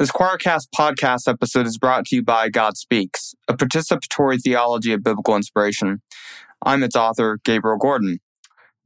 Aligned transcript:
This 0.00 0.10
Quoircast 0.10 0.68
podcast 0.74 1.28
episode 1.28 1.66
is 1.66 1.76
brought 1.76 2.06
to 2.06 2.16
you 2.16 2.22
by 2.22 2.48
God 2.48 2.78
Speaks, 2.78 3.34
a 3.46 3.52
participatory 3.52 4.40
theology 4.40 4.94
of 4.94 5.02
biblical 5.02 5.36
inspiration. 5.36 6.00
I'm 6.64 6.82
its 6.82 6.96
author, 6.96 7.38
Gabriel 7.44 7.76
Gordon. 7.76 8.20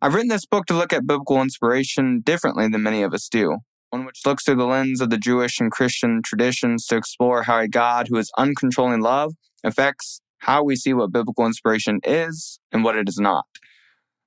I've 0.03 0.15
written 0.15 0.29
this 0.29 0.45
book 0.45 0.67
to 0.67 0.75
look 0.75 0.93
at 0.93 1.07
biblical 1.07 1.41
inspiration 1.41 2.21
differently 2.21 2.67
than 2.67 2.83
many 2.83 3.05
of 3.05 3.15
us 3.15 3.29
do, 3.29 3.59
one 3.91 4.05
which 4.05 4.27
looks 4.27 4.43
through 4.43 4.57
the 4.57 4.67
lens 4.67 5.01
of 5.01 5.11
the 5.11 5.17
Jewish 5.17 5.61
and 5.61 5.71
Christian 5.71 6.21
traditions 6.21 6.85
to 6.87 6.97
explore 6.97 7.45
how 7.45 7.61
a 7.61 7.69
God 7.69 8.09
who 8.09 8.19
is 8.19 8.33
uncontrolling 8.37 9.01
love 9.01 9.35
affects 9.63 10.21
how 10.39 10.65
we 10.65 10.75
see 10.75 10.95
what 10.95 11.13
biblical 11.13 11.47
inspiration 11.47 12.01
is 12.03 12.59
and 12.73 12.83
what 12.83 12.97
it 12.97 13.09
is 13.09 13.21
not. 13.21 13.47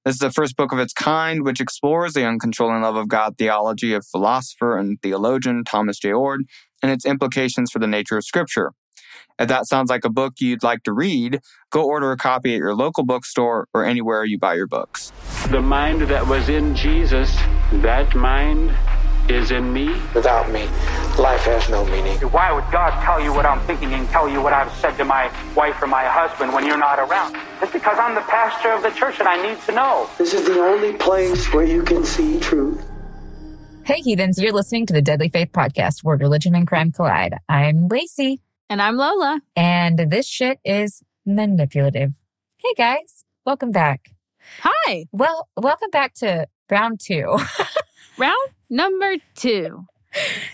This 0.06 0.16
is 0.16 0.20
the 0.20 0.32
first 0.32 0.56
book 0.56 0.72
of 0.72 0.80
its 0.80 0.94
kind 0.94 1.44
which 1.44 1.60
explores 1.60 2.14
the 2.14 2.22
uncontrolling 2.22 2.82
love 2.82 2.96
of 2.96 3.10
God 3.10 3.38
theology 3.38 3.92
of 3.92 4.06
philosopher 4.06 4.78
and 4.78 4.98
theologian 5.02 5.66
Thomas 5.66 6.00
J. 6.00 6.14
Oord 6.14 6.44
and 6.82 6.91
its 6.91 7.05
implications 7.05 7.71
for 7.71 7.80
the 7.80 7.88
nature 7.88 8.18
of 8.18 8.23
Scripture. 8.23 8.71
If 9.39 9.47
that 9.50 9.68
sounds 9.68 9.89
like 9.89 10.04
a 10.04 10.10
book 10.10 10.36
you'd 10.39 10.64
like 10.64 10.83
to 10.83 10.93
read, 10.93 11.42
go 11.69 11.86
order 11.86 12.11
a 12.11 12.18
copy 12.18 12.56
at 12.56 12.57
your 12.57 12.74
local 12.74 13.06
bookstore 13.06 13.68
or 13.74 13.86
anywhere 13.86 14.25
you 14.25 14.39
buy 14.39 14.56
your 14.56 14.68
books. 14.68 15.11
The 15.50 15.61
mind 15.61 16.02
that 16.04 16.25
was 16.25 16.50
in 16.50 16.75
Jesus, 16.75 17.36
that 17.71 18.16
mind 18.16 18.75
is 19.29 19.52
in 19.52 19.71
me. 19.71 19.89
Without 20.16 20.50
me, 20.52 20.66
life 21.19 21.43
has 21.43 21.69
no 21.69 21.86
meaning. 21.86 22.18
Why 22.32 22.52
would 22.52 22.64
God 22.71 23.00
tell 23.04 23.21
you 23.21 23.32
what 23.33 23.46
I'm 23.46 23.60
thinking 23.68 23.94
and 23.94 24.07
tell 24.10 24.28
you 24.28 24.41
what 24.41 24.54
I've 24.54 24.71
said 24.78 24.97
to 24.97 25.05
my 25.05 25.32
wife 25.55 25.82
or 25.82 25.88
my 25.88 26.05
husband 26.05 26.54
when 26.54 26.66
you're 26.66 26.78
not 26.78 26.97
around? 26.97 27.36
It's 27.61 27.71
because 27.71 27.97
I'm 28.00 28.16
the 28.16 28.21
pastor 28.21 28.71
of 28.71 28.82
the 28.82 28.91
church 28.91 29.19
and 29.19 29.28
I 29.28 29.41
need 29.41 29.61
to 29.64 29.71
know. 29.74 30.10
This 30.18 30.33
is 30.33 30.46
the 30.46 30.60
only 30.60 30.94
place 30.94 31.54
where 31.54 31.66
you 31.66 31.83
can 31.83 32.03
see 32.03 32.39
truth. 32.39 32.83
Hey, 33.88 34.02
heathens, 34.02 34.38
you're 34.38 34.52
listening 34.52 34.86
to 34.88 34.94
the 34.94 35.02
Deadly 35.02 35.30
Faith 35.30 35.53
Podcast, 35.53 36.03
where 36.03 36.17
religion 36.17 36.53
and 36.55 36.67
crime 36.67 36.91
collide. 36.91 37.36
I'm 37.47 37.88
Laci. 37.88 38.39
And 38.69 38.81
I'm 38.81 38.97
Lola. 38.97 39.39
And 39.55 39.97
this 39.97 40.27
shit 40.27 40.59
is 40.66 41.02
manipulative. 41.25 42.11
Hey, 42.57 42.73
guys, 42.75 43.23
welcome 43.45 43.71
back. 43.71 44.09
Hi. 44.59 45.05
Well, 45.13 45.47
welcome 45.55 45.89
back 45.89 46.16
to 46.16 46.49
round 46.69 46.99
two. 46.99 47.38
round 48.17 48.49
number 48.69 49.16
two. 49.35 49.85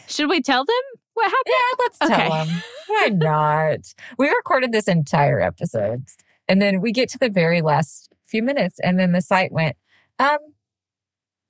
Should 0.08 0.30
we 0.30 0.40
tell 0.40 0.64
them 0.64 0.76
what 1.16 1.32
happened? 1.32 1.56
Yeah, 1.58 1.76
let's 1.80 1.98
tell 1.98 2.46
them. 2.46 2.64
Why 2.86 3.08
not? 3.14 3.96
we 4.20 4.30
recorded 4.30 4.72
this 4.72 4.88
entire 4.88 5.42
episode, 5.42 6.04
and 6.48 6.62
then 6.62 6.82
we 6.82 6.92
get 6.92 7.10
to 7.10 7.18
the 7.18 7.30
very 7.30 7.64
last 7.64 8.14
few 8.24 8.44
minutes, 8.44 8.80
and 8.84 9.00
then 9.00 9.12
the 9.12 9.24
site 9.24 9.52
went, 9.52 9.76
um, 10.20 10.38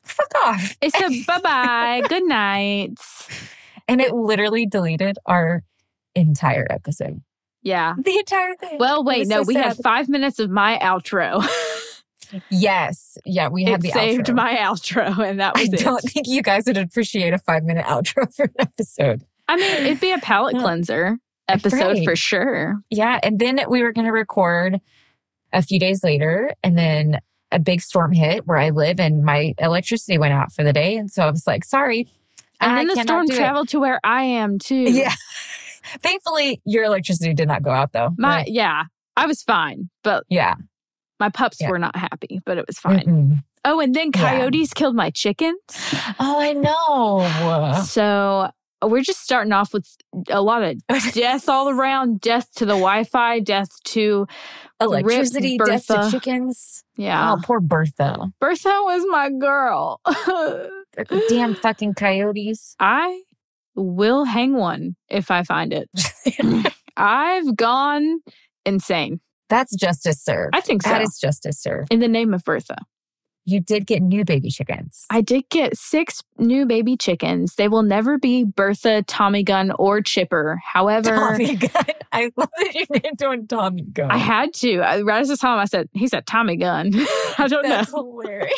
fuck 0.04 0.32
off. 0.46 0.78
It 0.82 0.94
said 0.94 1.12
bye 1.28 1.40
bye, 1.40 2.02
good 2.08 2.24
night. 2.24 2.96
And 3.88 4.02
it 4.02 4.14
literally 4.14 4.66
deleted 4.66 5.18
our 5.26 5.64
entire 6.16 6.68
episode. 6.70 7.22
Yeah. 7.62 7.96
The 7.98 8.18
entire 8.18 8.56
thing. 8.56 8.78
Well, 8.78 9.04
wait, 9.04 9.28
no, 9.28 9.44
so 9.44 9.48
we 9.48 9.54
sad. 9.56 9.64
had 9.66 9.78
five 9.78 10.10
minutes 10.10 10.40
of 10.40 10.50
my 10.50 10.78
outro. 10.80 11.46
yes. 12.50 13.18
Yeah, 13.26 13.48
we 13.48 13.64
had 13.64 13.82
the 13.82 13.90
saved 13.90 14.28
outro. 14.28 14.36
my 14.36 14.56
outro, 14.56 15.18
and 15.28 15.40
that 15.40 15.56
was 15.56 15.70
I 15.70 15.74
it. 15.74 15.80
don't 15.80 16.02
think 16.02 16.28
you 16.28 16.42
guys 16.42 16.66
would 16.66 16.78
appreciate 16.78 17.34
a 17.34 17.38
five 17.38 17.64
minute 17.64 17.86
outro 17.86 18.34
for 18.36 18.44
an 18.44 18.54
episode. 18.60 19.24
I 19.48 19.56
mean, 19.56 19.86
it'd 19.86 20.00
be 20.00 20.12
a 20.12 20.20
palate 20.20 20.58
cleanser 20.58 21.18
episode 21.48 21.80
right. 21.80 22.04
for 22.06 22.16
sure. 22.16 22.82
Yeah. 22.90 23.20
And 23.24 23.40
then 23.40 23.60
we 23.68 23.84
were 23.84 23.92
going 23.92 24.06
to 24.06 24.12
record 24.14 24.80
a 25.52 25.62
few 25.62 25.80
days 25.80 26.04
later, 26.04 26.54
and 26.64 26.78
then 26.78 27.20
a 27.54 27.60
big 27.60 27.82
storm 27.82 28.12
hit 28.12 28.48
where 28.48 28.58
I 28.58 28.72
live 28.72 29.00
and 29.00 29.24
my 29.24 29.54
electricity 29.60 30.18
went 30.18 30.34
out 30.34 30.52
for 30.52 30.64
the 30.64 30.74
day. 30.74 30.98
And 30.98 31.10
so 31.10 31.24
I 31.24 31.30
was 31.30 31.46
like, 31.48 31.64
sorry. 31.64 32.08
And 32.60 32.78
then 32.78 32.88
the 32.88 33.04
storm 33.04 33.28
traveled 33.28 33.70
to 33.70 33.80
where 33.80 34.00
I 34.04 34.24
am 34.24 34.58
too. 34.60 34.76
Yeah. 34.76 35.14
Thankfully, 36.00 36.62
your 36.66 36.86
electricity 36.86 37.34
did 37.34 37.48
not 37.48 37.62
go 37.62 37.72
out 37.72 37.92
though. 37.92 38.10
My 38.18 38.38
right? 38.38 38.48
yeah, 38.48 38.86
I 39.18 39.26
was 39.26 39.44
fine, 39.44 39.90
but 40.02 40.24
yeah, 40.30 40.56
my 41.20 41.30
pups 41.30 41.58
yeah. 41.60 41.70
were 41.70 41.80
not 41.80 41.96
happy, 41.96 42.40
but 42.46 42.58
it 42.58 42.66
was 42.66 42.78
fine. 42.80 43.06
Mm-mm. 43.06 43.44
Oh, 43.66 43.80
and 43.80 43.94
then 43.94 44.12
coyotes 44.12 44.70
yeah. 44.70 44.80
killed 44.80 44.96
my 44.96 45.10
chickens. 45.10 45.60
Oh, 46.20 46.40
I 46.40 46.54
know. 46.54 47.84
So 47.84 48.50
we're 48.82 49.02
just 49.02 49.22
starting 49.22 49.52
off 49.52 49.74
with 49.74 49.88
a 50.30 50.42
lot 50.42 50.64
of 50.64 50.78
death 51.14 51.50
all 51.50 51.70
around 51.70 52.22
death 52.22 52.50
to 52.56 52.66
the 52.66 52.74
wi-fi 52.74 53.40
death 53.40 53.70
to 53.86 54.26
electricity 54.80 55.58
death 55.58 55.88
to 55.88 56.10
chickens 56.12 56.83
yeah. 56.96 57.34
Oh 57.34 57.42
poor 57.44 57.60
bertha. 57.60 58.32
Bertha 58.40 58.70
was 58.84 59.04
my 59.10 59.30
girl. 59.30 60.00
Damn 61.30 61.56
fucking 61.62 61.96
coyotes. 61.96 62.76
I 62.80 63.22
will 63.76 64.24
hang 64.26 64.54
one 64.54 64.96
if 65.10 65.32
i 65.32 65.44
find 65.44 65.74
it. 65.74 65.90
I've 66.98 67.56
gone 67.56 68.20
insane. 68.66 69.20
That's 69.50 69.76
justice 69.76 70.20
served 70.24 70.56
i 70.56 70.62
think 70.62 70.82
so. 70.82 70.90
that 70.90 71.02
is 71.04 71.20
justice 71.22 71.62
served 71.62 71.94
in 71.94 72.00
the 72.00 72.08
name 72.08 72.34
of 72.34 72.44
bertha 72.44 72.78
you 73.46 73.60
did 73.60 73.86
get 73.86 74.02
new 74.02 74.24
baby 74.24 74.50
chickens. 74.50 75.06
I 75.10 75.22
did 75.22 75.50
get 75.50 75.78
six 75.78 76.24
new 76.38 76.66
baby 76.66 76.96
chickens. 76.96 77.56
They 77.56 77.68
will 77.68 77.84
never 77.84 78.18
be 78.18 78.46
Bertha, 78.46 79.04
Tommy 79.04 79.44
Gun, 79.44 79.72
or 79.78 80.02
Chipper. 80.02 80.62
However, 80.64 81.10
Tommy 81.10 81.56
Gun. 81.56 81.86
I 82.12 82.32
love 82.38 82.50
that 82.58 82.76
you 82.76 82.86
named 82.90 83.22
one 83.22 83.48
Tommy 83.48 83.82
Gun. 83.82 84.12
I 84.12 84.18
had 84.18 84.54
to. 84.56 84.80
I, 84.80 85.02
right 85.02 85.22
as 85.22 85.30
I 85.32 85.36
saw 85.36 85.54
him, 85.54 85.60
I 85.60 85.66
said, 85.66 85.90
"He 85.94 86.08
said 86.08 86.26
Tommy 86.26 86.56
Gun." 86.56 86.92
I 87.38 87.48
don't 87.48 87.64
That's 87.64 87.92
know. 87.92 88.12
hilarious. 88.12 88.54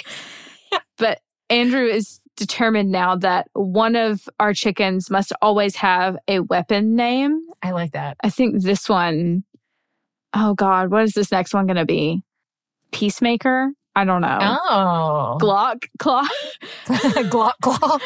but 0.97 1.19
Andrew 1.49 1.85
is 1.85 2.19
determined 2.37 2.91
now 2.91 3.15
that 3.15 3.47
one 3.53 3.95
of 3.95 4.27
our 4.39 4.53
chickens 4.53 5.09
must 5.09 5.31
always 5.41 5.75
have 5.77 6.17
a 6.27 6.41
weapon 6.41 6.95
name. 6.95 7.41
I 7.63 7.71
like 7.71 7.93
that. 7.93 8.17
I 8.23 8.29
think 8.29 8.61
this 8.61 8.87
one. 8.87 9.43
Oh 10.33 10.53
God, 10.53 10.91
what 10.91 11.03
is 11.03 11.13
this 11.13 11.31
next 11.31 11.53
one 11.53 11.65
going 11.65 11.77
to 11.77 11.85
be? 11.85 12.21
Peacemaker. 12.91 13.71
I 13.95 14.03
don't 14.03 14.21
know. 14.21 14.37
Oh. 14.41 15.37
Glock, 15.39 15.85
claw. 15.99 16.27
Glock, 16.85 17.53
claw. 17.61 17.97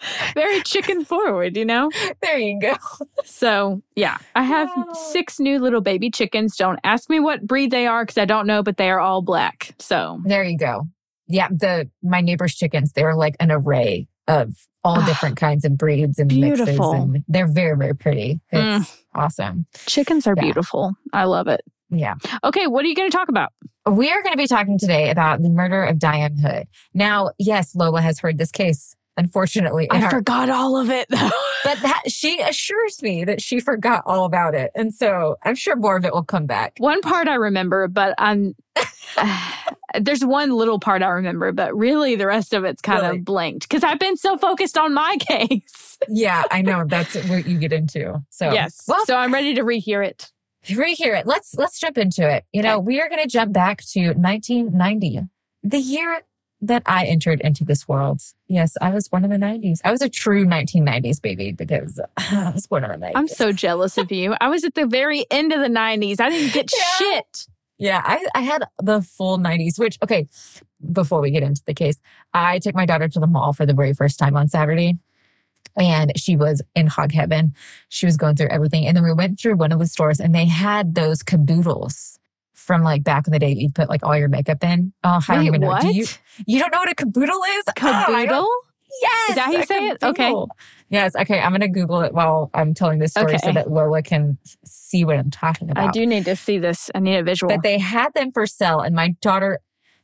Very 0.34 0.62
chicken 0.62 1.04
forward, 1.04 1.56
you 1.56 1.64
know? 1.64 1.90
There 2.22 2.38
you 2.38 2.60
go. 2.60 2.74
So, 3.24 3.82
yeah, 3.96 4.18
I 4.36 4.44
have 4.44 4.68
oh. 4.76 4.94
six 5.10 5.40
new 5.40 5.58
little 5.58 5.80
baby 5.80 6.10
chickens. 6.10 6.56
Don't 6.56 6.78
ask 6.84 7.10
me 7.10 7.20
what 7.20 7.46
breed 7.46 7.70
they 7.70 7.86
are 7.86 8.04
because 8.04 8.18
I 8.18 8.24
don't 8.24 8.46
know, 8.46 8.62
but 8.62 8.76
they 8.76 8.90
are 8.90 9.00
all 9.00 9.22
black. 9.22 9.74
So, 9.78 10.20
there 10.24 10.44
you 10.44 10.56
go. 10.56 10.86
Yeah, 11.26 11.48
the 11.48 11.90
my 12.02 12.20
neighbor's 12.20 12.54
chickens, 12.54 12.92
they're 12.92 13.14
like 13.14 13.36
an 13.40 13.50
array 13.50 14.08
of 14.28 14.54
all 14.84 15.04
different 15.04 15.36
kinds 15.36 15.64
of 15.64 15.76
breeds 15.76 16.18
and 16.18 16.28
beautiful. 16.28 16.92
mixes. 16.92 17.14
And 17.14 17.24
they're 17.28 17.46
very, 17.46 17.76
very 17.76 17.94
pretty. 17.94 18.40
It's 18.50 18.88
mm. 18.88 19.02
awesome. 19.14 19.66
Chickens 19.86 20.26
are 20.26 20.34
yeah. 20.36 20.42
beautiful. 20.42 20.94
I 21.12 21.24
love 21.24 21.48
it. 21.48 21.62
Yeah. 21.90 22.14
Okay, 22.44 22.66
what 22.66 22.84
are 22.84 22.88
you 22.88 22.94
going 22.94 23.10
to 23.10 23.16
talk 23.16 23.28
about? 23.28 23.52
We 23.86 24.10
are 24.10 24.22
going 24.22 24.34
to 24.34 24.38
be 24.38 24.46
talking 24.46 24.78
today 24.78 25.10
about 25.10 25.40
the 25.40 25.48
murder 25.48 25.82
of 25.82 25.96
Dianne 25.96 26.40
Hood. 26.40 26.66
Now, 26.92 27.30
yes, 27.38 27.74
Lola 27.74 28.02
has 28.02 28.18
heard 28.18 28.38
this 28.38 28.50
case. 28.50 28.94
Unfortunately, 29.16 29.88
I 29.90 30.08
forgot 30.10 30.48
all 30.48 30.76
of 30.76 30.90
it 30.90 31.08
though. 31.10 31.30
but 31.64 31.80
that 31.82 32.02
she 32.06 32.40
assures 32.40 33.02
me 33.02 33.24
that 33.24 33.42
she 33.42 33.58
forgot 33.58 34.04
all 34.06 34.24
about 34.24 34.54
it, 34.54 34.70
and 34.76 34.94
so 34.94 35.36
I'm 35.42 35.56
sure 35.56 35.74
more 35.74 35.96
of 35.96 36.04
it 36.04 36.14
will 36.14 36.22
come 36.22 36.46
back. 36.46 36.74
One 36.78 37.00
part 37.00 37.26
I 37.26 37.34
remember, 37.34 37.88
but 37.88 38.14
I'm 38.16 38.54
um, 39.16 39.28
there's 40.00 40.24
one 40.24 40.52
little 40.52 40.78
part 40.78 41.02
I 41.02 41.08
remember, 41.08 41.50
but 41.50 41.76
really 41.76 42.14
the 42.14 42.28
rest 42.28 42.54
of 42.54 42.62
it's 42.62 42.80
kind 42.80 43.02
really? 43.02 43.18
of 43.18 43.24
blanked 43.24 43.68
because 43.68 43.82
I've 43.82 43.98
been 43.98 44.16
so 44.16 44.38
focused 44.38 44.78
on 44.78 44.94
my 44.94 45.16
case. 45.28 45.98
yeah, 46.08 46.44
I 46.52 46.62
know 46.62 46.84
that's 46.86 47.16
what 47.28 47.44
you 47.44 47.58
get 47.58 47.72
into. 47.72 48.22
So 48.30 48.52
yes, 48.52 48.84
well, 48.86 49.04
so 49.04 49.16
I'm 49.16 49.34
ready 49.34 49.52
to 49.54 49.62
rehear 49.62 50.06
it 50.06 50.30
rehear 50.76 51.18
it. 51.18 51.26
Let's 51.26 51.54
let's 51.54 51.78
jump 51.80 51.98
into 51.98 52.28
it. 52.28 52.44
You 52.52 52.62
know, 52.62 52.78
we 52.78 53.00
are 53.00 53.08
going 53.08 53.22
to 53.22 53.28
jump 53.28 53.52
back 53.52 53.82
to 53.92 54.12
1990, 54.12 55.20
the 55.62 55.78
year 55.78 56.22
that 56.60 56.82
I 56.86 57.06
entered 57.06 57.40
into 57.42 57.64
this 57.64 57.86
world. 57.86 58.20
Yes, 58.48 58.76
I 58.80 58.90
was 58.90 59.08
born 59.08 59.24
in 59.24 59.30
the 59.30 59.36
90s. 59.36 59.80
I 59.84 59.92
was 59.92 60.02
a 60.02 60.08
true 60.08 60.44
1990s 60.44 61.22
baby 61.22 61.52
because 61.52 62.00
I 62.16 62.50
was 62.52 62.66
born 62.66 62.84
in 62.84 62.90
the 62.90 63.06
90s. 63.06 63.12
I'm 63.14 63.28
so 63.28 63.52
jealous 63.52 63.96
of 63.96 64.10
you. 64.10 64.34
I 64.40 64.48
was 64.48 64.64
at 64.64 64.74
the 64.74 64.86
very 64.86 65.24
end 65.30 65.52
of 65.52 65.60
the 65.60 65.68
90s. 65.68 66.20
I 66.20 66.30
didn't 66.30 66.52
get 66.52 66.70
yeah. 66.76 66.96
shit. 66.96 67.46
Yeah, 67.78 68.02
I, 68.04 68.26
I 68.34 68.40
had 68.40 68.64
the 68.82 69.02
full 69.02 69.38
90s, 69.38 69.78
which, 69.78 69.98
okay, 70.02 70.26
before 70.90 71.20
we 71.20 71.30
get 71.30 71.44
into 71.44 71.62
the 71.64 71.74
case, 71.74 72.00
I 72.34 72.58
took 72.58 72.74
my 72.74 72.86
daughter 72.86 73.08
to 73.08 73.20
the 73.20 73.28
mall 73.28 73.52
for 73.52 73.66
the 73.66 73.72
very 73.72 73.94
first 73.94 74.18
time 74.18 74.36
on 74.36 74.48
Saturday 74.48 74.98
and 75.76 76.12
she 76.16 76.36
was 76.36 76.62
in 76.74 76.86
hog 76.86 77.12
heaven. 77.12 77.54
She 77.88 78.06
was 78.06 78.16
going 78.16 78.36
through 78.36 78.48
everything. 78.48 78.86
And 78.86 78.96
then 78.96 79.04
we 79.04 79.12
went 79.12 79.40
through 79.40 79.56
one 79.56 79.72
of 79.72 79.78
the 79.78 79.86
stores 79.86 80.20
and 80.20 80.34
they 80.34 80.46
had 80.46 80.94
those 80.94 81.22
caboodles 81.22 82.18
from 82.52 82.82
like 82.82 83.02
back 83.02 83.26
in 83.26 83.32
the 83.32 83.38
day. 83.38 83.52
You'd 83.52 83.74
put 83.74 83.88
like 83.88 84.04
all 84.04 84.16
your 84.16 84.28
makeup 84.28 84.62
in. 84.62 84.92
Oh, 85.02 85.20
I 85.26 85.36
don't 85.36 85.46
even 85.46 85.62
know. 85.62 85.68
What? 85.68 85.82
Do 85.82 85.92
you, 85.92 86.06
you 86.46 86.60
don't 86.60 86.70
know 86.70 86.78
what 86.78 86.90
a 86.90 86.94
caboodle 86.94 87.40
is? 87.56 87.64
Oh, 87.68 87.72
caboodle? 87.74 88.46
Oh, 88.46 88.64
yes. 89.00 89.30
Is 89.30 89.34
that 89.36 89.44
how 89.46 89.52
you 89.52 89.64
say 89.64 89.88
it? 89.88 90.02
Okay. 90.02 90.34
Yes. 90.90 91.16
Okay. 91.16 91.40
I'm 91.40 91.50
going 91.50 91.62
to 91.62 91.68
Google 91.68 92.02
it 92.02 92.12
while 92.12 92.50
I'm 92.52 92.74
telling 92.74 92.98
this 92.98 93.12
story 93.12 93.34
okay. 93.34 93.38
so 93.38 93.52
that 93.52 93.70
Lola 93.70 94.02
can 94.02 94.36
see 94.64 95.04
what 95.04 95.16
I'm 95.16 95.30
talking 95.30 95.70
about. 95.70 95.88
I 95.88 95.90
do 95.90 96.06
need 96.06 96.26
to 96.26 96.36
see 96.36 96.58
this. 96.58 96.90
I 96.94 97.00
need 97.00 97.16
a 97.16 97.22
visual. 97.22 97.50
But 97.50 97.62
they 97.62 97.78
had 97.78 98.12
them 98.14 98.32
for 98.32 98.46
sale 98.46 98.80
and 98.80 98.94
my 98.94 99.14
daughter 99.22 99.60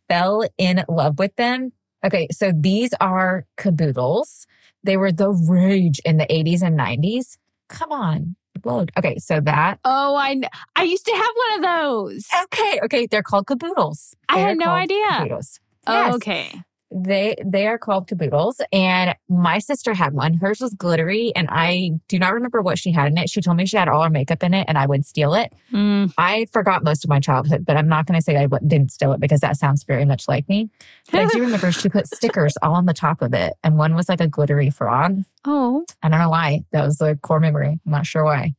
fell 0.08 0.48
in 0.56 0.84
love 0.88 1.18
with 1.18 1.36
them. 1.36 1.72
Okay. 2.04 2.28
So 2.30 2.52
these 2.54 2.90
are 3.00 3.46
caboodles 3.56 4.46
they 4.84 4.96
were 4.96 5.12
the 5.12 5.30
rage 5.30 6.00
in 6.04 6.18
the 6.18 6.26
80s 6.26 6.62
and 6.62 6.78
90s. 6.78 7.36
Come 7.68 7.90
on. 7.90 8.36
Whoa. 8.62 8.86
Okay, 8.96 9.18
so 9.18 9.40
that. 9.40 9.80
Oh, 9.84 10.14
I 10.14 10.40
I 10.76 10.84
used 10.84 11.04
to 11.06 11.12
have 11.12 11.32
one 11.48 11.58
of 11.58 11.80
those. 11.80 12.26
Okay, 12.44 12.80
okay, 12.84 13.06
they're 13.06 13.22
called 13.22 13.46
caboodles. 13.46 14.14
I 14.28 14.38
had 14.38 14.58
no 14.58 14.70
idea. 14.70 15.06
Caboodles. 15.08 15.60
Oh, 15.86 16.14
okay. 16.14 16.62
They 16.96 17.34
they 17.44 17.66
are 17.66 17.76
called 17.76 18.06
caboodles, 18.06 18.60
and 18.72 19.16
my 19.28 19.58
sister 19.58 19.94
had 19.94 20.14
one. 20.14 20.34
Hers 20.34 20.60
was 20.60 20.74
glittery, 20.74 21.32
and 21.34 21.48
I 21.50 21.90
do 22.06 22.20
not 22.20 22.32
remember 22.32 22.62
what 22.62 22.78
she 22.78 22.92
had 22.92 23.08
in 23.08 23.18
it. 23.18 23.28
She 23.28 23.40
told 23.40 23.56
me 23.56 23.66
she 23.66 23.76
had 23.76 23.88
all 23.88 24.04
her 24.04 24.10
makeup 24.10 24.44
in 24.44 24.54
it, 24.54 24.66
and 24.68 24.78
I 24.78 24.86
would 24.86 25.04
steal 25.04 25.34
it. 25.34 25.52
Mm. 25.72 26.12
I 26.16 26.46
forgot 26.52 26.84
most 26.84 27.04
of 27.04 27.10
my 27.10 27.18
childhood, 27.18 27.66
but 27.66 27.76
I'm 27.76 27.88
not 27.88 28.06
going 28.06 28.18
to 28.18 28.22
say 28.22 28.36
I 28.36 28.46
w- 28.46 28.68
didn't 28.68 28.92
steal 28.92 29.12
it 29.12 29.18
because 29.18 29.40
that 29.40 29.56
sounds 29.56 29.82
very 29.82 30.04
much 30.04 30.28
like 30.28 30.48
me. 30.48 30.70
But 31.10 31.22
I 31.22 31.26
do 31.26 31.40
remember 31.42 31.72
she 31.72 31.88
put 31.88 32.06
stickers 32.06 32.54
all 32.62 32.74
on 32.74 32.86
the 32.86 32.94
top 32.94 33.22
of 33.22 33.34
it, 33.34 33.54
and 33.64 33.76
one 33.76 33.96
was 33.96 34.08
like 34.08 34.20
a 34.20 34.28
glittery 34.28 34.70
frog. 34.70 35.24
Oh, 35.44 35.84
I 36.00 36.08
don't 36.08 36.20
know 36.20 36.30
why. 36.30 36.60
That 36.70 36.84
was 36.84 37.00
a 37.00 37.16
core 37.16 37.40
memory. 37.40 37.80
I'm 37.84 37.92
not 37.92 38.06
sure 38.06 38.24
why. 38.24 38.54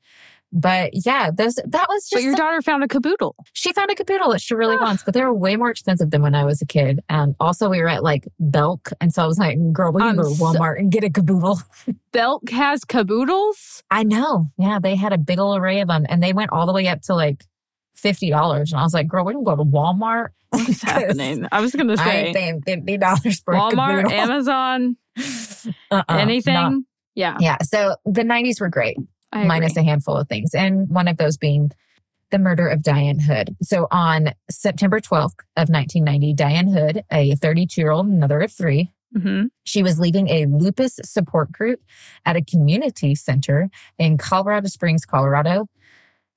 But 0.58 0.92
yeah, 1.06 1.32
those 1.32 1.56
that 1.56 1.86
was 1.90 2.04
just 2.04 2.14
but 2.14 2.24
your 2.24 2.32
some- 2.32 2.38
daughter 2.46 2.62
found 2.62 2.82
a 2.84 2.88
caboodle. 2.88 3.36
she 3.52 3.74
found 3.74 3.92
a 3.92 3.96
caboodle 3.96 4.32
that 4.32 4.40
she 4.42 4.56
really 4.56 4.78
Ah. 4.80 4.84
wants, 4.84 5.04
but 5.04 5.14
they 5.14 5.22
were 5.22 5.34
way 5.34 5.58
more 5.58 5.70
expensive 5.70 6.12
than 6.12 6.22
when 6.22 6.34
I 6.34 6.46
was 6.46 6.62
a 6.62 6.66
kid. 6.66 7.02
And 7.10 7.36
also, 7.42 7.70
we 7.70 7.82
were 7.82 7.90
at 7.90 8.04
like 8.04 8.26
Belk, 8.40 8.92
and 9.02 9.14
so 9.14 9.22
I 9.22 9.28
was 9.28 9.38
like, 9.38 9.58
"Girl, 9.74 9.92
we 9.92 10.02
can 10.02 10.16
go 10.16 10.24
to 10.24 10.30
so- 10.34 10.46
Walmart 10.46 10.80
and 10.80 10.90
get 10.92 11.04
a 11.04 11.10
caboodle." 11.10 11.60
Belk 12.14 12.50
has 12.52 12.86
caboodles. 12.86 13.84
I 13.92 14.04
know, 14.04 14.48
yeah, 14.58 14.80
they 14.80 14.96
had 14.96 15.12
a 15.12 15.18
big 15.18 15.40
old 15.40 15.58
array 15.60 15.82
of 15.82 15.90
them, 15.90 16.06
and 16.08 16.24
they 16.24 16.32
went 16.32 16.52
all 16.52 16.66
the 16.66 16.74
way 16.74 16.88
up 16.88 17.02
to 17.04 17.16
like 17.16 17.44
fifty 17.94 18.30
dollars. 18.30 18.72
And 18.72 18.80
I 18.80 18.84
was 18.84 18.94
like, 18.94 19.08
"Girl, 19.10 19.26
we 19.26 19.34
can 19.34 19.44
go 19.44 19.58
to 19.58 19.64
Walmart." 19.64 20.30
What's 20.52 20.84
happening? 20.84 21.48
I 21.52 21.60
was 21.60 21.74
going 21.74 21.88
to 21.90 22.02
I 22.02 22.32
say 22.32 22.60
fifty 22.66 22.98
dollars 22.98 23.42
for 23.44 23.56
Walmart, 23.56 24.00
a 24.00 24.04
caboodle. 24.04 24.12
Amazon, 24.32 24.98
Uh-uh, 25.92 26.04
anything. 26.10 26.54
not- 26.54 26.74
Yeah, 27.14 27.36
yeah, 27.42 27.58
so 27.62 27.98
the 28.06 28.22
'90s 28.24 28.62
were 28.62 28.70
great. 28.70 28.98
I 29.36 29.40
agree. 29.40 29.48
minus 29.48 29.78
a 29.78 29.84
handful 29.84 30.18
of 30.18 30.28
things. 30.28 30.56
And 30.56 30.90
one 30.90 31.08
of 31.08 31.18
those 31.18 31.38
being 31.38 31.72
the 32.32 32.40
murder 32.40 32.68
of 32.68 32.82
Dianne 32.82 33.22
Hood. 33.22 33.56
So 33.62 33.88
on 33.92 34.32
September 34.50 35.00
12th 35.00 35.36
of 35.56 35.70
1990, 35.70 36.34
Dianne 36.34 36.74
Hood, 36.74 37.04
a 37.12 37.36
32 37.36 37.80
year 37.80 37.92
old 37.92 38.08
mother 38.10 38.40
of 38.40 38.52
three, 38.52 38.92
Mhm. 39.16 39.50
she 39.64 39.84
was 39.84 40.00
leaving 40.00 40.28
a 40.30 40.46
lupus 40.48 41.00
support 41.04 41.52
group 41.52 41.82
at 42.26 42.36
a 42.36 42.42
community 42.42 43.14
center 43.16 43.70
in 44.00 44.18
Colorado 44.18 44.68
Springs, 44.68 45.06
Colorado. 45.06 45.68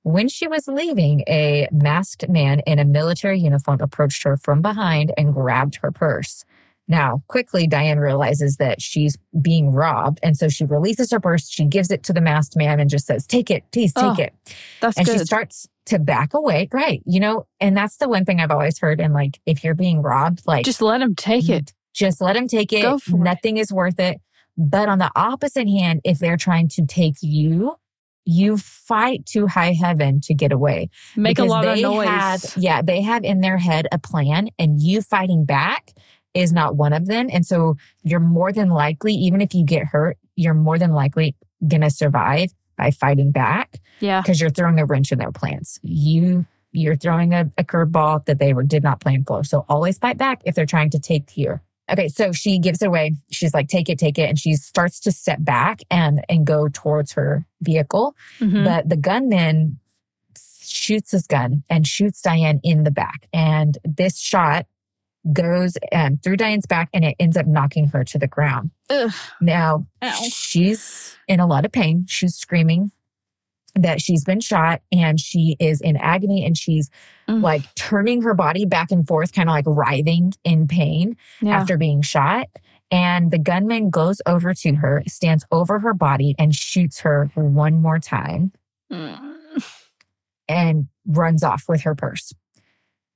When 0.02 0.28
she 0.28 0.46
was 0.46 0.68
leaving, 0.68 1.22
a 1.28 1.68
masked 1.72 2.28
man 2.28 2.60
in 2.60 2.78
a 2.78 2.84
military 2.84 3.40
uniform 3.40 3.80
approached 3.80 4.22
her 4.22 4.36
from 4.36 4.62
behind 4.62 5.12
and 5.18 5.34
grabbed 5.34 5.76
her 5.82 5.90
purse. 5.90 6.44
Now, 6.88 7.23
quickly, 7.29 7.69
Dianne 7.69 8.00
realizes 8.00 8.56
that 8.56 8.81
she's 8.81 9.17
being 9.43 9.70
robbed. 9.73 10.19
And 10.23 10.37
so 10.37 10.49
she 10.49 10.64
releases 10.64 11.11
her 11.11 11.20
purse. 11.20 11.49
She 11.50 11.67
gives 11.67 11.90
it 11.90 12.02
to 12.05 12.12
the 12.14 12.20
masked 12.23 12.56
man 12.56 12.81
and 12.81 12.88
just 12.88 13.06
says, 13.06 13.26
Take 13.26 13.50
it, 13.50 13.64
please 13.73 13.93
take 13.93 14.05
Oh, 14.05 14.14
it. 14.19 14.35
That's 14.81 14.96
And 14.96 15.06
good. 15.06 15.19
she 15.19 15.25
starts 15.26 15.69
to 15.87 15.99
back 15.99 16.32
away. 16.35 16.69
Right. 16.73 17.02
You 17.05 17.20
know, 17.20 17.46
and 17.61 17.76
that's 17.76 17.99
the 17.99 18.08
one 18.08 18.25
thing 18.25 18.40
I've 18.40 18.50
always 18.50 18.79
heard. 18.79 19.00
And 19.00 19.12
like, 19.14 19.38
if 19.46 19.62
you're 19.62 19.75
being 19.75 20.00
robbed, 20.02 20.46
like, 20.46 20.64
Just 20.64 20.81
let 20.82 21.00
him 21.02 21.14
take 21.14 21.49
it. 21.49 21.73
just 21.94 22.20
let 22.20 22.37
him 22.37 22.49
take 22.49 22.73
it. 22.73 22.82
Go 22.82 22.99
for. 22.99 23.17
Nothing 23.19 23.58
is 23.58 23.70
worth 23.73 24.00
it. 24.00 24.20
But 24.56 24.88
on 24.88 24.99
the 24.99 25.11
opposite 25.14 25.69
hand, 25.69 26.00
if 26.05 26.19
they're 26.19 26.37
trying 26.37 26.69
to 26.70 26.85
take 26.87 27.17
you, 27.20 27.76
you 28.25 28.58
fight 28.58 29.25
to 29.26 29.46
high 29.46 29.73
heaven 29.73 30.20
to 30.23 30.35
get 30.35 30.52
away. 30.52 30.90
Make 31.17 31.38
a 31.38 31.44
lot 31.44 31.67
of 31.67 31.79
noise. 31.81 32.06
Have, 32.08 32.44
yeah, 32.56 32.82
they 32.82 33.00
have 33.02 33.25
in 33.25 33.40
their 33.40 33.56
head 33.56 33.88
a 33.93 33.99
plan, 33.99 34.49
and 34.58 34.82
you 34.82 35.00
fighting 35.00 35.44
back 35.46 35.93
is 36.34 36.52
not 36.52 36.76
one 36.76 36.92
of 36.92 37.06
them. 37.06 37.28
And 37.32 37.46
so 37.46 37.76
you're 38.02 38.20
more 38.20 38.52
than 38.52 38.70
likely, 38.70 39.14
even 39.14 39.40
if 39.40 39.54
you 39.54 39.64
get 39.64 39.84
hurt, 39.84 40.19
you're 40.36 40.54
more 40.54 40.78
than 40.78 40.92
likely 40.92 41.36
going 41.66 41.80
to 41.80 41.90
survive 41.90 42.52
by 42.76 42.90
fighting 42.90 43.32
back 43.32 43.80
yeah. 44.00 44.20
because 44.20 44.40
you're 44.40 44.50
throwing 44.50 44.78
a 44.78 44.86
wrench 44.86 45.10
in 45.12 45.19
their 45.19 45.32
plans. 45.32 45.78
You 45.82 46.46
you're 46.72 46.96
throwing 46.96 47.32
a, 47.32 47.50
a 47.56 47.64
curveball 47.64 48.26
that 48.26 48.38
they 48.38 48.52
were 48.52 48.62
did 48.62 48.82
not 48.82 49.00
plan 49.00 49.25
for. 49.26 49.42
So 49.42 49.64
always 49.69 49.98
fight 49.98 50.19
back 50.19 50.42
if 50.44 50.54
they're 50.54 50.66
trying 50.66 50.90
to 50.90 50.98
take 50.98 51.36
you. 51.36 51.60
Okay, 51.90 52.08
so 52.08 52.32
she 52.32 52.58
gives 52.58 52.82
it 52.82 52.86
away. 52.86 53.14
She's 53.32 53.54
like, 53.54 53.69
take 53.69 53.88
it, 53.88 53.98
take 53.98 54.19
it. 54.19 54.28
And 54.28 54.38
she 54.38 54.54
starts 54.54 55.00
to 55.00 55.12
step 55.12 55.38
back 55.42 55.80
and 55.90 56.25
and 56.28 56.46
go 56.46 56.69
towards 56.69 57.12
her 57.12 57.46
vehicle. 57.62 58.14
Mhm. 58.40 58.64
But 58.64 58.88
the 58.88 58.96
gunman 58.96 59.78
shoots 60.62 61.10
his 61.12 61.26
gun 61.26 61.64
and 61.70 61.86
shoots 61.86 62.20
Dianne 62.20 62.60
in 62.62 62.84
the 62.84 62.90
back. 62.90 63.26
And 63.32 63.78
this 63.84 64.19
shot 64.19 64.66
goes 65.32 65.76
um, 65.92 66.18
through 66.18 66.36
Dianne's 66.36 66.66
back 66.66 66.88
and 66.94 67.04
it 67.04 67.16
ends 67.18 67.36
up 67.36 67.46
knocking 67.46 67.88
her 67.88 68.04
to 68.04 68.18
the 68.18 68.26
ground. 68.28 68.70
Ugh. 68.90 69.10
Now, 69.40 69.86
Ow. 70.02 70.10
she's 70.30 71.16
in 71.28 71.40
a 71.40 71.46
lot 71.46 71.64
of 71.64 71.72
pain. 71.72 72.06
She's 72.08 72.34
screaming 72.34 72.92
that 73.74 74.00
she's 74.00 74.24
been 74.24 74.40
shot 74.40 74.80
and 74.90 75.20
she 75.20 75.56
is 75.60 75.80
in 75.80 75.96
agony 75.96 76.44
and 76.44 76.56
she's 76.56 76.90
Mm. 77.28 77.42
like 77.42 77.62
turning 77.74 78.22
her 78.22 78.32
body 78.32 78.64
back 78.64 78.90
and 78.90 79.06
forth, 79.06 79.34
kind 79.34 79.50
of 79.50 79.52
like 79.52 79.66
writhing 79.66 80.32
in 80.44 80.66
pain 80.66 81.14
Yeah. 81.42 81.60
after 81.60 81.76
being 81.76 82.00
shot. 82.00 82.46
And 82.90 83.30
the 83.30 83.38
gunman 83.38 83.90
goes 83.90 84.22
over 84.24 84.54
to 84.54 84.74
her, 84.76 85.02
stands 85.06 85.44
over 85.52 85.80
her 85.80 85.92
body, 85.92 86.34
and 86.38 86.54
shoots 86.54 87.00
her 87.00 87.26
one 87.34 87.82
more 87.82 87.98
time 87.98 88.52
Mm. 88.90 89.36
and 90.48 90.88
runs 91.06 91.42
off 91.42 91.64
with 91.68 91.82
her 91.82 91.94
purse. 91.94 92.32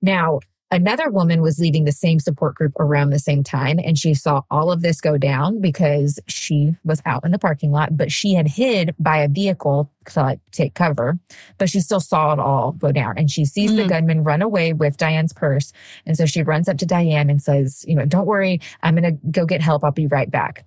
Now, 0.02 0.40
another 0.72 1.08
woman 1.10 1.40
was 1.42 1.60
leaving 1.60 1.84
the 1.84 1.92
same 1.92 2.18
support 2.18 2.56
group 2.56 2.72
around 2.80 3.10
the 3.10 3.18
same 3.20 3.44
time, 3.44 3.78
and 3.78 3.96
she 3.96 4.14
saw 4.14 4.42
all 4.50 4.72
of 4.72 4.82
this 4.82 5.00
go 5.00 5.16
down 5.16 5.60
because 5.60 6.18
she 6.26 6.74
was 6.84 7.00
out 7.06 7.24
in 7.24 7.30
the 7.30 7.38
parking 7.38 7.70
lot, 7.70 7.96
but 7.96 8.10
she 8.10 8.34
had 8.34 8.48
hid 8.48 8.92
by 8.98 9.18
a 9.18 9.28
vehicle 9.28 9.88
to 10.06 10.20
like 10.20 10.40
take 10.50 10.74
cover, 10.74 11.18
but 11.58 11.70
she 11.70 11.78
still 11.78 12.00
saw 12.00 12.32
it 12.32 12.40
all 12.40 12.72
go 12.72 12.90
down. 12.90 13.16
And 13.16 13.30
she 13.30 13.44
sees 13.44 13.76
the 13.76 13.84
Mm. 13.84 13.88
gunman 13.88 14.24
run 14.24 14.42
away 14.42 14.72
with 14.72 14.96
Dianne's 14.96 15.32
purse. 15.32 15.72
And 16.06 16.16
so 16.16 16.26
she 16.26 16.42
runs 16.42 16.68
up 16.68 16.78
to 16.78 16.86
Dianne 16.86 17.30
and 17.30 17.40
says, 17.40 17.84
You 17.86 17.94
know, 17.94 18.04
don't 18.06 18.26
worry, 18.26 18.60
I'm 18.82 18.96
going 18.96 19.04
to 19.16 19.26
go 19.30 19.46
get 19.46 19.60
help. 19.60 19.84
I'll 19.84 19.92
be 19.92 20.08
right 20.08 20.30
back. 20.30 20.64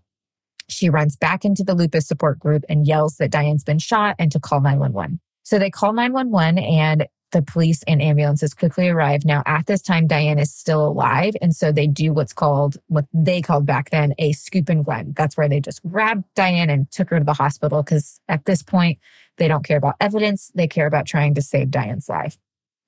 She 0.68 0.90
runs 0.90 1.16
back 1.16 1.46
into 1.46 1.64
the 1.64 1.76
lupus 1.76 2.08
support 2.08 2.40
group 2.40 2.64
and 2.70 2.88
yells 2.88 3.18
that 3.18 3.32
Dianne's 3.32 3.64
been 3.64 3.80
shot 3.80 4.16
and 4.18 4.32
to 4.32 4.40
call 4.40 4.62
911. 4.62 5.20
So 5.44 5.60
they 5.60 5.70
call 5.70 5.94
911 5.94 6.58
and 6.58 7.06
the 7.32 7.42
police 7.42 7.84
and 7.84 8.02
ambulances 8.02 8.54
quickly 8.54 8.88
arrive. 8.88 9.26
Now, 9.26 9.44
at 9.46 9.66
this 9.66 9.82
time, 9.82 10.08
Dianne 10.08 10.40
is 10.40 10.54
still 10.54 10.88
alive. 10.88 11.36
And 11.42 11.56
so 11.56 11.72
they 11.72 11.88
do 11.88 12.14
what's 12.14 12.34
called, 12.34 12.78
what 12.88 13.06
they 13.14 13.42
called 13.42 13.66
back 13.66 13.90
then, 13.90 14.14
a 14.18 14.32
scoop 14.34 14.70
and 14.70 14.88
run. 14.88 15.14
That's 15.16 15.36
where 15.36 15.50
they 15.50 15.60
just 15.60 15.84
grabbed 15.84 16.24
Dianne 16.36 16.72
and 16.72 16.90
took 16.92 17.10
her 17.10 17.20
to 17.20 17.26
the 17.26 17.34
hospital 17.34 17.84
because 17.84 18.20
at 18.28 18.46
this 18.46 18.64
point, 18.64 19.00
they 19.38 19.48
don't 19.48 19.66
care 19.66 19.78
about 19.78 19.96
evidence. 20.00 20.52
They 20.56 20.68
care 20.68 20.88
about 20.88 21.06
trying 21.06 21.34
to 21.36 21.42
save 21.42 21.68
Dianne's 21.68 22.08
life. 22.08 22.38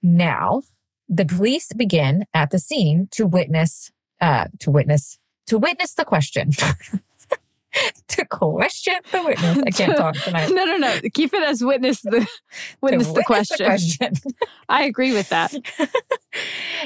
Now, 0.02 0.62
the 1.10 1.26
police 1.26 1.72
begin 1.74 2.26
at 2.34 2.52
the 2.52 2.60
scene 2.60 3.08
to 3.12 3.26
witness, 3.26 3.92
uh, 4.22 4.46
to 4.60 4.72
witness, 4.72 5.20
to 5.48 5.58
witness 5.58 5.94
the 5.94 6.06
question. 6.06 6.52
to 8.08 8.26
question 8.26 8.96
the 9.12 9.24
witness. 9.24 9.58
I 9.66 9.72
can't 9.72 9.98
talk 9.98 10.16
tonight. 10.16 10.50
No, 10.50 10.66
no, 10.66 10.78
no. 10.78 11.00
Keep 11.14 11.34
it 11.34 11.44
as 11.44 11.64
witness 11.64 12.02
the 12.02 12.28
witness 12.82 13.08
the 13.08 13.14
witness 13.14 13.26
question. 13.26 13.66
question. 13.66 14.14
I 14.70 14.84
agree 14.84 15.14
with 15.14 15.30
that. 15.30 15.54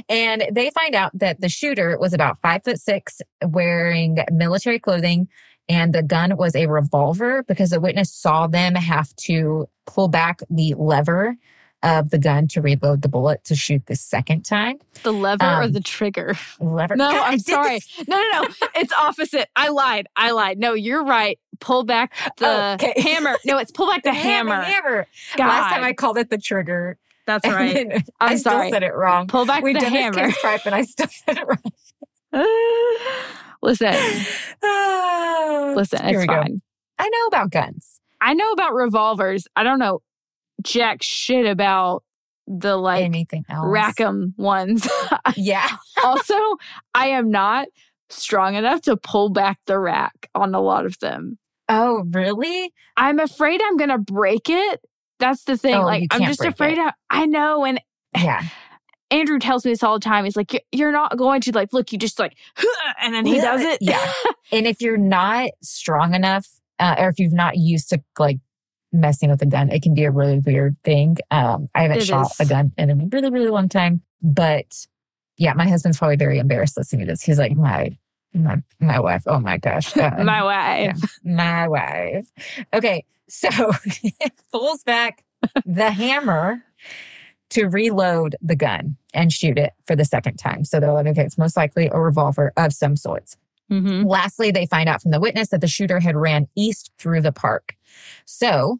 and 0.09 0.45
they 0.51 0.69
find 0.71 0.95
out 0.95 1.11
that 1.17 1.41
the 1.41 1.49
shooter 1.49 1.97
was 1.99 2.13
about 2.13 2.39
five 2.41 2.63
foot 2.63 2.79
six, 2.79 3.21
wearing 3.45 4.19
military 4.31 4.79
clothing, 4.79 5.27
and 5.69 5.93
the 5.93 6.03
gun 6.03 6.37
was 6.37 6.55
a 6.55 6.67
revolver 6.67 7.43
because 7.43 7.69
the 7.69 7.79
witness 7.79 8.13
saw 8.13 8.47
them 8.47 8.75
have 8.75 9.15
to 9.17 9.67
pull 9.85 10.07
back 10.07 10.41
the 10.49 10.73
lever 10.77 11.35
of 11.83 12.09
the 12.11 12.17
gun 12.19 12.47
to 12.49 12.61
reload 12.61 13.01
the 13.01 13.09
bullet 13.09 13.43
to 13.45 13.55
shoot 13.55 13.85
the 13.87 13.95
second 13.95 14.43
time. 14.43 14.77
The 15.03 15.11
lever 15.11 15.43
or 15.43 15.63
Um, 15.63 15.71
the 15.71 15.81
trigger? 15.81 16.35
Lever. 16.59 16.95
No, 16.95 17.11
God, 17.11 17.23
I'm 17.33 17.39
sorry. 17.39 17.79
this- 17.79 18.07
No, 18.07 18.17
no, 18.31 18.41
no. 18.43 18.47
It's 18.75 18.93
opposite. 18.93 19.49
I 19.55 19.69
lied. 19.69 20.07
I 20.15 20.31
lied. 20.31 20.57
No, 20.59 20.73
you're 20.73 21.03
right. 21.03 21.39
Pull 21.59 21.83
back 21.83 22.13
the 22.37 22.73
okay. 22.73 22.93
hammer. 23.01 23.37
No, 23.45 23.57
it's 23.57 23.71
pull 23.71 23.87
back 23.87 24.03
the, 24.03 24.13
hammer. 24.13 24.61
Hammer. 24.61 25.07
God, 25.37 25.47
Last 25.47 25.73
time 25.73 25.83
I 25.83 25.93
called 25.93 26.17
it 26.17 26.29
the 26.29 26.37
trigger. 26.37 26.97
that's 27.27 27.47
right. 27.47 27.91
I'm 27.93 28.03
I 28.19 28.35
still 28.35 28.51
sorry. 28.53 28.71
said 28.71 28.83
it 28.83 28.93
wrong. 28.95 29.27
Pull 29.27 29.45
back 29.45 29.63
We've 29.63 29.73
the 29.75 29.81
done 29.81 29.91
hammer. 29.91 30.27
this 30.27 30.37
prep 30.41 30.65
and 30.65 30.73
I 30.75 30.83
still 30.83 31.07
said 31.07 31.37
it 31.37 31.47
wrong. 31.47 31.61
Listen, 33.63 33.93
listen, 34.63 35.99
here 36.05 36.19
it's 36.19 36.21
we 36.21 36.27
go. 36.27 36.41
fine. 36.41 36.61
I 36.97 37.09
know 37.09 37.25
about 37.27 37.51
guns. 37.51 37.99
I 38.19 38.33
know 38.33 38.51
about 38.51 38.73
revolvers. 38.73 39.47
I 39.55 39.63
don't 39.63 39.77
know 39.79 40.01
jack 40.61 41.01
shit 41.01 41.45
about 41.45 42.03
the 42.47 42.75
like 42.77 43.03
Anything 43.03 43.45
else? 43.49 43.65
Rackham 43.67 44.33
ones. 44.37 44.87
Yeah. 45.35 45.67
also, 46.03 46.35
I 46.93 47.07
am 47.07 47.29
not 47.29 47.67
strong 48.09 48.55
enough 48.55 48.81
to 48.81 48.97
pull 48.97 49.29
back 49.29 49.59
the 49.67 49.79
rack 49.79 50.29
on 50.35 50.53
a 50.53 50.59
lot 50.61 50.85
of 50.85 50.97
them. 50.99 51.37
Oh, 51.69 52.03
really? 52.09 52.73
I'm 52.97 53.19
afraid 53.19 53.61
I'm 53.63 53.77
gonna 53.77 53.97
break 53.97 54.49
it. 54.49 54.81
That's 55.19 55.43
the 55.43 55.57
thing. 55.57 55.75
Oh, 55.75 55.83
like 55.85 56.07
I'm 56.11 56.23
just 56.25 56.43
afraid. 56.43 56.77
I, 56.77 56.91
I 57.09 57.25
know, 57.25 57.63
and 57.63 57.79
Yeah. 58.15 58.43
Andrew 59.11 59.39
tells 59.39 59.65
me 59.65 59.71
this 59.73 59.83
all 59.83 59.95
the 59.95 60.03
time. 60.03 60.23
He's 60.23 60.37
like, 60.37 60.65
you're 60.71 60.93
not 60.93 61.17
going 61.17 61.41
to 61.41 61.51
like, 61.51 61.73
look, 61.73 61.91
you 61.91 61.97
just 61.97 62.17
like, 62.17 62.33
and 63.01 63.13
then 63.13 63.25
he 63.25 63.41
does 63.41 63.59
it. 63.61 63.79
Yeah. 63.81 64.09
and 64.53 64.65
if 64.65 64.81
you're 64.81 64.97
not 64.97 65.49
strong 65.61 66.13
enough, 66.15 66.47
uh, 66.79 66.95
or 66.97 67.09
if 67.09 67.19
you've 67.19 67.33
not 67.33 67.57
used 67.57 67.89
to 67.89 68.01
like 68.17 68.37
messing 68.91 69.29
with 69.29 69.41
a 69.41 69.45
gun, 69.45 69.69
it 69.69 69.81
can 69.81 69.93
be 69.93 70.03
a 70.03 70.11
really 70.11 70.39
weird 70.39 70.75
thing. 70.83 71.17
Um, 71.31 71.69
I 71.75 71.83
haven't 71.83 71.97
It 71.97 72.05
shot 72.05 72.31
is. 72.31 72.39
a 72.39 72.45
gun 72.45 72.71
in 72.77 72.89
a 72.89 72.95
really, 73.11 73.29
really 73.29 73.49
long 73.49 73.69
time, 73.69 74.01
but 74.21 74.65
yeah, 75.37 75.53
my 75.53 75.67
husband's 75.67 75.97
probably 75.97 76.17
very 76.17 76.37
embarrassed 76.39 76.77
listening 76.77 77.05
to 77.07 77.11
this. 77.11 77.21
He's 77.23 77.39
like, 77.39 77.55
my, 77.55 77.97
my, 78.33 78.57
my 78.79 78.99
wife. 78.99 79.23
Oh 79.27 79.39
my 79.39 79.57
gosh. 79.57 79.95
Uh, 79.97 80.11
My 80.23 80.43
wife. 80.43 81.19
my 81.23 81.67
wife. 81.67 82.27
Okay. 82.73 83.05
So 83.27 83.49
pulls 84.51 84.83
back 84.83 85.23
the 85.65 85.89
hammer 85.91 86.63
to 87.51 87.65
reload 87.65 88.35
the 88.41 88.55
gun 88.55 88.97
and 89.13 89.33
shoot 89.33 89.57
it 89.57 89.73
for 89.87 89.95
the 89.95 90.05
second 90.05 90.37
time. 90.37 90.63
So 90.63 90.79
they're 90.79 90.93
like, 90.93 91.07
okay, 91.07 91.23
it's 91.23 91.37
most 91.37 91.57
likely 91.57 91.89
a 91.91 91.99
revolver 91.99 92.53
of 92.57 92.71
some 92.73 92.95
sorts. 92.95 93.35
Hmm 93.71 94.03
Lastly, 94.03 94.51
they 94.51 94.65
find 94.65 94.89
out 94.89 95.01
from 95.01 95.11
the 95.11 95.19
witness 95.19 95.47
that 95.49 95.61
the 95.61 95.67
shooter 95.67 96.01
had 96.01 96.17
ran 96.17 96.47
east 96.55 96.91
through 96.99 97.21
the 97.21 97.31
park. 97.31 97.75
So, 98.25 98.79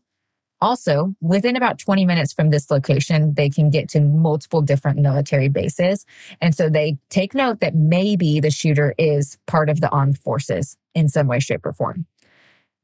also 0.60 1.16
within 1.22 1.56
about 1.56 1.80
20 1.80 2.06
minutes 2.06 2.34
from 2.34 2.50
this 2.50 2.70
location, 2.70 3.34
they 3.34 3.50
can 3.50 3.70
get 3.70 3.90
to 3.90 4.02
multiple 4.02 4.62
different 4.62 5.00
military 5.00 5.48
bases. 5.48 6.06
And 6.40 6.54
so 6.54 6.70
they 6.70 6.98
take 7.10 7.34
note 7.34 7.62
that 7.62 7.74
maybe 7.74 8.40
the 8.40 8.52
shooter 8.52 8.94
is 8.98 9.38
part 9.48 9.70
of 9.70 9.82
the 9.82 9.90
armed 9.90 10.20
forces 10.20 10.78
in 10.94 11.08
some 11.08 11.28
way, 11.28 11.40
shape, 11.40 11.66
or 11.66 11.74
form. 11.74 12.06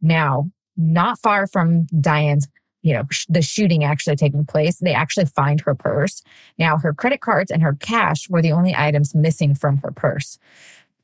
Now, 0.01 0.49
not 0.75 1.19
far 1.19 1.45
from 1.45 1.85
Dianne's, 1.87 2.47
you 2.81 2.93
know, 2.93 3.03
the 3.29 3.41
shooting 3.41 3.83
actually 3.83 4.15
taking 4.15 4.45
place, 4.45 4.77
they 4.77 4.93
actually 4.93 5.25
find 5.25 5.61
her 5.61 5.75
purse. 5.75 6.23
Now, 6.57 6.77
her 6.77 6.93
credit 6.93 7.21
cards 7.21 7.51
and 7.51 7.61
her 7.61 7.75
cash 7.75 8.29
were 8.29 8.41
the 8.41 8.53
only 8.53 8.73
items 8.75 9.13
missing 9.13 9.53
from 9.53 9.77
her 9.77 9.91
purse 9.91 10.39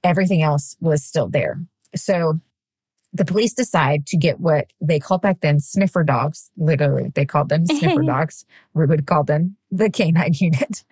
everything 0.03 0.41
else 0.41 0.75
was 0.79 1.03
still 1.03 1.29
there. 1.29 1.59
So 1.95 2.39
the 3.13 3.25
police 3.25 3.53
decide 3.53 4.07
to 4.07 4.17
get 4.17 4.39
what 4.39 4.67
they 4.81 4.99
called 4.99 5.21
back 5.21 5.41
then 5.41 5.59
sniffer 5.59 6.03
dogs. 6.03 6.49
Literally, 6.57 7.11
they 7.13 7.25
called 7.25 7.49
them 7.49 7.65
sniffer 7.65 8.01
dogs. 8.05 8.45
We 8.73 8.85
would 8.85 9.05
call 9.05 9.23
them 9.23 9.57
the 9.71 9.89
canine 9.89 10.33
unit. 10.39 10.83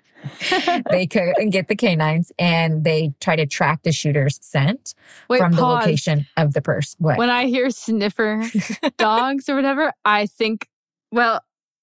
they 0.91 1.07
could 1.07 1.35
and 1.37 1.51
get 1.51 1.67
the 1.67 1.75
canines 1.75 2.31
and 2.37 2.83
they 2.83 3.11
try 3.19 3.35
to 3.35 3.47
track 3.47 3.81
the 3.81 3.91
shooter's 3.91 4.37
scent 4.39 4.93
Wait, 5.27 5.39
from 5.39 5.53
the 5.53 5.65
location 5.65 6.27
of 6.37 6.53
the 6.53 6.61
purse. 6.61 6.95
What? 6.99 7.17
When 7.17 7.31
I 7.31 7.47
hear 7.47 7.71
sniffer 7.71 8.43
dogs 8.97 9.49
or 9.49 9.55
whatever, 9.55 9.93
I 10.05 10.27
think, 10.27 10.67
well, 11.11 11.41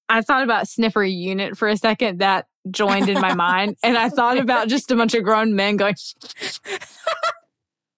I 0.09 0.23
thought 0.23 0.45
about 0.45 0.69
sniffer 0.69 1.05
unit 1.05 1.59
for 1.59 1.67
a 1.67 1.77
second. 1.77 2.21
That 2.21 2.47
joined 2.71 3.09
in 3.09 3.21
my 3.21 3.35
mind. 3.35 3.77
And 3.83 3.97
I 3.97 4.09
thought 4.09 4.39
about 4.39 4.69
just 4.69 4.91
a 4.91 4.97
bunch 4.97 5.15
of 5.15 5.25
grown 5.25 5.55
men 5.55 5.77
going, 5.77 5.95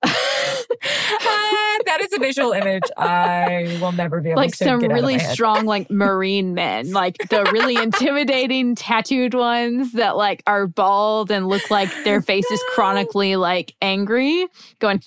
Ah, 0.02 1.78
that 1.84 2.00
is 2.00 2.12
a 2.14 2.18
visual 2.18 2.52
image 2.52 2.84
I 2.96 3.78
will 3.82 3.92
never 3.92 4.20
be 4.20 4.30
able 4.30 4.40
like 4.40 4.52
to 4.52 4.56
some 4.56 4.80
get 4.80 4.90
out 4.90 4.98
of 4.98 5.02
really 5.02 5.18
strong, 5.18 5.66
like 5.66 5.90
marine 5.90 6.54
men, 6.54 6.92
like 6.92 7.18
the 7.28 7.44
really 7.52 7.76
intimidating 7.82 8.74
tattooed 8.74 9.34
ones 9.34 9.92
that 9.92 10.16
like 10.16 10.42
are 10.46 10.66
bald 10.66 11.30
and 11.30 11.48
look 11.48 11.70
like 11.70 11.90
their 12.04 12.22
face 12.22 12.50
is 12.50 12.62
chronically 12.74 13.36
like 13.36 13.74
angry, 13.82 14.46
going 14.78 15.02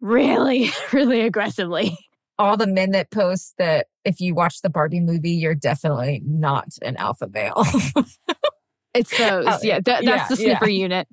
really, 0.00 0.70
really 0.92 1.22
aggressively. 1.22 1.96
all 2.38 2.58
the 2.58 2.66
men 2.66 2.90
that 2.90 3.10
post 3.10 3.54
that 3.56 3.86
if 4.04 4.20
you 4.20 4.34
watch 4.34 4.60
the 4.60 4.68
Barbie 4.70 5.00
movie, 5.00 5.30
you're 5.30 5.54
definitely 5.54 6.20
not 6.24 6.68
an 6.82 6.96
alpha 6.98 7.28
male. 7.32 7.64
It's 8.96 9.16
those. 9.16 9.44
Oh, 9.46 9.58
yeah, 9.62 9.80
yeah, 9.86 10.00
that's 10.02 10.28
the 10.28 10.42
yeah. 10.42 10.58
sniffer 10.58 10.68
unit. 10.68 11.08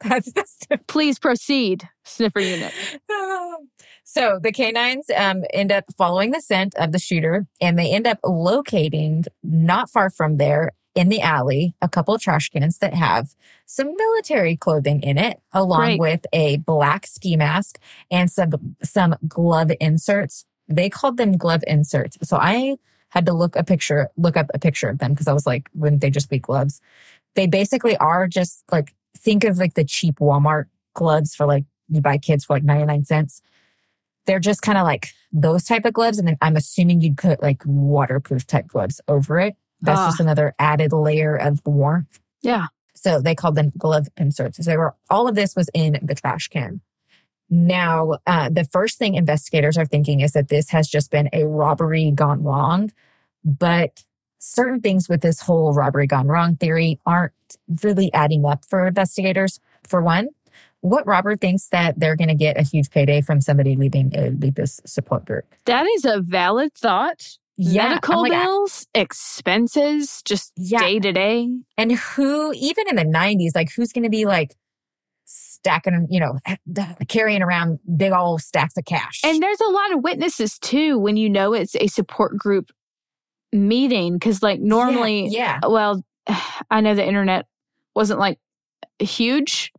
That's 0.00 0.32
just 0.32 0.66
Please 0.88 1.18
proceed, 1.18 1.88
sniffer 2.04 2.40
unit. 2.40 2.72
so 4.04 4.40
the 4.42 4.52
canines 4.52 5.06
um, 5.16 5.44
end 5.52 5.70
up 5.70 5.84
following 5.96 6.32
the 6.32 6.40
scent 6.40 6.74
of 6.76 6.92
the 6.92 6.98
shooter 6.98 7.46
and 7.60 7.78
they 7.78 7.92
end 7.92 8.06
up 8.06 8.18
locating 8.24 9.24
not 9.42 9.88
far 9.88 10.10
from 10.10 10.36
there 10.36 10.72
in 10.94 11.10
the 11.10 11.20
alley 11.20 11.74
a 11.80 11.88
couple 11.88 12.12
of 12.12 12.20
trash 12.20 12.48
cans 12.48 12.78
that 12.78 12.92
have 12.92 13.36
some 13.66 13.94
military 13.96 14.56
clothing 14.56 15.00
in 15.02 15.16
it 15.16 15.40
along 15.52 15.96
Great. 15.96 16.00
with 16.00 16.26
a 16.32 16.56
black 16.58 17.06
ski 17.06 17.36
mask 17.36 17.78
and 18.10 18.30
some 18.30 18.76
some 18.82 19.14
glove 19.28 19.70
inserts 19.80 20.44
they 20.66 20.90
called 20.90 21.16
them 21.16 21.36
glove 21.36 21.62
inserts 21.68 22.18
so 22.22 22.36
i 22.36 22.76
had 23.10 23.26
to 23.26 23.32
look 23.32 23.54
a 23.54 23.62
picture 23.62 24.08
look 24.16 24.36
up 24.36 24.46
a 24.54 24.58
picture 24.58 24.88
of 24.88 24.98
them 24.98 25.12
because 25.12 25.28
i 25.28 25.32
was 25.32 25.46
like 25.46 25.68
wouldn't 25.74 26.00
they 26.00 26.10
just 26.10 26.30
be 26.30 26.38
gloves 26.38 26.80
they 27.34 27.46
basically 27.46 27.96
are 27.98 28.26
just 28.26 28.64
like 28.72 28.94
think 29.16 29.44
of 29.44 29.58
like 29.58 29.74
the 29.74 29.84
cheap 29.84 30.16
walmart 30.18 30.64
gloves 30.94 31.34
for 31.34 31.46
like 31.46 31.64
you 31.88 32.00
buy 32.00 32.18
kids 32.18 32.44
for 32.44 32.54
like 32.56 32.64
99 32.64 33.04
cents 33.04 33.42
they're 34.26 34.38
just 34.40 34.62
kind 34.62 34.76
of 34.78 34.84
like 34.84 35.12
those 35.32 35.64
type 35.64 35.84
of 35.84 35.92
gloves 35.92 36.18
and 36.18 36.26
then 36.28 36.36
i'm 36.42 36.56
assuming 36.56 37.00
you'd 37.00 37.16
put 37.16 37.42
like 37.42 37.62
waterproof 37.64 38.46
type 38.46 38.66
gloves 38.68 39.00
over 39.08 39.38
it 39.38 39.54
that's 39.80 40.00
Ah. 40.00 40.06
just 40.08 40.20
another 40.20 40.54
added 40.58 40.92
layer 40.92 41.36
of 41.36 41.60
warmth 41.64 42.18
Yeah. 42.42 42.66
so 42.94 43.20
they 43.20 43.34
called 43.36 43.54
them 43.54 43.72
glove 43.78 44.08
inserts. 44.16 44.56
So 44.56 44.64
they 44.64 44.76
were 44.76 44.94
all 45.08 45.28
of 45.28 45.34
this 45.36 45.54
was 45.54 45.70
in 45.72 45.98
the 46.02 46.14
trash 46.16 46.48
can. 46.48 46.80
Now, 47.50 48.18
uh, 48.26 48.48
the 48.50 48.64
first 48.64 48.98
thing 48.98 49.14
investigators 49.14 49.78
are 49.78 49.86
thinking 49.86 50.18
is 50.20 50.32
that 50.32 50.48
this 50.48 50.68
has 50.70 50.88
just 50.88 51.10
been 51.10 51.28
a 51.32 51.44
robbery 51.44 52.10
gone 52.10 52.42
wrong, 52.42 52.90
but 53.44 54.02
certain 54.38 54.80
things 54.80 55.08
with 55.08 55.20
this 55.20 55.40
whole 55.40 55.72
robbery 55.74 56.06
gone 56.06 56.28
wrong 56.28 56.56
theory 56.56 56.98
aren't 57.04 57.32
really 57.82 58.12
adding 58.14 58.44
up 58.44 58.64
for 58.64 58.86
investigators. 58.86 59.60
For 59.86 60.00
one, 60.02 60.28
what 60.80 61.06
robber 61.06 61.36
thinks 61.36 61.68
that 61.68 61.98
they're 61.98 62.16
going 62.16 62.28
to 62.28 62.34
get 62.34 62.58
a 62.58 62.62
huge 62.62 62.90
payday 62.90 63.20
from 63.20 63.40
somebody 63.40 63.76
leaving 63.76 64.12
a 64.14 64.30
lupus 64.30 64.80
support 64.86 65.24
group? 65.24 65.44
That 65.66 65.86
is 65.96 66.04
a 66.04 66.20
valid 66.20 66.74
thought. 66.74 67.38
Yeah, 67.60 67.88
Medical 67.88 68.22
like, 68.22 68.30
bills, 68.30 68.86
expenses, 68.94 70.22
just 70.24 70.54
day 70.54 71.00
to 71.00 71.12
day. 71.12 71.48
And 71.76 71.90
who, 71.90 72.52
even 72.54 72.88
in 72.88 72.94
the 72.94 73.04
90s, 73.04 73.50
like 73.56 73.72
who's 73.74 73.92
going 73.92 74.04
to 74.04 74.10
be 74.10 74.26
like 74.26 74.54
stacking, 75.24 76.06
you 76.08 76.20
know, 76.20 76.38
carrying 77.08 77.42
around 77.42 77.80
big 77.96 78.12
old 78.12 78.42
stacks 78.42 78.76
of 78.76 78.84
cash? 78.84 79.22
And 79.24 79.42
there's 79.42 79.60
a 79.60 79.70
lot 79.70 79.92
of 79.92 80.04
witnesses 80.04 80.56
too 80.60 81.00
when 81.00 81.16
you 81.16 81.28
know 81.28 81.52
it's 81.52 81.74
a 81.74 81.88
support 81.88 82.38
group 82.38 82.70
meeting. 83.52 84.18
Cause 84.20 84.42
like 84.42 84.60
normally, 84.60 85.28
yeah, 85.28 85.60
well, 85.66 86.02
I 86.70 86.80
know 86.80 86.94
the 86.94 87.06
internet 87.06 87.46
wasn't 87.94 88.20
like 88.20 88.38
huge 88.98 89.72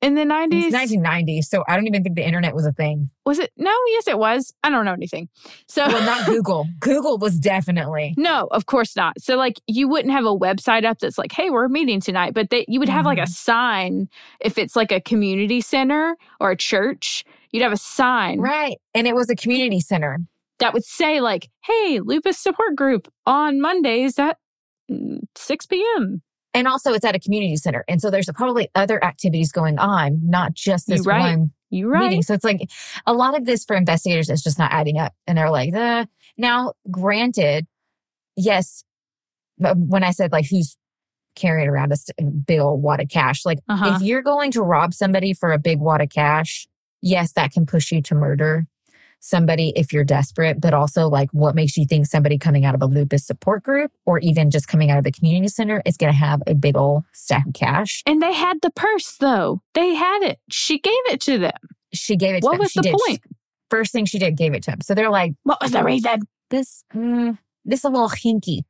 in 0.00 0.16
the 0.16 0.22
90s. 0.22 0.64
It's 0.64 0.72
1990, 0.74 1.42
so 1.42 1.62
I 1.68 1.76
don't 1.76 1.86
even 1.86 2.02
think 2.02 2.16
the 2.16 2.26
internet 2.26 2.54
was 2.56 2.66
a 2.66 2.72
thing. 2.72 3.08
Was 3.24 3.38
it? 3.38 3.52
No, 3.56 3.70
yes, 3.88 4.08
it 4.08 4.18
was. 4.18 4.52
I 4.64 4.68
don't 4.70 4.84
know 4.84 4.92
anything. 4.92 5.28
So, 5.68 5.86
Well, 5.86 6.04
not 6.04 6.26
Google. 6.26 6.66
Google 6.80 7.18
was 7.18 7.38
definitely. 7.38 8.14
no, 8.16 8.48
of 8.50 8.66
course 8.66 8.96
not. 8.96 9.20
So, 9.20 9.36
like, 9.36 9.60
you 9.68 9.86
wouldn't 9.88 10.12
have 10.12 10.24
a 10.24 10.36
website 10.36 10.84
up 10.84 10.98
that's 10.98 11.18
like, 11.18 11.30
hey, 11.30 11.50
we're 11.50 11.68
meeting 11.68 12.00
tonight, 12.00 12.34
but 12.34 12.50
they, 12.50 12.64
you 12.66 12.80
would 12.80 12.88
have 12.88 13.06
like 13.06 13.18
a 13.18 13.22
Mhm. 13.22 13.28
sign 13.28 14.08
if 14.40 14.58
it's 14.58 14.74
like 14.74 14.90
a 14.90 15.00
community 15.00 15.60
center 15.60 16.16
or 16.40 16.50
a 16.50 16.56
church, 16.56 17.24
you'd 17.52 17.62
have 17.62 17.70
a 17.72 17.76
sign 17.76 18.40
Right. 18.40 18.78
And 18.94 19.06
it 19.06 19.14
was 19.14 19.30
a 19.30 19.36
community 19.36 19.78
center. 19.78 20.18
That 20.62 20.72
would 20.72 20.84
say, 20.84 21.20
like, 21.20 21.48
hey, 21.64 22.00
lupus 22.02 22.38
support 22.38 22.76
group 22.76 23.08
on 23.26 23.60
Mondays 23.60 24.18
at 24.18 24.38
mm, 24.90 25.18
6 25.36 25.66
p.m. 25.66 26.22
And 26.54 26.68
also, 26.68 26.92
it's 26.92 27.04
at 27.04 27.14
a 27.14 27.18
community 27.18 27.56
center. 27.56 27.84
And 27.88 28.00
so 28.00 28.10
there's 28.10 28.28
probably 28.34 28.68
other 28.74 29.02
activities 29.02 29.52
going 29.52 29.78
on, 29.78 30.20
not 30.22 30.52
just 30.54 30.86
this 30.86 31.04
You're 31.04 31.14
right. 31.14 31.36
one 31.38 31.50
You 31.70 31.88
right. 31.88 32.04
meeting. 32.04 32.22
So 32.22 32.34
it's 32.34 32.44
like 32.44 32.68
a 33.06 33.12
lot 33.14 33.36
of 33.36 33.46
this 33.46 33.64
for 33.64 33.74
investigators 33.74 34.28
is 34.28 34.42
just 34.42 34.58
not 34.58 34.70
adding 34.72 34.98
up. 34.98 35.12
And 35.26 35.36
they're 35.38 35.50
like, 35.50 35.74
uh. 35.74 36.06
now, 36.36 36.74
granted, 36.90 37.66
yes, 38.36 38.84
but 39.58 39.76
when 39.78 40.04
I 40.04 40.10
said 40.10 40.30
like 40.32 40.46
who's 40.48 40.76
carrying 41.34 41.68
around 41.68 41.92
a 41.92 42.22
big 42.24 42.60
old 42.60 42.82
wad 42.82 43.00
of 43.00 43.08
cash, 43.08 43.46
like 43.46 43.58
Uh-huh. 43.68 43.94
if 43.96 44.02
you're 44.02 44.22
going 44.22 44.50
to 44.52 44.62
rob 44.62 44.92
somebody 44.92 45.32
for 45.32 45.52
a 45.52 45.58
big 45.58 45.80
wad 45.80 46.02
of 46.02 46.10
cash, 46.10 46.68
yes, 47.00 47.32
that 47.32 47.52
can 47.52 47.64
push 47.64 47.90
you 47.90 48.02
to 48.02 48.14
murder 48.14 48.66
somebody 49.24 49.72
if 49.76 49.92
you're 49.92 50.02
desperate, 50.02 50.60
but 50.60 50.74
also 50.74 51.08
like 51.08 51.30
what 51.30 51.54
makes 51.54 51.76
you 51.76 51.86
think 51.86 52.06
somebody 52.06 52.36
coming 52.36 52.64
out 52.64 52.74
of 52.74 52.82
a 52.82 52.86
lupus 52.86 53.24
support 53.24 53.62
group 53.62 53.92
or 54.04 54.18
even 54.18 54.50
just 54.50 54.66
coming 54.66 54.90
out 54.90 54.98
of 54.98 55.04
the 55.04 55.12
community 55.12 55.46
center 55.46 55.80
is 55.86 55.96
going 55.96 56.12
to 56.12 56.18
have 56.18 56.42
a 56.48 56.54
big 56.54 56.76
old 56.76 57.04
stack 57.12 57.46
of 57.46 57.54
cash? 57.54 58.02
And 58.04 58.20
they 58.20 58.32
had 58.32 58.58
the 58.62 58.70
purse, 58.70 59.16
though. 59.20 59.62
They 59.74 59.94
had 59.94 60.22
it. 60.24 60.40
She 60.50 60.78
gave 60.80 60.92
it 61.06 61.20
to 61.22 61.38
them. 61.38 61.52
She 61.94 62.16
gave 62.16 62.34
it 62.34 62.40
to 62.40 62.46
What 62.46 62.52
them. 62.54 62.60
was 62.62 62.72
She 62.72 62.80
the 62.80 62.82
did. 62.88 62.96
point? 63.06 63.20
First 63.70 63.92
thing 63.92 64.06
she 64.06 64.18
did, 64.18 64.36
gave 64.36 64.54
it 64.54 64.64
to 64.64 64.72
him. 64.72 64.80
So 64.82 64.92
they're 64.94 65.08
like, 65.08 65.34
What 65.44 65.58
was 65.62 65.70
the 65.70 65.84
reason? 65.84 66.22
this, 66.50 66.82
mm, 66.92 67.38
this 67.64 67.84
a 67.84 67.88
little 67.88 68.08
hinky. 68.10 68.62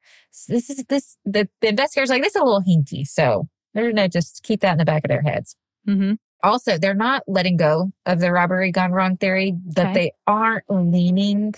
This 0.49 0.69
is 0.71 0.85
this, 0.89 1.17
the, 1.25 1.49
the 1.63 1.69
investigators 1.69 2.11
like, 2.11 2.23
this 2.23 2.37
is 2.37 2.41
a 2.41 2.45
little 2.45 2.61
hinky. 2.63 3.07
So 3.07 3.49
they're 3.73 3.85
going 3.85 3.97
to 3.97 4.09
just 4.09 4.43
keep 4.43 4.61
that 4.61 4.73
in 4.73 4.79
the 4.79 4.85
back 4.85 5.03
of 5.05 5.09
their 5.09 5.23
heads. 5.23 5.57
Mm-hmm. 5.89 6.13
Also, 6.43 6.77
they're 6.79 6.95
not 6.95 7.23
letting 7.27 7.57
go 7.57 7.93
of 8.07 8.21
the 8.21 8.33
robbery 8.33 8.71
gone 8.73 8.93
wrong 8.93 9.17
theory, 9.17 9.53
but 9.53 9.87
Okay. 9.87 9.95
they 9.95 10.13
aren't 10.27 10.65
leaning 10.69 11.55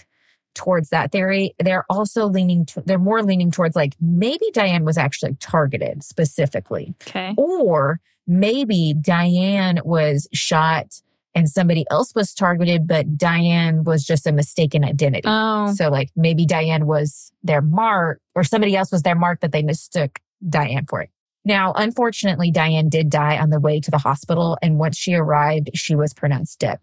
towards 0.55 0.91
that 0.91 1.11
theory. 1.11 1.55
They're 1.59 1.85
also 1.91 2.27
leaning, 2.27 2.65
to, 2.67 2.83
they're 2.85 2.99
more 2.99 3.23
leaning 3.23 3.51
towards 3.51 3.75
like 3.75 3.95
maybe 4.01 4.45
Dianne 4.55 4.85
was 4.85 4.97
actually 4.99 5.35
targeted 5.41 6.05
specifically, 6.05 6.95
Okay. 7.09 7.35
or 7.37 8.01
maybe 8.27 8.95
Dianne 8.99 9.85
was 9.85 10.29
shot 10.33 11.01
and 11.35 11.49
somebody 11.49 11.85
else 11.91 12.15
was 12.15 12.33
targeted, 12.33 12.87
but 12.87 13.17
Dianne 13.19 13.83
was 13.85 14.05
just 14.05 14.27
a 14.27 14.33
mistaken 14.33 14.85
identity. 14.85 15.27
Oh, 15.27 15.73
So 15.75 15.89
like 15.89 16.11
maybe 16.15 16.47
Dianne 16.47 16.85
was 16.85 17.33
their 17.43 17.61
mark 17.61 18.21
or 18.37 18.45
somebody 18.45 18.77
else 18.77 18.93
was 18.93 19.03
their 19.03 19.17
mark, 19.17 19.41
but 19.41 19.51
they 19.51 19.63
mistook 19.63 20.21
Dianne 20.49 20.89
for 20.89 21.01
it. 21.03 21.11
Now, 21.45 21.73
unfortunately, 21.75 22.51
Dianne 22.51 22.91
did 22.91 23.11
die 23.11 23.39
on 23.39 23.51
the 23.51 23.61
way 23.61 23.81
to 23.81 23.91
the 23.91 23.99
hospital. 23.99 24.57
And 24.63 24.79
once 24.79 24.97
she 24.97 25.15
arrived, 25.15 25.71
she 25.75 25.95
was 25.95 26.15
pronounced 26.15 26.59
dead. 26.59 26.79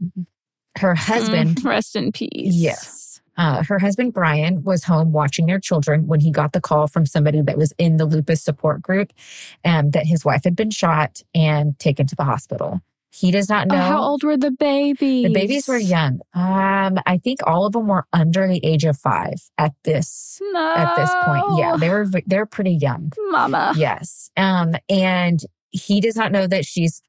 Her 0.77 0.95
husband, 0.95 1.57
mm, 1.57 1.65
rest 1.65 1.95
in 1.95 2.11
peace. 2.11 2.53
yes, 2.53 3.21
uh, 3.37 3.63
her 3.63 3.79
husband, 3.79 4.13
Brian, 4.13 4.63
was 4.63 4.83
home 4.83 5.11
watching 5.11 5.45
their 5.45 5.59
children 5.59 6.07
when 6.07 6.19
he 6.19 6.31
got 6.31 6.53
the 6.53 6.61
call 6.61 6.87
from 6.87 7.05
somebody 7.05 7.41
that 7.41 7.57
was 7.57 7.73
in 7.77 7.97
the 7.97 8.05
lupus 8.05 8.41
support 8.41 8.81
group 8.81 9.11
um, 9.65 9.91
that 9.91 10.05
his 10.05 10.23
wife 10.23 10.43
had 10.43 10.55
been 10.55 10.69
shot 10.69 11.21
and 11.33 11.77
taken 11.79 12.07
to 12.07 12.15
the 12.15 12.23
hospital. 12.23 12.81
He 13.13 13.29
does 13.29 13.49
not 13.49 13.67
Oh, 13.69 13.75
know. 13.75 13.81
how 13.81 14.01
old 14.01 14.23
were 14.23 14.37
the 14.37 14.51
babies? 14.51 15.25
The 15.25 15.33
babies 15.33 15.67
were 15.67 15.77
young. 15.77 16.21
Um, 16.33 16.97
I 17.05 17.19
think 17.21 17.39
all 17.45 17.65
of 17.65 17.73
them 17.73 17.87
were 17.87 18.05
under 18.13 18.47
the 18.47 18.63
age 18.65 18.85
of 18.85 18.97
five 18.97 19.35
at 19.57 19.73
this 19.83 20.39
No. 20.53 20.73
at 20.77 20.95
this 20.95 21.11
point. 21.25 21.59
Yeah, 21.59 21.75
they 21.77 21.89
were 21.89 22.07
they're 22.25 22.45
pretty 22.45 22.71
young. 22.73 23.11
Mama. 23.29 23.73
Yes. 23.75 24.31
Um, 24.37 24.75
and 24.89 25.41
he 25.71 25.99
does 25.99 26.15
not 26.15 26.31
know 26.31 26.47
that 26.47 26.65
she's 26.65 27.01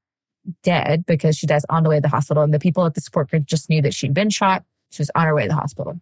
dead 0.65 1.07
because 1.07 1.37
she 1.37 1.47
dies 1.47 1.65
on 1.71 1.85
the 1.85 1.89
way 1.89 1.97
to 1.99 2.01
the 2.03 2.09
hospital. 2.09 2.43
And 2.43 2.53
the 2.53 2.59
people 2.59 2.85
at 2.85 2.95
the 2.95 3.01
support 3.01 3.31
group 3.31 3.47
just 3.47 3.71
knew 3.71 3.81
that 3.83 3.95
she'd 3.95 4.13
been 4.13 4.31
shot. 4.31 4.65
She 4.91 5.03
was 5.03 5.11
on 5.15 5.25
her 5.27 5.35
way 5.37 5.43
to 5.43 5.49
the 5.49 5.55
hospital. 5.55 6.01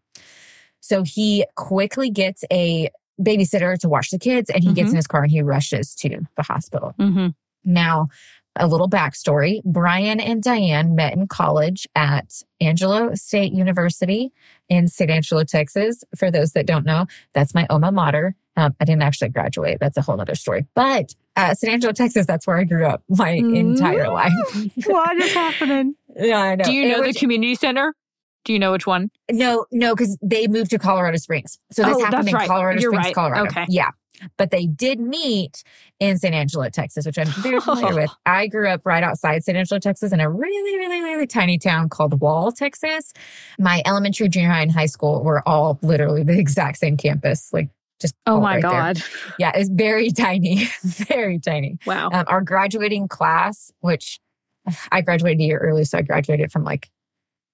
So 0.80 1.02
he 1.02 1.44
quickly 1.56 2.08
gets 2.08 2.42
a 2.50 2.88
babysitter 3.20 3.78
to 3.80 3.88
watch 3.90 4.08
the 4.10 4.18
kids 4.18 4.48
and 4.48 4.64
he 4.64 4.72
gets 4.72 4.88
Mhm. 4.88 4.92
in 4.92 4.96
his 4.96 5.06
car 5.06 5.22
and 5.24 5.30
he 5.30 5.42
rushes 5.42 5.94
to 5.96 6.22
the 6.36 6.42
hospital. 6.42 6.94
hmm 6.98 7.28
Now, 7.62 8.08
a 8.56 8.66
little 8.66 8.88
backstory 8.88 9.62
Brian 9.64 10.20
and 10.20 10.42
Dianne 10.42 10.94
met 10.94 11.12
in 11.14 11.26
college 11.28 11.86
at 11.94 12.42
Angelo 12.60 13.14
State 13.14 13.52
University 13.52 14.32
in 14.68 14.88
San 14.88 15.10
Angelo, 15.10 15.44
Texas. 15.44 16.04
For 16.16 16.30
those 16.30 16.52
that 16.52 16.66
don't 16.66 16.84
know, 16.84 17.06
that's 17.32 17.54
my 17.54 17.66
alma 17.70 17.92
mater. 17.92 18.34
Um, 18.56 18.74
I 18.80 18.84
didn't 18.84 19.02
actually 19.02 19.30
graduate. 19.30 19.78
That's 19.80 19.96
a 19.96 20.02
whole 20.02 20.20
other 20.20 20.34
story. 20.34 20.66
But 20.74 21.14
uh, 21.36 21.54
San 21.54 21.70
Angelo, 21.70 21.92
Texas, 21.92 22.26
that's 22.26 22.46
where 22.46 22.58
I 22.58 22.64
grew 22.64 22.84
up 22.84 23.02
my 23.08 23.30
entire 23.30 24.10
life. 24.10 24.32
What 24.86 25.16
is 25.16 25.32
happening? 25.32 25.94
yeah, 26.16 26.38
I 26.38 26.54
know. 26.56 26.64
Do 26.64 26.72
you 26.72 26.84
It 26.84 26.90
know 26.90 27.04
the 27.04 27.14
community 27.14 27.54
center? 27.54 27.94
Do 28.44 28.52
you 28.52 28.58
know 28.58 28.72
which 28.72 28.86
one? 28.86 29.10
No, 29.30 29.66
no, 29.70 29.94
because 29.94 30.16
they 30.22 30.46
moved 30.48 30.70
to 30.70 30.78
Colorado 30.78 31.16
Springs. 31.18 31.58
So 31.72 31.82
this 31.84 31.96
Oh, 31.96 32.04
happened 32.04 32.28
in 32.28 32.34
right. 32.34 32.48
Colorado 32.48 32.80
You're 32.80 32.90
Springs, 32.92 33.06
right. 33.06 33.14
Colorado. 33.14 33.44
Okay. 33.46 33.66
Yeah. 33.68 33.90
But 34.36 34.50
they 34.50 34.66
did 34.66 35.00
meet 35.00 35.62
in 35.98 36.18
San 36.18 36.34
Angelo, 36.34 36.68
Texas, 36.68 37.06
which 37.06 37.18
I'm 37.18 37.26
very 37.42 37.60
familiar 37.60 37.94
with. 37.94 38.10
I 38.26 38.46
grew 38.48 38.68
up 38.68 38.82
right 38.84 39.02
outside 39.02 39.44
San 39.44 39.56
Angelo, 39.56 39.78
Texas, 39.78 40.12
in 40.12 40.20
a 40.20 40.28
really, 40.30 40.76
really, 40.78 41.02
really 41.02 41.26
tiny 41.26 41.58
town 41.58 41.88
called 41.88 42.20
Wall, 42.20 42.52
Texas. 42.52 43.12
My 43.58 43.82
elementary, 43.86 44.28
junior 44.28 44.50
high, 44.50 44.62
and 44.62 44.72
high 44.72 44.86
school 44.86 45.22
were 45.24 45.46
all 45.48 45.78
literally 45.82 46.22
the 46.22 46.38
exact 46.38 46.78
same 46.78 46.96
campus. 46.96 47.50
Like 47.52 47.68
just 48.00 48.14
Oh 48.26 48.40
my 48.40 48.54
right 48.56 48.62
there. 48.62 48.70
God. 48.70 49.02
Yeah, 49.38 49.52
it's 49.54 49.68
very 49.70 50.10
tiny, 50.16 50.68
very 50.82 51.38
tiny. 51.38 51.78
Wow. 51.86 52.08
Um, 52.12 52.24
our 52.26 52.40
graduating 52.42 53.08
class, 53.08 53.70
which 53.80 54.18
I 54.92 55.00
graduated 55.02 55.40
a 55.40 55.44
year 55.44 55.58
early, 55.58 55.84
so 55.84 55.98
I 55.98 56.02
graduated 56.02 56.52
from 56.52 56.64
like 56.64 56.90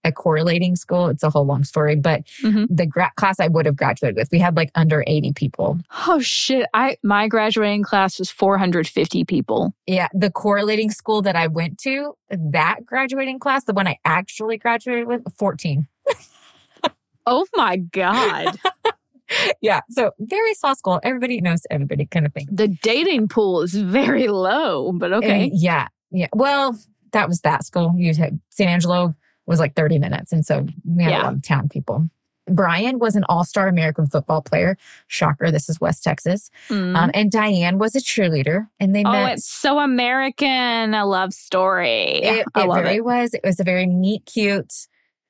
a 0.07 0.13
correlating 0.13 0.77
school. 0.77 1.09
It's 1.09 1.23
a 1.23 1.29
whole 1.31 1.45
long 1.45 1.65
story, 1.65 1.97
but 1.97 2.23
Mhm. 2.43 2.67
the 2.71 2.87
gra- 2.87 3.13
class 3.17 3.39
I 3.41 3.49
would 3.49 3.67
have 3.67 3.77
graduated 3.77 4.17
with, 4.17 4.29
we 4.33 4.39
had 4.39 4.57
like 4.57 4.71
under 4.75 5.05
80 5.07 5.33
people. 5.35 5.79
Oh 6.07 6.21
shit. 6.21 6.67
I 6.73 6.97
my 7.03 7.29
graduating 7.29 7.83
class 7.83 8.19
was 8.19 8.31
450 8.31 9.25
people. 9.25 9.75
Yeah, 9.87 10.09
the 10.15 10.31
correlating 10.31 10.91
school 10.91 11.21
that 11.23 11.37
I 11.37 11.49
went 11.49 11.79
to, 11.81 12.15
that 12.31 12.87
graduating 12.87 13.39
class, 13.41 13.65
the 13.65 13.75
one 13.75 13.87
I 13.87 13.99
actually 14.05 14.57
graduated 14.57 15.07
with, 15.07 15.23
14. 15.39 15.87
Oh 17.27 17.45
my 17.57 17.77
God. 17.77 18.57
Yeah, 19.61 19.81
so 19.91 20.13
very 20.21 20.55
small 20.55 20.77
school. 20.77 21.01
Everybody 21.03 21.41
knows 21.41 21.63
everybody 21.69 22.07
kind 22.07 22.27
of 22.27 22.33
thing. 22.33 22.47
the 22.49 22.69
dating 22.69 23.27
pool 23.27 23.61
is 23.63 23.75
very 23.75 24.29
low, 24.29 24.93
but 24.93 25.13
okay. 25.13 25.47
And 25.47 25.53
yeah, 25.53 25.89
yeah. 26.13 26.29
Well, 26.33 26.79
that 27.11 27.27
was 27.27 27.41
that 27.41 27.65
school. 27.65 27.93
You 27.97 28.15
had 28.15 28.39
San 28.51 28.69
Angelo 28.69 29.15
was 29.47 29.61
like 29.61 29.75
30 29.75 29.99
minutes. 29.99 30.33
And 30.33 30.45
so 30.45 30.67
we 30.85 31.03
had 31.05 31.11
Yeah. 31.13 31.23
a 31.23 31.25
lot 31.25 31.35
of 31.35 31.43
town 31.43 31.69
people. 31.69 32.09
Brian 32.49 33.01
was 33.01 33.17
an 33.17 33.25
all 33.29 33.45
star 33.45 33.67
American 33.67 34.07
football 34.07 34.41
player. 34.41 34.77
Shocker. 35.09 35.51
This 35.51 35.69
is 35.69 35.81
West 35.81 36.05
Texas. 36.05 36.49
Mm. 36.69 36.97
Um, 36.97 37.11
and 37.13 37.31
Dianne 37.31 37.79
was 37.79 37.97
a 37.97 38.01
cheerleader. 38.01 38.69
And 38.79 38.95
they 38.95 39.03
oh, 39.05 39.11
met. 39.11 39.31
Oh, 39.31 39.33
it's 39.33 39.45
so 39.47 39.81
American. 39.81 40.95
A 40.95 41.05
love 41.05 41.33
story. 41.33 42.23
it, 42.23 42.47
I 42.55 42.63
it 42.63 42.69
love 42.69 42.83
very 42.85 42.97
it. 42.97 43.05
was. 43.05 43.35
It 43.35 43.41
was 43.43 43.59
a 43.59 43.65
very 43.65 43.87
neat, 43.87 44.27
cute 44.27 44.73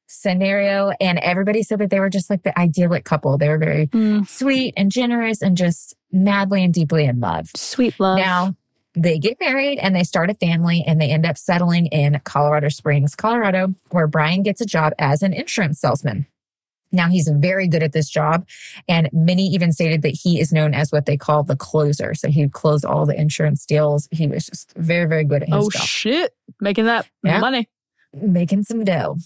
scenario. 0.08 0.92
And 1.00 1.18
everybody 1.18 1.62
said 1.62 1.78
that 1.80 1.90
they 1.90 2.00
were 2.00 2.10
just 2.10 2.30
like 2.30 2.42
the 2.42 2.56
idyllic 2.58 3.04
couple. 3.04 3.36
They 3.38 3.48
were 3.48 3.58
very 3.58 3.86
Mm, 3.88 4.28
sweet 4.28 4.74
and 4.76 4.90
generous 4.90 5.42
and 5.42 5.56
just 5.56 5.94
madly 6.12 6.62
and 6.64 6.72
deeply 6.72 7.04
in 7.06 7.20
love. 7.20 7.48
sweet 7.56 7.98
love. 7.98 8.18
Now 8.18 8.54
they 8.96 9.18
get 9.18 9.38
married 9.38 9.78
and 9.78 9.94
they 9.94 10.02
start 10.02 10.30
a 10.30 10.34
family 10.34 10.82
and 10.86 11.00
they 11.00 11.10
end 11.10 11.26
up 11.26 11.36
settling 11.36 11.86
in 11.86 12.18
Colorado 12.24 12.68
Springs, 12.70 13.14
Colorado, 13.14 13.74
where 13.90 14.06
Brian 14.06 14.42
gets 14.42 14.60
a 14.60 14.66
job 14.66 14.94
as 14.98 15.22
an 15.22 15.32
insurance 15.34 15.78
salesman. 15.78 16.26
Now 16.92 17.08
he's 17.08 17.28
very 17.28 17.68
good 17.68 17.82
at 17.82 17.92
this 17.92 18.08
job. 18.08 18.46
And 18.88 19.10
many 19.12 19.48
even 19.48 19.72
stated 19.72 20.02
that 20.02 20.18
he 20.22 20.40
is 20.40 20.52
known 20.52 20.72
as 20.72 20.92
what 20.92 21.04
they 21.04 21.16
call 21.16 21.42
the 21.42 21.56
closer. 21.56 22.14
So 22.14 22.28
he 22.30 22.42
would 22.42 22.52
close 22.52 22.84
all 22.84 23.04
the 23.04 23.20
insurance 23.20 23.66
deals. 23.66 24.08
He 24.12 24.26
was 24.26 24.46
just 24.46 24.72
very, 24.76 25.06
very 25.06 25.24
good 25.24 25.42
at 25.42 25.48
his 25.48 25.56
oh 25.66 25.70
job 25.70 25.82
shit. 25.82 26.32
Making 26.60 26.86
that 26.86 27.06
Yeah. 27.22 27.40
money. 27.40 27.68
making 28.14 28.62
some 28.62 28.82
dough. 28.82 29.16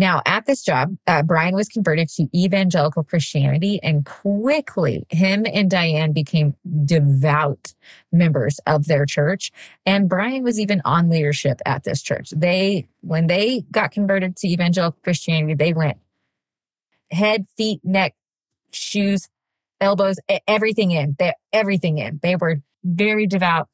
Now, 0.00 0.22
at 0.24 0.46
this 0.46 0.62
job, 0.62 0.96
uh, 1.06 1.22
Brian 1.22 1.54
was 1.54 1.68
converted 1.68 2.08
to 2.16 2.26
evangelical 2.34 3.04
Christianity, 3.04 3.78
and 3.82 4.06
quickly, 4.06 5.04
him 5.10 5.44
and 5.44 5.70
Dianne 5.70 6.14
became 6.14 6.56
devout 6.86 7.74
members 8.10 8.60
of 8.66 8.86
their 8.86 9.04
church. 9.04 9.52
And 9.84 10.08
Brian 10.08 10.42
was 10.42 10.58
even 10.58 10.80
on 10.86 11.10
leadership 11.10 11.60
at 11.66 11.84
this 11.84 12.00
church. 12.00 12.30
They, 12.30 12.88
when 13.02 13.26
they 13.26 13.66
got 13.70 13.90
converted 13.90 14.36
to 14.38 14.48
evangelical 14.48 14.98
Christianity, 15.04 15.52
they 15.52 15.74
went 15.74 15.98
head, 17.10 17.44
feet, 17.58 17.80
neck, 17.84 18.14
shoes, 18.72 19.28
elbows, 19.82 20.18
everything 20.48 20.92
in. 20.92 21.14
They, 21.18 21.34
everything 21.52 21.98
in. 21.98 22.20
They 22.22 22.36
were 22.36 22.62
very 22.82 23.26
devout 23.26 23.68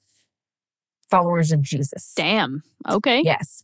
followers 1.08 1.52
of 1.52 1.62
Jesus. 1.62 2.14
Damn. 2.16 2.64
Okay. 2.88 3.22
Yes. 3.24 3.62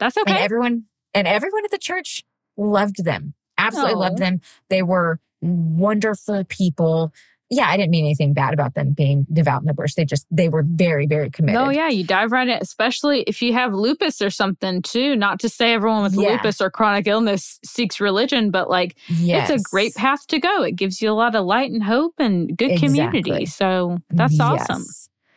That's 0.00 0.16
And 0.16 0.28
okay. 0.28 0.42
everyone 0.42 0.86
and 1.14 1.26
everyone 1.28 1.64
at 1.64 1.70
the 1.70 1.78
church 1.78 2.22
loved 2.56 3.04
them. 3.04 3.34
Absolutely 3.58 3.94
loved 3.94 4.20
Oh. 4.20 4.24
them. 4.24 4.40
They 4.68 4.82
were 4.82 5.18
wonderful 5.42 6.44
people. 6.44 7.12
Yeah, 7.52 7.66
I 7.68 7.76
didn't 7.76 7.90
mean 7.90 8.04
anything 8.04 8.32
bad 8.32 8.54
about 8.54 8.74
them 8.74 8.92
being 8.92 9.26
devout 9.32 9.60
in 9.60 9.66
the 9.66 9.74
bush. 9.74 9.94
They 9.94 10.04
just 10.04 10.24
they 10.30 10.48
were 10.48 10.62
very, 10.64 11.06
very 11.08 11.30
committed. 11.30 11.60
Oh 11.60 11.68
yeah, 11.70 11.88
you 11.88 12.04
dive 12.04 12.30
right 12.30 12.46
in, 12.46 12.56
especially 12.60 13.22
if 13.22 13.42
you 13.42 13.52
have 13.54 13.74
lupus 13.74 14.22
or 14.22 14.30
something 14.30 14.82
too. 14.82 15.16
Not 15.16 15.40
to 15.40 15.48
say 15.48 15.72
everyone 15.72 16.04
with 16.04 16.14
Yeah. 16.14 16.30
lupus 16.34 16.60
or 16.60 16.70
chronic 16.70 17.08
illness 17.08 17.58
seeks 17.64 17.98
religion, 18.00 18.52
but 18.52 18.70
like 18.70 18.96
Yes. 19.08 19.50
it's 19.50 19.60
a 19.60 19.64
great 19.68 19.94
path 19.96 20.28
to 20.28 20.38
go. 20.38 20.62
It 20.62 20.76
gives 20.76 21.02
you 21.02 21.10
a 21.10 21.12
lot 21.14 21.34
of 21.34 21.44
light 21.44 21.72
and 21.72 21.82
hope 21.82 22.14
and 22.18 22.56
good 22.56 22.78
community. 22.78 23.46
So 23.46 23.98
that's 24.10 24.38
awesome. 24.38 24.84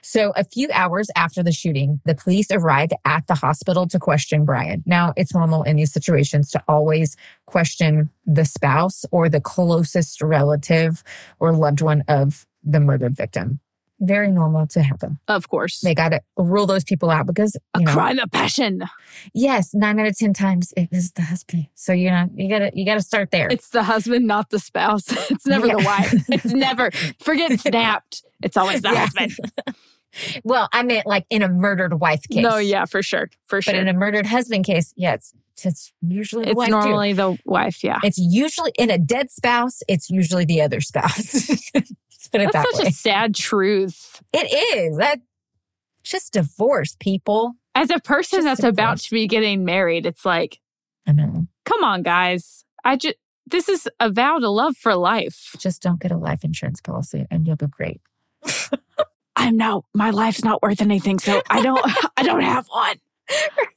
So, 0.05 0.33
a 0.35 0.43
few 0.43 0.67
hours 0.73 1.09
after 1.15 1.41
the 1.41 1.53
shooting, 1.53 2.01
the 2.05 2.13
police 2.13 2.47
arrived 2.51 2.91
at 3.05 3.25
the 3.27 3.35
hospital 3.35 3.87
to 3.87 3.97
question 3.99 4.43
Brian. 4.43 4.83
Now, 4.85 5.13
it's 5.15 5.33
normal 5.33 5.63
in 5.63 5.77
these 5.77 5.93
situations 5.93 6.51
to 6.51 6.61
always 6.67 7.15
question 7.45 8.09
the 8.25 8.43
spouse 8.45 9.05
or 9.11 9.29
the 9.29 9.39
closest 9.41 10.21
relative 10.21 11.03
or 11.39 11.53
loved 11.55 11.81
one 11.81 12.03
of 12.09 12.45
the 12.63 12.79
murdered 12.81 13.15
victim. 13.15 13.61
Very 14.01 14.29
normal 14.31 14.67
to 14.67 14.81
happen. 14.81 15.17
Of 15.29 15.47
course. 15.47 15.79
They 15.79 15.95
got 15.95 16.09
to 16.09 16.21
rule 16.35 16.65
those 16.65 16.83
people 16.83 17.09
out 17.09 17.25
because, 17.25 17.55
a 17.73 17.79
know, 17.79 17.93
crime 17.93 18.19
of 18.19 18.29
passion. 18.31 18.81
yes, 19.33 19.73
nine 19.73 19.97
out 20.01 20.07
of 20.07 20.17
10 20.17 20.33
times 20.33 20.73
it 20.75 20.89
is 20.91 21.13
the 21.13 21.21
husband. 21.21 21.67
So, 21.75 21.93
you 21.93 22.09
know, 22.09 22.27
you 22.35 22.49
gotta, 22.49 22.71
you 22.73 22.85
gotta 22.85 23.01
start 23.01 23.31
there. 23.31 23.47
It's 23.49 23.69
the 23.69 23.83
husband, 23.83 24.27
not 24.27 24.49
the 24.49 24.59
spouse. 24.59 25.05
It's 25.31 25.45
never 25.47 25.67
the 25.67 25.77
wife. 25.77 26.13
It's 26.27 26.45
never 26.53 26.91
forget 27.21 27.57
snapped. 27.61 28.23
It's 28.41 28.57
always 28.57 28.81
the 28.81 28.89
Yeah. 28.91 29.05
husband. 29.05 29.31
well, 30.43 30.69
I 30.71 30.84
meant 30.84 31.06
like 31.06 31.26
in 31.30 31.41
a 31.41 31.49
murdered 31.49 31.99
wife 31.99 32.23
case. 32.30 32.43
No, 32.43 32.58
yeah, 32.58 32.86
for 32.86 33.02
sure. 33.02 33.30
For 33.47 33.62
sure. 33.62 33.73
But 33.73 33.80
in 33.82 33.88
a 33.88 33.93
murdered 33.93 34.26
husband 34.26 34.65
case, 34.65 34.93
yeah, 34.95 35.13
it's, 35.13 35.34
it's 35.63 35.93
usually 36.02 36.45
the 36.45 36.52
it's 36.52 36.58
wife 36.58 36.67
too. 36.67 36.71
normally 36.71 37.13
the 37.13 37.38
wife, 37.45 37.84
yeah. 37.84 37.99
It's 38.04 38.17
usually 38.17 38.71
in 38.78 38.89
a 38.89 38.97
dead 38.97 39.32
spouse, 39.32 39.82
it's 39.88 40.10
usually 40.10 40.45
the 40.45 40.62
other 40.62 40.82
spouse. 40.82 41.47
Put 42.32 42.41
it 42.41 42.52
That's 42.52 42.65
that 42.65 42.76
such 42.76 42.84
way. 42.86 42.89
a 42.89 42.91
sad 42.91 43.36
truth. 43.36 44.21
it 44.34 44.52
is. 44.52 44.97
That 44.97 45.19
just 46.04 46.34
divorce 46.34 46.95
people. 46.99 47.54
As 47.76 47.91
a 47.91 47.99
person 47.99 48.39
Just 48.39 48.45
that's 48.45 48.63
a 48.63 48.69
about 48.69 48.97
to 48.99 49.12
be 49.12 49.28
getting 49.28 49.65
married, 49.65 50.06
it's 50.06 50.26
like, 50.26 50.60
I 51.08 51.12
know. 51.12 51.47
come 51.65 51.84
on, 51.84 52.02
guys. 52.02 52.65
I 52.84 52.97
just 52.97 53.15
this 53.45 53.69
is 53.69 53.88
a 53.99 54.10
vow 54.10 54.39
to 54.39 54.49
love 54.49 54.78
for 54.78 54.95
life. 54.95 55.56
Just 55.60 55.82
don't 55.82 55.99
get 55.99 56.12
a 56.12 56.17
life 56.17 56.43
insurance 56.43 56.82
policy 56.82 57.26
and 57.30 57.45
you'll 57.45 57.56
be 57.56 57.67
great. 57.67 58.02
I'm 59.35 59.57
no, 59.57 59.85
my 59.93 60.11
life's 60.11 60.43
not 60.43 60.61
worth 60.61 60.81
anything, 60.81 61.19
so 61.19 61.41
I 61.49 61.61
don't, 61.61 61.81
I 62.17 62.23
don't 62.23 62.41
have 62.41 62.67
one. 62.67 62.95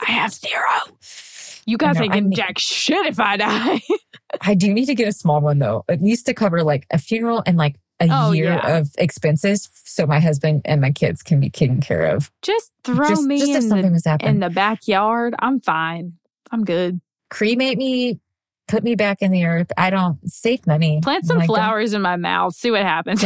I 0.06 0.10
have 0.10 0.32
zero. 0.32 0.62
You 1.66 1.76
guys 1.78 1.96
No, 1.96 2.02
ain't 2.02 2.12
getting 2.12 2.32
jack 2.32 2.58
shit 2.58 3.06
if 3.06 3.18
I 3.18 3.36
die. 3.36 3.80
I 4.40 4.54
do 4.54 4.72
need 4.72 4.86
to 4.86 4.94
get 4.94 5.08
a 5.08 5.12
small 5.12 5.40
one 5.40 5.58
though, 5.58 5.84
at 5.88 6.00
least 6.02 6.26
to 6.26 6.34
cover 6.34 6.62
like 6.62 6.86
a 6.90 6.98
funeral 6.98 7.42
and 7.46 7.56
like 7.56 7.76
a 8.00 8.08
Oh, 8.10 8.32
year 8.32 8.52
yeah. 8.52 8.76
of 8.78 8.90
expenses 8.98 9.68
so 9.84 10.06
my 10.06 10.20
husband 10.20 10.62
and 10.66 10.80
my 10.80 10.90
kids 10.90 11.22
can 11.22 11.40
be 11.40 11.48
taken 11.48 11.80
care 11.80 12.06
of. 12.14 12.30
Just 12.42 12.70
throw 12.84 13.08
just, 13.08 13.22
me 13.22 13.38
just 13.38 13.52
in, 13.62 13.68
the, 13.70 14.18
in 14.22 14.40
the 14.40 14.50
backyard. 14.50 15.34
I'm 15.38 15.60
fine. 15.60 16.12
I'm 16.52 16.64
good. 16.64 17.00
Cremate 17.30 17.78
me, 17.78 18.20
put 18.68 18.84
me 18.84 18.94
back 18.94 19.22
in 19.22 19.30
the 19.30 19.46
earth. 19.46 19.72
I 19.78 19.90
don't 19.90 20.18
save 20.30 20.66
money. 20.66 21.00
Plant 21.02 21.24
some 21.26 21.38
Like, 21.38 21.46
flowers 21.46 21.94
in 21.94 22.02
my 22.02 22.16
mouth. 22.16 22.54
See 22.54 22.70
what 22.70 22.82
happens. 22.82 23.24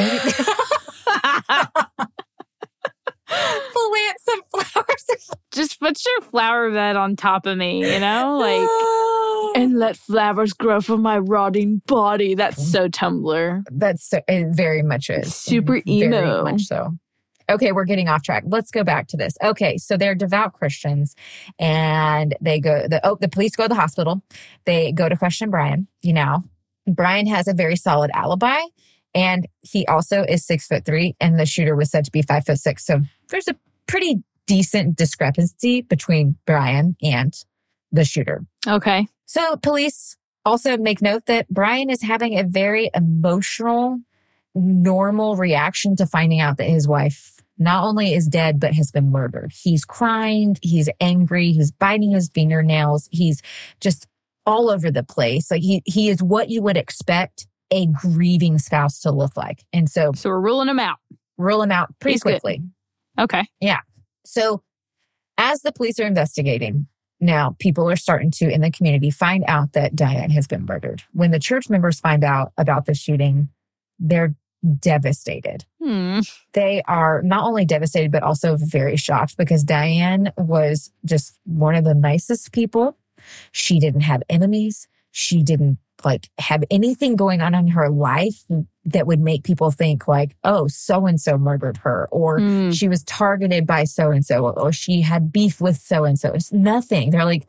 Plant 3.30 4.16
some 4.20 4.42
flowers. 4.50 5.30
Just 5.52 5.80
put 5.80 6.02
your 6.04 6.20
flower 6.30 6.70
bed 6.70 6.96
on 6.96 7.16
top 7.16 7.46
of 7.46 7.56
me, 7.56 7.92
you 7.92 8.00
know? 8.00 8.38
Like, 8.50 9.56
and 9.56 9.78
let 9.78 9.96
flowers 9.96 10.52
grow 10.52 10.80
from 10.80 11.02
my 11.02 11.18
rotting 11.18 11.82
body. 11.86 12.34
That's 12.34 12.70
so 12.70 12.88
Tumblr. 12.88 13.64
That's 13.70 14.08
so, 14.08 14.20
it 14.28 14.54
very 14.54 14.82
much 14.82 15.10
is. 15.10 15.34
Super 15.34 15.80
emo. 15.86 16.10
Very 16.10 16.42
much 16.42 16.62
so. 16.62 16.92
Okay, 17.50 17.72
we're 17.72 17.84
getting 17.84 18.08
off 18.08 18.22
track. 18.22 18.44
Let's 18.46 18.70
go 18.70 18.84
back 18.84 19.08
to 19.08 19.16
this. 19.16 19.36
Okay, 19.42 19.76
so 19.76 19.96
they're 19.96 20.14
devout 20.14 20.52
Christians 20.52 21.16
and 21.58 22.36
they 22.40 22.60
go 22.60 22.86
the 22.86 23.00
oh 23.04 23.16
the 23.20 23.28
police 23.28 23.56
go 23.56 23.64
to 23.64 23.68
the 23.68 23.74
hospital. 23.74 24.22
They 24.66 24.92
go 24.92 25.08
to 25.08 25.16
question 25.16 25.50
Brian, 25.50 25.88
you 26.00 26.12
know. 26.12 26.44
Brian 26.86 27.26
has 27.26 27.48
a 27.48 27.54
very 27.54 27.76
solid 27.76 28.10
alibi 28.14 28.60
and 29.14 29.46
he 29.60 29.86
also 29.86 30.22
is 30.22 30.44
six 30.44 30.66
foot 30.66 30.84
three 30.84 31.16
and 31.20 31.38
the 31.38 31.46
shooter 31.46 31.76
was 31.76 31.90
said 31.90 32.04
to 32.04 32.10
be 32.10 32.22
five 32.22 32.46
foot 32.46 32.58
six. 32.58 32.84
So 32.84 33.00
there's 33.28 33.48
a 33.48 33.56
pretty 33.86 34.22
decent 34.46 34.96
discrepancy 34.96 35.82
between 35.82 36.36
Brian 36.46 36.96
and 37.02 37.34
the 37.92 38.04
shooter. 38.04 38.44
Okay. 38.66 39.06
So 39.26 39.56
police 39.56 40.16
also 40.44 40.76
make 40.76 41.02
note 41.02 41.26
that 41.26 41.48
Brian 41.48 41.90
is 41.90 42.02
having 42.02 42.38
a 42.38 42.44
very 42.44 42.90
emotional, 42.94 43.98
normal 44.54 45.36
reaction 45.36 45.96
to 45.96 46.06
finding 46.06 46.40
out 46.40 46.56
that 46.56 46.68
his 46.68 46.88
wife 46.88 47.36
not 47.58 47.84
only 47.84 48.14
is 48.14 48.26
dead, 48.26 48.58
but 48.58 48.72
has 48.74 48.90
been 48.90 49.10
murdered. 49.10 49.52
He's 49.54 49.84
crying. 49.84 50.56
He's 50.62 50.88
angry. 50.98 51.52
He's 51.52 51.70
biting 51.70 52.10
his 52.10 52.30
fingernails. 52.32 53.08
He's 53.12 53.42
just 53.80 54.06
all 54.46 54.70
over 54.70 54.90
the 54.90 55.02
place. 55.02 55.50
Like 55.50 55.62
he, 55.62 55.82
he 55.84 56.08
is 56.08 56.22
what 56.22 56.48
you 56.48 56.62
would 56.62 56.78
expect 56.78 57.46
a 57.70 57.86
grieving 57.86 58.58
spouse 58.58 59.00
to 59.00 59.10
look 59.12 59.36
like. 59.36 59.64
And 59.72 59.88
so 59.88 60.12
So 60.14 60.30
we're 60.30 60.40
ruling 60.40 60.66
them 60.66 60.78
out. 60.80 60.96
rule 61.38 61.60
them 61.60 61.70
out 61.72 61.94
pretty 62.00 62.14
He's 62.14 62.22
good. 62.22 62.40
quickly. 62.40 62.62
Okay. 63.18 63.46
Yeah. 63.60 63.80
So, 64.24 64.62
as 65.38 65.62
the 65.62 65.72
police 65.72 65.98
are 65.98 66.06
investigating, 66.06 66.86
now 67.20 67.56
people 67.58 67.88
are 67.90 67.96
starting 67.96 68.30
to 68.32 68.48
in 68.50 68.60
the 68.60 68.70
community 68.70 69.10
find 69.10 69.44
out 69.48 69.72
that 69.72 69.94
Dianne 69.94 70.30
has 70.32 70.46
been 70.46 70.64
murdered. 70.66 71.02
When 71.12 71.30
the 71.30 71.38
church 71.38 71.68
members 71.70 72.00
find 72.00 72.24
out 72.24 72.52
about 72.58 72.86
the 72.86 72.94
shooting, 72.94 73.48
they're 73.98 74.34
devastated. 74.78 75.64
Hmm. 75.82 76.20
They 76.52 76.82
are 76.86 77.22
not 77.22 77.44
only 77.44 77.64
devastated, 77.64 78.12
but 78.12 78.22
also 78.22 78.56
very 78.58 78.96
shocked 78.96 79.36
because 79.36 79.64
Dianne 79.64 80.32
was 80.36 80.92
just 81.04 81.38
one 81.44 81.74
of 81.74 81.84
the 81.84 81.94
nicest 81.94 82.52
people. 82.52 82.96
She 83.52 83.78
didn't 83.78 84.02
have 84.02 84.22
enemies. 84.28 84.88
She 85.10 85.42
didn't 85.42 85.78
like 86.04 86.28
have 86.38 86.64
anything 86.70 87.16
going 87.16 87.40
on 87.40 87.54
in 87.54 87.68
her 87.68 87.88
life 87.90 88.44
that 88.84 89.06
would 89.06 89.20
make 89.20 89.44
people 89.44 89.70
think 89.70 90.08
like, 90.08 90.34
oh, 90.44 90.66
so 90.68 91.06
and 91.06 91.20
so 91.20 91.36
murdered 91.38 91.76
her 91.78 92.08
or 92.10 92.38
Hmm. 92.40 92.70
she 92.70 92.88
was 92.88 93.02
targeted 93.04 93.66
by 93.66 93.84
so 93.84 94.10
and 94.10 94.24
so, 94.24 94.48
or 94.50 94.72
she 94.72 95.02
had 95.02 95.32
beef 95.32 95.60
with 95.60 95.76
so 95.78 96.04
and 96.04 96.18
so. 96.18 96.32
It's 96.32 96.52
nothing. 96.52 97.10
They're 97.10 97.24
like, 97.24 97.46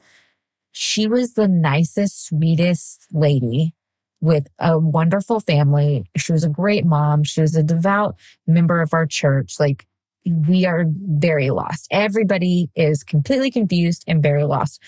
she 0.71 1.07
was 1.07 1.33
the 1.33 1.47
nicest, 1.47 2.25
sweetest 2.25 3.07
lady 3.11 3.73
with 4.21 4.47
a 4.59 4.77
wonderful 4.77 5.39
family. 5.39 6.05
She 6.15 6.31
was 6.31 6.43
a 6.43 6.49
great 6.49 6.85
mom. 6.85 7.23
She 7.23 7.41
was 7.41 7.55
a 7.55 7.63
devout 7.63 8.15
member 8.47 8.81
of 8.81 8.93
our 8.93 9.05
church. 9.05 9.59
Like, 9.59 9.85
we 10.25 10.65
are 10.65 10.85
very 10.87 11.49
lost. 11.49 11.87
Everybody 11.89 12.69
is 12.75 13.03
completely 13.03 13.49
confused 13.49 14.03
and 14.07 14.21
very 14.21 14.43
lost, 14.43 14.81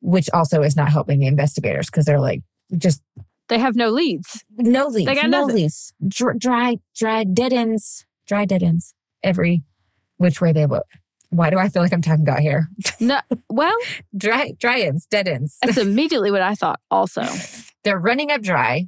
which 0.00 0.30
also 0.32 0.62
is 0.62 0.76
not 0.76 0.88
helping 0.88 1.18
the 1.20 1.26
investigators 1.26 1.86
because 1.86 2.06
they're 2.06 2.18
like, 2.20 2.42
just 2.76 3.02
They 3.48 3.58
have 3.58 3.76
no 3.76 3.90
leads. 3.90 4.44
no 4.56 4.86
leads, 4.88 5.06
They 5.06 5.14
got 5.14 5.30
no 5.30 5.40
nothing. 5.42 5.56
leads, 5.56 5.92
dry, 6.08 6.32
dry, 6.38 6.76
dry 6.96 7.24
dead 7.24 7.52
ends, 7.52 8.04
dry 8.26 8.44
dead 8.44 8.62
ends 8.62 8.94
every 9.22 9.62
which 10.18 10.40
way 10.40 10.52
they 10.52 10.66
look. 10.66 10.86
Why 11.30 11.50
do 11.50 11.58
I 11.58 11.68
feel 11.68 11.82
like 11.82 11.92
I'm 11.92 12.02
talking 12.02 12.22
about 12.22 12.38
here? 12.40 12.68
No. 13.00 13.20
Well, 13.50 13.76
Dry, 14.16 14.52
dry 14.58 14.80
ends, 14.80 15.06
dead 15.06 15.28
ends. 15.28 15.58
that's 15.62 15.76
immediately 15.88 16.30
what 16.30 16.42
I 16.42 16.54
thought 16.54 16.80
also. 16.90 17.22
They're 17.84 17.98
running 17.98 18.30
up 18.30 18.42
dry. 18.42 18.86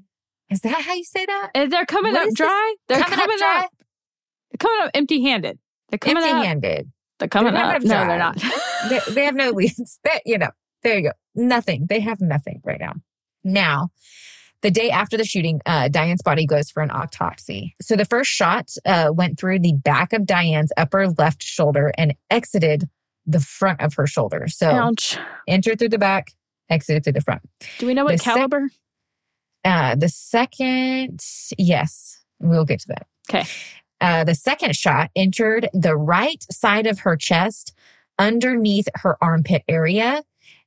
Is 0.51 0.61
that 0.61 0.81
how 0.83 0.95
you 0.95 1.05
say 1.05 1.27
that? 1.27 1.51
And 1.55 1.71
they're 1.73 1.85
coming 1.87 2.13
What 2.13 2.29
up 2.29 2.35
dry. 2.35 2.75
They're 2.89 3.01
coming, 3.01 3.19
coming, 3.19 3.35
up 3.35 3.39
dry, 3.39 3.59
up. 3.65 3.71
They're 4.51 4.59
coming 4.69 4.85
up 4.87 4.91
empty 4.95 5.23
handed. 5.23 5.59
They're 5.91 5.99
coming 5.99 6.23
up. 6.23 6.29
empty-handed. 6.31 6.91
They're 7.19 7.29
coming 7.29 7.53
They're 7.55 7.65
up. 7.65 7.73
coming 7.75 7.89
No, 7.89 8.07
they're 8.07 8.19
not. 8.19 8.43
they, 8.89 9.01
they 9.13 9.25
have 9.25 9.35
no 9.35 9.51
leads. 9.51 9.99
They, 10.05 10.21
you 10.25 10.39
know, 10.39 10.51
there 10.83 10.97
you 10.99 11.03
go. 11.05 11.13
Nothing. 11.35 11.87
They 11.89 12.01
have 12.01 12.21
nothing 12.21 12.61
right 12.65 12.81
now. 12.81 12.95
Now, 13.45 13.91
the 14.63 14.71
day 14.71 14.91
after 14.91 15.17
the 15.17 15.25
shooting, 15.25 15.61
uh, 15.67 15.89
Dianne's 15.89 16.23
body 16.23 16.45
goes 16.47 16.71
for 16.71 16.83
an 16.83 16.91
autopsy. 16.91 17.75
So 17.81 17.95
the 17.97 18.05
first 18.05 18.31
shot 18.31 18.71
uh, 18.85 19.11
went 19.15 19.39
through 19.39 19.61
the 19.61 19.75
back 19.75 20.13
of 20.13 20.23
Dianne's 20.23 20.73
upper 20.77 21.09
left 21.11 21.43
shoulder 21.43 21.93
and 21.97 22.15
exited 22.31 22.89
the 23.25 23.41
front 23.41 23.81
of 23.81 23.95
her 23.95 24.07
shoulder. 24.07 24.49
So 24.49 24.69
Ouch. 24.71 25.17
entered 25.47 25.79
through 25.79 25.91
the 25.91 25.99
back, 25.99 26.33
exited 26.71 27.05
through 27.05 27.13
the 27.13 27.21
front. 27.21 27.43
Do 27.79 27.87
we 27.87 27.95
know 27.95 28.05
what 28.05 28.13
The 28.13 28.19
sec- 28.19 28.35
caliber? 28.35 28.69
Uh, 29.65 29.95
the 29.95 30.09
second, 30.09 31.21
yes, 31.57 32.21
we'll 32.41 32.65
get 32.65 32.81
to 32.81 32.89
that. 32.89 33.07
Okay. 33.31 33.49
Uh, 34.01 34.25
the 34.25 34.35
second 34.35 34.75
shot 34.77 35.11
entered 35.15 35.69
the 35.73 35.97
right 35.97 36.45
side 36.51 36.87
of 36.87 37.01
her 37.01 37.17
chest 37.17 37.75
underneath 38.19 38.89
her 38.97 39.17
armpit 39.23 39.63
area 39.69 40.23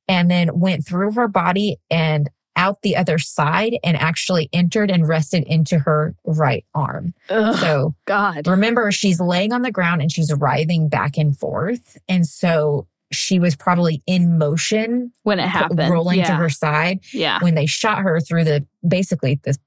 and 0.08 0.30
then 0.30 0.60
went 0.60 0.86
through 0.86 1.14
her 1.14 1.28
body 1.28 1.78
and 1.90 2.30
out 2.62 2.82
the 2.84 2.95
other 2.95 3.17
side 3.17 3.78
and 3.84 3.97
actually 3.97 4.47
entered 4.54 4.91
and 4.91 5.08
rested 5.08 5.43
into 5.45 5.80
her 5.80 6.13
right 6.26 6.63
arm. 6.76 7.13
Ugh, 7.30 7.56
So 7.58 7.95
God. 8.06 8.47
remember, 8.47 8.91
she's 8.91 9.19
laying 9.19 9.52
on 9.52 9.63
the 9.63 9.71
ground 9.71 10.02
and 10.02 10.12
she's 10.12 10.32
writhing 10.34 10.88
back 10.88 11.17
and 11.17 11.36
forth. 11.38 11.97
And 12.08 12.28
so 12.28 12.88
she 13.12 13.39
was 13.39 13.56
probably 13.56 14.02
in 14.08 14.38
motion, 14.38 15.12
When 15.24 15.39
it 15.39 15.47
happened. 15.47 15.80
rolling 15.91 16.19
yeah. 16.19 16.28
to 16.28 16.34
her 16.36 16.50
side 16.50 17.00
Yeah. 17.12 17.39
when 17.41 17.56
they 17.56 17.65
shot 17.65 17.97
her 17.97 18.21
through 18.21 18.43
the 18.45 18.65
basically 18.88 19.39
the 19.43 19.58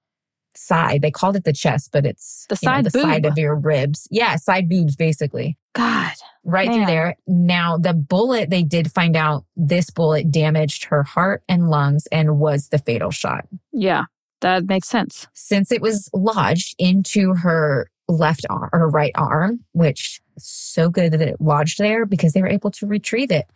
side. 0.56 1.02
They 1.02 1.10
called 1.10 1.36
it 1.36 1.44
the 1.44 1.52
chest, 1.52 1.90
but 1.92 2.06
it's 2.06 2.46
The 2.48 2.58
you 2.60 2.68
know, 2.68 2.74
side 2.74 2.84
the 2.84 2.90
side 2.90 3.26
of 3.26 3.38
your 3.38 3.56
ribs. 3.56 4.08
Yeah, 4.10 4.36
side 4.36 4.68
boobs 4.68 4.96
basically. 4.96 5.58
God. 5.74 6.12
Right 6.44 6.70
through 6.72 6.86
there. 6.86 7.16
Now 7.26 7.78
the 7.78 7.94
bullet 7.94 8.50
they 8.50 8.62
did 8.62 8.92
find 8.92 9.16
out 9.16 9.44
this 9.56 9.90
bullet 9.90 10.30
damaged 10.30 10.84
her 10.86 11.02
heart 11.02 11.42
and 11.48 11.70
lungs 11.70 12.06
and 12.12 12.38
was 12.38 12.68
the 12.68 12.78
fatal 12.78 13.10
shot. 13.10 13.46
Yeah. 13.72 14.04
That 14.40 14.66
makes 14.66 14.88
sense. 14.88 15.26
Since 15.32 15.72
it 15.72 15.80
was 15.80 16.10
lodged 16.12 16.74
into 16.78 17.34
her 17.34 17.88
left 18.08 18.44
arm 18.50 18.68
or 18.72 18.90
right 18.90 19.12
arm, 19.14 19.64
which 19.72 20.20
so 20.38 20.90
good 20.90 21.12
that 21.12 21.20
it 21.22 21.40
lodged 21.40 21.78
there 21.78 22.04
because 22.04 22.32
they 22.32 22.42
were 22.42 22.48
able 22.48 22.70
to 22.72 22.86
retrieve 22.86 23.30
it. 23.30 23.46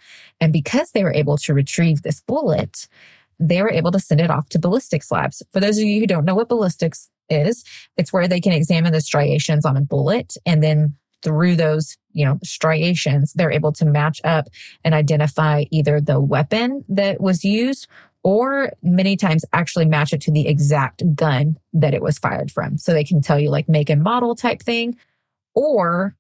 And 0.41 0.53
because 0.53 0.93
they 0.93 1.05
were 1.05 1.13
able 1.13 1.37
to 1.39 1.55
retrieve 1.55 2.03
this 2.03 2.21
bullet, 2.21 2.89
they 3.39 3.63
were 3.63 3.71
able 3.71 3.93
to 3.93 4.01
send 4.01 4.21
it 4.21 4.31
off 4.31 4.49
to 4.51 4.59
ballistics 4.59 5.11
labs. 5.11 5.43
For 5.53 5.61
those 5.61 5.79
of 5.79 5.85
you 5.85 6.01
who 6.01 6.07
don't 6.07 6.25
know 6.25 6.35
what 6.35 6.49
ballistics 6.49 7.09
is, 7.29 7.65
it's 7.97 8.13
where 8.13 8.29
they 8.29 8.41
can 8.41 8.53
examine 8.53 8.93
the 8.93 9.01
striations 9.01 9.65
on 9.65 9.77
a 9.77 9.81
bullet 9.81 10.35
and 10.47 10.63
then 10.63 10.97
through 11.23 11.57
those, 11.57 11.97
you 12.13 12.25
know, 12.25 12.39
striations, 12.45 13.33
they're 13.33 13.51
able 13.51 13.73
to 13.73 13.85
match 13.85 14.21
up 14.25 14.47
and 14.85 14.95
identify 14.95 15.65
either 15.71 16.01
the 16.01 16.21
weapon 16.21 16.85
that 16.89 17.21
was 17.21 17.45
used 17.45 17.89
or 18.23 18.73
many 18.83 19.17
times 19.17 19.45
actually 19.53 19.85
match 19.85 20.13
it 20.13 20.21
to 20.21 20.31
the 20.31 20.47
exact 20.47 21.03
gun 21.15 21.57
that 21.73 21.95
it 21.95 22.03
was 22.03 22.19
fired 22.19 22.51
from. 22.51 22.79
So 22.79 22.93
they 22.93 23.05
can 23.05 23.21
tell 23.21 23.39
you 23.39 23.51
like 23.51 23.69
make 23.69 23.91
and 23.91 24.03
model 24.03 24.35
type 24.35 24.63
thing 24.63 24.97
or 25.55 26.15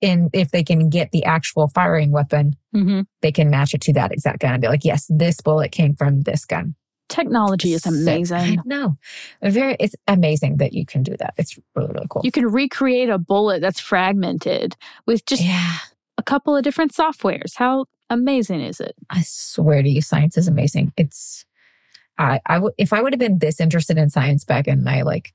in 0.00 0.28
if 0.32 0.50
they 0.50 0.62
can 0.62 0.88
get 0.90 1.10
the 1.12 1.24
actual 1.24 1.68
firing 1.68 2.10
weapon, 2.12 2.56
hmm 2.72 3.02
they 3.22 3.32
can 3.32 3.50
match 3.50 3.74
it 3.74 3.80
to 3.82 3.92
that 3.94 4.12
exact 4.12 4.40
gun 4.40 4.52
and 4.52 4.60
be 4.60 4.68
like, 4.68 4.84
yes, 4.84 5.06
this 5.08 5.40
bullet 5.40 5.72
came 5.72 5.94
from 5.94 6.22
this 6.22 6.44
gun. 6.44 6.74
Technology 7.08 7.72
is 7.72 7.82
So- 7.82 7.90
amazing. 7.90 8.58
No, 8.64 8.98
very, 9.42 9.76
it's 9.80 9.94
amazing 10.08 10.56
that 10.58 10.72
you 10.72 10.84
can 10.84 11.02
do 11.02 11.16
that. 11.18 11.34
It's 11.36 11.58
really, 11.74 11.92
really 11.92 12.06
cool. 12.10 12.22
You 12.24 12.32
can 12.32 12.46
recreate 12.46 13.08
a 13.08 13.18
bullet 13.18 13.60
that's 13.60 13.80
fragmented 13.80 14.76
with 15.06 15.24
just 15.24 15.42
yeah, 15.42 15.76
a 16.18 16.22
couple 16.22 16.56
of 16.56 16.62
different 16.64 16.92
softwares. 16.92 17.54
How 17.56 17.86
amazing 18.10 18.60
is 18.60 18.80
it? 18.80 18.94
I 19.10 19.22
swear 19.24 19.82
to 19.82 19.88
you, 19.88 20.02
science 20.02 20.36
is 20.36 20.48
amazing. 20.48 20.92
It's, 20.96 21.44
I, 22.18 22.40
I 22.46 22.54
w- 22.54 22.74
if 22.76 22.92
I 22.92 23.02
would 23.02 23.12
have 23.12 23.20
been 23.20 23.38
this 23.38 23.60
interested 23.60 23.98
in 23.98 24.10
science 24.10 24.44
back 24.44 24.66
in 24.68 24.82
my 24.84 25.02
like 25.02 25.32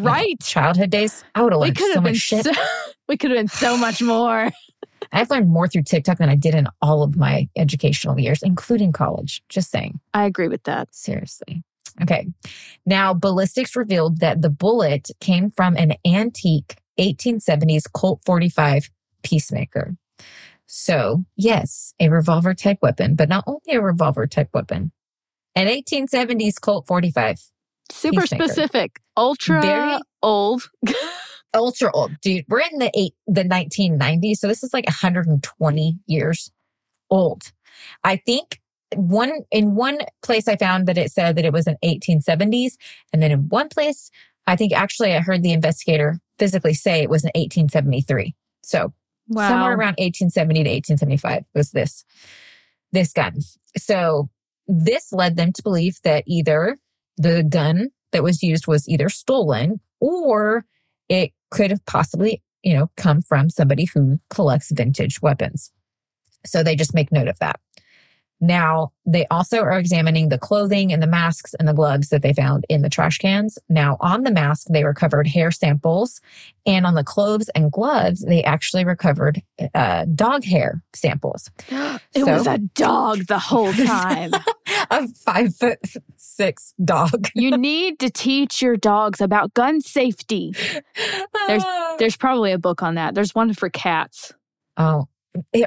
Right. 0.00 0.40
childhood 0.40 0.90
days, 0.90 1.24
I 1.34 1.42
would 1.42 1.52
have 1.52 1.60
learned 1.60 1.78
so 1.78 2.00
much 2.00 2.16
shit. 2.16 2.44
so, 2.44 2.52
we 3.08 3.16
could 3.16 3.30
have 3.30 3.38
been 3.38 3.48
so 3.48 3.76
much 3.76 4.00
more. 4.02 4.50
I've 5.12 5.30
learned 5.30 5.48
more 5.48 5.66
through 5.66 5.82
TikTok 5.82 6.18
than 6.18 6.28
I 6.28 6.36
did 6.36 6.54
in 6.54 6.66
all 6.80 7.02
of 7.02 7.16
my 7.16 7.48
educational 7.56 8.18
years, 8.18 8.42
including 8.42 8.92
college. 8.92 9.42
Just 9.48 9.70
saying. 9.70 10.00
I 10.14 10.24
agree 10.24 10.48
with 10.48 10.62
that. 10.64 10.94
Seriously. 10.94 11.62
Okay. 12.00 12.28
Now, 12.86 13.12
ballistics 13.12 13.74
revealed 13.76 14.20
that 14.20 14.42
the 14.42 14.50
bullet 14.50 15.10
came 15.20 15.50
from 15.50 15.76
an 15.76 15.94
antique 16.06 16.76
1870s 16.98 17.84
Colt 17.92 18.20
45 18.24 18.90
peacemaker. 19.22 19.96
So, 20.66 21.24
yes, 21.36 21.94
a 21.98 22.08
revolver 22.08 22.54
type 22.54 22.78
weapon, 22.80 23.16
but 23.16 23.28
not 23.28 23.44
only 23.46 23.72
a 23.72 23.82
revolver 23.82 24.26
type 24.26 24.50
weapon, 24.54 24.92
an 25.56 25.66
1870s 25.66 26.60
Colt 26.60 26.86
45. 26.86 27.50
Super 27.90 28.26
specific. 28.26 29.00
Ultra 29.16 29.60
Very- 29.60 29.98
old. 30.22 30.70
Ultra 31.54 31.90
old, 31.92 32.12
dude. 32.22 32.44
We're 32.48 32.60
in 32.60 32.78
the 32.78 32.90
eight, 32.94 33.14
the 33.26 33.42
1990s. 33.42 34.36
So 34.36 34.46
this 34.46 34.62
is 34.62 34.72
like 34.72 34.86
120 34.86 35.98
years 36.06 36.52
old. 37.10 37.42
I 38.04 38.16
think 38.16 38.60
one, 38.94 39.32
in 39.50 39.74
one 39.74 39.98
place 40.22 40.46
I 40.46 40.56
found 40.56 40.86
that 40.86 40.96
it 40.98 41.10
said 41.10 41.34
that 41.36 41.44
it 41.44 41.52
was 41.52 41.66
an 41.66 41.76
1870s. 41.84 42.74
And 43.12 43.20
then 43.22 43.32
in 43.32 43.48
one 43.48 43.68
place, 43.68 44.10
I 44.46 44.54
think 44.54 44.72
actually 44.72 45.12
I 45.14 45.20
heard 45.20 45.42
the 45.42 45.52
investigator 45.52 46.20
physically 46.38 46.74
say 46.74 47.00
it 47.02 47.10
was 47.10 47.24
an 47.24 47.30
1873. 47.34 48.34
So 48.62 48.92
Wow. 49.28 49.48
somewhere 49.48 49.70
around 49.72 49.94
1870 49.98 50.64
to 50.64 50.70
1875 50.70 51.44
was 51.54 51.70
this, 51.70 52.04
this 52.90 53.12
gun. 53.12 53.38
So 53.76 54.28
this 54.66 55.12
led 55.12 55.36
them 55.36 55.52
to 55.52 55.62
believe 55.62 55.98
that 56.02 56.24
either 56.26 56.78
the 57.16 57.42
gun 57.42 57.90
that 58.12 58.22
was 58.22 58.42
used 58.42 58.66
was 58.66 58.88
either 58.88 59.08
stolen 59.08 59.80
or 60.00 60.64
it 61.08 61.32
could 61.50 61.70
have 61.70 61.84
possibly, 61.86 62.42
you 62.62 62.74
know, 62.74 62.90
come 62.96 63.22
from 63.22 63.50
somebody 63.50 63.86
who 63.92 64.18
collects 64.30 64.70
vintage 64.70 65.20
weapons. 65.20 65.72
So 66.46 66.62
they 66.62 66.76
just 66.76 66.94
make 66.94 67.12
note 67.12 67.28
of 67.28 67.38
that. 67.40 67.60
Now, 68.40 68.92
they 69.04 69.26
also 69.26 69.58
are 69.60 69.78
examining 69.78 70.28
the 70.30 70.38
clothing 70.38 70.92
and 70.92 71.02
the 71.02 71.06
masks 71.06 71.52
and 71.54 71.68
the 71.68 71.74
gloves 71.74 72.08
that 72.08 72.22
they 72.22 72.32
found 72.32 72.64
in 72.68 72.80
the 72.82 72.88
trash 72.88 73.18
cans. 73.18 73.58
Now, 73.68 73.96
on 74.00 74.22
the 74.22 74.30
mask, 74.30 74.68
they 74.70 74.82
recovered 74.84 75.26
hair 75.26 75.50
samples, 75.50 76.20
and 76.64 76.86
on 76.86 76.94
the 76.94 77.04
clothes 77.04 77.48
and 77.50 77.70
gloves, 77.70 78.24
they 78.24 78.42
actually 78.42 78.84
recovered 78.84 79.42
uh, 79.74 80.06
dog 80.14 80.44
hair 80.44 80.82
samples. 80.94 81.50
It 82.14 82.24
So- 82.24 82.32
was 82.32 82.46
a 82.46 82.58
dog 82.58 83.26
the 83.26 83.38
whole 83.38 83.72
time. 83.86 84.32
A 84.90 85.06
five 85.08 85.54
foot 85.54 85.78
six 86.16 86.72
dog. 86.82 87.28
you 87.34 87.56
need 87.58 87.98
to 88.00 88.10
teach 88.10 88.62
your 88.62 88.76
dogs 88.76 89.20
about 89.20 89.52
gun 89.54 89.80
safety. 89.80 90.54
There's 91.46 91.64
there's 91.98 92.16
probably 92.16 92.52
a 92.52 92.58
book 92.58 92.82
on 92.82 92.94
that. 92.94 93.14
There's 93.14 93.34
one 93.34 93.52
for 93.54 93.68
cats. 93.68 94.32
oh, 94.76 95.08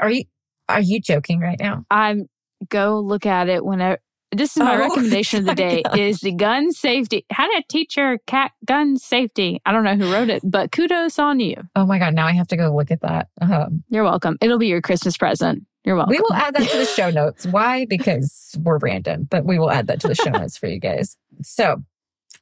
are 0.01 0.09
you 0.11 0.23
are 0.69 0.81
you 0.81 0.99
joking 0.99 1.39
right 1.39 1.59
now? 1.59 1.85
I'm 1.91 2.27
go 2.69 2.99
look 2.99 3.25
at 3.25 3.49
it 3.49 3.63
whenever 3.65 3.99
this 4.31 4.57
is 4.57 4.63
my 4.63 4.75
Oh, 4.75 4.79
recommendation 4.89 5.41
of 5.41 5.45
the 5.45 5.53
day 5.55 5.83
is 5.95 6.19
the 6.21 6.31
gun 6.31 6.71
safety. 6.71 7.23
How 7.31 7.45
to 7.45 7.63
teach 7.69 7.95
your 7.97 8.17
cat 8.25 8.51
gun 8.65 8.97
safety. 8.97 9.61
I 9.65 9.71
don't 9.71 9.83
know 9.83 9.95
who 9.95 10.11
wrote 10.11 10.29
it, 10.29 10.41
but 10.43 10.71
kudos 10.71 11.19
on 11.19 11.39
you. 11.39 11.55
Oh 11.75 11.85
my 11.85 11.99
god! 11.99 12.15
Now 12.15 12.25
I 12.25 12.31
have 12.31 12.47
to 12.47 12.57
go 12.57 12.75
look 12.75 12.89
at 12.89 13.01
that. 13.01 13.27
Um, 13.41 13.83
You're 13.89 14.03
welcome. 14.03 14.37
It'll 14.41 14.57
be 14.57 14.67
your 14.67 14.81
Christmas 14.81 15.17
present. 15.17 15.63
You're 15.85 15.95
welcome. 15.97 16.11
we 16.11 16.19
will 16.19 16.33
add 16.33 16.55
that 16.55 16.67
to 16.69 16.77
the 16.77 16.85
show 16.85 17.09
notes. 17.11 17.45
Why? 17.45 17.85
Because 17.85 18.55
we're 18.59 18.79
random, 18.79 19.27
but 19.29 19.45
we 19.45 19.59
will 19.59 19.69
add 19.69 19.85
that 19.87 19.99
to 20.01 20.07
the 20.07 20.15
show 20.15 20.29
notes 20.31 20.57
for 20.57 20.67
you 20.67 20.79
guys. 20.79 21.15
So 21.41 21.83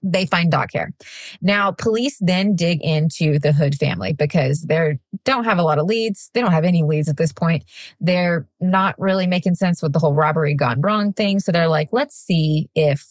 they 0.03 0.25
find 0.25 0.51
dog 0.51 0.69
hair. 0.73 0.91
Now, 1.41 1.71
police 1.71 2.17
then 2.19 2.55
dig 2.55 2.81
into 2.83 3.39
the 3.39 3.51
Hood 3.51 3.75
family 3.75 4.13
because 4.13 4.61
they 4.63 4.97
don't 5.25 5.43
have 5.45 5.57
a 5.57 5.63
lot 5.63 5.79
of 5.79 5.85
leads. 5.85 6.29
They 6.33 6.41
don't 6.41 6.51
have 6.51 6.65
any 6.65 6.83
leads 6.83 7.09
at 7.09 7.17
this 7.17 7.31
point. 7.33 7.63
They're 7.99 8.47
not 8.59 8.95
really 8.99 9.27
making 9.27 9.55
sense 9.55 9.81
with 9.81 9.93
the 9.93 9.99
whole 9.99 10.13
robbery 10.13 10.55
gone 10.55 10.81
wrong 10.81 11.13
thing. 11.13 11.39
So 11.39 11.51
they're 11.51 11.67
like, 11.67 11.89
let's 11.91 12.15
see 12.15 12.69
if 12.75 13.05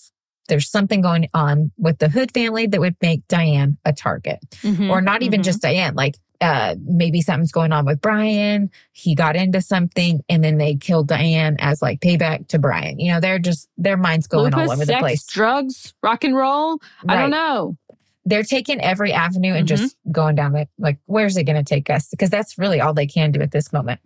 there's 0.49 0.69
something 0.69 1.01
going 1.01 1.29
on 1.33 1.71
with 1.79 1.99
the 1.99 2.09
Hood 2.09 2.33
family 2.33 2.67
that 2.67 2.81
would 2.81 2.97
make 3.01 3.27
Dianne 3.29 3.77
a 3.85 3.93
target 3.93 4.41
Mhm, 4.63 4.91
or 4.91 5.01
not 5.01 5.23
even 5.23 5.41
mhm. 5.41 5.45
just 5.45 5.63
Dianne, 5.63 5.95
like 5.95 6.17
uh 6.41 6.75
maybe 6.85 7.21
something's 7.21 7.53
going 7.53 7.73
on 7.73 7.85
with 7.85 8.01
Brian. 8.01 8.71
He 8.93 9.15
got 9.15 9.37
into 9.37 9.61
something 9.61 10.23
and 10.29 10.43
then 10.43 10.59
they 10.59 10.75
killed 10.77 11.09
Dianne 11.09 11.57
as 11.59 11.83
like 11.83 12.01
payback 12.01 12.49
to 12.49 12.59
Brian. 12.59 12.99
You 12.99 13.13
know, 13.13 13.21
they're 13.21 13.39
just 13.39 13.69
their 13.77 13.97
minds 13.97 14.27
going 14.27 14.55
all 14.55 14.61
Lupus, 14.61 14.73
over 14.73 14.81
the 14.87 14.93
sex, 14.93 15.01
place. 15.01 15.27
drugs, 15.27 15.95
rock 16.03 16.25
and 16.25 16.35
roll. 16.37 16.79
I 17.09 17.17
don't 17.17 17.31
know. 17.31 17.77
They're 18.25 18.43
taking 18.43 18.81
every 18.81 19.13
avenue 19.13 19.55
and 19.55 19.67
Mhm. 19.67 19.69
just 19.77 19.97
going 20.13 20.35
down 20.35 20.53
the 20.53 20.69
like, 20.79 20.99
where's 21.07 21.37
it 21.37 21.45
gonna 21.45 21.65
take 21.65 21.91
us? 21.91 22.09
Because 22.11 22.31
that's 22.31 22.59
really 22.59 22.81
all 22.81 22.95
they 22.95 23.07
can 23.07 23.33
do 23.33 23.41
at 23.41 23.51
this 23.51 23.73
moment. 23.73 24.01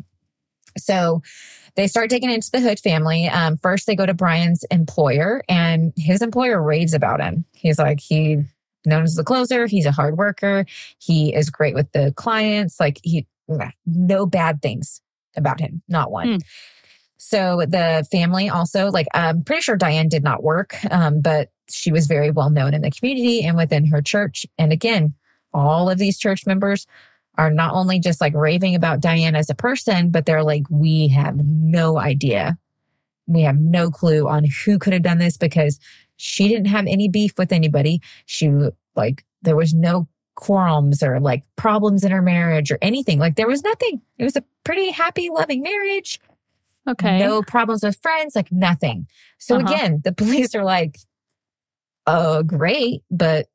So 0.77 1.23
they 1.77 1.87
start 1.88 2.11
digging 2.11 2.31
into 2.31 2.51
the 2.51 2.61
Hood 2.61 2.79
family. 2.81 3.29
Um, 3.29 3.57
first, 3.57 3.87
they 3.87 3.97
go 3.97 4.07
to 4.07 4.14
Brian's 4.14 4.64
employer, 4.70 5.42
and 5.49 5.92
his 5.97 6.23
employer 6.23 6.62
raves 6.62 6.94
about 6.94 7.20
him. 7.20 7.44
He's 7.53 7.79
like, 7.79 8.01
he 8.01 8.44
known 8.87 9.05
as 9.05 9.14
the 9.14 9.25
closer. 9.25 9.66
He's 9.66 9.87
a 9.87 9.92
hard 9.92 10.16
worker. 10.16 10.66
He 10.99 11.35
is 11.35 11.51
great 11.51 11.75
with 11.75 11.90
the 11.92 12.12
clients. 12.16 12.79
Like 12.81 13.01
he, 13.03 13.27
no 13.87 14.27
bad 14.27 14.62
things 14.62 15.01
about 15.37 15.61
him, 15.61 15.83
not 15.88 16.11
one. 16.11 16.35
Hmm. 16.35 16.37
So 17.16 17.64
the 17.66 18.07
family 18.11 18.51
also, 18.51 18.90
like, 18.90 19.07
I'm 19.14 19.44
pretty 19.44 19.62
sure 19.62 19.79
Dianne 19.79 20.11
did 20.11 20.23
not 20.23 20.42
work, 20.42 20.77
um, 20.90 21.23
but 21.23 21.51
she 21.70 21.90
was 21.90 22.07
very 22.07 22.31
well 22.31 22.51
known 22.51 22.75
in 22.75 22.83
the 22.83 22.90
community 22.90 23.42
and 23.44 23.57
within 23.57 23.87
her 23.87 24.03
church. 24.03 24.44
And 24.59 24.73
again, 24.73 25.14
all 25.53 25.88
of 25.88 25.99
these 25.99 26.18
church 26.18 26.47
members 26.47 26.87
are 27.37 27.51
not 27.51 27.75
only 27.75 27.99
just 27.99 28.20
like 28.20 28.35
raving 28.35 28.75
about 28.75 29.01
Dianne 29.01 29.37
as 29.37 29.49
a 29.49 29.55
person, 29.55 30.11
but 30.11 30.27
they're 30.27 30.44
like, 30.44 30.64
we 30.68 31.09
have 31.09 31.37
no 31.37 31.99
idea. 31.99 32.59
We 33.27 33.42
have 33.42 33.59
no 33.59 33.90
clue 33.90 34.29
on 34.29 34.44
who 34.44 34.79
could 34.79 34.92
have 34.92 35.03
done 35.03 35.18
this 35.18 35.37
because 35.37 35.81
she 36.25 36.49
didn't 36.49 36.69
have 36.69 36.87
any 36.87 37.07
beef 37.07 37.35
with 37.37 37.53
anybody. 37.53 38.01
She 38.25 38.51
like, 38.97 39.27
there 39.43 39.57
was 39.57 39.75
no 39.75 40.09
qualms 40.37 41.03
or 41.03 41.21
like 41.21 41.45
problems 41.57 42.03
in 42.03 42.11
her 42.11 42.23
marriage 42.23 42.73
or 42.73 42.79
anything. 42.81 43.19
Like 43.19 43.37
there 43.37 43.47
was 43.47 43.63
nothing. 43.63 44.01
It 44.17 44.25
was 44.25 44.35
a 44.35 44.43
pretty 44.65 44.91
happy, 44.91 45.29
loving 45.29 45.61
marriage. 45.61 46.19
Okay. 46.89 47.19
No 47.19 47.43
problems 47.43 47.83
with 47.85 48.01
friends, 48.01 48.35
like 48.35 48.51
nothing. 48.51 49.07
So 49.39 49.57
Uh-huh. 49.57 49.67
again, 49.71 50.01
the 50.03 50.13
police 50.23 50.55
are 50.55 50.65
like, 50.65 50.97
oh, 52.07 52.43
great, 52.43 53.03
but 53.11 53.49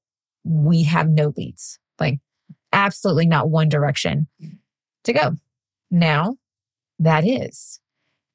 we 0.44 0.84
have 0.84 1.10
no 1.10 1.34
leads. 1.36 1.80
Like 2.00 2.20
absolutely 2.72 3.26
not 3.26 3.50
one 3.50 3.68
direction 3.70 4.28
to 5.06 5.14
go. 5.14 5.32
Now 5.90 6.38
that 7.00 7.26
is 7.26 7.80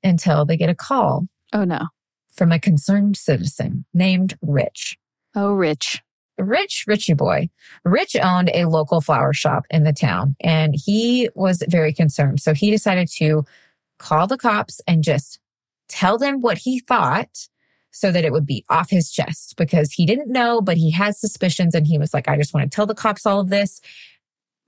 until 0.03 0.45
they 0.45 0.57
get 0.57 0.71
a 0.71 0.75
call 0.75 1.29
Oh 1.53 1.63
no. 1.63 1.87
From 2.35 2.53
a 2.53 2.59
concerned 2.59 3.17
citizen 3.17 3.85
named 3.95 4.37
Rich. 4.43 4.99
Oh, 5.35 5.53
Rich. 5.53 6.03
Rich, 6.37 6.85
Richie 6.89 7.15
boy. 7.15 7.49
Rich 7.85 8.17
owned 8.17 8.51
a 8.53 8.65
local 8.65 9.01
flower 9.01 9.33
shop 9.33 9.67
in 9.71 9.85
the 9.85 9.93
town 9.93 10.35
and 10.41 10.75
he 10.75 11.29
was 11.35 11.63
very 11.69 11.93
concerned. 11.93 12.41
So 12.41 12.55
he 12.55 12.71
decided 12.71 13.09
to 13.17 13.45
call 13.99 14.27
the 14.27 14.37
cops 14.37 14.81
and 14.89 15.05
just 15.05 15.39
tell 15.89 16.19
them 16.19 16.41
what 16.41 16.59
he 16.59 16.81
thought 16.81 17.49
so 17.93 18.11
that 18.11 18.25
it 18.25 18.33
would 18.33 18.47
be 18.47 18.65
off 18.69 18.91
his 18.91 19.13
chest 19.13 19.55
because 19.57 19.93
he 19.93 20.05
didn't 20.05 20.29
know, 20.29 20.61
but 20.61 20.77
he 20.77 20.91
had 20.91 21.15
suspicions 21.15 21.75
and 21.77 21.87
he 21.87 21.99
was 21.99 22.13
like, 22.13 22.29
I 22.29 22.37
just 22.37 22.53
want 22.53 22.69
to 22.69 22.75
tell 22.75 22.87
the 22.87 22.95
cops 22.95 23.25
all 23.25 23.39
of 23.39 23.51
this 23.51 23.81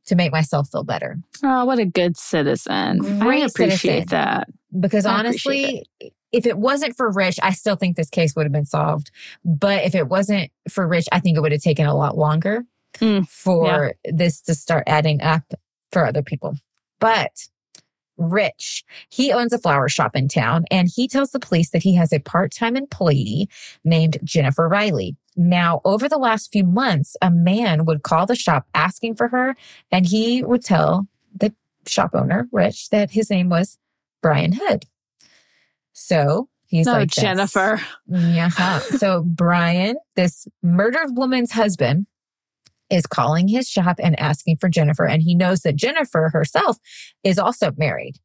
to 0.07 0.14
make 0.14 0.31
myself 0.31 0.68
feel 0.70 0.85
better. 0.85 1.18
Oh, 1.42 1.64
what 1.64 1.81
a 1.81 1.85
good 1.85 2.16
citizen. 2.16 3.05
I 3.05 3.24
Great 3.24 3.42
appreciate 3.42 3.81
citizen. 3.81 4.07
that. 4.11 4.48
Because 4.79 5.07
I 5.07 5.18
honestly, 5.18 5.85
if 6.37 6.46
it 6.46 6.59
wasn't 6.59 6.96
for 6.96 7.11
Rich, 7.11 7.38
I 7.42 7.53
still 7.53 7.77
think 7.77 7.96
this 7.96 8.11
case 8.11 8.37
would 8.37 8.44
have 8.44 8.53
been 8.53 8.66
solved. 8.66 9.11
But 9.44 9.85
if 9.85 9.94
it 9.94 10.09
wasn't 10.09 10.51
for 10.68 10.87
Rich, 10.87 11.07
I 11.11 11.20
think 11.20 11.37
it 11.37 11.40
would 11.40 11.53
have 11.53 11.62
taken 11.62 11.87
a 11.87 11.96
lot 11.96 12.16
longer 12.16 12.64
Mm, 13.01 13.29
for 13.29 13.94
this 14.05 14.40
to 14.42 14.55
start 14.55 14.85
adding 14.87 15.20
up 15.20 15.42
for 15.92 16.07
other 16.07 16.22
people. 16.22 16.55
But 16.99 17.49
Rich, 18.16 18.85
he 19.11 19.33
owns 19.33 19.53
a 19.53 19.59
flower 19.59 19.88
shop 19.88 20.16
in 20.16 20.29
town 20.29 20.64
and 20.70 20.88
he 20.94 21.07
tells 21.07 21.31
the 21.31 21.40
police 21.40 21.70
that 21.70 21.83
he 21.83 21.94
has 21.96 22.12
a 22.12 22.20
part 22.20 22.53
time 22.53 22.77
employee 22.77 23.49
named 23.85 24.18
Jennifer 24.25 24.68
Riley. 24.68 25.16
Now, 25.37 25.83
over 25.85 26.09
the 26.09 26.16
last 26.16 26.51
few 26.51 26.64
months, 26.64 27.16
a 27.20 27.31
man 27.31 27.85
would 27.85 28.03
call 28.03 28.25
the 28.25 28.35
shop 28.37 28.66
asking 28.75 29.16
for 29.16 29.29
her 29.29 29.55
and 29.92 30.07
he 30.07 30.42
would 30.42 30.64
tell 30.64 31.07
the 31.35 31.55
shop 31.87 32.12
owner, 32.14 32.49
Rich, 32.53 32.88
that 32.88 33.11
his 33.11 33.29
name 33.29 33.51
was 33.51 33.79
Brian 34.22 34.53
Hood. 34.53 34.87
So 35.98 36.50
he's 36.66 36.85
no, 36.85 36.92
like, 36.92 37.11
"That's- 37.14 37.22
Jennifer. 37.22 37.80
yeah. 38.06 38.50
So 38.80 39.22
Brian, 39.22 39.96
this 40.14 40.46
murdered 40.62 41.16
woman's 41.16 41.52
husband, 41.52 42.06
is 42.90 43.06
calling 43.06 43.48
his 43.48 43.68
shop 43.68 43.96
and 44.00 44.18
asking 44.20 44.59
for 44.59 44.68
Jennifer. 44.68 45.06
And 45.06 45.22
he 45.22 45.35
knows 45.35 45.62
that 45.62 45.74
Jennifer 45.74 46.30
herself 46.32 46.76
is 47.24 47.38
also 47.38 47.72
married. 47.76 48.16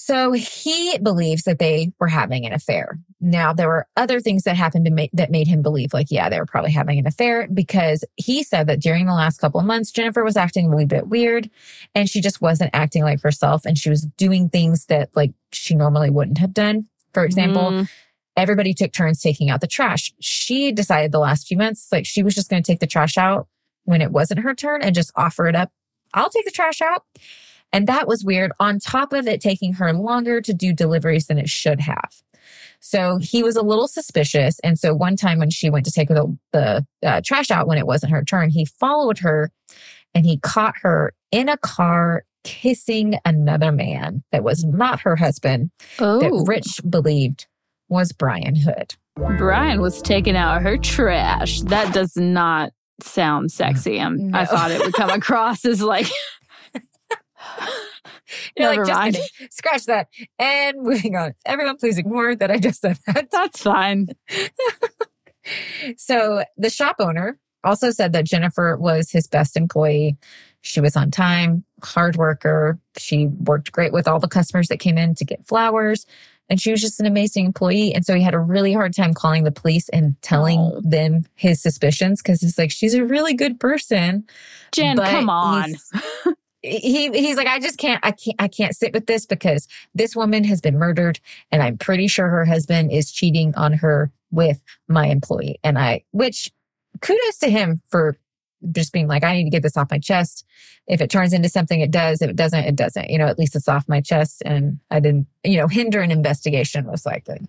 So 0.00 0.30
he 0.30 0.96
believes 0.98 1.42
that 1.42 1.58
they 1.58 1.90
were 1.98 2.06
having 2.06 2.46
an 2.46 2.52
affair. 2.52 3.00
Now 3.20 3.52
there 3.52 3.66
were 3.66 3.88
other 3.96 4.20
things 4.20 4.44
that 4.44 4.54
happened 4.56 4.84
to 4.84 4.92
make 4.92 5.10
that 5.12 5.32
made 5.32 5.48
him 5.48 5.60
believe 5.60 5.92
like, 5.92 6.06
yeah, 6.08 6.28
they 6.28 6.38
were 6.38 6.46
probably 6.46 6.70
having 6.70 7.00
an 7.00 7.06
affair 7.08 7.48
because 7.52 8.04
he 8.14 8.44
said 8.44 8.68
that 8.68 8.80
during 8.80 9.06
the 9.06 9.12
last 9.12 9.40
couple 9.40 9.58
of 9.58 9.66
months, 9.66 9.90
Jennifer 9.90 10.22
was 10.22 10.36
acting 10.36 10.72
a 10.72 10.76
wee 10.76 10.84
bit 10.84 11.08
weird 11.08 11.50
and 11.96 12.08
she 12.08 12.20
just 12.20 12.40
wasn't 12.40 12.70
acting 12.72 13.02
like 13.02 13.20
herself 13.22 13.66
and 13.66 13.76
she 13.76 13.90
was 13.90 14.02
doing 14.16 14.48
things 14.48 14.86
that 14.86 15.10
like 15.16 15.32
she 15.50 15.74
normally 15.74 16.10
wouldn't 16.10 16.38
have 16.38 16.54
done. 16.54 16.86
For 17.12 17.24
example, 17.24 17.72
Mm. 17.72 17.88
everybody 18.36 18.74
took 18.74 18.92
turns 18.92 19.20
taking 19.20 19.50
out 19.50 19.60
the 19.60 19.66
trash. 19.66 20.12
She 20.20 20.70
decided 20.70 21.10
the 21.10 21.18
last 21.18 21.48
few 21.48 21.56
months, 21.56 21.88
like 21.90 22.06
she 22.06 22.22
was 22.22 22.36
just 22.36 22.48
going 22.48 22.62
to 22.62 22.72
take 22.72 22.78
the 22.78 22.86
trash 22.86 23.18
out 23.18 23.48
when 23.82 24.00
it 24.00 24.12
wasn't 24.12 24.40
her 24.40 24.54
turn 24.54 24.80
and 24.80 24.94
just 24.94 25.10
offer 25.16 25.48
it 25.48 25.56
up. 25.56 25.72
I'll 26.14 26.30
take 26.30 26.44
the 26.44 26.52
trash 26.52 26.80
out. 26.80 27.02
And 27.72 27.86
that 27.86 28.08
was 28.08 28.24
weird. 28.24 28.52
On 28.60 28.78
top 28.78 29.12
of 29.12 29.26
it 29.26 29.40
taking 29.40 29.74
her 29.74 29.92
longer 29.92 30.40
to 30.40 30.54
do 30.54 30.72
deliveries 30.72 31.26
than 31.26 31.38
it 31.38 31.48
should 31.48 31.80
have. 31.80 32.22
So 32.80 33.18
he 33.18 33.42
was 33.42 33.56
a 33.56 33.62
little 33.62 33.88
suspicious. 33.88 34.58
And 34.60 34.78
so 34.78 34.94
one 34.94 35.16
time 35.16 35.38
when 35.38 35.50
she 35.50 35.68
went 35.68 35.84
to 35.86 35.92
take 35.92 36.08
the, 36.08 36.36
the 36.52 36.86
uh, 37.04 37.20
trash 37.24 37.50
out 37.50 37.66
when 37.66 37.78
it 37.78 37.86
wasn't 37.86 38.12
her 38.12 38.24
turn, 38.24 38.50
he 38.50 38.64
followed 38.64 39.18
her 39.18 39.50
and 40.14 40.24
he 40.24 40.38
caught 40.38 40.74
her 40.82 41.12
in 41.30 41.48
a 41.48 41.56
car 41.56 42.24
kissing 42.44 43.18
another 43.24 43.72
man 43.72 44.22
that 44.32 44.44
was 44.44 44.64
not 44.64 45.00
her 45.00 45.16
husband 45.16 45.70
Oh, 45.98 46.20
that 46.20 46.44
Rich 46.46 46.80
believed 46.88 47.46
was 47.88 48.12
Brian 48.12 48.54
Hood. 48.54 48.94
Brian 49.36 49.80
was 49.80 50.00
taking 50.00 50.36
out 50.36 50.62
her 50.62 50.78
trash. 50.78 51.60
That 51.62 51.92
does 51.92 52.16
not 52.16 52.72
sound 53.02 53.50
sexy. 53.50 54.00
I'm, 54.00 54.34
I 54.34 54.44
thought 54.44 54.70
it 54.70 54.80
would 54.80 54.94
come 54.94 55.10
across 55.18 55.64
as 55.64 55.82
like. 55.82 56.06
You're 58.56 58.70
Never 58.70 58.84
like, 58.84 59.12
just 59.12 59.24
mind. 59.40 59.50
Scratch 59.50 59.84
that. 59.86 60.08
And 60.38 60.76
moving 60.82 61.16
on. 61.16 61.34
Everyone, 61.46 61.76
please 61.76 61.98
ignore 61.98 62.34
that 62.36 62.50
I 62.50 62.58
just 62.58 62.80
said 62.80 62.98
that. 63.06 63.30
That's 63.30 63.62
fine. 63.62 64.08
So 65.96 66.44
the 66.58 66.68
shop 66.68 66.96
owner 66.98 67.38
also 67.64 67.90
said 67.90 68.12
that 68.12 68.26
Jennifer 68.26 68.76
was 68.76 69.10
his 69.10 69.26
best 69.26 69.56
employee. 69.56 70.18
She 70.60 70.80
was 70.80 70.94
on 70.94 71.10
time, 71.10 71.64
hard 71.82 72.16
worker. 72.16 72.78
She 72.98 73.28
worked 73.28 73.72
great 73.72 73.92
with 73.92 74.06
all 74.06 74.18
the 74.20 74.28
customers 74.28 74.68
that 74.68 74.76
came 74.78 74.98
in 74.98 75.14
to 75.14 75.24
get 75.24 75.46
flowers. 75.46 76.04
And 76.50 76.60
she 76.60 76.70
was 76.70 76.82
just 76.82 77.00
an 77.00 77.06
amazing 77.06 77.46
employee. 77.46 77.94
And 77.94 78.04
so 78.04 78.14
he 78.14 78.22
had 78.22 78.34
a 78.34 78.38
really 78.38 78.74
hard 78.74 78.94
time 78.94 79.14
calling 79.14 79.44
the 79.44 79.50
police 79.50 79.88
and 79.88 80.20
telling 80.20 80.58
Oh. 80.60 80.80
them 80.84 81.24
his 81.34 81.62
suspicions 81.62 82.20
because 82.22 82.42
it's 82.42 82.58
like, 82.58 82.70
she's 82.70 82.94
a 82.94 83.04
really 83.04 83.32
good 83.34 83.58
person. 83.58 84.24
Jen, 84.72 84.98
come 84.98 85.30
on. 85.30 85.74
he 86.68 87.10
he's 87.10 87.36
like 87.36 87.46
I 87.46 87.58
just 87.58 87.78
can't 87.78 88.04
I 88.04 88.12
can't 88.12 88.36
I 88.38 88.48
can't 88.48 88.76
sit 88.76 88.92
with 88.92 89.06
this 89.06 89.26
because 89.26 89.66
this 89.94 90.14
woman 90.14 90.44
has 90.44 90.60
been 90.60 90.78
murdered 90.78 91.20
and 91.50 91.62
I'm 91.62 91.78
pretty 91.78 92.08
sure 92.08 92.28
her 92.28 92.44
husband 92.44 92.92
is 92.92 93.10
cheating 93.10 93.54
on 93.54 93.74
her 93.74 94.12
with 94.30 94.62
my 94.88 95.06
employee. 95.06 95.58
And 95.64 95.78
I 95.78 96.04
which 96.10 96.50
kudos 97.00 97.38
to 97.38 97.50
him 97.50 97.80
for 97.88 98.18
just 98.72 98.92
being 98.92 99.08
like 99.08 99.24
I 99.24 99.34
need 99.34 99.44
to 99.44 99.50
get 99.50 99.62
this 99.62 99.76
off 99.76 99.90
my 99.90 99.98
chest. 99.98 100.44
If 100.86 101.00
it 101.00 101.10
turns 101.10 101.32
into 101.32 101.48
something 101.48 101.80
it 101.80 101.90
does. 101.90 102.22
If 102.22 102.30
it 102.30 102.36
doesn't 102.36 102.64
it 102.64 102.76
doesn't. 102.76 103.10
You 103.10 103.18
know 103.18 103.26
at 103.26 103.38
least 103.38 103.56
it's 103.56 103.68
off 103.68 103.88
my 103.88 104.00
chest. 104.00 104.42
And 104.44 104.78
I 104.90 105.00
didn't 105.00 105.26
you 105.44 105.56
know 105.56 105.68
hinder 105.68 106.00
an 106.00 106.10
investigation 106.10 106.86
most 106.86 107.06
likely. 107.06 107.40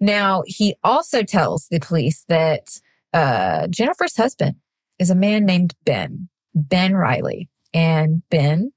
Now 0.00 0.42
he 0.46 0.76
also 0.84 1.22
tells 1.22 1.68
the 1.68 1.80
police 1.80 2.24
that 2.28 2.78
uh 3.12 3.66
Jennifer's 3.68 4.16
husband 4.16 4.56
is 4.98 5.10
a 5.10 5.14
man 5.14 5.44
named 5.44 5.74
Ben 5.84 6.28
Ben 6.54 6.94
Riley 6.94 7.48
and 7.74 8.22
Ben 8.30 8.72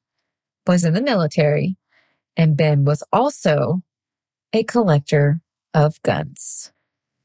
was 0.66 0.84
in 0.84 0.94
the 0.94 1.02
military, 1.02 1.78
and 2.36 2.58
Ben 2.58 2.84
was 2.84 3.04
also 3.14 3.82
a 4.52 4.64
collector 4.64 5.40
of 5.74 6.02
guns. 6.04 6.72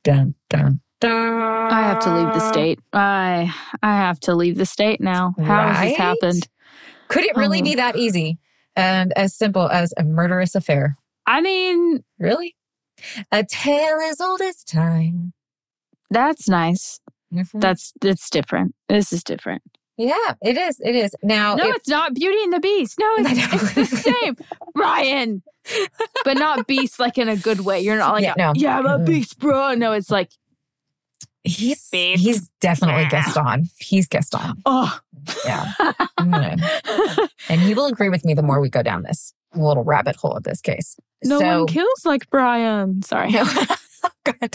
Dun 0.04 0.35
dun 0.50 0.80
dun. 1.00 1.72
I 1.72 1.80
have 1.82 2.00
to 2.04 2.14
leave 2.14 2.35
the 2.35 2.52
state. 2.52 2.78
I 2.92 3.52
I 3.82 3.96
have 3.96 4.20
to 4.20 4.35
leave 4.35 4.56
the 4.56 4.66
state 4.66 5.00
now. 5.00 5.35
How 5.38 5.68
has 5.68 5.88
this 5.88 5.96
happened? 5.96 6.48
Could 7.08 7.24
it 7.24 7.37
really 7.37 7.61
Oh. 7.61 7.64
be 7.64 7.74
that 7.76 7.96
easy 7.96 8.38
and 8.76 9.12
as 9.16 9.35
simple 9.37 9.68
as 9.68 9.92
a 9.96 10.02
murderous 10.04 10.54
affair? 10.54 10.96
I 11.26 11.40
mean, 11.40 12.04
Really? 12.18 12.54
A 13.32 13.44
tale 13.44 13.98
as 14.11 14.20
old 14.20 14.40
as 14.40 14.62
time. 14.64 15.32
that's 16.11 16.48
nice. 16.48 17.00
Mhm. 17.32 17.61
That's 17.61 17.92
it's 18.02 18.28
different. 18.30 18.74
This 18.88 19.12
is 19.12 19.24
different. 19.24 19.62
Yeah, 19.96 20.35
it 20.42 20.57
is. 20.57 20.81
It 20.81 20.94
is. 20.96 21.14
Now, 21.22 21.55
No, 21.55 21.68
if- 21.68 21.76
it's 21.76 21.88
not 21.88 22.14
Beauty 22.14 22.42
and 22.44 22.52
the 22.52 22.61
Beast. 22.61 22.98
No, 22.98 23.07
it's, 23.18 23.76
it's 23.76 23.90
the 23.90 23.96
same, 23.96 24.37
Ryan. 24.74 25.42
But 26.24 26.38
not 26.38 26.66
Beast 26.66 26.98
like 26.98 27.18
in 27.18 27.28
a 27.28 27.37
good 27.37 27.61
way. 27.61 27.81
You're 27.81 27.96
not 27.98 28.14
like, 28.14 28.24
Yeah, 28.24 28.35
a, 28.35 28.38
no. 28.38 28.52
yeah, 28.57 28.78
I'm 28.78 28.87
a. 28.87 28.98
Beast, 28.98 29.38
bro. 29.38 29.74
No, 29.74 29.92
it's 29.92 30.11
like, 30.11 30.31
he's 31.44 31.88
Beast. 31.90 32.22
he's 32.22 32.48
definitely 32.61 33.07
Yeah. 33.12 33.33
on. 33.37 33.68
He's 33.78 34.09
Gaston. 34.09 34.55
oh, 34.66 34.98
Yeah. 35.44 35.72
Mm. 36.18 37.28
And 37.48 37.61
he 37.61 37.74
will 37.74 37.87
agree 37.87 38.09
with 38.09 38.24
me 38.24 38.33
the 38.35 38.42
more 38.42 38.61
we 38.61 38.68
go 38.68 38.83
down 38.83 39.02
this 39.02 39.33
little 39.57 39.83
rabbit 39.85 40.14
hole 40.16 40.33
of 40.33 40.44
this 40.44 40.61
case. 40.61 40.96
no 41.24 41.38
so, 41.40 41.59
one 41.61 41.66
kills 41.66 42.05
like 42.05 42.28
Brian. 42.31 43.02
Sorry. 43.02 43.31
Oh, 43.35 43.66
God. 44.24 44.55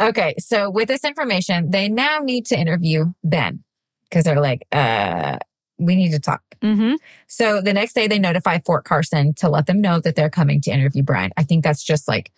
Okay, 0.00 0.34
so 0.38 0.70
with 0.70 0.88
this 0.88 1.04
information, 1.04 1.70
they 1.70 1.88
now 1.88 2.18
need 2.20 2.46
to 2.46 2.58
interview 2.58 3.06
Ben 3.24 3.64
because 4.08 4.24
they're 4.24 4.40
like, 4.40 4.66
uh, 4.72 5.38
we 5.78 5.96
need 5.96 6.12
to 6.12 6.18
talk. 6.18 6.42
Mm-hmm. 6.62 6.94
So 7.26 7.60
the 7.60 7.72
next 7.72 7.94
day, 7.94 8.08
they 8.08 8.18
notify 8.18 8.58
Fort 8.58 8.84
Carson 8.84 9.34
to 9.34 9.48
let 9.48 9.66
them 9.66 9.80
know 9.80 10.00
that 10.00 10.16
they're 10.16 10.30
coming 10.30 10.60
to 10.62 10.70
interview 10.70 11.02
Brian. 11.02 11.30
I 11.36 11.44
think 11.44 11.62
that's 11.62 11.84
just 11.84 12.08
like 12.08 12.32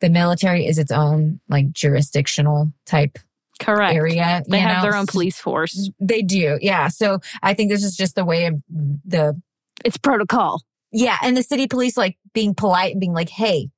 the 0.00 0.10
military 0.10 0.66
is 0.66 0.78
its 0.78 0.90
own 0.90 1.40
like 1.48 1.70
jurisdictional 1.70 2.72
type 2.86 3.18
Correct. 3.60 3.94
area. 3.94 4.42
They 4.48 4.58
have 4.58 4.82
know? 4.82 4.90
their 4.90 4.98
own 4.98 5.06
police 5.06 5.38
force. 5.38 5.90
They 6.00 6.22
do, 6.22 6.58
yeah. 6.60 6.88
So 6.88 7.20
I 7.42 7.54
think 7.54 7.70
this 7.70 7.84
is 7.84 7.96
just 7.96 8.16
the 8.16 8.24
way 8.24 8.46
of 8.46 8.54
the 8.68 9.40
It's 9.84 9.96
protocol. 9.96 10.62
Yeah, 10.90 11.16
and 11.22 11.36
the 11.36 11.42
city 11.42 11.68
police 11.68 11.96
like 11.96 12.18
being 12.34 12.54
polite 12.54 12.92
and 12.92 13.00
being 13.00 13.14
like, 13.14 13.30
"Hey, 13.30 13.70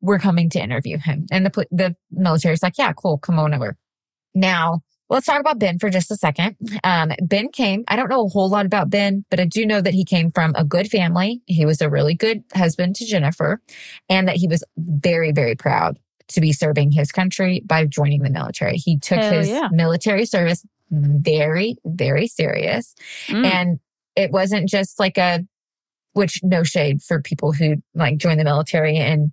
we're 0.00 0.20
coming 0.20 0.48
to 0.50 0.62
interview 0.62 0.98
him," 0.98 1.26
and 1.32 1.44
the 1.44 1.66
the 1.72 1.96
military's 2.10 2.62
like, 2.62 2.78
"Yeah, 2.78 2.92
cool, 2.92 3.18
come 3.18 3.38
on 3.38 3.52
over." 3.52 3.76
Now 4.34 4.82
let's 5.10 5.26
talk 5.26 5.40
about 5.40 5.58
Ben 5.58 5.78
for 5.78 5.90
just 5.90 6.10
a 6.10 6.16
second. 6.16 6.56
Um, 6.82 7.12
ben 7.22 7.50
came. 7.50 7.84
I 7.88 7.96
don't 7.96 8.08
know 8.08 8.24
a 8.24 8.28
whole 8.28 8.48
lot 8.48 8.66
about 8.66 8.90
Ben, 8.90 9.24
but 9.30 9.40
I 9.40 9.44
do 9.44 9.66
know 9.66 9.80
that 9.80 9.94
he 9.94 10.04
came 10.04 10.30
from 10.30 10.54
a 10.56 10.64
good 10.64 10.88
family. 10.88 11.42
He 11.46 11.66
was 11.66 11.80
a 11.80 11.90
really 11.90 12.14
good 12.14 12.42
husband 12.54 12.96
to 12.96 13.06
Jennifer, 13.06 13.60
and 14.08 14.28
that 14.28 14.36
he 14.36 14.48
was 14.48 14.64
very, 14.76 15.32
very 15.32 15.54
proud 15.54 15.98
to 16.28 16.40
be 16.40 16.52
serving 16.52 16.90
his 16.90 17.12
country 17.12 17.62
by 17.66 17.84
joining 17.84 18.22
the 18.22 18.30
military. 18.30 18.76
He 18.76 18.98
took 18.98 19.18
Hell 19.18 19.32
his 19.32 19.48
yeah. 19.48 19.68
military 19.70 20.24
service 20.24 20.64
very, 20.90 21.76
very 21.84 22.26
serious. 22.26 22.94
Mm. 23.28 23.44
And 23.44 23.80
it 24.16 24.30
wasn't 24.30 24.68
just 24.68 24.98
like 24.98 25.18
a, 25.18 25.44
which 26.12 26.40
no 26.42 26.62
shade 26.62 27.02
for 27.02 27.20
people 27.20 27.52
who 27.52 27.76
like 27.94 28.18
join 28.18 28.38
the 28.38 28.44
military 28.44 28.96
and 28.96 29.32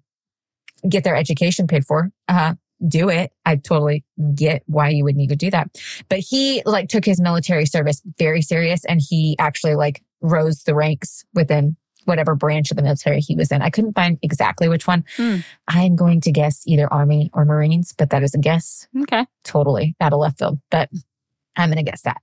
get 0.88 1.04
their 1.04 1.16
education 1.16 1.68
paid 1.68 1.86
for. 1.86 2.10
Uh, 2.28 2.56
do 2.88 3.10
it. 3.10 3.32
I 3.46 3.56
totally 3.58 4.04
get 4.36 4.64
why 4.66 4.90
you 4.90 5.04
would 5.04 5.16
need 5.16 5.30
to 5.30 5.36
do 5.36 5.52
that. 5.52 5.78
But 6.10 6.20
he 6.20 6.62
like 6.66 6.90
took 6.90 7.06
his 7.06 7.22
military 7.22 7.66
service 7.66 8.02
very 8.18 8.42
serious 8.42 8.86
and 8.86 9.02
he 9.08 9.36
actually 9.40 9.76
like 9.76 10.04
rose 10.22 10.64
the 10.64 10.76
ranks 10.76 11.24
within 11.34 11.76
whatever 12.06 12.36
branch 12.36 12.72
of 12.72 12.78
the 12.78 12.84
military 12.84 13.20
he 13.20 13.36
was 13.36 13.52
in. 13.52 13.62
I 13.62 13.70
couldn't 13.70 13.94
find 13.94 14.18
exactly 14.22 14.68
which 14.68 14.88
one. 14.88 15.04
Hmm. 15.18 15.38
I'm 15.68 15.96
going 15.96 16.22
to 16.22 16.32
guess 16.32 16.64
either 16.66 16.92
Army 16.92 17.30
or 17.34 17.46
Marines, 17.46 17.94
but 17.96 18.10
that 18.10 18.24
is 18.24 18.34
a 18.34 18.40
guess 18.40 18.88
okay. 19.04 19.26
totally 19.44 19.96
out 20.02 20.14
of 20.14 20.20
left 20.20 20.40
field, 20.40 20.60
but 20.70 20.90
I'm 21.56 21.70
going 21.70 21.84
to 21.84 21.90
guess 21.90 22.02
that. 22.02 22.22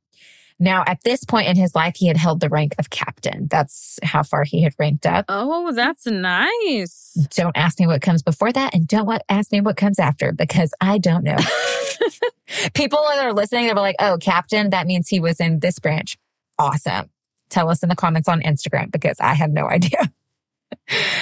Now, 0.61 0.83
at 0.87 1.03
this 1.05 1.23
point 1.25 1.47
in 1.47 1.57
his 1.57 1.75
life, 1.75 1.95
he 1.97 2.09
had 2.09 2.17
held 2.17 2.41
the 2.41 2.49
rank 2.49 2.75
of 2.81 2.91
captain. 2.91 3.47
That's 3.49 3.99
how 4.03 4.25
far 4.25 4.43
he 4.43 4.63
had 4.63 4.75
ranked 4.79 5.07
up. 5.07 5.27
Oh, 5.29 5.73
that's 5.73 6.05
nice. 6.07 7.13
Don't 7.35 7.57
ask 7.57 7.79
me 7.79 7.87
what 7.87 8.03
comes 8.03 8.23
before 8.25 8.51
that 8.53 8.75
and 8.75 8.87
don't 8.89 9.09
ask 9.29 9.53
me 9.53 9.61
what 9.61 9.77
comes 9.77 9.99
after 10.01 10.33
because 10.33 10.75
I 10.81 10.99
don't 10.99 11.23
know. 11.23 11.37
People 12.75 12.99
that 13.11 13.25
are 13.25 13.33
listening, 13.33 13.67
they're 13.67 13.75
like, 13.77 13.97
oh, 14.01 14.19
captain, 14.21 14.71
that 14.71 14.87
means 14.87 15.09
he 15.09 15.21
was 15.21 15.39
in 15.39 15.61
this 15.61 15.79
branch. 15.79 16.17
Awesome. 16.59 17.09
Tell 17.51 17.69
us 17.71 17.83
in 17.83 17.89
the 17.89 17.97
comments 17.97 18.29
on 18.29 18.41
Instagram 18.43 18.91
because 18.91 19.19
I 19.21 19.35
have 19.35 19.51
no 19.51 19.69
idea. 19.69 20.13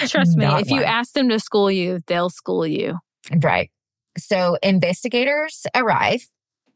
Trust 0.07 0.37
me, 0.37 0.44
Not 0.44 0.63
if 0.63 0.71
you 0.71 0.83
ask 0.83 1.13
them 1.13 1.29
to 1.29 1.38
school 1.40 1.71
you, 1.71 2.00
they'll 2.06 2.31
school 2.31 2.67
you. 2.67 2.98
Right. 3.42 3.71
So 4.19 4.56
investigators 4.63 5.67
arrive. 5.75 6.27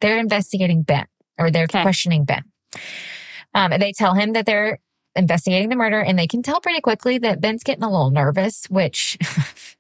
They're 0.01 0.19
investigating 0.19 0.83
Ben 0.83 1.07
or 1.39 1.51
they're 1.51 1.65
Okay. 1.65 1.83
questioning 1.83 2.25
Ben. 2.25 2.45
Um, 3.55 3.73
and 3.73 3.83
they 3.83 3.93
tell 3.93 4.15
him 4.15 4.33
that 4.35 4.47
they're 4.47 4.79
investigating 5.17 5.69
the 5.69 5.77
murder 5.77 6.01
and 6.01 6.19
they 6.19 6.27
can 6.27 6.43
tell 6.43 6.61
pretty 6.61 6.81
quickly 6.81 7.19
that 7.19 7.41
Ben's 7.41 7.63
getting 7.63 7.83
a 7.83 7.91
little 7.91 8.11
nervous, 8.11 8.67
which 8.71 9.19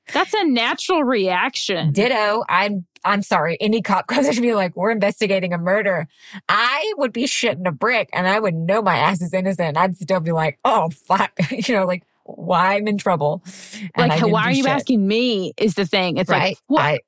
That's 0.13 0.35
a 0.35 0.45
natural 0.45 1.05
reaction. 1.05 1.93
ditto. 1.93 2.43
I'm, 2.49 2.85
I'm 3.05 3.23
sorry. 3.23 3.57
Any 3.61 3.81
cop 3.81 4.07
comes 4.09 4.27
up 4.27 4.35
to 4.35 4.41
me 4.41 4.55
like, 4.55 4.75
we're 4.77 4.91
investigating 4.91 5.53
a 5.53 5.59
murder. 5.59 6.09
I 6.49 6.93
would 6.99 7.13
be 7.13 7.25
shitting 7.25 7.67
a 7.67 7.73
brick 7.73 8.11
and 8.13 8.27
I 8.27 8.41
would 8.41 8.55
know 8.55 8.83
my 8.83 8.97
ass 8.97 9.23
is 9.23 9.33
innocent. 9.33 9.77
I'd 9.77 9.97
still 9.97 10.21
be 10.21 10.33
like, 10.33 10.59
oh, 10.65 10.91
fuck. 10.91 11.33
you 11.51 11.75
know, 11.75 11.87
like, 11.87 12.05
why 12.25 12.77
I'm 12.77 12.87
in 12.87 12.99
trouble. 12.99 13.43
and 13.95 14.09
like, 14.09 14.27
why 14.27 14.45
are 14.45 14.53
you 14.53 14.63
shit. 14.65 14.73
asking 14.73 15.07
me? 15.07 15.53
Is 15.57 15.75
the 15.75 15.87
thing. 15.87 16.17
It's 16.17 16.31
right? 16.31 16.51
like, 16.51 16.59
what? 16.67 16.83
I, 16.83 16.99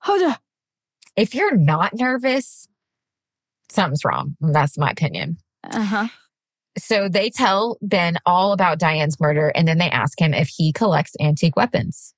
Hold 0.00 0.22
on. 0.22 0.36
if 1.16 1.34
you're 1.34 1.56
not 1.56 1.94
nervous, 1.94 2.68
something's 3.72 4.04
wrong. 4.04 4.36
That's 4.40 4.78
my 4.78 4.90
opinion. 4.90 5.38
Uh 5.64 5.82
huh. 5.82 6.08
So 6.78 7.08
they 7.08 7.30
tell 7.30 7.76
Ben 7.82 8.16
all 8.24 8.52
about 8.52 8.78
Dianne's 8.78 9.20
murder 9.20 9.52
and 9.54 9.68
then 9.68 9.78
they 9.78 9.90
ask 9.90 10.18
him 10.18 10.32
if 10.32 10.48
he 10.48 10.72
collects 10.72 11.14
antique 11.20 11.56
weapons. 11.56 12.14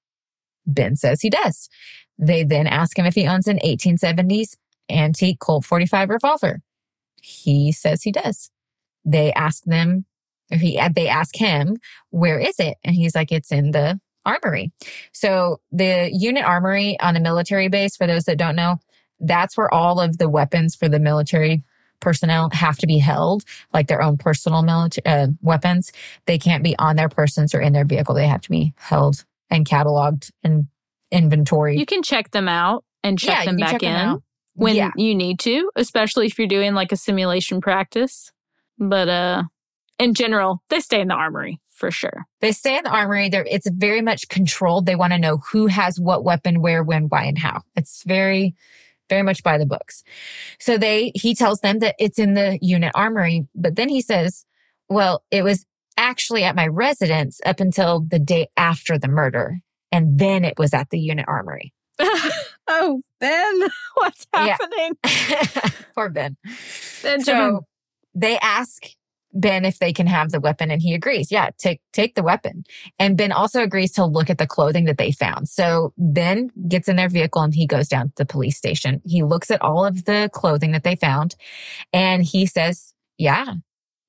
Ben 0.67 0.97
says 0.97 1.21
he 1.21 1.31
does. 1.31 1.69
They 2.19 2.45
then 2.45 2.67
ask 2.67 2.99
him 2.99 3.07
if 3.07 3.15
he 3.15 3.27
owns 3.27 3.49
an 3.49 3.59
1870s 3.65 4.57
antique 4.89 5.41
Colt 5.41 5.65
45 5.65 6.11
revolver. 6.11 6.61
He 7.21 7.73
says 7.73 8.03
he 8.03 8.13
does. 8.13 8.51
They 9.05 9.33
ask 9.33 9.65
them, 9.65 10.05
or 10.53 10.59
he, 10.59 10.81
they 10.95 11.09
ask 11.09 11.37
him, 11.37 11.79
where 12.11 12.39
is 12.39 12.59
it? 12.59 12.77
And 12.85 12.95
he's 12.95 13.15
like, 13.15 13.33
it's 13.33 13.51
in 13.51 13.73
the 13.73 14.01
armory. 14.25 14.73
So 15.13 15.61
the 15.73 16.11
unit 16.13 16.45
armory 16.45 16.99
on 17.01 17.17
a 17.17 17.21
military 17.21 17.69
base, 17.69 17.97
for 17.97 18.07
those 18.07 18.25
that 18.25 18.39
don't 18.39 18.57
know, 18.57 18.79
that's 19.21 19.57
where 19.57 19.73
all 19.73 20.01
of 20.01 20.19
the 20.19 20.29
weapons 20.29 20.75
for 20.75 20.89
the 20.89 20.99
military 20.99 21.63
personnel 22.01 22.51
have 22.53 22.77
to 22.79 22.87
be 22.87 22.99
held, 22.99 23.45
like 23.73 23.87
their 23.89 24.03
own 24.03 24.17
personal 24.19 24.63
military 24.63 25.05
uh, 25.07 25.29
weapons. 25.41 25.93
They 26.27 26.39
can't 26.39 26.63
be 26.63 26.77
on 26.79 26.97
their 26.97 27.09
persons 27.09 27.55
or 27.55 27.61
in 27.61 27.73
their 27.73 27.85
vehicle. 27.85 28.15
They 28.15 28.27
have 28.27 28.43
to 28.43 28.51
be 28.51 28.75
held 28.77 29.25
and 29.51 29.67
cataloged 29.67 30.31
and 30.43 30.67
inventory. 31.11 31.79
You 31.79 31.87
can 31.87 32.03
check 32.03 32.31
them 32.33 32.49
out 32.49 32.85
and 33.03 33.19
check 33.19 33.41
Yeah, 33.41 33.45
them 33.47 33.57
back 33.57 33.71
check 33.71 33.83
in 33.85 33.95
out. 33.97 34.23
when 34.55 34.75
Yeah. 34.75 34.91
you 34.97 35.15
need 35.15 35.39
to, 35.41 35.71
especially 35.77 36.27
if 36.27 36.39
you're 36.39 36.49
doing 36.49 36.75
like 36.75 36.93
a 36.93 36.97
simulation 36.97 37.61
practice. 37.61 38.33
But 38.79 39.09
uh 39.09 39.43
in 39.99 40.15
general, 40.15 40.63
they 40.71 40.81
stay 40.81 41.01
in 41.01 41.09
the 41.09 41.15
armory 41.15 41.61
for 41.71 41.91
sure. 41.91 42.27
They 42.41 42.53
stay 42.53 42.77
in 42.77 42.85
the 42.85 42.91
armory. 42.91 43.29
They're, 43.29 43.47
it's 43.49 43.69
very 43.71 44.01
much 44.03 44.29
controlled. 44.29 44.87
They 44.87 44.97
want 44.97 45.13
to 45.13 45.19
know 45.19 45.39
who 45.53 45.69
has 45.69 46.01
what 46.01 46.25
weapon, 46.25 46.61
where, 46.61 46.83
when, 46.83 47.05
why, 47.05 47.25
and 47.25 47.39
how. 47.39 47.63
It's 47.77 48.03
very, 48.05 48.55
very 49.09 49.23
much 49.23 49.43
by 49.43 49.59
the 49.59 49.67
books. 49.67 50.03
So 50.59 50.79
they, 50.79 51.13
he 51.15 51.35
tells 51.35 51.61
them 51.61 51.79
that 51.81 51.95
it's 51.99 52.19
in 52.19 52.35
the 52.35 52.59
unit 52.63 52.93
armory, 52.95 53.47
but 53.55 53.77
then 53.77 53.89
he 53.89 54.01
says, 54.01 54.45
well, 54.89 55.25
it 55.31 55.43
was 55.43 55.67
actually 55.97 56.45
at 56.45 56.57
my 56.57 56.67
residence 56.67 57.41
up 57.47 57.61
until 57.61 58.01
the 58.01 58.19
day 58.19 58.49
after 58.57 58.99
the 58.99 59.09
murder. 59.09 59.59
And 59.93 60.19
then 60.19 60.45
it 60.45 60.59
was 60.59 60.75
at 60.75 60.91
the 60.91 60.99
unit 60.99 61.25
armory. 61.29 61.73
oh, 62.01 63.03
Ben, 63.21 63.61
what's 63.95 64.27
Yeah. 64.35 64.57
happening? 64.59 65.73
Poor 65.95 66.09
Ben. 66.09 66.37
Benjamin. 67.03 67.23
So 67.23 67.67
they 68.15 68.39
ask 68.39 68.83
Ben 69.35 69.65
if 69.65 69.79
they 69.81 69.93
can 69.93 70.07
have 70.07 70.31
the 70.31 70.41
weapon 70.41 70.71
and 70.71 70.81
he 70.83 70.95
agrees. 70.95 71.31
Yeah, 71.33 71.51
take 71.59 71.81
take 71.93 72.15
the 72.15 72.23
weapon. 72.23 72.65
And 72.99 73.17
Ben 73.19 73.33
also 73.33 73.63
agrees 73.63 73.93
to 73.93 74.05
look 74.05 74.31
at 74.31 74.39
the 74.39 74.47
clothing 74.47 74.85
that 74.87 74.99
they 74.99 75.13
found. 75.13 75.49
So 75.49 75.93
Ben 75.99 76.51
gets 76.69 76.89
in 76.89 76.97
their 76.97 77.09
vehicle 77.09 77.43
and 77.43 77.55
he 77.55 77.67
goes 77.67 77.89
down 77.89 78.09
to 78.09 78.15
the 78.17 78.27
police 78.27 78.57
station. 78.57 79.03
He 79.05 79.23
looks 79.25 79.51
at 79.51 79.61
all 79.63 79.85
of 79.85 80.05
the 80.05 80.31
clothing 80.33 80.73
that 80.73 80.85
they 80.85 80.97
found 80.97 81.35
and 81.93 82.25
he 82.25 82.47
says, 82.47 82.95
"Yeah, 83.19 83.55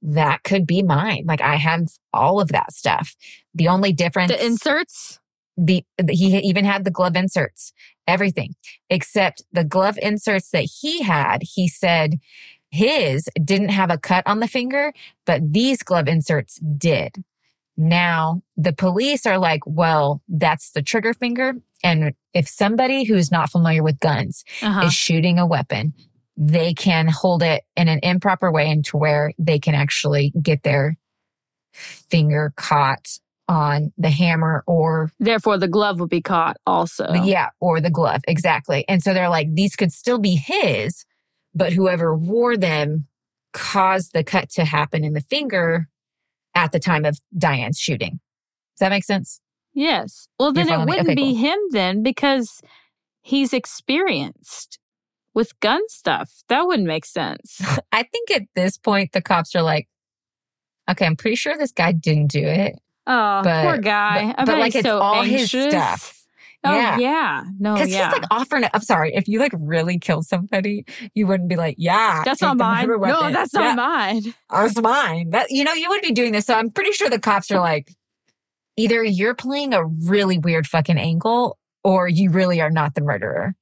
that 0.01 0.43
could 0.43 0.67
be 0.67 0.84
mine. 0.84 1.23
Like 1.28 1.41
I 1.41 1.55
have 1.55 1.88
all 2.13 2.39
of 2.41 2.49
that 2.49 2.73
stuff. 2.73 3.15
The 3.53 3.67
only 3.67 3.93
difference 3.93 4.32
the 4.32 4.45
inserts. 4.45 5.19
the, 5.57 5.84
the- 5.97 6.13
he 6.15 6.38
even 6.39 6.65
had 6.65 6.84
the 6.84 6.91
glove 6.91 7.15
inserts, 7.15 7.73
everything 8.07 8.55
except 8.89 9.43
the 9.51 9.63
glove 9.63 9.97
inserts 10.01 10.49
that 10.51 10.69
he 10.82 11.01
had. 11.03 11.41
He 11.43 11.67
said 11.67 12.19
his 12.76 13.30
didn't 13.43 13.69
have 13.69 13.89
a 13.91 13.97
cut 13.97 14.23
on 14.28 14.39
the 14.39 14.47
finger, 14.47 14.93
but 15.26 15.41
these 15.53 15.82
glove 15.84 16.07
inserts 16.07 16.59
did. 16.78 17.23
Now 17.78 18.41
the 18.57 18.73
police 18.73 19.26
are 19.26 19.38
like, 19.38 19.61
well, 19.65 20.21
that's 20.30 20.71
the 20.71 20.82
trigger 20.82 21.13
finger. 21.13 21.53
And 21.84 22.13
if 22.34 22.47
somebody 22.47 23.03
who's 23.03 23.32
not 23.32 23.49
familiar 23.51 23.84
with 23.84 23.99
guns 23.99 24.43
Uh-huh. 24.61 24.86
is 24.88 24.93
shooting 24.93 25.39
a 25.39 25.45
weapon, 25.45 25.93
they 26.38 26.73
can 26.73 27.07
hold 27.07 27.41
it 27.43 27.63
in 27.76 27.88
an 27.88 27.99
improper 28.03 28.51
way 28.51 28.69
into 28.69 28.97
where 28.97 29.32
they 29.39 29.59
can 29.59 29.76
actually 29.76 30.32
get 30.41 30.63
their 30.63 30.95
finger 31.73 32.53
caught 32.55 33.07
on 33.47 33.91
the 33.97 34.09
hammer 34.09 34.63
or 34.65 35.11
Therefore, 35.19 35.57
the 35.57 35.67
glove 35.67 35.99
will 35.99 36.07
be 36.07 36.21
caught 36.21 36.57
also. 36.65 37.11
yeah, 37.13 37.49
or 37.59 37.80
the 37.80 37.91
glove. 37.91 38.21
Exactly. 38.28 38.84
And 38.88 39.03
so 39.03 39.13
they're 39.13 39.30
like, 39.30 39.53
these 39.53 39.76
could 39.76 39.91
still 39.91 40.17
be 40.19 40.36
his, 40.36 41.05
but 41.56 41.74
whoever 41.74 42.16
wore 42.16 42.58
them 42.58 43.08
caused 43.53 44.12
the 44.14 44.24
cut 44.24 44.49
to 44.51 44.66
happen 44.66 45.03
in 45.03 45.14
the 45.14 45.22
finger 45.22 45.88
at 46.53 46.72
the 46.72 46.80
time 46.80 47.06
of 47.06 47.20
Dianne's 47.38 47.80
shooting. 47.80 48.20
Does 48.76 48.80
that 48.82 48.89
make 48.89 49.06
sense? 49.06 49.39
Yes. 49.74 50.28
Well, 50.39 50.51
then 50.53 50.70
it 50.70 50.78
wouldn't 50.80 51.08
Okay, 51.08 51.16
be 51.16 51.34
cool. 51.34 51.36
him 51.38 51.60
then 51.72 52.03
because 52.03 52.62
he's 53.22 53.53
experienced 53.53 54.80
with 55.34 55.58
gun 55.60 55.82
stuff. 55.89 56.43
That 56.49 56.66
wouldn't 56.66 56.88
make 56.88 57.06
sense. 57.06 57.62
I 57.91 58.03
think 58.03 58.32
at 58.32 58.43
this 58.56 58.78
point, 58.78 59.12
the 59.12 59.22
cops 59.22 59.56
are 59.56 59.62
like, 59.62 59.88
okay, 60.89 61.06
I'm 61.06 61.16
pretty 61.16 61.36
sure 61.36 61.58
this 61.58 61.72
guy 61.72 61.91
didn't 61.91 62.32
do 62.32 62.39
it. 62.43 62.76
Oh, 63.08 63.41
But- 63.43 63.64
poor 63.64 63.78
guy. 63.78 64.34
but- 64.38 64.45
but, 64.45 64.58
like, 64.60 64.76
it's 64.76 64.86
so 64.88 64.99
all 64.99 65.24
his 65.24 65.49
stuff. 65.51 66.14
Oh 66.66 66.76
Yeah. 66.76 66.97
yeah. 66.97 67.43
No, 67.59 67.74
Because 67.76 67.89
yeah. 67.89 68.09
he's 68.09 68.20
like 68.20 68.26
offering 68.32 68.63
it. 68.63 68.72
I'm 68.74 68.82
sorry. 68.82 69.13
If 69.13 69.28
you 69.28 69.39
like 69.39 69.53
really 69.57 69.99
killed 69.99 70.26
somebody, 70.26 70.86
you 71.13 71.28
wouldn't 71.28 71.49
be 71.49 71.55
like, 71.55 71.76
yeah. 71.78 72.24
that's 72.26 72.41
not 72.41 72.57
mine. 72.57 72.88
No, 72.88 73.32
that's 73.32 73.53
Yeah. 73.53 73.74
not 73.74 73.76
mine. 73.76 74.34
Oh, 74.49 74.61
that's 74.63 74.82
mine. 74.82 75.30
That 75.30 75.51
you 75.51 75.63
know, 75.63 75.74
you 75.74 75.88
wouldn't 75.89 76.07
be 76.07 76.13
doing 76.13 76.32
this. 76.32 76.45
So 76.45 76.53
I'm 76.53 76.70
pretty 76.72 76.91
sure 76.91 77.09
the 77.09 77.20
cops 77.20 77.51
are 77.51 77.59
like, 77.59 77.91
either 78.78 79.03
you're 79.03 79.36
playing 79.36 79.74
a 79.74 79.86
really 79.86 80.38
weird 80.38 80.68
fucking 80.68 80.97
angle, 80.97 81.57
or 81.84 82.07
you 82.07 82.30
really 82.32 82.59
are 82.59 82.72
not 82.72 82.95
the 82.95 83.01
murderer 83.01 83.55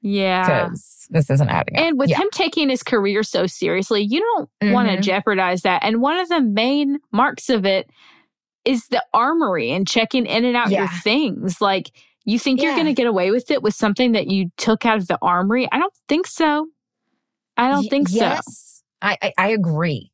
Yeah. 0.00 0.44
because 0.64 1.06
this 1.10 1.30
isn't 1.30 1.48
adding 1.48 1.76
up. 1.76 1.82
And 1.82 1.98
with 1.98 2.10
yeah. 2.10 2.18
him 2.18 2.28
taking 2.32 2.68
his 2.68 2.82
career 2.82 3.22
so 3.22 3.46
seriously, 3.46 4.02
you 4.02 4.20
don't 4.20 4.72
want 4.72 4.88
to 4.88 4.94
mm-hmm. 4.94 5.02
jeopardize 5.02 5.62
that. 5.62 5.84
And 5.84 6.00
one 6.00 6.18
of 6.18 6.28
the 6.28 6.40
main 6.40 6.98
marks 7.12 7.48
of 7.48 7.64
it 7.64 7.88
is 8.64 8.88
the 8.88 9.04
armory 9.14 9.70
and 9.70 9.86
checking 9.86 10.26
in 10.26 10.44
and 10.44 10.56
out 10.56 10.70
your 10.70 10.88
things. 10.88 11.60
Like, 11.60 11.92
you 12.26 12.38
think 12.38 12.60
you're 12.60 12.74
going 12.74 12.86
to 12.86 12.92
get 12.92 13.06
away 13.06 13.30
with 13.30 13.50
it 13.50 13.62
with 13.62 13.74
something 13.74 14.12
that 14.12 14.26
you 14.26 14.50
took 14.58 14.84
out 14.84 14.98
of 14.98 15.06
the 15.08 15.18
armory? 15.22 15.66
I 15.72 15.78
don't 15.78 15.94
think 16.08 16.26
so. 16.26 16.66
I 17.56 17.70
don't 17.70 17.84
Y- 17.84 17.88
think 17.88 18.08
so. 18.08 18.16
yes, 18.16 18.82
I, 19.00 19.16
I 19.22 19.32
I 19.38 19.48
agree, 19.48 20.12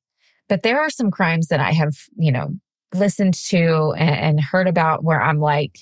but 0.48 0.62
there 0.62 0.80
are 0.80 0.90
some 0.90 1.10
crimes 1.10 1.48
that 1.48 1.58
I 1.58 1.72
have 1.72 1.94
you 2.16 2.30
know 2.30 2.54
listened 2.94 3.34
to 3.48 3.92
and, 3.96 4.10
and 4.38 4.40
heard 4.40 4.68
about 4.68 5.02
where 5.02 5.20
I'm 5.20 5.40
like. 5.40 5.78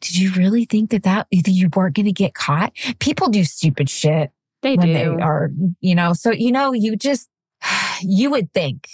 Did 0.00 0.16
you 0.16 0.32
really 0.34 0.64
think 0.66 0.90
that 0.90 1.02
that 1.02 1.26
you 1.48 1.68
weren't 1.74 1.96
going 1.96 2.06
to 2.06 2.12
get 2.12 2.34
caught? 2.34 2.72
People 3.00 3.28
do 3.28 3.42
stupid 3.42 3.88
shit. 3.90 4.30
They 4.60 4.76
when 4.76 4.86
do. 4.88 4.92
they 4.92 5.06
are, 5.06 5.50
you 5.80 5.94
know, 5.94 6.12
so, 6.12 6.30
you 6.30 6.52
know, 6.52 6.72
you 6.72 6.94
just, 6.94 7.28
you 8.02 8.30
would 8.30 8.52
think 8.52 8.86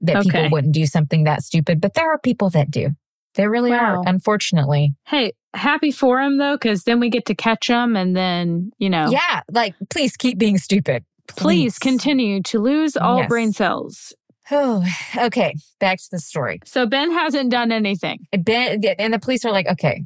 that 0.00 0.22
people 0.24 0.50
wouldn't 0.50 0.74
do 0.74 0.86
something 0.86 1.24
that 1.24 1.44
stupid, 1.44 1.80
but 1.80 1.94
there 1.94 2.10
are 2.10 2.18
people 2.18 2.50
that 2.50 2.70
do. 2.70 2.90
There 3.34 3.50
really 3.50 3.70
Wow. 3.70 4.00
are, 4.00 4.02
unfortunately. 4.06 4.94
hey, 5.06 5.32
happy 5.54 5.90
for 5.90 6.20
him 6.20 6.38
though, 6.38 6.54
because 6.56 6.84
then 6.84 7.00
we 7.00 7.08
get 7.10 7.26
to 7.26 7.34
catch 7.34 7.68
him 7.68 7.96
and 7.96 8.16
then, 8.16 8.70
you 8.78 8.88
know, 8.90 9.10
Yeah. 9.10 9.40
Like, 9.50 9.74
please 9.90 10.16
keep 10.16 10.38
being 10.38 10.58
stupid. 10.58 11.04
please 11.28 11.78
continue 11.78 12.42
to 12.42 12.58
lose 12.58 12.96
all 12.96 13.18
Yes. 13.18 13.28
brain 13.28 13.52
cells. 13.52 14.12
Oh, 14.50 14.84
okay. 15.16 15.54
Back 15.80 15.98
to 15.98 16.08
the 16.10 16.18
story. 16.18 16.58
So 16.66 16.84
Ben 16.84 17.10
hasn't 17.12 17.50
done 17.50 17.72
anything. 17.72 18.26
Eh, 18.32 18.36
ben, 18.38 18.82
and 18.98 19.14
the 19.14 19.18
police 19.18 19.44
are 19.44 19.52
like, 19.52 19.66
okay, 19.66 20.04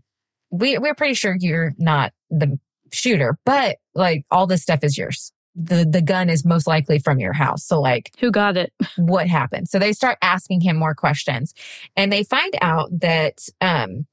we, 0.51 0.79
we're 0.79 0.95
pretty 0.95 1.15
sure 1.15 1.35
you're 1.41 1.73
not 1.79 2.13
the 2.31 2.59
shooter, 2.93 3.39
but 3.45 3.79
like 3.95 4.25
all 4.31 4.47
this 4.47 4.63
stuff 4.63 4.85
is 4.85 4.97
yours. 4.97 5.33
The, 5.59 5.87
the 5.89 6.03
gun 6.03 6.29
is 6.29 6.45
most 6.45 6.67
likely 6.67 6.99
from 6.99 7.19
your 7.19 7.33
house. 7.33 7.65
So 7.65 7.81
like, 7.81 8.13
Who 8.21 8.31
got 8.31 8.57
it? 8.59 8.73
what 8.97 9.27
happened. 9.27 9.69
So 9.69 9.79
they 9.79 9.93
start 9.95 10.19
asking 10.21 10.61
him 10.61 10.77
more 10.77 10.95
questions 10.95 11.55
and 11.97 12.13
they 12.13 12.25
find 12.25 12.55
out 12.61 12.91
that 13.01 13.49
um, 13.63 14.07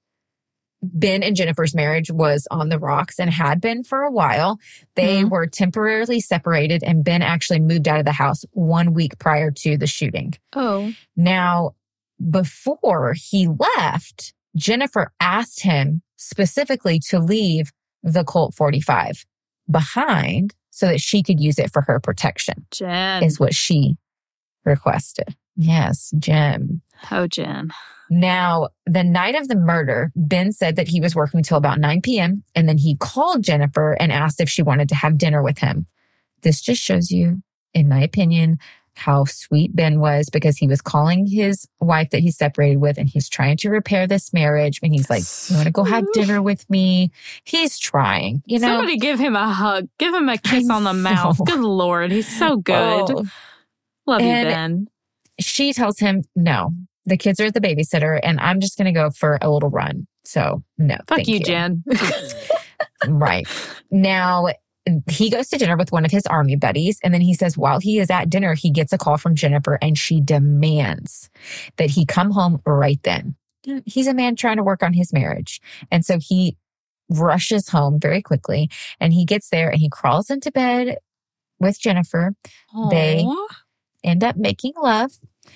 Ben 0.81 1.21
and 1.23 1.35
Jennifer's 1.35 1.75
marriage 1.75 2.09
was 2.11 2.47
on 2.51 2.69
the 2.69 2.79
rocks 2.79 3.19
and 3.19 3.29
had 3.29 3.59
been 3.61 3.83
for 3.83 4.03
a 4.03 4.11
while. 4.11 4.57
They 4.95 5.23
Mhm. 5.23 5.29
were 5.31 5.47
temporarily 5.47 6.19
separated 6.21 6.81
and 6.83 7.03
Ben 7.03 7.21
actually 7.21 7.59
moved 7.59 7.87
out 7.87 7.99
of 7.99 8.05
the 8.05 8.11
house 8.13 8.45
one 8.51 8.93
week 8.93 9.17
prior 9.19 9.51
to 9.51 9.77
the 9.77 9.87
shooting. 9.87 10.33
Oh. 10.53 10.93
Now, 11.15 11.75
before 12.29 13.15
he 13.17 13.47
left, 13.47 14.33
Jennifer 14.55 15.11
asked 15.19 15.61
him 15.63 16.03
specifically 16.15 16.99
to 17.09 17.19
leave 17.19 17.71
the 18.01 18.23
Colt 18.23 18.53
45 18.55 19.25
behind 19.69 20.53
so 20.73 20.87
that 20.87 20.99
she 20.99 21.21
could 21.21 21.39
use 21.39 21.59
it 21.59 21.71
for 21.71 21.83
her 21.83 21.99
protection 21.99 22.65
Jen. 22.71 23.21
is 23.21 23.39
what 23.39 23.53
she 23.53 23.95
requested. 24.65 25.35
Yes, 25.55 26.11
Jim. 26.17 26.81
oh, 27.11 27.27
Jen. 27.27 27.69
Now, 28.09 28.69
the 28.87 29.03
night 29.03 29.35
of 29.35 29.47
the 29.47 29.55
murder, 29.55 30.11
Ben 30.15 30.51
said 30.51 30.75
that 30.75 30.87
he 30.87 30.99
was 30.99 31.15
working 31.15 31.37
until 31.37 31.57
about 31.57 31.79
9 31.79 32.01
p.m. 32.01 32.43
and 32.55 32.67
then 32.67 32.79
he 32.79 32.95
called 32.95 33.43
Jennifer 33.43 33.93
and 33.93 34.11
asked 34.11 34.41
if 34.41 34.49
she 34.49 34.63
wanted 34.63 34.89
to 34.89 34.95
have 34.95 35.17
dinner 35.17 35.43
with 35.43 35.59
him. 35.59 35.85
This 36.41 36.59
just 36.59 36.81
shows 36.81 37.11
you, 37.11 37.43
in 37.75 37.87
my 37.87 38.01
opinion, 38.01 38.57
how 38.95 39.25
sweet 39.25 39.75
Ben 39.75 39.99
was 39.99 40.29
because 40.29 40.57
he 40.57 40.67
was 40.67 40.81
calling 40.81 41.25
his 41.25 41.67
wife 41.79 42.09
that 42.11 42.19
he's 42.19 42.37
separated 42.37 42.77
with 42.77 42.97
and 42.97 43.09
he's 43.09 43.27
trying 43.27 43.57
to 43.57 43.69
repair 43.69 44.07
this 44.07 44.33
marriage. 44.33 44.79
And 44.81 44.93
he's 44.93 45.09
like, 45.09 45.23
You 45.49 45.55
want 45.55 45.67
to 45.67 45.71
go 45.71 45.83
have 45.83 46.05
dinner 46.13 46.41
with 46.41 46.69
me? 46.69 47.11
He's 47.43 47.77
trying, 47.77 48.43
you 48.45 48.59
know? 48.59 48.67
Somebody 48.67 48.97
give 48.97 49.19
him 49.19 49.35
a 49.35 49.51
hug. 49.51 49.87
Give 49.97 50.13
him 50.13 50.29
a 50.29 50.37
kiss 50.37 50.69
I 50.69 50.75
on 50.75 50.83
the 50.83 50.93
mouth. 50.93 51.39
Good 51.45 51.59
Lord. 51.59 52.11
He's 52.11 52.27
so 52.27 52.57
good. 52.57 53.11
Oh. 53.11 53.25
Love 54.05 54.21
you, 54.21 54.27
Ben. 54.27 54.87
She 55.39 55.73
tells 55.73 55.99
him, 55.99 56.23
No, 56.35 56.73
the 57.05 57.17
kids 57.17 57.39
are 57.39 57.45
at 57.45 57.53
the 57.53 57.61
babysitter 57.61 58.19
and 58.21 58.39
I'm 58.39 58.59
just 58.59 58.77
going 58.77 58.85
to 58.85 58.91
go 58.91 59.09
for 59.09 59.37
a 59.41 59.49
little 59.49 59.69
run. 59.69 60.07
So, 60.25 60.63
no. 60.77 60.95
Fuck 61.07 61.17
thank 61.17 61.27
you, 61.27 61.39
Jen. 61.39 61.83
right. 63.07 63.47
Now, 63.91 64.47
he 65.09 65.29
goes 65.29 65.47
to 65.49 65.57
dinner 65.57 65.77
with 65.77 65.91
one 65.91 66.05
of 66.05 66.11
his 66.11 66.25
army 66.25 66.55
buddies. 66.55 66.99
And 67.03 67.13
then 67.13 67.21
he 67.21 67.33
says, 67.33 67.57
while 67.57 67.79
he 67.79 67.99
is 67.99 68.09
at 68.09 68.29
dinner, 68.29 68.53
he 68.53 68.69
gets 68.69 68.91
a 68.93 68.97
call 68.97 69.17
from 69.17 69.35
Jennifer 69.35 69.77
and 69.81 69.97
she 69.97 70.19
demands 70.21 71.29
that 71.77 71.89
he 71.89 72.05
come 72.05 72.31
home 72.31 72.61
right 72.65 72.99
then. 73.03 73.35
He's 73.85 74.07
a 74.07 74.13
man 74.13 74.35
trying 74.35 74.57
to 74.57 74.63
work 74.63 74.83
on 74.83 74.91
his 74.93 75.13
marriage. 75.13 75.61
And 75.89 76.05
so 76.05 76.17
he 76.19 76.57
rushes 77.09 77.69
home 77.69 77.99
very 77.99 78.21
quickly 78.21 78.69
and 78.99 79.13
he 79.13 79.23
gets 79.25 79.49
there 79.49 79.69
and 79.69 79.79
he 79.79 79.89
crawls 79.89 80.29
into 80.29 80.51
bed 80.51 80.97
with 81.59 81.79
Jennifer, 81.79 82.33
They- 82.89 83.25
end 84.03 84.23
up 84.23 84.35
making 84.35 84.73
love. 84.81 85.11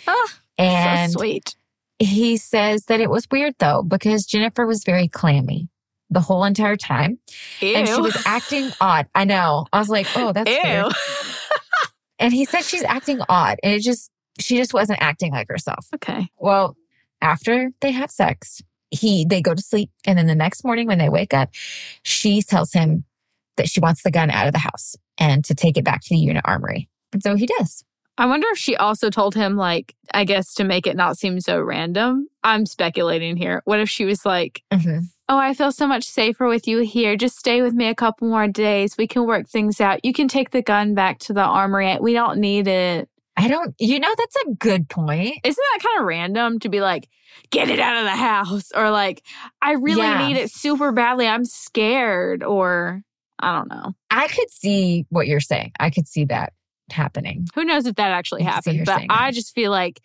Ah, 0.07 0.39
and 0.57 1.11
so 1.11 1.19
sweet. 1.19 1.55
he 1.99 2.37
says 2.37 2.85
that 2.85 3.01
it 3.01 3.09
was 3.09 3.27
weird 3.29 3.55
though, 3.59 3.83
because 3.83 4.25
Jennifer 4.25 4.65
was 4.65 4.83
very 4.85 5.09
clammy 5.09 5.67
the 6.09 6.21
whole 6.21 6.43
entire 6.43 6.77
time. 6.77 7.19
Ew. 7.59 7.75
And 7.75 7.87
she 7.87 7.99
was 7.99 8.21
acting 8.25 8.71
odd. 8.79 9.07
I 9.13 9.25
know. 9.25 9.65
I 9.73 9.79
was 9.79 9.89
like, 9.89 10.07
oh, 10.15 10.31
that's 10.31 10.49
Ew. 10.49 10.59
weird. 10.63 10.93
And 12.19 12.33
he 12.33 12.45
said 12.45 12.63
she's 12.63 12.83
acting 12.83 13.19
odd. 13.29 13.59
And 13.61 13.73
it 13.73 13.81
just, 13.81 14.09
she 14.39 14.57
just 14.57 14.73
wasn't 14.73 15.01
acting 15.01 15.31
like 15.31 15.47
herself. 15.49 15.87
okay. 15.95 16.27
Well, 16.37 16.75
after 17.21 17.69
they 17.81 17.91
have 17.91 18.11
sex, 18.11 18.61
he, 18.89 19.25
they 19.25 19.41
go 19.41 19.53
to 19.53 19.61
sleep. 19.61 19.91
And 20.05 20.17
then 20.17 20.27
the 20.27 20.35
next 20.35 20.63
morning 20.63 20.87
when 20.87 20.97
they 20.97 21.09
wake 21.09 21.33
up, 21.33 21.49
she 22.03 22.41
tells 22.41 22.73
him 22.73 23.03
that 23.57 23.69
she 23.69 23.79
wants 23.79 24.03
the 24.03 24.11
gun 24.11 24.29
out 24.29 24.47
of 24.47 24.53
the 24.53 24.59
house 24.59 24.95
and 25.17 25.43
to 25.45 25.55
take 25.55 25.77
it 25.77 25.83
back 25.83 26.01
to 26.01 26.09
the 26.09 26.17
unit 26.17 26.43
armory. 26.45 26.89
And 27.13 27.21
so 27.21 27.35
he 27.35 27.47
does. 27.59 27.83
I 28.19 28.25
wonder 28.25 28.47
if 28.51 28.57
she 28.57 28.75
also 28.75 29.11
told 29.11 29.35
him, 29.35 29.55
like, 29.55 29.93
I 30.11 30.23
guess 30.23 30.55
to 30.55 30.63
make 30.63 30.87
it 30.87 30.95
not 30.95 31.19
seem 31.19 31.39
so 31.39 31.61
random. 31.61 32.27
I'm 32.43 32.65
speculating 32.65 33.37
here. 33.37 33.61
What 33.65 33.79
if 33.79 33.89
she 33.89 34.05
was 34.05 34.25
like, 34.25 34.63
mm-hmm. 34.73 35.01
Oh, 35.29 35.37
I 35.37 35.53
feel 35.53 35.71
so 35.73 35.87
much 35.87 36.05
safer 36.05 36.47
with 36.47 36.67
you 36.67 36.79
here. 36.79 37.17
Just 37.17 37.37
stay 37.37 37.61
with 37.61 37.73
me 37.73 37.87
a 37.87 37.95
couple 37.95 38.29
more 38.29 38.47
days. 38.47 38.97
We 38.97 39.07
can 39.07 39.25
work 39.25 39.47
things 39.49 39.81
out. 39.81 40.03
You 40.05 40.13
can 40.13 40.27
take 40.29 40.51
the 40.51 40.61
gun 40.61 40.93
back 40.93 41.19
to 41.19 41.33
the 41.33 41.41
armory. 41.43 41.97
We 41.99 42.13
don't 42.13 42.39
need 42.39 42.67
it. 42.67 43.09
I 43.35 43.47
don't, 43.49 43.75
you 43.77 43.99
know, 43.99 44.13
that's 44.17 44.35
a 44.47 44.53
good 44.55 44.87
point. 44.89 45.35
Isn't 45.43 45.63
that 45.73 45.83
kind 45.83 45.99
of 45.99 46.07
random 46.07 46.59
to 46.59 46.69
be 46.69 46.79
like, 46.81 47.09
get 47.51 47.69
it 47.69 47.79
out 47.79 47.97
of 47.97 48.03
the 48.05 48.15
house? 48.15 48.71
Or 48.73 48.89
like, 48.89 49.21
I 49.61 49.73
really 49.73 50.01
Yeah. 50.01 50.25
need 50.27 50.37
it 50.37 50.49
super 50.49 50.91
badly. 50.93 51.27
I'm 51.27 51.45
scared. 51.45 52.41
Or 52.41 53.01
I 53.39 53.51
don't 53.57 53.69
know. 53.69 53.93
I 54.09 54.27
could 54.29 54.49
see 54.49 55.05
what 55.09 55.27
you're 55.27 55.39
saying. 55.41 55.73
I 55.79 55.89
could 55.89 56.07
see 56.07 56.23
that 56.25 56.53
happening. 56.89 57.47
Who 57.53 57.65
knows 57.65 57.85
if 57.85 57.95
that 57.95 58.11
actually 58.11 58.43
happened? 58.43 58.85
But. 58.85 59.03
I 59.09 59.31
just 59.31 59.53
feel 59.53 59.71
like 59.71 60.01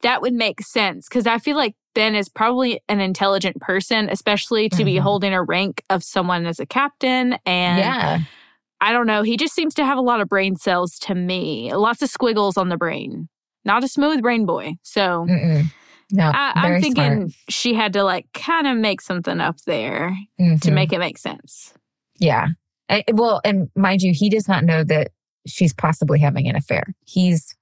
that 0.00 0.22
would 0.22 0.34
make 0.34 0.62
sense 0.62 1.08
because 1.08 1.26
I 1.26 1.38
feel 1.38 1.56
like 1.56 1.74
Ben 1.96 2.14
is 2.14 2.28
probably 2.28 2.80
an 2.88 3.00
intelligent 3.00 3.58
person, 3.60 4.08
especially 4.10 4.68
to 4.68 4.84
be 4.84 4.94
Mhm. 4.96 5.00
holding 5.00 5.32
a 5.32 5.42
rank 5.42 5.82
of 5.90 6.04
someone 6.04 6.44
as 6.46 6.60
a 6.60 6.66
captain. 6.66 7.38
And 7.46 7.78
yeah. 7.78 8.18
I 8.82 8.92
don't 8.92 9.06
know, 9.06 9.22
he 9.22 9.36
just 9.38 9.54
seems 9.54 9.72
to 9.74 9.84
have 9.84 9.96
a 9.96 10.02
lot 10.02 10.20
of 10.20 10.28
brain 10.28 10.56
cells 10.56 10.98
to 11.00 11.14
me, 11.14 11.72
lots 11.74 12.02
of 12.02 12.10
squiggles 12.10 12.58
on 12.58 12.68
the 12.68 12.76
brain. 12.76 13.28
Not 13.64 13.82
a 13.82 13.88
smooth 13.88 14.20
brain 14.20 14.44
boy. 14.44 14.74
So 14.82 15.24
Mm-mm. 15.28 15.64
No, 16.12 16.30
I, 16.32 16.52
I'm 16.54 16.80
thinking 16.82 17.30
smart. 17.30 17.30
she 17.48 17.72
had 17.74 17.94
to 17.94 18.04
like 18.04 18.26
kind 18.34 18.66
of 18.68 18.76
make 18.76 19.00
something 19.00 19.40
up 19.40 19.56
there 19.62 20.14
to 20.38 20.44
Mhm. 20.44 20.72
make 20.74 20.92
it 20.92 20.98
make 21.00 21.16
sense. 21.18 21.72
Yeah. 22.18 22.48
I- 22.90 23.04
well, 23.12 23.40
and 23.42 23.68
mind 23.74 24.02
you, 24.02 24.12
he 24.14 24.28
does 24.28 24.46
not 24.46 24.62
know 24.64 24.84
that 24.84 25.12
she's 25.48 25.72
possibly 25.72 26.18
having 26.20 26.46
an 26.46 26.54
affair. 26.56 26.84
He's 27.06 27.55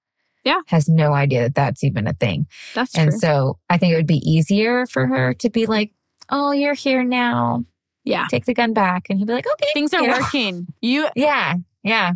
Yeah. 0.44 0.60
has 0.66 0.88
no 0.88 1.12
idea 1.14 1.42
that 1.44 1.54
that's 1.54 1.82
even 1.84 2.06
a 2.06 2.12
thing. 2.12 2.46
That's 2.74 2.92
true. 2.92 3.02
And 3.02 3.10
true. 3.12 3.18
so 3.20 3.58
I 3.70 3.78
think 3.78 3.92
it 3.92 3.96
would 3.96 4.06
be 4.06 4.18
easier 4.28 4.86
for 4.86 5.06
her 5.06 5.32
to 5.34 5.50
be 5.50 5.66
like, 5.66 5.92
"Oh, 6.30 6.52
you're 6.52 6.74
here 6.74 7.02
now. 7.02 7.64
yeah. 8.04 8.26
Take 8.30 8.44
the 8.44 8.54
gun 8.54 8.72
back," 8.74 9.06
and 9.08 9.18
he'd 9.18 9.26
be 9.26 9.32
like, 9.34 9.46
"Okay, 9.46 9.68
Things 9.72 9.94
are 9.94 10.02
you 10.02 10.08
know? 10.08 10.18
working. 10.18 10.66
You 10.82 11.08
Yeah, 11.16 11.54
yeah. 11.82 12.12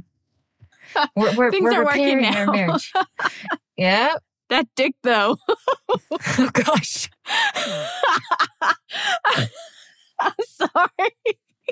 We're, 1.17 1.35
we're, 1.37 1.51
Things 1.51 1.65
we're 1.65 1.83
are 1.83 1.85
working 1.85 2.17
repairing 2.17 2.35
our 2.35 2.47
now. 2.47 2.53
marriage. 2.53 2.93
yeah. 3.77 4.15
that 4.49 4.67
dick 4.77 4.95
though. 5.03 5.37
Oh 5.89 6.51
gosh. 6.53 7.11
I'm 10.21 10.33
sorry. 10.47 11.13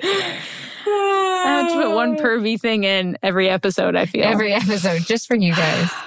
I 0.03 1.43
have 1.45 1.67
to 1.73 1.81
put 1.83 1.95
one 1.95 2.15
pervy 2.23 2.59
thing 2.59 2.83
in 2.83 3.17
every 3.23 3.49
episode, 3.49 3.95
I 3.95 4.05
feel. 4.05 4.23
Every 4.25 4.53
episode, 4.53 5.01
just 5.01 5.27
for 5.27 5.35
you 5.35 5.53
guys. 5.55 5.89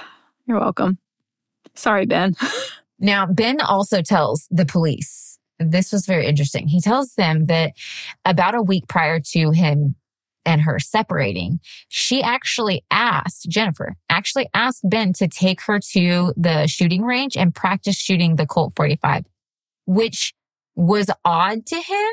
You're 0.45 0.59
welcome. 0.59 0.97
Sorry, 1.75 2.05
Ben. 2.05 2.35
Now, 3.03 3.25
Ben 3.25 3.59
also 3.59 4.03
tells 4.03 4.47
the 4.51 4.65
police, 4.65 5.39
this 5.57 5.91
was 5.91 6.05
very 6.05 6.27
interesting. 6.27 6.67
He 6.67 6.79
tells 6.79 7.15
them 7.15 7.45
that 7.45 7.73
about 8.25 8.53
a 8.53 8.61
week 8.61 8.87
prior 8.87 9.19
to 9.31 9.49
him 9.49 9.95
and 10.45 10.61
her 10.61 10.79
separating, 10.79 11.59
she 11.89 12.21
actually 12.21 12.83
asked, 12.91 13.49
Jennifer 13.49 13.95
actually 14.09 14.49
asked 14.53 14.87
Ben 14.87 15.13
to 15.13 15.27
take 15.27 15.61
her 15.61 15.79
to 15.93 16.31
the 16.37 16.67
shooting 16.67 17.01
range 17.01 17.35
and 17.35 17.55
practice 17.55 17.95
shooting 17.95 18.35
the 18.35 18.45
Colt 18.45 18.73
45, 18.75 19.25
which 19.87 20.33
was 20.75 21.09
odd 21.25 21.65
to 21.65 21.75
him 21.75 22.11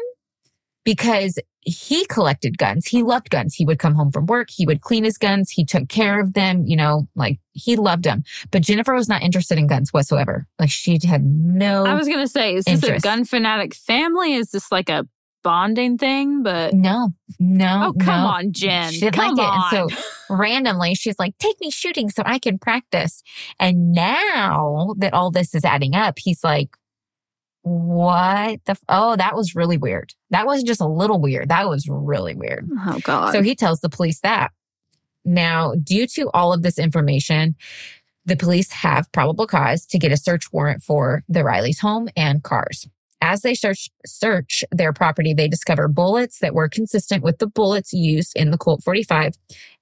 because 0.85 1.39
he 1.61 2.07
collected 2.07 2.57
guns. 2.57 2.87
He 2.87 3.03
loved 3.03 3.31
guns. 3.31 3.55
He 3.55 3.65
would 3.65 3.79
come 3.79 3.95
home 3.95 4.11
from 4.11 4.27
work. 4.27 4.49
He 4.51 4.65
would 4.65 4.81
clean 4.81 5.05
his 5.05 5.19
guns. 5.19 5.51
He 5.51 5.65
took 5.65 5.89
care 5.89 6.21
of 6.21 6.33
them. 6.33 6.65
You 6.67 6.77
know, 6.77 7.09
like 7.15 7.39
he 7.53 7.77
loved 7.77 8.05
them. 8.05 8.23
But 8.51 8.63
Jennifer 8.63 8.95
was 8.95 9.09
not 9.09 9.23
interested 9.23 9.59
in 9.59 9.67
guns 9.67 9.93
whatsoever. 9.93 10.47
Like 10.59 10.71
she 10.71 10.99
had 11.05 11.25
no, 11.25 11.85
I 11.85 11.95
was 11.95 12.07
going 12.07 12.21
to 12.21 12.29
say, 12.29 12.55
is 12.55 12.65
this 12.65 12.83
Interest. 12.83 13.05
a 13.05 13.07
gun 13.07 13.25
fanatic 13.25 13.75
family? 13.75 14.35
Is 14.35 14.51
this 14.51 14.73
like 14.73 14.89
a 14.89 15.07
bonding 15.45 15.99
thing? 15.99 16.43
But 16.43 16.75
no, 16.75 17.11
no. 17.39 17.89
oh, 17.89 18.05
come 18.05 18.23
no. 18.23 18.29
on, 18.29 18.53
Jen. 18.53 18.93
She 18.93 19.01
didn't 19.01 19.15
come 19.15 19.35
like 19.35 19.47
on. 19.47 19.75
it. 19.75 19.81
And 19.81 19.91
so 19.91 20.03
randomly, 20.31 20.95
she's 20.95 21.19
like, 21.19 21.37
take 21.39 21.61
me 21.61 21.71
shooting 21.71 22.09
so 22.09 22.23
I 22.25 22.39
can 22.39 22.59
practice. 22.59 23.23
And 23.61 23.93
now 23.93 24.95
that 24.99 25.13
all 25.13 25.31
this 25.31 25.55
is 25.55 25.65
adding 25.65 25.95
up, 25.95 26.19
he's 26.19 26.43
like, 26.43 26.71
what 27.69 28.65
the? 28.65 28.73
F- 28.73 28.85
oh, 28.89 29.17
that 29.17 29.37
was 29.37 29.55
really 29.55 29.77
weird. 29.77 30.15
That 30.31 30.47
wasn't 30.47 30.69
just 30.69 30.81
a 30.81 30.87
little 30.87 31.21
weird. 31.21 31.49
That 31.49 31.69
was 31.69 31.87
really 31.89 32.35
weird. 32.35 32.69
oh, 32.87 32.99
God. 33.03 33.33
So 33.33 33.43
he 33.43 33.55
tells 33.55 33.81
the 33.81 33.89
police 33.89 34.21
that. 34.21 34.53
Now, 35.25 35.75
due 35.75 36.07
to 36.09 36.31
all 36.33 36.53
of 36.53 36.63
this 36.63 36.79
information, 36.79 37.55
the 38.25 38.37
police 38.37 38.71
have 38.73 39.11
probable 39.13 39.47
cause 39.47 39.87
to 39.87 39.99
get 39.99 40.13
a 40.13 40.17
search 40.17 40.53
warrant 40.53 40.83
for 40.83 41.23
the 41.29 41.45
Riley's 41.45 41.81
home 41.81 42.09
and 42.17 42.43
cars. 42.43 42.87
As 43.21 43.43
they 43.43 43.55
search 43.55 43.91
search 44.07 44.65
their 44.71 44.93
property, 44.93 45.35
they 45.35 45.49
discover 45.49 45.89
bullets 45.89 46.39
that 46.39 46.55
were 46.55 46.69
consistent 46.69 47.25
with 47.25 47.39
the 47.39 47.49
bullets 47.49 47.93
used 47.93 48.33
in 48.37 48.51
the 48.51 48.59
Colt 48.59 48.83
45, 48.85 49.35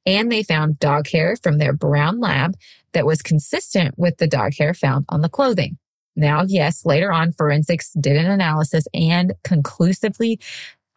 and 0.06 0.32
they 0.32 0.42
found 0.42 0.78
dog 0.78 1.08
hair 1.08 1.36
from 1.42 1.58
their 1.58 1.72
brown 1.74 2.18
lab 2.18 2.56
that 2.92 3.04
was 3.04 3.20
consistent 3.20 3.98
with 3.98 4.16
the 4.16 4.26
dog 4.26 4.54
hair 4.58 4.72
found 4.72 5.04
on 5.10 5.20
the 5.20 5.28
clothing. 5.28 5.76
Now, 6.16 6.42
yes, 6.46 6.84
later 6.86 7.12
on, 7.12 7.32
forensics 7.32 7.92
did 7.92 8.16
an 8.16 8.30
analysis 8.30 8.86
and 8.94 9.34
conclusively 9.44 10.40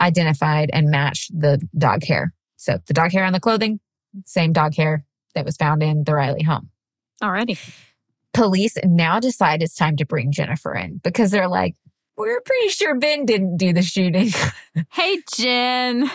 identified 0.02 0.70
and 0.72 0.90
matched 0.90 1.38
the 1.38 1.62
dog 1.78 2.04
hair. 2.04 2.34
So 2.56 2.80
the 2.88 2.94
dog 2.94 3.12
hair 3.12 3.26
on 3.26 3.34
the 3.34 3.40
clothing, 3.40 3.80
same 4.26 4.54
dog 4.54 4.76
hair 4.76 5.06
that 5.36 5.46
was 5.46 5.58
found 5.58 5.84
in 5.84 6.06
the 6.06 6.14
Riley 6.14 6.44
home. 6.44 6.70
Alrighty. 7.22 7.60
Police 8.34 8.78
now 8.84 9.20
decide 9.20 9.62
it's 9.62 9.76
time 9.76 9.98
to 9.98 10.06
bring 10.06 10.32
Jennifer 10.32 10.74
in 10.74 11.00
because 11.04 11.32
they're 11.32 11.50
like, 11.50 11.76
we're 12.16 12.42
pretty 12.42 12.70
sure 12.70 12.96
Ben 12.96 13.26
didn't 13.26 13.58
do 13.58 13.74
the 13.74 13.82
shooting. 13.82 14.30
Hey, 14.92 15.20
Jen. 15.36 16.10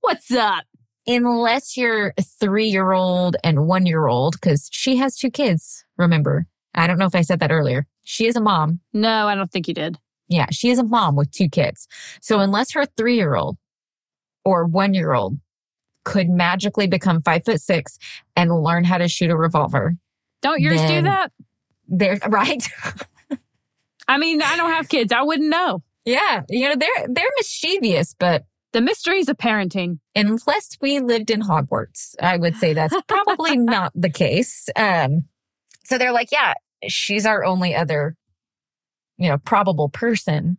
What's 0.00 0.30
up? 0.30 0.64
Unless 1.06 1.76
you're 1.76 2.14
three 2.40 2.68
year 2.68 2.92
old 2.92 3.36
and 3.42 3.66
one 3.66 3.86
year 3.86 4.06
old, 4.06 4.34
because 4.34 4.68
she 4.72 4.96
has 4.96 5.16
two 5.16 5.30
kids, 5.30 5.84
remember. 5.96 6.46
I 6.74 6.86
don't 6.86 6.98
know 6.98 7.06
if 7.06 7.14
I 7.14 7.22
said 7.22 7.40
that 7.40 7.50
earlier. 7.50 7.86
She 8.10 8.26
is 8.26 8.36
a 8.36 8.40
mom. 8.40 8.80
No, 8.94 9.28
I 9.28 9.34
don't 9.34 9.52
think 9.52 9.68
you 9.68 9.74
did. 9.74 9.98
Yeah, 10.28 10.46
she 10.50 10.70
is 10.70 10.78
a 10.78 10.82
mom 10.82 11.14
with 11.14 11.30
two 11.30 11.50
kids. 11.50 11.86
So 12.22 12.40
unless 12.40 12.72
her 12.72 12.86
three 12.86 13.16
year 13.16 13.34
old 13.34 13.58
or 14.46 14.64
one 14.64 14.94
year 14.94 15.12
old 15.12 15.38
could 16.06 16.30
magically 16.30 16.86
become 16.86 17.20
five 17.20 17.44
foot 17.44 17.60
six 17.60 17.98
and 18.34 18.50
learn 18.62 18.84
how 18.84 18.96
to 18.96 19.08
shoot 19.08 19.30
a 19.30 19.36
revolver, 19.36 19.94
Don't 20.40 20.60
yours 20.62 20.80
do 20.86 21.02
that? 21.02 21.32
they're 21.86 22.18
right. 22.28 22.66
I 24.08 24.16
mean, 24.16 24.40
I 24.40 24.56
don't 24.56 24.72
have 24.72 24.88
kids. 24.88 25.12
I 25.12 25.22
wouldn't 25.22 25.50
know. 25.50 25.82
yeah, 26.06 26.44
you 26.48 26.66
know 26.66 26.76
they're 26.76 27.06
they're 27.08 27.30
mischievous, 27.36 28.14
but 28.18 28.46
The 28.72 28.80
mysteries 28.80 29.28
of 29.28 29.36
parenting. 29.36 29.98
unless 30.16 30.78
we 30.80 31.00
lived 31.00 31.30
in 31.30 31.42
Hogwarts, 31.42 32.14
I 32.22 32.38
would 32.38 32.56
say 32.56 32.72
that's 32.72 32.94
probably 33.06 33.56
not 33.74 33.92
the 33.94 34.08
case. 34.10 34.70
Um, 34.76 35.24
So 35.84 35.98
they're 35.98 36.12
like, 36.12 36.32
yeah, 36.32 36.54
she's 36.86 37.26
our 37.26 37.44
only 37.44 37.74
other, 37.74 38.16
you 39.16 39.28
know, 39.28 39.38
probable 39.38 39.88
person, 39.88 40.58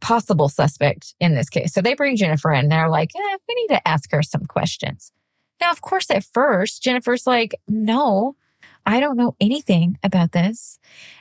possible 0.00 0.48
suspect 0.48 1.14
in 1.20 1.34
this 1.34 1.48
case. 1.48 1.72
So 1.72 1.80
they 1.80 1.94
bring 1.94 2.16
Jennifer 2.16 2.52
in. 2.52 2.68
They're 2.68 2.88
like, 2.88 3.10
eh, 3.14 3.36
we 3.48 3.54
need 3.54 3.68
to 3.68 3.88
ask 3.88 4.10
her 4.12 4.22
some 4.22 4.44
questions. 4.44 5.12
Now, 5.60 5.70
of 5.70 5.80
course, 5.80 6.10
at 6.10 6.24
first, 6.24 6.82
Jennifer's 6.82 7.26
like, 7.26 7.54
no, 7.66 8.36
I 8.84 9.00
don't 9.00 9.16
know 9.16 9.34
anything 9.40 9.98
about 10.02 10.32
this. 10.32 10.78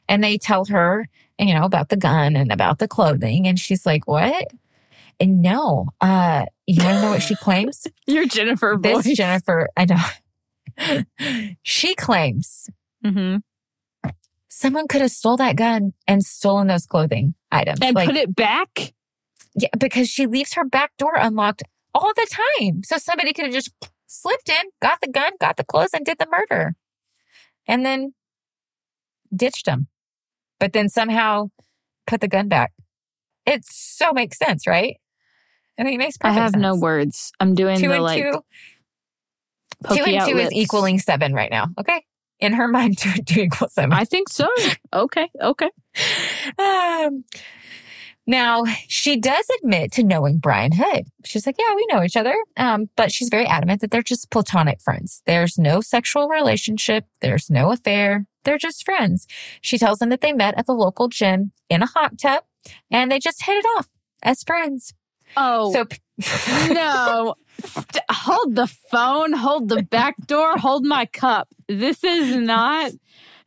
And 0.09 0.23
they 0.23 0.38
tell 0.38 0.65
her, 0.65 1.07
you 1.39 1.53
know, 1.53 1.63
about 1.63 1.89
the 1.89 1.97
gun 1.97 2.36
and 2.36 2.51
about 2.51 2.79
the 2.79 2.88
clothing. 2.88 3.47
And 3.47 3.59
she's 3.59 3.86
like, 3.86 4.07
what? 4.07 4.47
And 5.19 5.41
no, 5.41 5.88
uh, 6.01 6.45
you 6.67 6.83
want 6.83 6.95
to 6.97 7.01
know 7.01 7.09
what 7.11 7.23
she 7.23 7.36
claims? 7.36 7.88
Your 8.07 8.25
Jennifer 8.25 8.77
this 8.79 9.05
voice. 9.05 9.15
Jennifer, 9.15 9.69
I 9.77 9.86
know. 9.86 11.03
she 11.63 11.95
claims 11.95 12.69
hmm 13.03 13.38
someone 14.56 14.88
could 14.88 15.01
have 15.01 15.12
stole 15.12 15.36
that 15.36 15.58
gun 15.58 15.91
and 16.08 16.24
stolen 16.24 16.68
those 16.68 16.86
clothing 16.86 17.36
items. 17.51 17.80
And 17.82 17.93
Like, 17.93 18.08
put 18.08 18.16
it 18.16 18.34
back. 18.34 18.93
yeah, 19.53 19.68
because 19.78 20.08
she 20.08 20.28
leaves 20.28 20.53
her 20.53 20.64
back 20.64 20.95
door 20.97 21.14
unlocked 21.18 21.64
all 21.93 22.14
the 22.16 22.28
time. 22.60 22.82
So 22.84 22.97
somebody 22.97 23.34
could 23.34 23.45
have 23.45 23.53
just 23.53 23.72
slipped 24.08 24.47
in, 24.47 24.70
got 24.82 25.01
the 25.01 25.10
gun, 25.10 25.34
got 25.41 25.58
the 25.58 25.66
clothes, 25.66 25.89
and 25.93 26.06
did 26.06 26.20
the 26.20 26.28
murder. 26.32 26.76
And 27.68 27.86
then 27.86 28.14
ditched 29.36 29.66
them. 29.66 29.88
But 30.58 30.72
then 30.72 30.88
somehow 30.88 31.49
put 32.08 32.22
the 32.22 32.30
gun 32.30 32.47
back. 32.47 32.72
It 33.45 33.66
so 33.66 34.14
makes 34.14 34.38
sense, 34.38 34.66
right? 34.66 34.95
I 35.78 35.84
mean, 35.84 35.95
it 35.95 35.97
makes 35.97 36.18
perfect. 36.18 36.39
I 36.39 36.41
have 36.41 36.56
no 36.56 36.78
words. 36.78 37.34
I'm 37.41 37.56
doing 37.56 37.78
Two 37.78 37.89
the 37.89 37.95
and 37.95 38.03
like 38.03 38.22
two. 38.22 38.41
Two 39.93 40.03
and 40.03 40.30
two 40.30 40.38
is 40.38 40.53
equaling 40.53 40.99
seven 40.99 41.34
right 41.34 41.51
now. 41.51 41.68
Okay. 41.78 42.06
In 42.39 42.53
her 42.53 42.67
mind, 42.69 42.97
two 42.97 43.09
and 43.15 43.27
two 43.27 43.41
equals 43.41 43.73
seven. 43.73 43.93
I 43.93 44.05
think 44.05 44.29
so. 44.29 44.47
Okay. 44.93 45.29
Okay. 45.41 45.69
Um, 46.59 47.23
now, 48.27 48.63
she 48.88 49.17
does 49.17 49.45
admit 49.61 49.91
to 49.93 50.03
knowing 50.03 50.39
Brian 50.39 50.71
Hood. 50.73 51.05
She's 51.25 51.45
like, 51.45 51.55
yeah, 51.59 51.75
we 51.75 51.86
know 51.91 52.03
each 52.03 52.17
other. 52.17 52.36
Um, 52.57 52.89
but 52.95 53.11
she's 53.11 53.29
very 53.29 53.45
adamant 53.45 53.81
that 53.81 53.91
they're 53.91 54.01
just 54.01 54.31
platonic 54.31 54.81
friends. 54.81 55.21
There's 55.25 55.59
no 55.59 55.79
sexual 55.81 56.27
relationship. 56.27 57.05
There's 57.21 57.49
no 57.51 57.71
affair. 57.71 58.25
They're 58.43 58.57
just 58.57 58.83
friends. 58.83 59.27
She 59.61 59.77
tells 59.77 59.99
them 59.99 60.09
that 60.09 60.21
they 60.21 60.33
met 60.33 60.57
at 60.57 60.65
the 60.65 60.73
local 60.73 61.07
gym 61.07 61.51
in 61.69 61.83
a 61.83 61.88
hot 61.88 62.17
tub 62.17 62.43
and 62.89 63.11
they 63.11 63.19
just 63.19 63.43
hit 63.45 63.57
it 63.57 63.65
off 63.77 63.88
as 64.23 64.43
friends. 64.43 64.93
Oh 65.38 65.71
So, 65.73 65.86
no. 66.73 67.36
St- 67.64 68.03
hold 68.10 68.56
the 68.56 68.68
phone, 68.91 69.34
hold 69.34 69.70
the 69.70 69.84
back 69.84 70.16
door, 70.28 70.58
hold 70.58 70.86
my 70.86 71.06
cup. 71.06 71.47
This 71.68 72.03
is 72.03 72.36
not. 72.36 72.91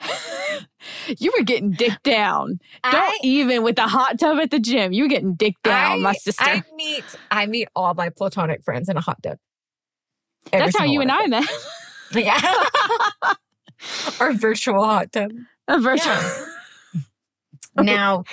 you 1.19 1.33
were 1.37 1.45
getting 1.45 1.73
dick 1.73 2.03
down. 2.03 2.61
Don't 2.91 3.25
even 3.25 3.63
with 3.63 3.77
the 3.77 3.83
hot 3.83 4.19
tub 4.19 4.39
at 4.39 4.51
the 4.51 4.61
gym. 4.61 4.93
You 4.93 5.05
were 5.05 5.09
getting 5.09 5.35
dick 5.35 5.55
down, 5.63 6.03
my 6.03 6.13
sister. 6.13 6.45
I 6.45 6.63
meet, 6.77 7.05
I 7.31 7.47
meet 7.47 7.69
all 7.75 7.95
my 7.95 8.11
platonic 8.11 8.63
friends 8.65 8.89
in 8.89 8.97
a 8.97 9.01
hot 9.01 9.23
tub. 9.23 9.39
Every 10.53 10.67
That's 10.67 10.79
how 10.79 10.85
you 10.85 11.01
and 11.01 11.11
I 11.11 11.27
met. 11.27 11.45
Yeah. 12.13 12.41
Our 14.21 14.33
virtual 14.33 14.83
hot 14.83 15.13
tub. 15.13 15.31
A 15.69 15.79
virtual. 15.79 16.17
now 17.77 18.25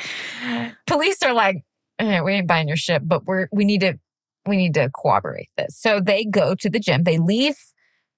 police 0.88 1.22
are 1.24 1.34
like 1.34 1.58
"Eh, 2.00 2.22
we 2.22 2.34
ain't 2.34 2.48
buying 2.48 2.70
your 2.70 2.78
shit 2.78 3.06
but 3.06 3.26
we're 3.26 3.50
we 3.52 3.66
need 3.66 3.82
to 3.82 4.00
we 4.48 4.58
need 4.58 4.74
to 4.74 4.90
corroborate 4.96 5.50
this 5.58 5.78
so 5.78 6.00
they 6.00 6.26
go 6.26 6.56
to 6.56 6.70
the 6.70 6.80
gym 6.80 7.04
they 7.04 7.18
leave 7.18 7.58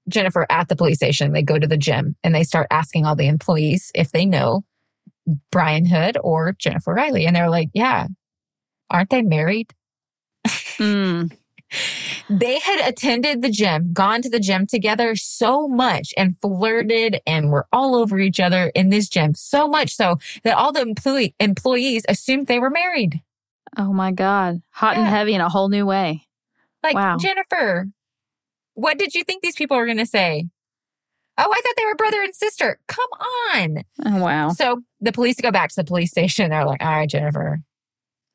jennifer 0.09 0.45
at 0.49 0.67
the 0.69 0.75
police 0.75 0.97
station 0.97 1.33
they 1.33 1.43
go 1.43 1.59
to 1.59 1.67
the 1.67 1.77
gym 1.77 2.15
and 2.23 2.33
they 2.33 2.43
start 2.43 2.67
asking 2.71 3.05
all 3.05 3.15
the 3.15 3.27
employees 3.27 3.91
if 3.95 4.11
they 4.11 4.25
know 4.25 4.63
brian 5.51 5.85
hood 5.85 6.17
or 6.23 6.53
jennifer 6.53 6.93
riley 6.93 7.25
and 7.25 7.35
they're 7.35 7.49
like 7.49 7.69
yeah 7.73 8.07
aren't 8.89 9.09
they 9.09 9.21
married 9.21 9.73
Mm. 10.77 11.35
they 12.29 12.59
had 12.59 12.87
attended 12.87 13.41
the 13.41 13.49
gym, 13.49 13.91
gone 13.93 14.21
to 14.21 14.29
the 14.29 14.39
gym 14.39 14.65
together 14.65 15.15
so 15.15 15.67
much 15.67 16.13
and 16.17 16.39
flirted 16.41 17.19
and 17.25 17.49
were 17.51 17.67
all 17.71 17.95
over 17.95 18.19
each 18.19 18.39
other 18.39 18.71
in 18.73 18.89
this 18.89 19.09
gym. 19.09 19.33
So 19.35 19.67
much 19.67 19.95
so 19.95 20.17
that 20.43 20.55
all 20.55 20.71
the 20.71 20.81
employee, 20.81 21.35
employees 21.39 22.03
assumed 22.07 22.47
they 22.47 22.59
were 22.59 22.69
married. 22.69 23.21
Oh 23.77 23.93
my 23.93 24.11
God. 24.11 24.61
Hot 24.71 24.97
and 24.97 25.07
heavy 25.07 25.33
in 25.33 25.41
a 25.41 25.49
whole 25.49 25.69
new 25.69 25.85
way. 25.85 26.27
Like, 26.83 26.95
Wow. 26.95 27.17
Jennifer, 27.17 27.87
what 28.73 28.97
did 28.97 29.13
you 29.13 29.23
think 29.23 29.41
these 29.41 29.55
people 29.55 29.77
were 29.77 29.85
going 29.85 29.97
to 29.97 30.05
say? 30.05 30.45
Oh, 31.39 31.51
I 31.51 31.61
thought 31.61 31.73
they 31.77 31.85
were 31.85 31.95
brother 31.95 32.21
and 32.21 32.33
sister. 32.33 32.79
Come 32.87 33.09
on. 33.53 33.83
Oh, 34.05 34.23
wow. 34.23 34.49
So 34.49 34.81
the 35.01 35.11
police 35.11 35.35
go 35.39 35.51
back 35.51 35.69
to 35.69 35.75
the 35.75 35.83
police 35.83 36.09
station. 36.11 36.49
They're 36.49 36.65
like, 36.65 36.81
all 36.83 36.89
right, 36.89 37.09
Jennifer, 37.09 37.59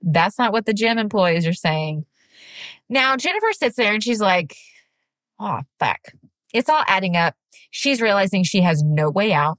that's 0.01 0.39
not 0.39 0.53
what 0.53 0.67
the 0.67 0.75
gym 0.75 0.99
employees 0.99 1.47
are 1.47 1.53
saying. 1.53 2.05
Now, 2.89 3.17
Jennifer 3.17 3.53
sits 3.53 3.77
there 3.77 3.93
and 3.95 4.03
she's 4.03 4.21
like, 4.21 4.57
oh, 5.41 5.61
fuck. 5.81 5.99
It's 6.53 6.69
all 6.69 6.85
adding 6.87 7.17
up. 7.17 7.35
She's 7.71 8.01
realizing 8.01 8.45
she 8.45 8.61
has 8.61 8.83
no 8.83 9.11
way 9.11 9.33
out. 9.33 9.59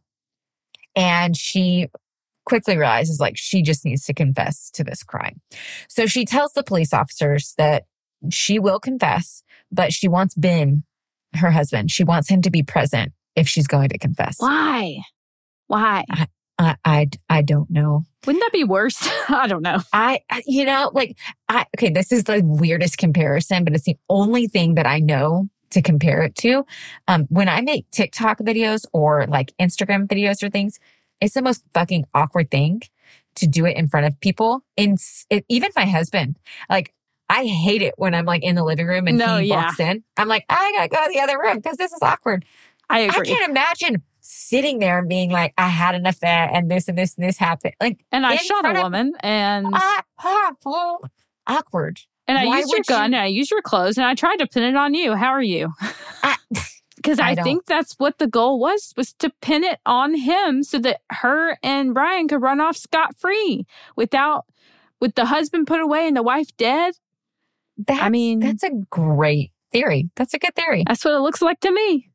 And 0.96 1.36
she 1.36 1.88
quickly 2.46 2.78
realizes 2.78 3.20
like 3.20 3.38
she 3.38 3.62
just 3.62 3.86
needs 3.86 4.06
to 4.06 4.14
confess 4.14 4.70
to 4.72 4.84
this 4.84 5.04
crime. 5.04 5.42
So 5.88 6.06
she 6.06 6.26
tells 6.26 6.54
the 6.54 6.64
police 6.64 6.94
officers 6.94 7.54
that 7.58 7.84
she 8.32 8.60
will 8.60 8.80
confess, 8.80 9.44
but 9.72 9.94
she 9.94 10.08
wants 10.08 10.36
Ben, 10.36 10.84
her 11.36 11.52
husband, 11.52 11.92
she 11.92 12.04
wants 12.04 12.30
him 12.30 12.42
to 12.42 12.52
be 12.52 12.64
present 12.64 13.14
if 13.36 13.48
she's 13.48 13.68
going 13.68 13.90
to 13.90 13.98
confess. 13.98 14.36
Why? 14.40 15.00
Why? 15.68 16.06
I, 16.60 16.76
I, 16.86 17.10
I 17.30 17.42
don't 17.42 17.70
know. 17.70 18.04
Wouldn't 18.26 18.44
that 18.44 18.54
be 18.54 18.64
worse? 18.64 19.08
I 19.30 19.48
don't 19.48 19.64
know. 19.64 19.80
I, 19.92 20.22
you 20.46 20.66
know, 20.66 20.92
like, 20.94 21.18
I, 21.50 21.66
okay, 21.78 21.90
this 21.90 22.12
is 22.12 22.26
the 22.26 22.42
weirdest 22.44 22.98
comparison, 22.98 23.64
but 23.64 23.74
it's 23.74 23.86
the 23.86 23.98
only 24.10 24.48
thing 24.48 24.76
that 24.76 24.88
I 24.88 25.00
know 25.00 25.50
to 25.72 25.82
compare 25.82 26.22
it 26.22 26.36
to. 26.36 26.66
Um, 27.08 27.26
when 27.30 27.50
I 27.50 27.62
make 27.62 27.90
TikTok 27.92 28.40
videos 28.40 28.86
or 28.94 29.26
like 29.28 29.54
Instagram 29.60 30.08
videos 30.08 30.44
or 30.44 30.50
things, 30.50 30.80
it's 31.24 31.34
the 31.34 31.42
most 31.42 31.64
fucking 31.74 32.06
awkward 32.14 32.52
thing 32.52 32.82
to 33.36 33.48
do 33.48 33.66
it 33.66 33.76
in 33.78 33.88
front 33.88 34.06
of 34.06 34.20
people. 34.20 34.62
In 34.78 34.98
it, 35.30 35.46
even 35.50 35.72
my 35.76 35.86
husband, 35.86 36.38
like, 36.70 36.94
I 37.30 37.46
hate 37.46 37.82
it 37.82 37.94
when 37.98 38.14
I'm 38.14 38.26
like 38.26 38.44
in 38.44 38.56
the 38.56 38.64
living 38.64 38.86
room 38.86 39.08
and 39.08 39.18
No, 39.18 39.38
he 39.38 39.48
yeah. 39.48 39.64
walks 39.66 39.80
in. 39.80 40.04
I'm 40.18 40.28
like, 40.28 40.46
I 40.50 40.72
gotta 40.76 40.90
go 40.90 41.04
to 41.04 41.10
the 41.12 41.20
other 41.22 41.40
room 41.40 41.58
because 41.58 41.78
this 41.78 41.92
is 41.92 42.00
awkward. 42.02 42.46
I 42.90 43.08
I 43.08 43.22
can't 43.22 43.50
imagine 43.50 44.04
sitting 44.20 44.80
there 44.80 45.00
and 45.00 45.10
being 45.10 45.32
like, 45.32 45.54
I 45.58 45.68
had 45.70 45.96
an 45.96 46.06
affair 46.06 46.50
and 46.54 46.70
this 46.70 46.88
and 46.88 46.98
this 46.98 47.16
and 47.16 47.28
this 47.28 47.38
happened. 47.38 47.74
Like, 47.82 48.06
and 48.12 48.26
I 48.26 48.36
shot 48.36 48.66
a 48.66 48.82
woman 48.82 49.14
and 49.22 49.68
awkward. 51.48 52.00
and 52.28 52.38
I 52.38 52.46
why 52.46 52.60
used 52.60 52.72
your 52.72 52.80
would 52.80 52.90
you- 52.90 52.96
gun 52.96 53.06
and 53.06 53.16
I 53.16 53.26
used 53.28 53.52
your 53.52 53.62
clothes 53.62 53.98
and 53.98 54.06
I 54.06 54.16
tried 54.16 54.38
to 54.38 54.48
pin 54.48 54.64
it 54.64 54.76
on 54.76 54.94
you. 54.94 55.16
How 55.16 55.30
are 55.30 55.42
you? 55.42 55.72
I- 56.24 56.38
Because 57.04 57.20
I 57.20 57.32
I, 57.32 57.36
think 57.36 57.66
that's 57.66 57.94
what 58.00 58.18
the 58.18 58.28
goal 58.28 58.60
was 58.60 58.94
was 58.96 59.14
to 59.16 59.30
pin 59.42 59.64
it 59.64 59.80
on 59.86 60.16
him 60.16 60.64
so 60.64 60.80
that 60.80 61.02
her 61.10 61.58
and 61.62 61.94
Brian 61.94 62.28
could 62.30 62.42
run 62.42 62.62
off 62.62 62.78
scot 62.78 63.16
free 63.18 63.66
without 63.98 64.46
with 65.02 65.16
the 65.16 65.26
husband 65.26 65.68
put 65.68 65.82
away 65.82 66.08
and 66.08 66.16
the 66.16 66.24
wife 66.24 66.48
dead. 66.58 66.96
That's, 67.78 68.10
mean- 68.10 68.40
that's 68.40 68.64
a 68.64 68.72
great 68.90 69.52
theory. 69.72 70.10
That's 70.16 70.34
a 70.34 70.40
good 70.40 70.56
theory. 70.56 70.84
That's 70.88 71.04
what 71.04 71.14
it 71.14 71.20
looks 71.20 71.42
like 71.42 71.60
to 71.60 71.72
me. 71.72 72.10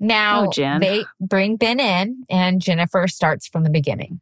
Now 0.00 0.46
Oh, 0.46 0.50
Jen. 0.50 0.80
they 0.80 1.04
bring 1.20 1.56
Ben 1.56 1.80
in 1.80 2.24
and 2.30 2.62
Jennifer 2.62 3.06
starts 3.08 3.46
from 3.48 3.64
the 3.64 3.70
beginning. 3.70 4.20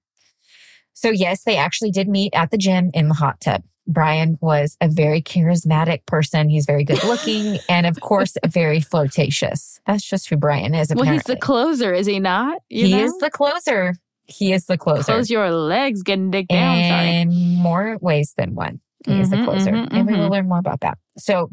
So 0.98 1.10
yes, 1.10 1.44
they 1.44 1.56
actually 1.58 1.90
did 1.90 2.08
meet 2.08 2.34
at 2.34 2.50
the 2.50 2.56
gym 2.56 2.90
in 2.94 3.08
the 3.08 3.14
hot 3.14 3.38
tub. 3.40 3.62
Brian 3.86 4.38
was 4.40 4.78
a 4.80 4.88
very 4.88 5.20
charismatic 5.20 6.06
person. 6.06 6.48
He's 6.48 6.64
very 6.64 6.84
good 6.84 7.04
looking 7.04 7.58
and 7.68 7.86
of 7.86 8.00
course 8.00 8.36
very 8.46 8.80
flirtatious. 8.80 9.78
That's 9.86 10.02
just 10.02 10.28
who 10.30 10.36
Brian 10.38 10.74
is 10.74 10.90
Apparently. 10.90 11.06
Well, 11.06 11.12
he's 11.14 11.22
the 11.24 11.36
closer, 11.36 11.92
is 11.92 12.06
he 12.06 12.18
not? 12.18 12.62
You 12.70 12.86
he 12.86 12.92
know? 12.92 13.04
is 13.04 13.16
the 13.18 13.30
closer. 13.30 13.94
He 14.24 14.54
is 14.54 14.64
the 14.66 14.78
closer. 14.78 15.04
Close 15.04 15.30
your 15.30 15.50
legs, 15.50 16.02
getting 16.02 16.30
dick 16.30 16.48
down. 16.48 16.82
Sorry. 16.82 17.20
in 17.20 17.62
more 17.62 17.98
ways 18.00 18.32
than 18.36 18.54
one. 18.54 18.80
He 19.06 19.20
is 19.20 19.30
the 19.30 19.36
Mhm, 19.36 19.44
closer. 19.44 19.70
mhm, 19.70 19.88
And 19.92 20.06
we 20.06 20.14
will 20.14 20.28
mhm. 20.28 20.30
learn 20.32 20.48
more 20.48 20.58
about 20.58 20.80
that. 20.80 20.98
So 21.18 21.50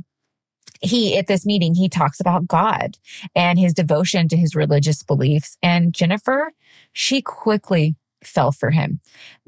he, 0.82 1.18
at 1.18 1.28
this 1.28 1.46
meeting, 1.46 1.76
he 1.76 1.88
talks 1.89 2.20
about 2.20 2.48
God 2.48 2.98
and 3.36 3.60
his 3.60 3.74
devotion 3.74 4.28
to 4.30 4.38
his 4.38 4.56
religious 4.56 5.04
beliefs. 5.04 5.56
And 5.62 5.94
Jennifer, 5.94 6.52
she 6.94 7.22
quickly 7.22 7.96
fell 8.28 8.51
for 8.51 8.69
him 8.71 8.99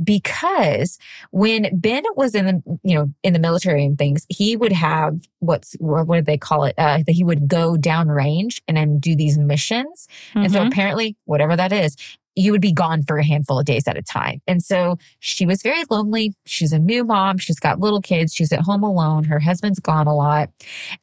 because 0.04 0.98
when 1.32 1.70
Ben 1.80 2.04
was 2.16 2.36
in 2.36 2.46
the, 2.46 2.80
you 2.84 2.96
know, 2.96 3.12
in 3.24 3.34
the 3.34 3.40
military 3.40 3.86
and 3.86 3.98
things, 3.98 4.26
he 4.30 4.56
would 4.56 4.72
have 4.72 5.20
what's, 5.40 5.76
what 5.80 6.16
do 6.16 6.22
they 6.22 6.38
call 6.38 6.64
it? 6.66 6.76
Uh, 6.78 7.00
that 7.06 7.12
he 7.12 7.24
would 7.24 7.48
go 7.48 7.78
down 7.78 8.10
range 8.10 8.62
and 8.68 8.78
then 8.78 9.00
do 9.00 9.16
these 9.16 9.38
missions. 9.38 10.08
And 10.34 10.52
so 10.52 10.60
Mhm. 10.60 10.68
apparently, 10.68 11.16
whatever 11.26 11.56
that 11.56 11.72
is, 11.72 11.96
you 12.38 12.52
would 12.52 12.60
be 12.62 12.74
gone 12.74 13.02
for 13.02 13.18
a 13.18 13.24
handful 13.24 13.60
of 13.60 13.66
days 13.66 13.88
at 13.88 13.98
a 13.98 14.02
time. 14.02 14.42
And 14.46 14.62
so 14.62 14.98
she 15.20 15.46
was 15.46 15.62
very 15.62 15.84
lonely. 15.90 16.34
She's 16.46 16.74
a 16.74 16.80
new 16.80 17.06
mom. 17.06 17.38
She's 17.38 17.60
got 17.60 17.80
little 17.80 18.02
kids. 18.02 18.34
She's 18.34 18.52
at 18.52 18.60
home 18.60 18.84
alone. 18.84 19.24
Her 19.24 19.40
husband's 19.40 19.80
gone 19.80 20.06
a 20.08 20.14
lot. 20.16 20.50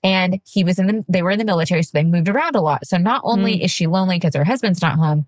And 0.03 0.41
he 0.45 0.63
was 0.63 0.79
in 0.79 0.87
the, 0.89 1.05
they 1.09 1.23
were 1.23 1.31
in 1.31 1.39
the 1.39 1.47
military. 1.47 1.83
So 1.85 1.91
they 1.95 2.05
moved 2.05 2.29
around 2.29 2.55
a 2.55 2.61
lot. 2.61 2.87
So 2.87 2.99
not 2.99 3.23
only 3.25 3.63
is 3.65 3.71
she 3.71 3.87
lonely 3.87 4.17
because 4.17 4.35
her 4.35 4.45
husband's 4.45 4.83
not 4.83 4.99
home, 4.99 5.25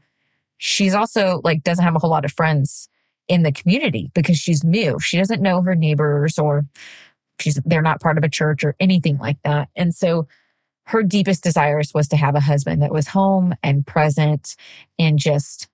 she's 0.66 0.94
also 0.94 1.42
like 1.44 1.62
doesn't 1.62 1.84
have 1.84 1.94
a 1.94 1.98
whole 1.98 2.08
lot 2.08 2.24
of 2.24 2.32
friends 2.32 2.88
in 3.28 3.42
the 3.42 3.52
community 3.52 4.10
because 4.14 4.38
she's 4.38 4.64
new. 4.64 4.98
She 4.98 5.18
doesn't 5.18 5.42
know 5.42 5.60
her 5.60 5.74
neighbors 5.74 6.38
or 6.38 6.64
she's 7.38 7.60
they're 7.66 7.82
not 7.82 8.00
part 8.00 8.16
of 8.16 8.24
a 8.24 8.30
church 8.30 8.64
or 8.64 8.74
anything 8.80 9.18
like 9.18 9.36
that. 9.44 9.68
And 9.76 9.94
so 9.94 10.26
her 10.86 11.02
deepest 11.02 11.42
desires 11.42 11.92
was 11.92 12.08
to 12.08 12.16
have 12.16 12.34
a 12.34 12.40
husband 12.40 12.80
that 12.80 12.92
was 12.92 13.08
home 13.08 13.54
and 13.62 13.86
present 13.86 14.56
and 14.98 15.18
just 15.18 15.68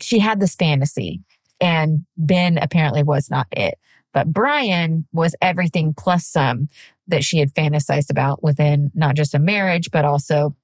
she 0.00 0.18
had 0.18 0.40
this 0.40 0.56
fantasy 0.56 1.22
and 1.60 2.04
Ben 2.16 2.58
apparently 2.58 3.04
was 3.04 3.30
not 3.30 3.46
it. 3.52 3.78
But 4.12 4.32
Brian 4.32 5.06
was 5.12 5.36
everything 5.40 5.94
plus 5.96 6.26
some 6.26 6.68
that 7.06 7.22
she 7.22 7.38
had 7.38 7.54
fantasized 7.54 8.10
about 8.10 8.42
within 8.42 8.90
not 8.96 9.14
just 9.14 9.32
a 9.32 9.38
marriage, 9.38 9.92
but 9.92 10.04
also 10.04 10.56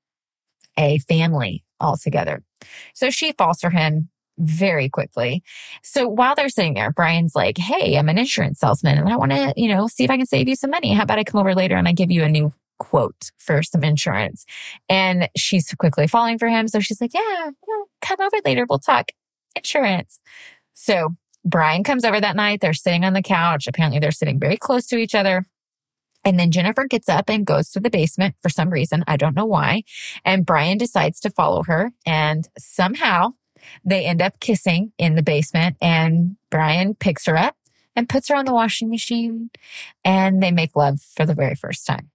a 0.77 0.99
family 0.99 1.62
altogether. 1.83 2.43
So 2.95 3.11
she 3.11 3.33
falls 3.33 3.61
for 3.61 3.70
him 3.70 4.09
very 4.39 4.89
quickly. 4.89 5.43
So 5.83 6.09
while 6.09 6.35
they're 6.35 6.49
sitting 6.49 6.74
there, 6.74 6.91
Brian's 6.91 7.35
like, 7.35 7.59
Hey, 7.59 7.97
I'm 7.97 8.09
an 8.09 8.18
insurance 8.18 8.61
salesman 8.61 8.99
and 8.99 9.09
I 9.09 9.16
want 9.16 9.33
to, 9.33 9.53
you 9.57 9.68
know, 9.68 9.89
see 9.89 10.05
if 10.05 10.11
I 10.11 10.16
can 10.16 10.26
save 10.26 10.49
you 10.49 10.57
some 10.57 10.70
money. 10.70 10.93
How 10.95 11.03
about 11.03 11.18
I 11.18 11.24
come 11.24 11.41
over 11.41 11.55
later 11.55 11.76
and 11.76 11.87
I 11.87 11.93
give 11.93 12.11
you 12.11 12.22
a 12.24 12.28
new 12.28 12.53
quote 12.78 13.30
for 13.37 13.62
some 13.62 13.85
insurance? 13.85 14.47
And 14.89 15.28
she's 15.37 15.68
quickly 15.78 16.07
falling 16.07 16.39
for 16.39 16.49
him. 16.49 16.68
So 16.68 16.80
she's 16.80 17.01
like, 17.01 17.12
Yeah, 17.14 17.20
yeah 17.45 17.83
come 18.01 18.20
over 18.20 18.37
later. 18.45 18.66
We'll 18.68 18.78
talk 18.78 19.11
insurance. 19.55 20.18
So 20.72 21.14
Brian 21.45 21.83
comes 21.83 22.05
over 22.05 22.20
that 22.20 22.37
night. 22.37 22.61
They're 22.61 22.72
sitting 22.72 23.05
on 23.05 23.14
the 23.14 23.22
couch. 23.22 23.66
Apparently, 23.66 23.99
they're 23.99 24.12
sitting 24.12 24.39
very 24.39 24.57
close 24.57 24.87
to 24.87 24.97
each 24.97 25.14
other. 25.14 25.45
And 26.25 26.39
then 26.39 26.51
Jennifer 26.51 26.87
gets 26.87 27.09
up 27.09 27.29
and 27.29 27.47
goes 27.47 27.70
to 27.70 27.81
the 27.81 27.91
basement 27.91 28.37
for 28.41 28.49
some 28.49 28.70
reason. 28.70 29.05
I 29.07 29.16
don't 29.16 29.37
know 29.37 29.47
why. 29.47 29.83
And 30.25 30.47
Brian 30.47 30.79
decides 30.79 31.20
to 31.20 31.31
follow 31.31 31.62
her. 31.64 31.93
And 32.07 32.49
somehow 32.59 33.35
they 33.85 34.05
end 34.05 34.23
up 34.23 34.41
kissing 34.41 34.93
in 34.99 35.14
the 35.14 35.23
basement. 35.23 35.77
And 35.81 36.37
Brian 36.51 36.95
picks 36.95 37.27
her 37.27 37.37
up 37.37 37.57
and 37.97 38.09
puts 38.09 38.29
her 38.29 38.37
on 38.37 38.45
the 38.45 38.55
washing 38.55 38.89
machine. 38.89 39.51
And 40.05 40.43
they 40.43 40.53
make 40.53 40.77
love 40.77 41.01
for 41.01 41.27
the 41.27 41.35
very 41.35 41.55
first 41.55 41.87
time. 41.87 42.11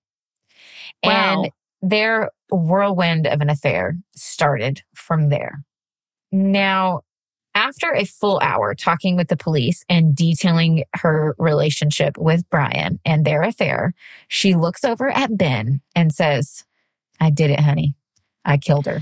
Wow. 1.03 1.43
And 1.43 1.51
their 1.81 2.31
whirlwind 2.49 3.27
of 3.27 3.41
an 3.41 3.49
affair 3.49 3.97
started 4.15 4.83
from 4.93 5.29
there. 5.29 5.63
Now, 6.31 7.01
after 7.57 7.91
a 7.91 8.05
full 8.05 8.39
hour 8.43 8.75
talking 8.75 9.15
with 9.15 9.29
the 9.29 9.35
police 9.35 9.83
and 9.89 10.15
detailing 10.15 10.83
her 10.93 11.35
relationship 11.39 12.15
with 12.17 12.47
Brian 12.51 12.99
and 13.03 13.25
their 13.25 13.41
affair, 13.41 13.93
she 14.27 14.53
looks 14.53 14.83
over 14.83 15.09
at 15.09 15.35
Ben 15.35 15.81
and 15.95 16.13
says, 16.13 16.63
I 17.19 17.31
did 17.31 17.49
it, 17.49 17.59
honey. 17.59 17.95
I 18.45 18.57
killed 18.57 18.85
her. 18.85 19.01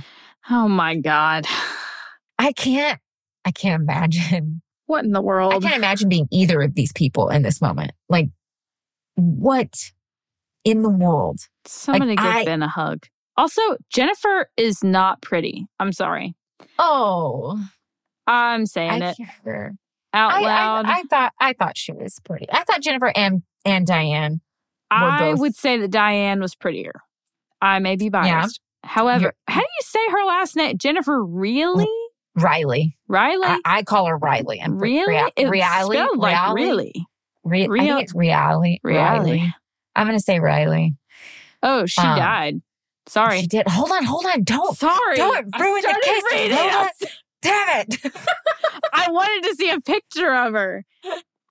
Oh 0.49 0.69
my 0.69 0.95
God. 0.95 1.45
I 2.39 2.53
can't, 2.53 2.99
I 3.43 3.51
can't 3.51 3.81
imagine. 3.81 4.61
What 4.87 5.03
in 5.03 5.11
the 5.11 5.21
world? 5.21 5.53
I 5.53 5.59
can't 5.59 5.75
imagine 5.75 6.09
being 6.09 6.27
either 6.31 6.61
of 6.61 6.75
these 6.75 6.93
people 6.93 7.29
in 7.29 7.41
this 7.41 7.59
moment. 7.61 7.91
Like, 8.07 8.29
what 9.15 9.91
in 10.63 10.81
the 10.81 10.89
world? 10.89 11.39
Somebody 11.65 12.11
like, 12.11 12.19
give 12.19 12.25
I- 12.25 12.45
Ben 12.45 12.61
a 12.61 12.67
hug. 12.67 13.07
Also, 13.35 13.61
Jennifer 13.91 14.49
is 14.55 14.81
not 14.83 15.21
pretty. 15.21 15.65
I'm 15.79 15.91
sorry. 15.91 16.35
Oh, 16.79 17.59
I'm 18.27 18.65
saying 18.65 19.03
I 19.03 19.09
it 19.11 19.17
out 20.13 20.31
I, 20.33 20.39
I, 20.39 20.41
loud. 20.41 20.85
I 20.87 21.03
thought 21.03 21.33
I 21.39 21.53
thought 21.53 21.77
she 21.77 21.91
was 21.91 22.17
pretty. 22.23 22.47
I 22.51 22.63
thought 22.63 22.81
Jennifer 22.81 23.11
and 23.15 23.43
and 23.65 23.85
Dianne. 23.87 24.39
were 24.91 24.97
I 24.97 25.19
both- 25.31 25.39
would 25.39 25.55
say 25.55 25.77
that 25.79 25.91
Dianne 25.91 26.39
was 26.41 26.55
prettier. 26.55 26.93
I 27.61 27.79
may 27.79 27.95
be 27.95 28.09
biased. 28.09 28.59
However, 28.83 29.21
You're- 29.23 29.33
how 29.47 29.59
do 29.61 29.65
you 29.65 29.81
say 29.83 29.99
her 30.11 30.23
last 30.25 30.55
name? 30.55 30.77
Jennifer 30.77 31.23
Really? 31.23 31.87
Riley. 32.35 32.97
Riley? 33.07 33.47
I, 33.47 33.59
I 33.65 33.83
call 33.83 34.05
her 34.07 34.17
Riley. 34.17 34.61
I'm 34.61 34.77
really? 34.77 35.13
Ria- 35.13 35.29
It's 35.35 35.49
Riley. 35.49 35.97
spelled 35.97 36.17
like 36.19 36.35
Riley? 36.35 36.63
really. 37.43 37.67
I 37.69 37.69
Real- 37.69 37.95
think 37.95 38.03
it's 38.03 38.13
Riley. 38.13 38.79
Riley. 38.83 39.53
I'm 39.95 40.05
gonna 40.07 40.19
say 40.19 40.39
Riley. 40.39 40.95
Oh, 41.63 41.85
she 41.85 42.01
Um, 42.01 42.17
died. 42.17 42.61
Sorry. 43.07 43.41
She 43.41 43.47
did. 43.47 43.67
Hold 43.67 43.91
on. 43.91 44.03
Hold 44.03 44.25
on. 44.25 44.43
Don't. 44.43 44.75
Sorry. 44.77 45.15
Don't 45.15 45.49
I 45.53 45.61
ruin 45.63 45.81
the 45.81 46.01
case. 46.03 46.53
Hold 46.57 46.87
it. 47.01 47.09
Damn 47.45 47.85
it. 47.87 47.97
I 48.93 49.09
wanted 49.11 49.47
to 49.49 49.55
see 49.55 49.69
a 49.69 49.79
picture 49.81 50.33
of 50.33 50.53
her. 50.53 50.83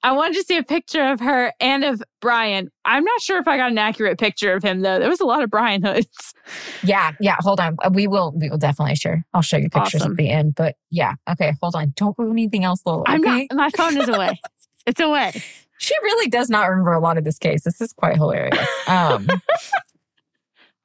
I 0.03 0.13
wanted 0.13 0.35
to 0.35 0.43
see 0.45 0.57
a 0.59 0.63
picture 0.63 1.03
of 1.03 1.21
her 1.21 1.53
and 1.61 1.83
of 1.83 2.03
Brian. 2.21 2.69
I'm 2.85 3.05
not 3.05 3.21
sure 3.23 3.39
if 3.39 3.49
I 3.49 3.57
got 3.57 3.71
an 3.71 3.79
accurate 3.79 4.19
picture 4.19 4.53
of 4.53 4.63
him 4.63 4.81
though. 4.81 4.99
There 4.99 5.09
was 5.09 5.21
a 5.21 5.25
lot 5.25 5.43
of 5.43 5.51
Brian 5.51 5.83
hoods. 5.83 6.35
yeah. 6.83 7.13
Yeah. 7.21 7.37
Hold 7.41 7.59
on. 7.61 7.77
We 7.93 8.07
will. 8.07 8.33
We 8.37 8.51
will 8.51 8.59
definitely 8.59 8.97
share. 8.97 9.25
I'll 9.33 9.41
show 9.43 9.57
you 9.57 9.71
pictures 9.71 10.03
Awesome. 10.03 10.13
at 10.13 10.17
the 10.19 10.29
end. 10.29 10.55
But 10.57 10.77
yeah. 10.91 11.15
Okay. 11.31 11.55
Hold 11.63 11.75
on. 11.75 11.95
Don't 11.97 12.15
ruin 12.19 12.33
anything 12.33 12.65
else, 12.65 12.83
Lola. 12.85 13.05
I'm 13.07 13.23
okay? 13.27 13.49
not. 13.51 13.57
My 13.57 13.71
phone 13.71 13.97
is 13.97 14.09
away. 14.09 14.39
It's 14.87 15.01
away. 15.01 15.33
She 15.77 15.93
really 16.03 16.31
does 16.31 16.49
not 16.49 16.69
remember 16.71 16.93
a 16.93 17.01
lot 17.01 17.19
of 17.19 17.25
this 17.25 17.37
case. 17.37 17.65
This 17.65 17.81
is 17.81 17.93
quite 17.93 18.17
hilarious. 18.17 18.57
Um. 18.87 19.27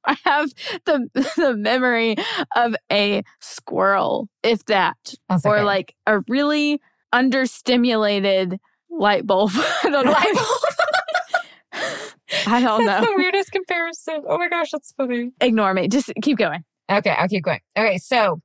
I 0.05 0.17
have 0.23 0.51
the 0.85 1.09
the 1.37 1.55
memory 1.55 2.15
of 2.55 2.75
a 2.91 3.23
squirrel, 3.41 4.29
if 4.43 4.65
that, 4.65 4.97
that's 5.27 5.45
or 5.45 5.57
okay. 5.57 5.65
like 5.65 5.95
a 6.07 6.19
really 6.27 6.81
understimulated 7.13 8.57
light 8.89 9.25
bulb. 9.25 9.51
I 9.53 9.89
don't 9.89 10.05
know. 10.05 10.11
Light 10.11 10.33
bulb. 10.35 10.47
I 12.47 12.61
don't 12.61 12.85
That's 12.85 13.05
know. 13.05 13.11
the 13.11 13.17
weirdest 13.17 13.51
comparison. 13.51 14.23
Oh 14.27 14.37
my 14.37 14.49
gosh, 14.49 14.71
that's 14.71 14.91
funny. 14.91 15.31
Ignore 15.41 15.73
me. 15.73 15.87
Just 15.87 16.11
keep 16.21 16.37
going. 16.37 16.63
Okay, 16.89 17.11
I'll 17.11 17.27
keep 17.27 17.43
going. 17.43 17.59
Okay, 17.77 17.97
so 17.97 18.41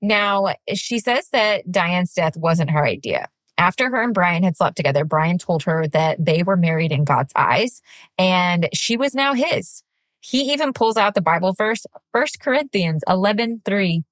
now 0.00 0.54
she 0.74 0.98
says 0.98 1.28
that 1.32 1.70
Dianne's 1.70 2.12
death 2.12 2.36
wasn't 2.36 2.70
her 2.70 2.84
idea. 2.84 3.28
After 3.58 3.90
her 3.90 4.02
and 4.02 4.14
Brian 4.14 4.42
had 4.42 4.56
slept 4.56 4.76
together, 4.76 5.04
Brian 5.04 5.36
told 5.36 5.64
her 5.64 5.86
that 5.88 6.24
they 6.24 6.42
were 6.42 6.56
married 6.56 6.92
in 6.92 7.04
God's 7.04 7.32
eyes 7.36 7.82
and 8.16 8.68
she 8.72 8.96
was 8.96 9.14
now 9.14 9.34
his. 9.34 9.82
He 10.20 10.52
even 10.52 10.72
pulls 10.72 10.96
out 10.96 11.14
the 11.14 11.20
Bible 11.22 11.54
verse, 11.54 11.86
1 12.12 12.26
Corinthians 12.40 13.02
11 13.08 13.62
3. 13.64 14.04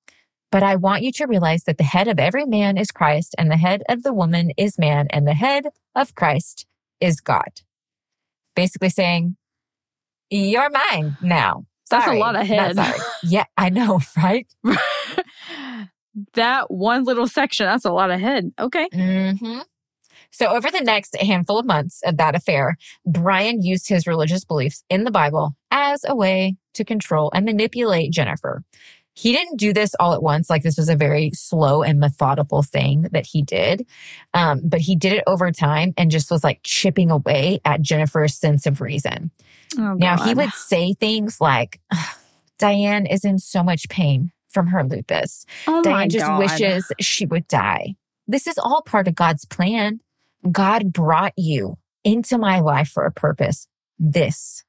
But 0.51 0.63
I 0.63 0.77
want 0.77 1.03
you 1.03 1.13
to 1.13 1.27
realize 1.27 1.65
that 1.65 1.77
the 1.77 1.85
head 1.85 2.09
of 2.09 2.19
every 2.19 2.47
man 2.47 2.79
is 2.79 2.91
Christ, 2.91 3.35
and 3.37 3.51
the 3.51 3.59
head 3.59 3.83
of 3.89 4.03
the 4.03 4.15
woman 4.15 4.51
is 4.57 4.79
man, 4.79 5.07
and 5.11 5.27
the 5.27 5.35
head 5.35 5.65
of 5.95 6.15
Christ 6.15 6.67
is 7.01 7.21
God. 7.21 7.61
Basically 8.57 8.89
saying, 8.89 9.37
You're 10.31 10.71
mine 10.71 11.19
now. 11.21 11.67
That's 11.91 12.07
a 12.07 12.13
lot 12.19 12.37
of 12.37 12.47
head. 12.47 12.77
Yeah, 13.23 13.45
I 13.57 13.69
know, 13.71 14.01
right? 14.17 14.47
that 16.35 16.71
one 16.71 17.05
little 17.05 17.27
section, 17.27 17.67
that's 17.67 17.85
a 17.85 17.93
lot 17.93 18.11
of 18.11 18.21
head. 18.21 18.53
Okay. 18.59 18.89
hmm 18.93 19.59
So, 20.31 20.47
over 20.47 20.70
the 20.70 20.81
next 20.81 21.16
handful 21.20 21.59
of 21.59 21.66
months 21.66 22.01
of 22.05 22.16
that 22.18 22.35
affair, 22.35 22.76
Brian 23.07 23.62
used 23.62 23.89
his 23.89 24.07
religious 24.07 24.45
beliefs 24.45 24.85
in 24.89 25.05
the 25.05 25.11
Bible 25.11 25.57
as 25.70 26.05
a 26.07 26.14
way 26.14 26.57
to 26.74 26.85
control 26.85 27.31
and 27.35 27.45
manipulate 27.45 28.12
Jennifer. 28.12 28.62
He 29.14 29.33
didn't 29.33 29.57
do 29.57 29.72
this 29.72 29.97
all 29.99 30.14
at 30.14 30.22
once. 30.22 30.49
Like 30.49 30.62
this 30.62 30.76
was 30.76 30.89
a 30.89 30.95
very 30.95 31.33
slow 31.35 31.83
and 31.83 31.99
methodical 31.99 32.62
thing 32.62 33.09
that 33.11 33.26
he 33.26 33.43
did. 33.43 33.85
Um, 34.33 34.61
but 34.62 34.81
he 34.81 34.95
did 34.95 35.12
it 35.12 35.24
over 35.26 35.51
time 35.51 35.93
and 35.97 36.09
just 36.09 36.31
was 36.31 36.45
like 36.45 36.61
chipping 36.62 37.11
away 37.11 37.59
at 37.64 37.83
Jennifer's 37.83 38.37
sense 38.37 38.64
of 38.64 38.81
reason. 38.81 39.33
Oh, 39.76 39.95
Now 39.95 40.22
he 40.22 40.35
would 40.35 40.53
say 40.53 40.95
things 40.95 41.41
like, 41.41 41.81
Dianne 42.61 43.12
is 43.12 43.24
in 43.24 43.41
so 43.41 43.64
much 43.64 43.89
pain 43.89 44.31
from 44.49 44.68
her 44.68 44.85
lupus. 44.85 45.47
Oh 45.66 45.83
Dianne 45.85 46.11
just 46.11 46.26
God. 46.26 46.39
wishes 46.39 46.93
she 47.01 47.26
would 47.26 47.49
die. 47.49 47.97
This 48.29 48.47
is 48.47 48.57
all 48.57 48.83
part 48.83 49.09
of 49.09 49.16
God's 49.16 49.45
plan. 49.47 49.99
God 50.51 50.93
brought 50.93 51.32
you 51.36 51.76
into 52.05 52.39
my 52.39 52.61
life 52.61 52.89
for 52.89 53.05
a 53.05 53.12
purpose. 53.12 53.66
This 53.99 54.64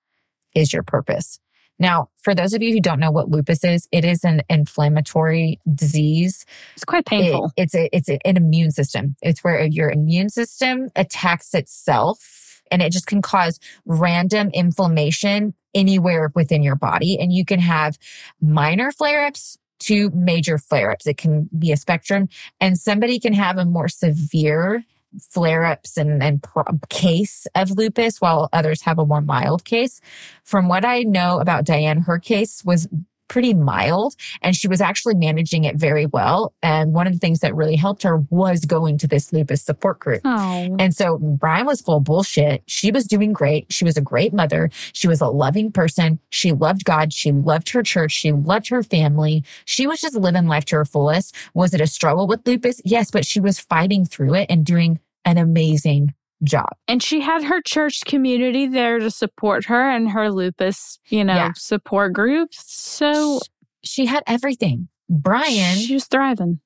is 0.56 0.74
your 0.74 0.84
purpose. 0.84 1.40
Now, 1.82 2.10
for 2.22 2.36
those 2.36 2.54
of 2.54 2.62
you 2.62 2.74
who 2.74 2.82
don't 2.82 3.00
know 3.00 3.12
what 3.12 3.30
lupus 3.30 3.64
is, 3.64 3.88
it 3.92 4.04
is 4.04 4.26
an 4.26 4.42
inflammatory 4.50 5.60
disease. 5.74 6.46
It's 6.76 6.84
quite 6.84 7.00
It- 7.02 7.06
painful. 7.06 7.54
it's 7.56 7.74
a, 7.74 7.90
it's 7.96 8.10
an 8.10 8.20
immune 8.26 8.72
system. 8.72 9.16
It's 9.22 9.44
where 9.44 9.64
your 9.66 9.90
immune 9.90 10.30
system 10.30 10.90
attacks 10.96 11.54
itself 11.54 12.62
and 12.72 12.82
it 12.82 12.92
just 12.92 13.08
can 13.08 13.22
cause 13.22 13.60
random 13.86 14.50
inflammation 14.54 15.54
anywhere 15.74 16.32
within 16.36 16.64
your 16.64 16.76
body. 16.76 17.18
And 17.20 17.32
you 17.32 17.46
can 17.46 17.60
have 17.60 17.98
minor 18.42 18.92
flare 18.92 19.26
ups 19.26 19.58
to 19.82 20.10
major 20.10 20.58
flare 20.58 20.92
ups. 20.92 21.08
It 21.08 21.18
can 21.18 21.50
be 21.58 21.72
a 21.72 21.78
spectrum 21.78 22.28
and 22.60 22.78
somebody 22.78 23.20
can 23.20 23.32
have 23.34 23.58
a 23.58 23.64
more 23.66 23.88
severe 23.88 24.84
flare 25.20 25.66
ups 25.66 25.98
and, 25.98 26.22
and 26.22 26.44
case 26.90 27.48
of 27.56 27.72
lupus 27.72 28.22
while 28.22 28.50
others 28.54 28.82
have 28.82 29.00
a 29.00 29.06
more 29.06 29.22
mild 29.22 29.66
case. 29.66 30.02
From 30.44 30.68
what 30.68 30.86
I 30.86 31.04
know 31.04 31.40
about 31.40 31.66
Dianne, 31.66 32.06
her 32.06 32.20
case 32.20 32.64
was 32.64 32.88
pretty 33.30 33.54
mild 33.54 34.16
and 34.42 34.56
she 34.56 34.68
was 34.68 34.82
actually 34.82 35.16
managing 35.16 35.64
it 35.64 35.78
very 35.78 36.06
well. 36.06 36.54
And 36.62 36.94
one 36.94 37.08
of 37.08 37.14
the 37.14 37.20
things 37.20 37.40
that 37.40 37.56
really 37.56 37.78
helped 37.78 38.04
her 38.04 38.18
was 38.30 38.66
going 38.66 38.98
to 38.98 39.08
this 39.08 39.32
lupus 39.32 39.62
support 39.62 40.00
group. 40.00 40.22
Oh. 40.26 40.76
And 40.80 40.94
so 40.94 41.18
Brian 41.20 41.66
was 41.66 41.82
full 41.82 42.02
bullshit. 42.02 42.64
She 42.68 42.92
was 42.92 43.06
doing 43.06 43.32
great. 43.32 43.68
She 43.72 43.86
was 43.86 43.96
a 43.96 44.02
great 44.02 44.34
mother. 44.34 44.70
She 44.94 45.08
was 45.08 45.22
a 45.22 45.28
loving 45.28 45.72
person. 45.72 46.20
She 46.30 46.52
loved 46.52 46.84
God. 46.84 47.14
She 47.14 47.32
loved 47.32 47.70
her 47.70 47.84
church. 47.84 48.12
She 48.12 48.32
loved 48.32 48.68
her 48.70 48.84
family. 48.84 49.44
She 49.66 49.88
was 49.88 50.02
just 50.02 50.16
living 50.16 50.48
life 50.48 50.66
to 50.66 50.76
her 50.76 50.86
fullest. 50.86 51.36
Was 51.54 51.74
it 51.74 51.82
a 51.82 51.88
struggle 51.88 52.28
with 52.28 52.46
lupus? 52.46 52.82
Yes, 52.84 53.12
but 53.12 53.26
she 53.26 53.40
was 53.40 53.60
fighting 53.60 54.06
through 54.06 54.34
it 54.36 54.48
and 54.50 54.66
doing 54.66 55.00
an 55.26 55.38
amazing 55.38 56.14
job. 56.44 56.70
And 56.88 57.02
she 57.04 57.22
had 57.22 57.44
her 57.44 57.62
church 57.62 58.02
community 58.06 58.68
there 58.68 59.00
to 59.00 59.12
support 59.12 59.66
her 59.66 59.90
and 59.90 60.10
her 60.12 60.32
lupus, 60.32 61.00
you 61.10 61.24
know, 61.24 61.36
Yeah. 61.36 61.52
support 61.56 62.14
group. 62.14 62.50
So 62.54 63.40
She 63.84 64.06
had 64.06 64.24
everything. 64.28 64.88
Brian 65.10 65.78
she 65.78 65.94
was 65.96 66.06
thriving. 66.06 66.60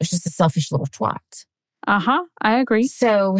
was 0.00 0.10
just 0.10 0.26
a 0.26 0.30
selfish 0.30 0.70
little 0.70 0.86
twat. 0.86 1.46
Uh 1.86 2.00
huh. 2.00 2.24
I 2.42 2.58
agree. 2.58 2.88
So 2.88 3.38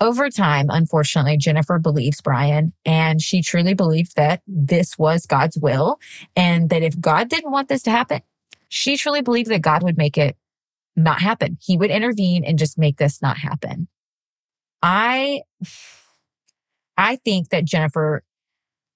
over 0.00 0.30
time, 0.30 0.66
unfortunately, 0.70 1.36
Jennifer 1.36 1.78
believes 1.78 2.20
Brian 2.22 2.72
and 2.86 3.20
she 3.20 3.42
truly 3.42 3.74
believed 3.74 4.16
that 4.16 4.40
this 4.46 4.96
was 4.98 5.26
God's 5.26 5.58
will 5.58 5.98
and 6.34 6.70
that 6.70 6.82
if 6.82 6.98
God 6.98 7.28
didn't 7.28 7.52
want 7.52 7.68
this 7.68 7.82
to 7.82 7.90
happen, 7.90 8.22
she 8.68 8.96
truly 8.96 9.20
believed 9.20 9.50
that 9.50 9.60
God 9.60 9.82
would 9.82 9.98
make 9.98 10.16
it 10.16 10.36
not 10.96 11.20
happen. 11.20 11.58
He 11.60 11.76
would 11.76 11.90
intervene 11.90 12.42
and 12.44 12.58
just 12.58 12.78
make 12.78 12.96
this 12.96 13.20
not 13.20 13.36
happen. 13.36 13.86
I, 14.82 15.42
I 16.96 17.16
think 17.16 17.48
that 17.50 17.64
Jennifer 17.64 18.22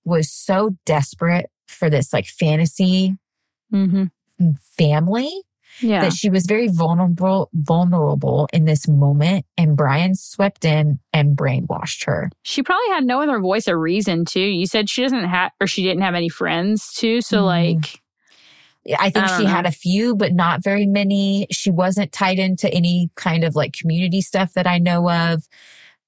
was 0.05 0.31
so 0.31 0.77
desperate 0.87 1.51
for 1.69 1.91
this 1.91 2.13
like 2.13 2.27
fantasy 2.27 3.17
Mm-hmm. 3.73 4.51
family 4.77 5.31
Yeah. 5.81 6.01
that 6.01 6.13
she 6.13 6.29
was 6.29 6.45
very 6.45 6.67
vulnerable 6.67 7.49
vulnerable 7.55 8.49
in 8.53 8.65
this 8.65 8.89
moment 8.89 9.47
and 9.57 9.77
Brian 9.77 10.17
swept 10.17 10.65
in 10.65 10.99
and 11.13 11.37
brainwashed 11.37 12.05
her. 12.07 12.31
she 12.43 12.65
probably 12.65 12.89
had 12.89 13.05
no 13.05 13.23
other 13.23 13.39
voice 13.39 13.69
or 13.69 13.79
reason 13.79 14.25
too. 14.25 14.41
You 14.41 14.67
said 14.67 14.91
she 14.91 15.03
doesn't 15.03 15.23
have, 15.23 15.53
or 15.61 15.69
she 15.69 15.85
didn't 15.85 16.03
have 16.03 16.17
any 16.17 16.29
friends 16.29 16.93
too. 16.95 17.21
So 17.21 17.43
Mhm. 17.43 17.45
like, 17.45 18.01
I 18.99 19.11
think 19.11 19.27
I 19.27 19.39
she 19.39 19.45
had 19.45 19.67
a 19.67 19.71
few 19.71 20.17
but 20.17 20.33
not 20.33 20.63
very 20.63 20.87
many. 20.87 21.47
She 21.51 21.71
wasn't 21.71 22.13
tied 22.13 22.39
into 22.39 22.73
any 22.73 23.11
kind 23.15 23.45
of 23.45 23.55
like 23.55 23.73
community 23.73 24.21
stuff 24.21 24.55
that 24.55 24.67
I 24.67 24.79
know 24.79 25.11
of. 25.11 25.47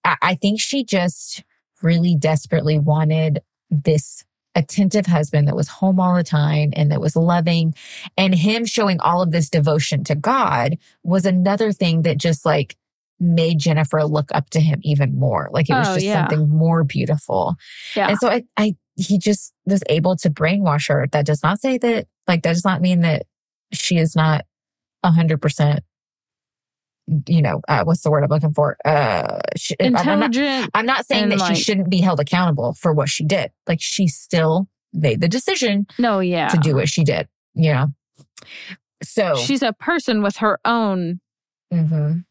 I, 0.04 0.16
I 0.22 0.34
think 0.34 0.60
she 0.60 0.84
just 0.84 1.44
really 1.82 2.14
desperately 2.16 2.78
wanted 2.78 3.40
this 3.70 4.24
attentive 4.54 5.06
husband 5.06 5.48
that 5.48 5.56
was 5.56 5.68
home 5.68 5.98
all 5.98 6.14
the 6.14 6.22
time 6.22 6.70
and 6.76 6.90
that 6.92 7.00
was 7.00 7.16
loving 7.16 7.74
and 8.18 8.34
him 8.34 8.66
showing 8.66 9.00
all 9.00 9.22
of 9.22 9.30
this 9.30 9.48
devotion 9.48 10.04
to 10.04 10.14
God 10.14 10.76
was 11.02 11.24
another 11.24 11.72
thing 11.72 12.02
that 12.02 12.18
just 12.18 12.44
like 12.44 12.76
made 13.18 13.58
Jennifer 13.58 14.04
look 14.04 14.28
up 14.34 14.50
to 14.50 14.60
him 14.60 14.80
even 14.82 15.18
more. 15.18 15.48
Like 15.52 15.70
it 15.70 15.74
was 15.74 15.88
Oh, 15.88 15.94
just 15.94 16.06
yeah. 16.06 16.28
something 16.28 16.48
more 16.50 16.84
beautiful. 16.84 17.54
yeah. 17.96 18.08
And 18.08 18.18
so 18.18 18.28
I, 18.28 18.44
I, 18.56 18.76
he 19.02 19.18
just 19.18 19.52
was 19.66 19.82
able 19.88 20.16
to 20.16 20.30
brainwash 20.30 20.88
her. 20.88 21.06
That 21.12 21.26
does 21.26 21.42
not 21.42 21.60
say 21.60 21.78
that, 21.78 22.06
like, 22.26 22.42
that 22.42 22.54
does 22.54 22.64
not 22.64 22.80
mean 22.80 23.00
that 23.00 23.26
she 23.72 23.98
is 23.98 24.14
not 24.14 24.44
a 25.02 25.10
hundred 25.10 25.42
percent, 25.42 25.80
you 27.26 27.42
know, 27.42 27.60
uh, 27.68 27.84
what's 27.84 28.02
the 28.02 28.10
word 28.10 28.22
I'm 28.22 28.30
looking 28.30 28.54
for? 28.54 28.76
Uh, 28.84 29.40
she, 29.56 29.74
I'm 29.80 29.92
not, 29.92 30.06
Intelligent. 30.06 30.70
I'm 30.74 30.86
not 30.86 31.06
saying 31.06 31.30
that 31.30 31.38
like- 31.38 31.56
she 31.56 31.62
shouldn't 31.62 31.90
be 31.90 32.00
held 32.00 32.20
accountable 32.20 32.74
for 32.74 32.92
what 32.92 33.08
she 33.08 33.24
did. 33.24 33.50
Like 33.66 33.80
she 33.80 34.06
still 34.08 34.68
made 34.92 35.20
the 35.20 35.28
decision 35.28 35.86
no, 35.98 36.20
yeah. 36.20 36.48
to 36.48 36.58
do 36.58 36.74
what 36.74 36.88
she 36.88 37.02
did, 37.02 37.28
you 37.54 37.72
know? 37.72 37.88
So, 39.02 39.34
She's 39.36 39.62
a 39.62 39.72
person 39.72 40.22
with 40.22 40.36
her 40.36 40.60
own 40.64 41.20
mhm. 41.72 42.24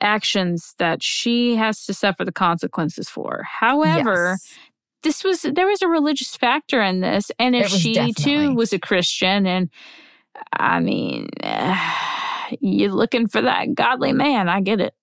actions 0.00 0.74
that 0.78 1.02
she 1.02 1.54
has 1.56 1.84
to 1.84 1.94
suffer 1.94 2.24
the 2.24 2.32
consequences 2.32 3.08
for. 3.08 3.44
However, 3.60 4.38
Yes. 4.40 4.58
This 5.02 5.24
was 5.24 5.42
there 5.42 5.66
was 5.66 5.82
a 5.82 5.88
religious 5.88 6.36
factor 6.36 6.82
in 6.82 7.00
this 7.00 7.30
and 7.38 7.54
if 7.54 7.68
she 7.68 7.94
definitely. 7.94 8.24
too 8.24 8.54
was 8.54 8.72
a 8.72 8.78
christian 8.78 9.46
and 9.46 9.70
i 10.52 10.80
mean 10.80 11.28
you're 12.60 12.92
looking 12.92 13.26
for 13.26 13.42
that 13.42 13.74
godly 13.74 14.12
man 14.12 14.48
i 14.48 14.60
get 14.60 14.80
it 14.80 14.94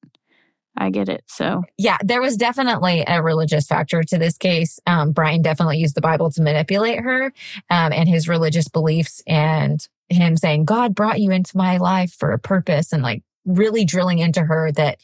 i 0.78 0.89
get 0.89 1.10
it 1.10 1.24
so 1.28 1.64
yeah, 1.78 1.98
there 2.04 2.22
was 2.22 2.38
definitely 2.38 3.04
a 3.08 3.22
religious 3.22 3.68
factor 3.68 4.02
to 4.02 4.18
this 4.18 4.38
case. 4.38 4.80
Um, 4.88 5.12
Brian 5.12 5.41
definitely 5.41 5.78
used 5.78 5.96
the 5.96 6.02
Bible 6.02 6.32
to 6.32 6.41
manipulate 6.41 7.00
her 7.00 7.26
um, 7.70 7.91
and 7.93 8.08
his 8.08 8.28
religious 8.28 8.68
beliefs 8.68 9.22
and 9.28 9.86
him 10.10 10.38
saying, 10.38 10.66
God 10.66 10.96
brought 10.96 11.20
you 11.20 11.32
into 11.32 11.58
my 11.58 11.78
life 11.78 12.14
for 12.14 12.32
a 12.32 12.39
purpose 12.39 12.93
and 12.93 13.04
like 13.04 13.24
really 13.46 13.86
drilling 13.86 14.20
into 14.20 14.41
her 14.41 14.72
that 14.74 15.00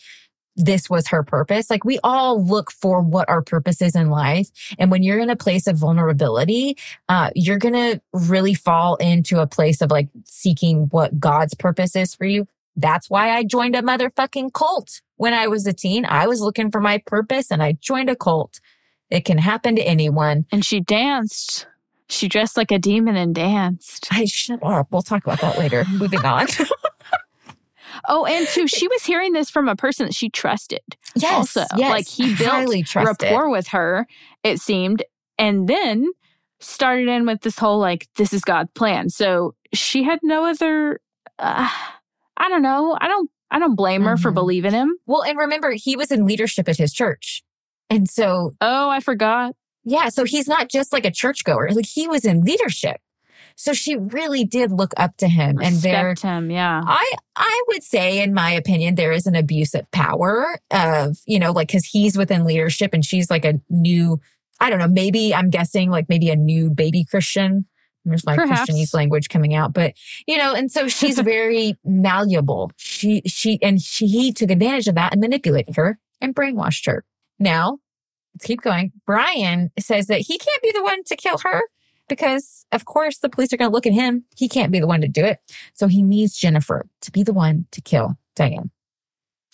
this 0.56 0.89
was 0.89 1.08
her 1.08 1.24
purpose. 1.24 1.70
Like 1.70 1.86
we 1.86 1.99
all 2.04 2.43
look 2.43 2.72
for 2.72 3.02
what 3.02 3.30
our 3.30 3.41
purpose 3.41 3.82
is 3.82 3.95
in 3.95 4.10
life. 4.10 4.49
And 4.78 4.91
when 4.91 5.04
you're 5.04 5.20
in 5.20 5.30
a 5.30 5.36
place 5.36 5.68
of 5.68 5.78
vulnerability, 5.78 6.78
uh, 7.10 7.32
you're 7.36 7.58
going 7.58 7.74
to 7.74 8.02
really 8.14 8.54
fall 8.54 8.95
into 8.95 9.39
a 9.39 9.47
place 9.47 9.82
of 9.82 9.91
like 9.91 10.10
seeking 10.26 10.88
what 10.91 11.20
God's 11.20 11.54
purpose 11.54 11.95
is 11.95 12.14
for 12.14 12.26
you. 12.26 12.47
That's 12.76 13.10
why 13.10 13.32
I 13.32 13.43
joined 13.43 13.76
a 13.76 13.82
motherfucking 13.82 14.54
cult 14.54 15.02
when 15.18 15.34
I 15.34 15.47
was 15.47 15.68
a 15.68 15.74
teen. 15.74 16.06
I 16.06 16.28
was 16.28 16.41
looking 16.41 16.72
for 16.72 16.82
my 16.82 16.99
purpose 17.06 17.52
and 17.52 17.62
I 17.62 17.74
joined 17.74 18.10
a 18.10 18.16
cult. 18.16 18.60
It 19.10 19.26
can 19.26 19.38
happen 19.38 19.76
to 19.76 19.82
anyone. 19.82 20.45
and 20.52 20.64
she 20.64 20.80
danced 20.80 21.68
she 22.08 22.28
dressed 22.28 22.58
like 22.58 22.72
a 22.72 22.80
demon 22.80 23.16
and 23.16 23.34
danced 23.34 24.08
I 24.12 24.26
shut 24.26 24.60
up. 24.64 24.88
We'll 24.91 25.02
talk 25.02 25.24
about 25.24 25.39
that 25.41 25.58
later. 25.58 25.86
Moving 25.93 26.26
on. 26.26 26.47
oh 28.08 28.26
and 28.26 28.48
too 28.48 28.68
she 28.68 28.88
was 28.88 29.04
hearing 29.04 29.34
this 29.34 29.50
from 29.50 29.68
a 29.68 29.76
person 29.76 30.06
that 30.06 30.14
she 30.14 30.30
trusted 30.30 30.82
yes. 31.16 31.34
also 31.34 31.64
yes. 31.78 31.89
like 31.89 32.08
he 32.08 32.36
built 32.36 32.96
rapport 32.96 33.50
with 33.50 33.68
her 33.68 34.06
it 34.44 34.60
seemed 34.60 35.04
and 35.38 35.68
then 35.68 36.08
started 36.60 37.08
in 37.08 37.26
with 37.26 37.42
this 37.42 37.58
whole 37.58 37.80
like 37.80 38.08
this 38.18 38.34
is 38.34 38.42
god's 38.42 38.72
plan 38.76 39.10
so 39.10 39.54
she 39.74 40.04
had 40.04 40.20
no 40.24 40.46
other 40.46 41.00
uh, 41.39 41.70
i 42.38 42.50
don't 42.50 42.62
know 42.62 42.98
i 43.02 43.08
don't 43.08 43.30
i 43.50 43.60
don't 43.60 43.76
blame 43.76 44.04
her 44.04 44.18
for 44.18 44.32
Mhm. 44.32 44.36
believing 44.36 44.72
him 44.74 44.96
Well, 45.06 45.24
and 45.24 45.38
remember, 45.38 45.72
he 45.72 45.96
was 45.96 46.12
in 46.12 46.26
leadership 46.26 46.70
at 46.70 46.78
his 46.78 46.94
church. 46.94 47.44
And 47.89 48.10
so, 48.10 48.52
oh 48.62 48.89
i 48.89 49.00
forgot 49.00 49.56
yeah, 49.84 50.10
so 50.10 50.26
he's 50.26 50.48
not 50.48 50.70
just 50.70 50.94
like 50.94 51.06
a 51.06 51.12
churchgoer. 51.12 51.70
Like 51.72 51.88
he 51.88 52.08
was 52.08 52.24
in 52.24 52.42
leadership. 52.42 52.98
So 53.56 53.74
she 53.74 53.95
really 53.95 54.43
did 54.43 54.72
look 54.72 54.93
up 54.97 55.18
to 55.18 55.28
him. 55.28 55.60
And 55.62 55.76
there, 55.78 56.10
respect 56.10 56.22
him 56.22 56.52
yeah 56.52 56.82
I 56.86 57.12
I 57.36 57.64
would 57.70 57.84
say, 57.84 58.22
in 58.22 58.34
my 58.34 58.52
opinion, 58.52 58.95
there 58.95 59.12
is 59.12 59.26
an 59.26 59.36
abuse 59.36 59.74
of 59.74 59.89
power 59.91 60.60
of 60.72 61.18
you 61.26 61.39
know, 61.39 61.52
like 61.52 61.68
because 61.68 61.86
he's 61.86 62.18
within 62.18 62.45
leadership 62.45 62.93
and 62.93 63.06
she's 63.06 63.30
like 63.30 63.45
a 63.45 63.60
new, 63.70 64.20
I 64.60 64.70
don't 64.70 64.80
know, 64.80 64.88
maybe 64.88 65.34
I'm 65.34 65.49
guessing 65.49 65.89
like 65.89 66.10
maybe 66.10 66.30
a 66.30 66.36
new 66.36 66.70
baby 66.70 67.06
Christian. 67.06 67.66
There's 68.04 68.26
my 68.26 68.36
Perhaps. 68.36 68.72
Christianese 68.72 68.95
language 68.95 69.30
coming 69.30 69.54
out, 69.54 69.74
but 69.74 69.93
you 70.28 70.38
know, 70.38 70.54
and 70.54 70.72
so 70.72 70.88
she's 70.88 71.20
very 71.22 71.76
malleable. 71.86 72.72
She 72.78 73.22
she 73.26 73.60
and 73.62 73.82
she 73.82 74.08
he 74.08 74.34
took 74.34 74.49
advantage 74.49 74.88
of 74.88 74.95
that 74.95 75.12
and 75.12 75.22
manipulated 75.22 75.76
her 75.76 75.99
and 76.20 76.36
brainwashed 76.36 76.88
her. 76.88 77.04
Now, 77.39 77.80
let's 78.34 78.45
keep 78.45 78.62
going. 78.62 78.91
Brian 79.06 79.72
says 79.80 80.08
that 80.08 80.22
he 80.22 80.38
can't 80.38 80.62
be 80.62 80.72
the 80.72 80.84
one 80.84 81.04
to 81.06 81.16
kill 81.16 81.38
her 81.39 81.62
because, 82.12 82.66
of 82.74 82.84
course, 82.84 83.20
the 83.20 83.30
police 83.30 83.53
are 83.53 83.57
going 83.57 83.72
to 83.72 83.74
look 83.74 83.88
at 83.88 83.93
him. 83.93 84.26
He 84.36 84.49
can't 84.49 84.70
be 84.70 84.82
the 84.82 84.88
one 84.88 84.99
to 84.99 85.07
do 85.07 85.24
it. 85.24 85.39
So 85.74 85.88
he 85.88 86.03
needs 86.03 86.38
Jennifer 86.38 86.86
to 87.03 87.12
be 87.12 87.24
the 87.24 87.32
one 87.32 87.68
to 87.72 87.80
kill 87.80 88.18
Dianne. 88.36 88.70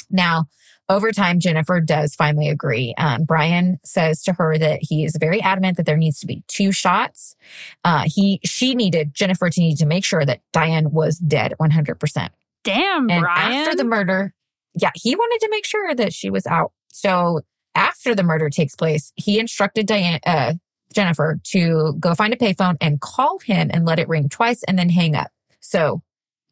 Now, 0.09 0.47
over 0.89 1.11
time, 1.11 1.39
Jennifer 1.39 1.79
does 1.79 2.15
finally 2.15 2.49
agree. 2.49 2.95
Um, 2.97 3.25
Brian 3.25 3.77
says 3.83 4.23
to 4.23 4.33
her 4.33 4.57
that 4.57 4.79
he 4.81 5.05
is 5.05 5.15
very 5.19 5.39
adamant 5.39 5.77
that 5.77 5.85
there 5.85 5.97
needs 5.97 6.19
to 6.21 6.25
be 6.25 6.41
two 6.47 6.71
shots. 6.71 7.35
Uh, 7.83 8.05
he, 8.07 8.39
she 8.43 8.73
needed 8.73 9.13
Jennifer 9.13 9.51
to 9.51 9.59
need 9.61 9.77
to 9.77 9.85
make 9.85 10.03
sure 10.03 10.25
that 10.25 10.41
Dianne 10.51 10.91
was 10.91 11.19
dead 11.19 11.53
100%. 11.61 12.29
damn 12.63 13.11
And 13.11 13.21
brian 13.21 13.53
after 13.53 13.75
the 13.75 13.83
murder, 13.83 14.33
yeah, 14.73 14.91
he 14.95 15.15
wanted 15.15 15.45
to 15.45 15.51
make 15.51 15.65
sure 15.65 15.93
that 15.93 16.11
she 16.11 16.31
was 16.31 16.47
out. 16.47 16.71
So 16.87 17.41
after 17.75 18.15
the 18.15 18.23
murder 18.23 18.49
takes 18.49 18.73
place, 18.75 19.13
he 19.15 19.37
instructed 19.37 19.87
Dianne, 19.87 20.21
uh, 20.25 20.53
Jennifer 20.93 21.39
to 21.45 21.95
go 21.99 22.15
find 22.15 22.33
a 22.33 22.37
payphone 22.37 22.75
and 22.81 23.01
call 23.01 23.39
him 23.39 23.69
and 23.73 23.85
let 23.85 23.99
it 23.99 24.07
ring 24.07 24.29
twice 24.29 24.63
and 24.63 24.77
then 24.77 24.89
hang 24.89 25.15
up. 25.15 25.31
So 25.59 26.01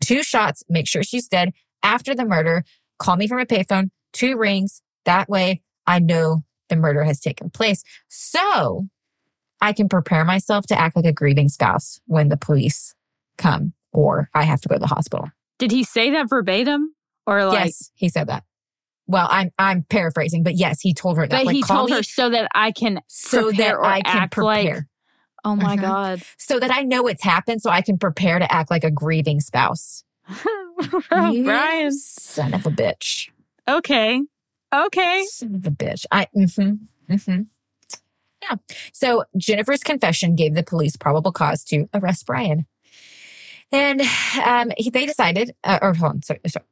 two 0.01 0.23
shots, 0.23 0.63
make 0.69 0.87
sure 0.87 1.03
she's 1.03 1.27
dead. 1.27 1.53
After 1.83 2.15
the 2.15 2.25
murder, 2.25 2.63
call 2.99 3.15
me 3.15 3.27
from 3.27 3.39
a 3.39 3.45
payphone, 3.45 3.89
two 4.13 4.37
rings. 4.37 4.81
That 5.05 5.29
way 5.29 5.61
I 5.87 5.99
know 5.99 6.43
the 6.69 6.75
murder 6.75 7.03
has 7.03 7.19
taken 7.19 7.49
place. 7.49 7.83
So 8.07 8.87
I 9.61 9.73
can 9.73 9.87
prepare 9.89 10.25
myself 10.25 10.65
to 10.67 10.79
act 10.79 10.95
like 10.95 11.05
a 11.05 11.13
grieving 11.13 11.49
spouse 11.49 12.01
when 12.05 12.29
the 12.29 12.37
police 12.37 12.93
come 13.37 13.73
or 13.91 14.29
I 14.33 14.43
have 14.43 14.61
to 14.61 14.69
go 14.69 14.75
to 14.75 14.79
the 14.79 14.87
hospital. 14.87 15.29
did 15.57 15.71
he 15.71 15.83
say 15.83 16.11
that 16.11 16.29
verbatim 16.29 16.93
or 17.25 17.45
like 17.45 17.65
yes, 17.67 17.91
he 17.95 18.09
said 18.09 18.27
that. 18.27 18.43
Well, 19.07 19.27
I'm 19.29 19.51
I'm 19.59 19.83
paraphrasing, 19.83 20.43
but 20.43 20.55
yes, 20.55 20.81
he 20.81 20.93
told 20.93 21.17
her 21.17 21.27
that. 21.27 21.31
but 21.37 21.45
like, 21.45 21.55
he 21.55 21.61
call 21.61 21.87
told 21.87 21.91
her 21.91 22.03
so 22.03 22.29
that 22.29 22.49
i 22.55 22.71
can 22.71 23.01
so 23.07 23.51
that 23.51 23.75
I 23.79 24.01
can 24.01 24.17
act 24.23 24.37
like- 24.37 24.65
prepare. 24.65 24.87
Oh 25.43 25.55
my 25.55 25.77
Mhm. 25.77 25.81
God. 25.81 26.23
so 26.39 26.59
that 26.59 26.71
I 26.71 26.81
know 26.81 27.05
it's 27.07 27.23
happened 27.23 27.61
so 27.61 27.69
I 27.69 27.81
can 27.83 27.99
prepare 27.99 28.39
to 28.39 28.51
act 28.51 28.71
like 28.71 28.83
a 28.83 28.89
grieving 28.91 29.39
spouse. 29.39 30.03
You 31.11 31.45
Brian. 31.45 31.91
Son 31.93 32.53
of 32.53 32.65
a 32.65 32.69
bitch. 32.69 33.29
Okay. 33.67 34.21
Okay. 34.73 35.25
Son 35.29 35.55
of 35.55 35.65
a 35.65 35.71
bitch. 35.71 36.05
I, 36.11 36.27
mm-hmm, 36.35 37.13
mm-hmm. 37.13 37.41
Yeah. 38.41 38.55
So 38.91 39.23
Jennifer's 39.37 39.83
confession 39.83 40.35
gave 40.35 40.53
the 40.53 40.63
police 40.63 40.97
probable 40.97 41.31
cause 41.31 41.63
to 41.65 41.87
arrest 41.93 42.25
Brian. 42.25 42.65
And 43.71 44.01
um, 44.45 44.71
he, 44.77 44.89
they 44.89 45.05
decided, 45.05 45.55
uh, 45.63 45.79
or 45.81 45.93
hold 45.93 46.11
on, 46.11 46.23
sorry, 46.23 46.41
sorry. 46.47 46.65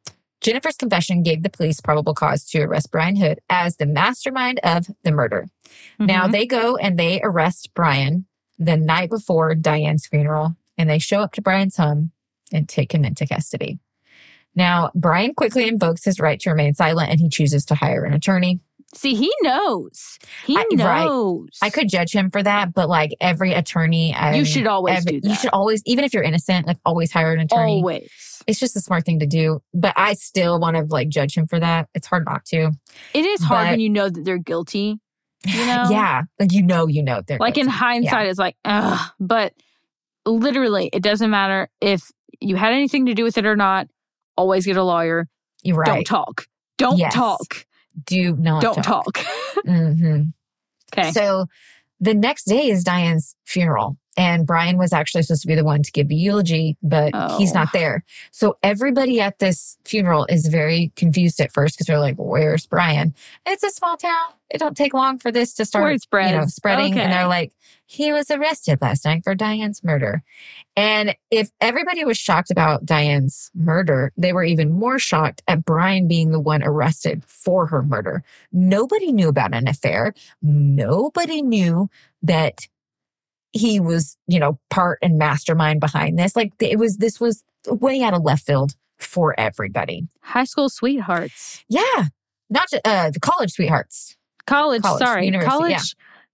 Jennifer's 0.44 0.76
confession 0.76 1.24
gave 1.24 1.42
the 1.42 1.50
police 1.50 1.80
probable 1.80 2.14
cause 2.14 2.44
to 2.46 2.62
arrest 2.62 2.92
Brian 2.92 3.16
Hood 3.16 3.40
as 3.50 3.78
the 3.78 3.86
mastermind 3.86 4.60
of 4.64 4.88
the 5.04 5.12
murder. 5.12 5.48
Now 5.98 6.28
Mhm. 6.28 6.32
they 6.34 6.46
go 6.46 6.76
and 6.76 7.00
they 7.00 7.22
arrest 7.24 7.70
Brian 7.74 8.26
the 8.60 8.78
night 8.78 9.10
before 9.10 9.56
Dianne's 9.56 10.06
funeral 10.06 10.56
and 10.78 10.90
they 10.90 11.00
show 11.00 11.22
up 11.22 11.32
to 11.34 11.42
Brian's 11.42 11.78
home 11.78 12.12
and 12.52 12.68
take 12.70 12.94
him 12.94 13.06
into 13.06 13.26
custody. 13.26 13.80
Now, 14.56 14.92
Brian 14.94 15.34
quickly 15.34 15.68
invokes 15.68 16.04
his 16.06 16.20
right 16.20 16.40
to 16.42 16.52
remain 16.52 16.76
silent 16.76 17.10
and 17.10 17.20
he 17.20 17.30
chooses 17.30 17.66
to 17.66 17.76
hire 17.76 18.04
an 18.04 18.14
attorney. 18.14 18.60
See, 18.94 19.16
he 19.16 19.32
knows. 19.42 20.18
He 20.46 20.56
I- 20.58 20.66
right. 20.78 21.06
knows. 21.06 21.50
I 21.62 21.70
could 21.70 21.90
judge 21.90 22.14
him 22.14 22.30
for 22.30 22.42
that, 22.44 22.74
but 22.74 22.90
like 22.90 23.12
every 23.22 23.54
attorney, 23.54 24.14
I 24.14 24.36
You 24.36 24.46
should 24.46 24.68
always 24.68 24.98
every- 24.98 25.20
do 25.20 25.30
You 25.30 25.36
should 25.36 25.50
always, 25.52 25.82
even 25.86 26.04
if 26.06 26.14
you're 26.14 26.24
innocent, 26.24 26.68
like 26.68 26.78
always 26.86 27.12
hire 27.12 27.34
an 27.34 27.40
attorney. 27.40 27.78
Always. 27.78 28.10
It's 28.46 28.60
just 28.60 28.76
a 28.76 28.82
smart 28.82 29.06
thing 29.06 29.20
to 29.20 29.26
do, 29.26 29.62
but 29.74 29.94
I 29.96 30.14
still 30.14 30.60
want 30.60 30.76
to 30.76 30.84
like 30.84 31.08
judge 31.10 31.38
him 31.38 31.48
for 31.48 31.60
that. 31.60 31.88
It's 31.94 32.08
hard 32.08 32.26
not 32.26 32.44
to. 32.46 32.72
It 33.14 33.26
is 33.26 33.42
hard 33.44 33.66
But- 33.68 33.72
when 33.72 33.80
you 33.80 33.90
know 33.90 34.10
that 34.10 34.26
they're 34.26 34.38
guilty. 34.38 35.00
You 35.46 35.58
know? 35.66 35.88
yeah, 35.90 36.24
like 36.40 36.52
you 36.54 36.62
know, 36.62 36.88
you 36.88 37.04
know, 37.04 37.22
they're 37.26 37.38
Like 37.38 37.58
in 37.58 37.66
guilty. 37.66 37.78
hindsight, 37.78 38.28
it's 38.28 38.40
like, 38.40 38.56
ugh. 38.66 39.12
But 39.20 39.54
literally, 40.26 40.90
it 40.94 41.04
doesn't 41.04 41.30
matter 41.30 41.70
if 41.82 42.12
you 42.40 42.56
had 42.56 42.74
anything 42.74 43.06
to 43.08 43.14
do 43.14 43.24
with 43.24 43.38
it 43.38 43.46
or 43.46 43.56
not. 43.56 43.88
Always 44.38 44.66
get 44.66 44.78
a 44.78 44.84
lawyer. 44.84 45.28
You're 45.64 45.78
right. 45.78 45.88
Don't 45.88 46.06
talk. 46.06 46.48
Don't 46.78 46.98
Yes. 46.98 47.14
talk. 47.14 47.66
Do 48.06 48.36
not 48.38 48.62
Don't 48.62 48.84
talk. 48.84 49.14
talk. 49.14 49.26
hmm 49.66 50.22
okay. 50.94 51.12
So 51.12 51.48
the 52.00 52.14
next 52.14 52.46
day 52.46 52.68
is 52.70 52.84
Dianne's 52.84 53.36
funeral. 53.46 53.98
And 54.16 54.46
Brian 54.46 54.78
was 54.78 54.94
actually 54.94 55.24
supposed 55.24 55.42
to 55.42 55.48
be 55.48 55.56
the 55.56 55.64
one 55.64 55.82
to 55.82 55.92
give 55.92 56.08
the 56.08 56.16
eulogy, 56.16 56.78
but 56.84 57.16
he's 57.40 57.50
Oh. 57.52 57.54
not 57.56 57.74
there. 57.74 58.04
So 58.30 58.58
everybody 58.62 59.20
at 59.20 59.40
this 59.40 59.76
funeral 59.86 60.28
is 60.30 60.46
very 60.48 60.92
confused 60.96 61.42
at 61.42 61.52
first 61.52 61.76
because 61.76 61.88
they're 61.88 61.98
like, 62.00 62.18
where's 62.18 62.68
Brian? 62.68 63.16
It's 63.48 63.64
a 63.64 63.72
small 63.72 63.98
town. 63.98 64.30
It 64.52 64.60
don't 64.60 64.78
take 64.78 64.94
long 64.94 65.18
for 65.18 65.32
this 65.32 65.56
to 65.56 65.66
start 65.66 65.86
you 65.90 65.94
know, 66.32 66.46
spreading. 66.46 66.94
Okay. 66.94 67.02
And 67.02 67.12
they're 67.12 67.28
like, 67.28 67.54
he 67.94 68.12
was 68.12 68.32
arrested 68.32 68.80
last 68.82 69.06
night 69.06 69.24
for 69.24 69.36
Dianne's 69.36 69.84
murder. 69.84 70.24
And 70.76 71.16
if 71.30 71.52
everybody 71.62 72.04
was 72.04 72.18
shocked 72.18 72.50
about 72.50 72.86
Dianne's 72.86 73.52
murder, 73.54 74.12
they 74.18 74.34
were 74.34 74.44
even 74.44 74.72
more 74.72 74.98
shocked 74.98 75.44
at 75.48 75.64
Brian 75.64 76.08
being 76.08 76.32
the 76.32 76.40
one 76.40 76.64
arrested 76.64 77.24
for 77.28 77.68
her 77.68 77.84
murder. 77.84 78.24
Nobody 78.52 79.12
knew 79.12 79.30
about 79.30 79.54
an 79.54 79.68
affair. 79.68 80.14
Nobody 80.42 81.44
knew 81.44 81.88
that 82.24 82.68
he 83.52 83.80
was, 83.80 84.18
you 84.28 84.40
know, 84.40 84.60
part 84.72 84.98
and 85.04 85.20
mastermind 85.20 85.80
behind 85.80 86.18
this. 86.18 86.36
Like 86.36 86.54
it 86.60 86.80
was, 86.80 86.98
this 86.98 87.20
was 87.20 87.44
way 87.68 88.02
out 88.02 88.16
of 88.16 88.24
left 88.24 88.48
field 88.48 88.74
for 88.98 89.40
everybody. 89.40 90.08
High 90.22 90.46
school 90.46 90.70
sweethearts. 90.70 91.64
Yeah. 91.70 92.06
Not 92.50 92.70
uh, 92.84 93.12
the 93.12 93.20
college 93.20 93.52
sweethearts. 93.52 94.16
College, 94.48 94.82
College, 94.82 95.00
sorry. 95.00 95.32
college 95.32 95.72
yeah. 95.72 95.80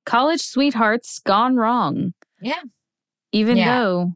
College 0.10 0.41
sweethearts 0.41 1.20
gone 1.20 1.55
wrong. 1.55 2.14
Yeah. 2.41 2.62
Even 3.32 3.57
Yeah. 3.57 3.80
though 3.80 4.14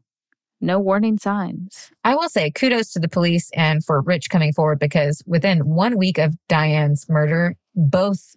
no 0.60 0.80
warning 0.80 1.18
signs. 1.18 1.90
I 2.04 2.14
will 2.16 2.28
say 2.28 2.50
kudos 2.50 2.92
to 2.94 2.98
the 2.98 3.08
police 3.08 3.50
and 3.54 3.84
for 3.84 4.00
Rich 4.00 4.28
coming 4.30 4.52
forward 4.52 4.78
because 4.78 5.22
within 5.26 5.60
one 5.68 5.96
week 5.98 6.18
of 6.18 6.34
Dianne's 6.48 7.06
murder, 7.08 7.54
both 7.76 8.34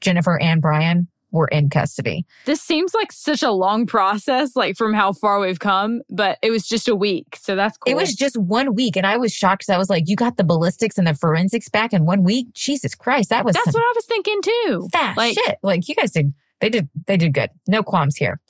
Jennifer 0.00 0.38
and 0.40 0.60
Brian 0.60 1.08
were 1.32 1.46
in 1.48 1.70
custody. 1.70 2.26
This 2.44 2.60
seems 2.60 2.92
like 2.92 3.12
such 3.12 3.42
a 3.42 3.52
long 3.52 3.86
process, 3.86 4.56
like 4.56 4.76
from 4.76 4.92
how 4.92 5.12
far 5.12 5.38
we've 5.40 5.60
come, 5.60 6.02
but 6.10 6.38
it 6.42 6.50
was 6.50 6.66
just 6.66 6.88
a 6.88 6.94
week. 6.96 7.36
So 7.40 7.54
that's 7.54 7.78
cool. 7.78 7.92
It 7.92 7.96
was 7.96 8.14
just 8.14 8.36
one 8.36 8.74
week, 8.74 8.96
and 8.96 9.06
I 9.06 9.16
was 9.16 9.32
shocked 9.32 9.60
because 9.60 9.72
I 9.72 9.78
was 9.78 9.88
like, 9.88 10.08
"You 10.08 10.16
got 10.16 10.38
the 10.38 10.44
ballistics 10.44 10.98
and 10.98 11.06
the 11.06 11.14
forensics 11.14 11.68
back 11.68 11.92
in 11.92 12.04
one 12.04 12.24
week? 12.24 12.52
Jesus 12.54 12.96
Christ, 12.96 13.30
that 13.30 13.44
was 13.44 13.54
That's 13.54 13.72
what 13.72 13.80
I 13.80 13.92
was 13.94 14.04
thinking 14.06 14.40
too. 14.42 14.88
fast 14.92 15.16
like- 15.16 15.34
shit!" 15.34 15.58
Like 15.62 15.88
you 15.88 15.94
guys 15.94 16.10
did, 16.10 16.34
they 16.60 16.68
did, 16.68 16.88
they 17.06 17.16
did 17.16 17.34
good. 17.34 17.50
No 17.66 17.82
qualms 17.82 18.16
here. 18.16 18.40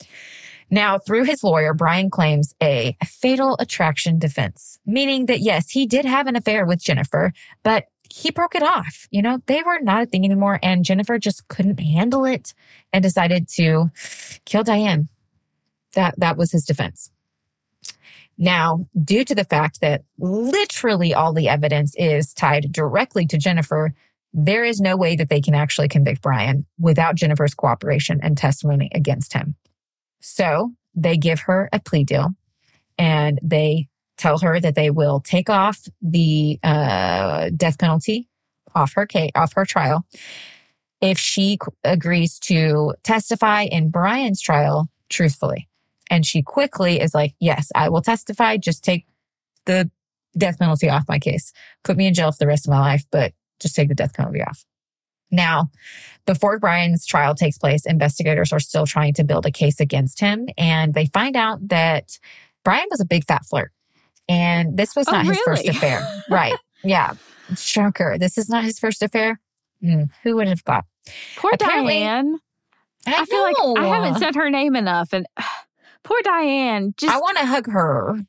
Now, 0.69 0.97
through 0.97 1.25
his 1.25 1.43
lawyer, 1.43 1.73
Brian 1.73 2.09
claims 2.09 2.55
a 2.63 2.95
fatal 3.05 3.57
attraction 3.59 4.19
defense, 4.19 4.79
meaning 4.85 5.25
that 5.25 5.41
yes, 5.41 5.69
he 5.69 5.85
did 5.85 6.05
have 6.05 6.27
an 6.27 6.37
affair 6.37 6.65
with 6.65 6.81
Jennifer, 6.81 7.33
but 7.61 7.85
he 8.09 8.31
broke 8.31 8.55
it 8.55 8.63
off. 8.63 9.07
You 9.11 9.21
know, 9.21 9.39
they 9.47 9.61
were 9.63 9.79
not 9.81 10.03
a 10.03 10.05
thing 10.05 10.23
anymore, 10.23 10.59
and 10.63 10.85
Jennifer 10.85 11.17
just 11.17 11.47
couldn't 11.49 11.79
handle 11.79 12.25
it 12.25 12.53
and 12.93 13.03
decided 13.03 13.49
to 13.49 13.89
kill 14.45 14.63
Dianne. 14.63 15.09
That 15.93 16.15
that 16.17 16.37
was 16.37 16.51
his 16.51 16.63
defense. 16.63 17.11
Now, 18.37 18.85
due 19.03 19.25
to 19.25 19.35
the 19.35 19.43
fact 19.43 19.81
that 19.81 20.03
literally 20.17 21.13
all 21.13 21.33
the 21.33 21.49
evidence 21.49 21.93
is 21.97 22.33
tied 22.33 22.71
directly 22.71 23.25
to 23.27 23.37
Jennifer, 23.37 23.93
there 24.33 24.63
is 24.63 24.79
no 24.79 24.95
way 24.95 25.15
that 25.15 25.29
they 25.29 25.41
can 25.41 25.53
actually 25.53 25.87
convict 25.87 26.21
Brian 26.21 26.65
without 26.79 27.15
Jennifer's 27.15 27.53
cooperation 27.53 28.19
and 28.23 28.37
testimony 28.37 28.89
against 28.93 29.33
him. 29.33 29.55
So 30.21 30.71
they 30.95 31.17
give 31.17 31.41
her 31.41 31.69
a 31.73 31.79
plea 31.79 32.03
deal 32.03 32.29
and 32.97 33.39
they 33.43 33.87
tell 34.17 34.37
her 34.39 34.59
that 34.59 34.75
they 34.75 34.89
will 34.89 35.19
take 35.19 35.49
off 35.49 35.79
the 36.01 36.59
uh, 36.63 37.49
death 37.55 37.79
penalty 37.79 38.29
off 38.75 38.93
her 38.93 39.05
case, 39.05 39.31
off 39.35 39.53
her 39.53 39.65
trial 39.65 40.05
if 41.01 41.17
she 41.17 41.57
agrees 41.83 42.37
to 42.39 42.93
testify 43.03 43.63
in 43.63 43.89
Brian's 43.89 44.39
trial 44.39 44.87
truthfully. 45.09 45.67
And 46.09 46.25
she 46.25 46.43
quickly 46.43 46.99
is 46.99 47.13
like, 47.13 47.33
yes, 47.39 47.71
I 47.73 47.89
will 47.89 48.01
testify. 48.01 48.57
Just 48.57 48.83
take 48.83 49.07
the 49.65 49.89
death 50.37 50.59
penalty 50.59 50.89
off 50.89 51.05
my 51.09 51.19
case. 51.19 51.51
Put 51.83 51.97
me 51.97 52.07
in 52.07 52.13
jail 52.13 52.31
for 52.31 52.37
the 52.39 52.47
rest 52.47 52.67
of 52.67 52.71
my 52.71 52.79
life, 52.79 53.05
but 53.11 53.33
just 53.61 53.75
take 53.75 53.89
the 53.89 53.95
death 53.95 54.13
penalty 54.13 54.41
off. 54.41 54.65
Now, 55.31 55.71
before 56.25 56.59
Brian's 56.59 57.05
trial 57.05 57.35
takes 57.35 57.57
place, 57.57 57.85
investigators 57.85 58.51
are 58.51 58.59
still 58.59 58.85
trying 58.85 59.13
to 59.13 59.23
build 59.23 59.45
a 59.45 59.51
case 59.51 59.79
against 59.79 60.19
him. 60.19 60.47
And 60.57 60.93
they 60.93 61.05
find 61.05 61.37
out 61.37 61.69
that 61.69 62.19
Brian 62.65 62.87
was 62.91 62.99
a 62.99 63.05
big 63.05 63.25
fat 63.25 63.45
flirt. 63.45 63.71
And 64.27 64.77
this 64.77 64.95
was 64.95 65.07
Oh, 65.07 65.11
not 65.13 65.25
his 65.25 65.39
first 65.39 65.67
affair. 65.67 66.05
right. 66.29 66.55
Yeah. 66.83 67.13
Shocker. 67.55 68.17
This 68.19 68.37
is 68.37 68.49
not 68.49 68.63
his 68.65 68.77
first 68.79 69.01
affair. 69.01 69.39
Hmm, 69.81 70.03
who 70.23 70.35
would 70.35 70.47
have 70.47 70.61
thought? 70.61 70.85
Poor 71.37 71.51
Apparently- 71.53 71.95
Dianne. 72.01 72.35
I, 73.07 73.25
feel 73.25 73.41
like 73.41 73.55
I 73.79 73.87
haven't 73.87 74.19
said 74.19 74.35
her 74.35 74.49
name 74.51 74.75
enough. 74.75 75.11
And 75.13 75.25
poor 76.03 76.19
Dianne. 76.23 76.95
Just 76.97 77.11
I 77.13 77.17
want 77.19 77.37
to 77.39 77.45
hug 77.45 77.67
her. 77.71 78.19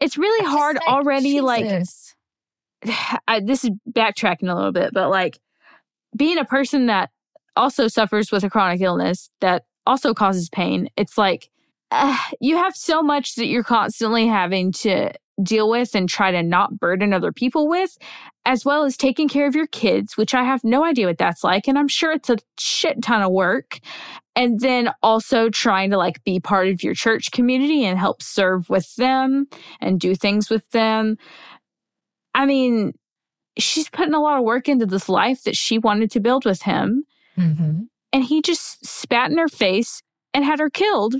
it's 0.00 0.16
really 0.16 0.44
Just 0.44 0.56
hard 0.56 0.78
already, 0.88 1.40
like 1.40 1.64
Jesus. 1.64 2.14
I, 3.28 3.40
this 3.40 3.64
is 3.64 3.70
backtracking 3.90 4.50
a 4.50 4.54
little 4.54 4.72
bit, 4.72 4.92
but 4.92 5.10
like 5.10 5.38
being 6.16 6.38
a 6.38 6.44
person 6.44 6.86
that 6.86 7.10
also 7.56 7.88
suffers 7.88 8.30
with 8.30 8.44
a 8.44 8.50
chronic 8.50 8.80
illness 8.80 9.30
that 9.40 9.64
also 9.86 10.14
causes 10.14 10.48
pain, 10.48 10.88
it's 10.96 11.18
like 11.18 11.50
uh, 11.90 12.16
you 12.40 12.56
have 12.56 12.76
so 12.76 13.02
much 13.02 13.34
that 13.36 13.46
you're 13.46 13.64
constantly 13.64 14.26
having 14.26 14.72
to 14.72 15.10
deal 15.42 15.70
with 15.70 15.94
and 15.94 16.08
try 16.08 16.30
to 16.30 16.42
not 16.42 16.78
burden 16.78 17.12
other 17.12 17.32
people 17.32 17.68
with, 17.68 17.96
as 18.44 18.64
well 18.64 18.84
as 18.84 18.96
taking 18.96 19.28
care 19.28 19.46
of 19.46 19.54
your 19.54 19.68
kids, 19.68 20.16
which 20.16 20.34
I 20.34 20.42
have 20.42 20.64
no 20.64 20.84
idea 20.84 21.06
what 21.06 21.18
that's 21.18 21.44
like. 21.44 21.68
And 21.68 21.78
I'm 21.78 21.88
sure 21.88 22.12
it's 22.12 22.30
a 22.30 22.38
shit 22.58 23.02
ton 23.02 23.22
of 23.22 23.32
work. 23.32 23.78
And 24.34 24.60
then 24.60 24.90
also 25.02 25.48
trying 25.50 25.90
to 25.90 25.96
like 25.96 26.22
be 26.24 26.38
part 26.40 26.68
of 26.68 26.82
your 26.82 26.94
church 26.94 27.30
community 27.32 27.84
and 27.84 27.98
help 27.98 28.22
serve 28.22 28.68
with 28.70 28.94
them 28.96 29.46
and 29.80 30.00
do 30.00 30.14
things 30.14 30.50
with 30.50 30.68
them. 30.70 31.16
I 32.38 32.46
mean, 32.46 32.92
she's 33.58 33.90
putting 33.90 34.14
a 34.14 34.20
lot 34.20 34.38
of 34.38 34.44
work 34.44 34.68
into 34.68 34.86
this 34.86 35.08
life 35.08 35.42
that 35.42 35.56
she 35.56 35.76
wanted 35.78 36.10
to 36.12 36.20
build 36.20 36.44
with 36.44 36.62
him. 36.62 37.04
hmm 37.34 37.82
And 38.12 38.24
he 38.24 38.40
just 38.40 38.86
spat 38.86 39.30
in 39.30 39.38
her 39.38 39.48
face 39.48 40.02
and 40.32 40.44
had 40.44 40.60
her 40.60 40.70
killed. 40.70 41.16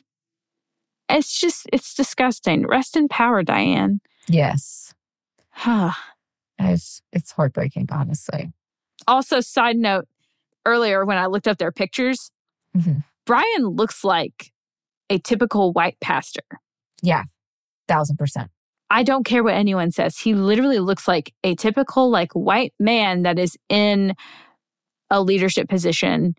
It's 1.08 1.38
just, 1.40 1.66
it's 1.72 1.94
disgusting. 1.94 2.66
Rest 2.66 2.96
in 2.96 3.08
power, 3.08 3.42
Dianne. 3.42 3.98
Yes. 4.28 4.94
also, 5.66 5.92
It's, 6.58 7.02
it's 7.12 7.32
heartbreaking, 7.32 7.88
honestly. 7.90 8.52
Also, 9.06 9.40
side 9.40 9.76
note 9.76 10.06
earlier 10.66 11.04
when 11.04 11.18
I 11.18 11.26
looked 11.26 11.48
up 11.48 11.58
their 11.58 11.72
pictures, 11.72 12.30
Mhm. 12.76 13.02
Brian 13.26 13.64
looks 13.66 14.04
like 14.04 14.52
a 15.10 15.18
typical 15.18 15.72
white 15.72 15.98
pastor. 16.00 16.42
Yeah, 17.02 17.24
Thousand 17.88 18.18
percent. 18.18 18.50
I 18.90 19.02
don't 19.02 19.24
care 19.24 19.42
what 19.44 19.54
anyone 19.54 19.90
says. 19.90 20.16
He 20.18 20.34
literally 20.34 20.78
looks 20.78 21.06
like 21.06 21.34
a 21.44 21.54
typical 21.54 22.10
like 22.10 22.32
white 22.32 22.72
man 22.78 23.22
that 23.22 23.38
is 23.38 23.56
in 23.68 24.14
a 25.10 25.22
leadership 25.22 25.68
position 25.68 26.34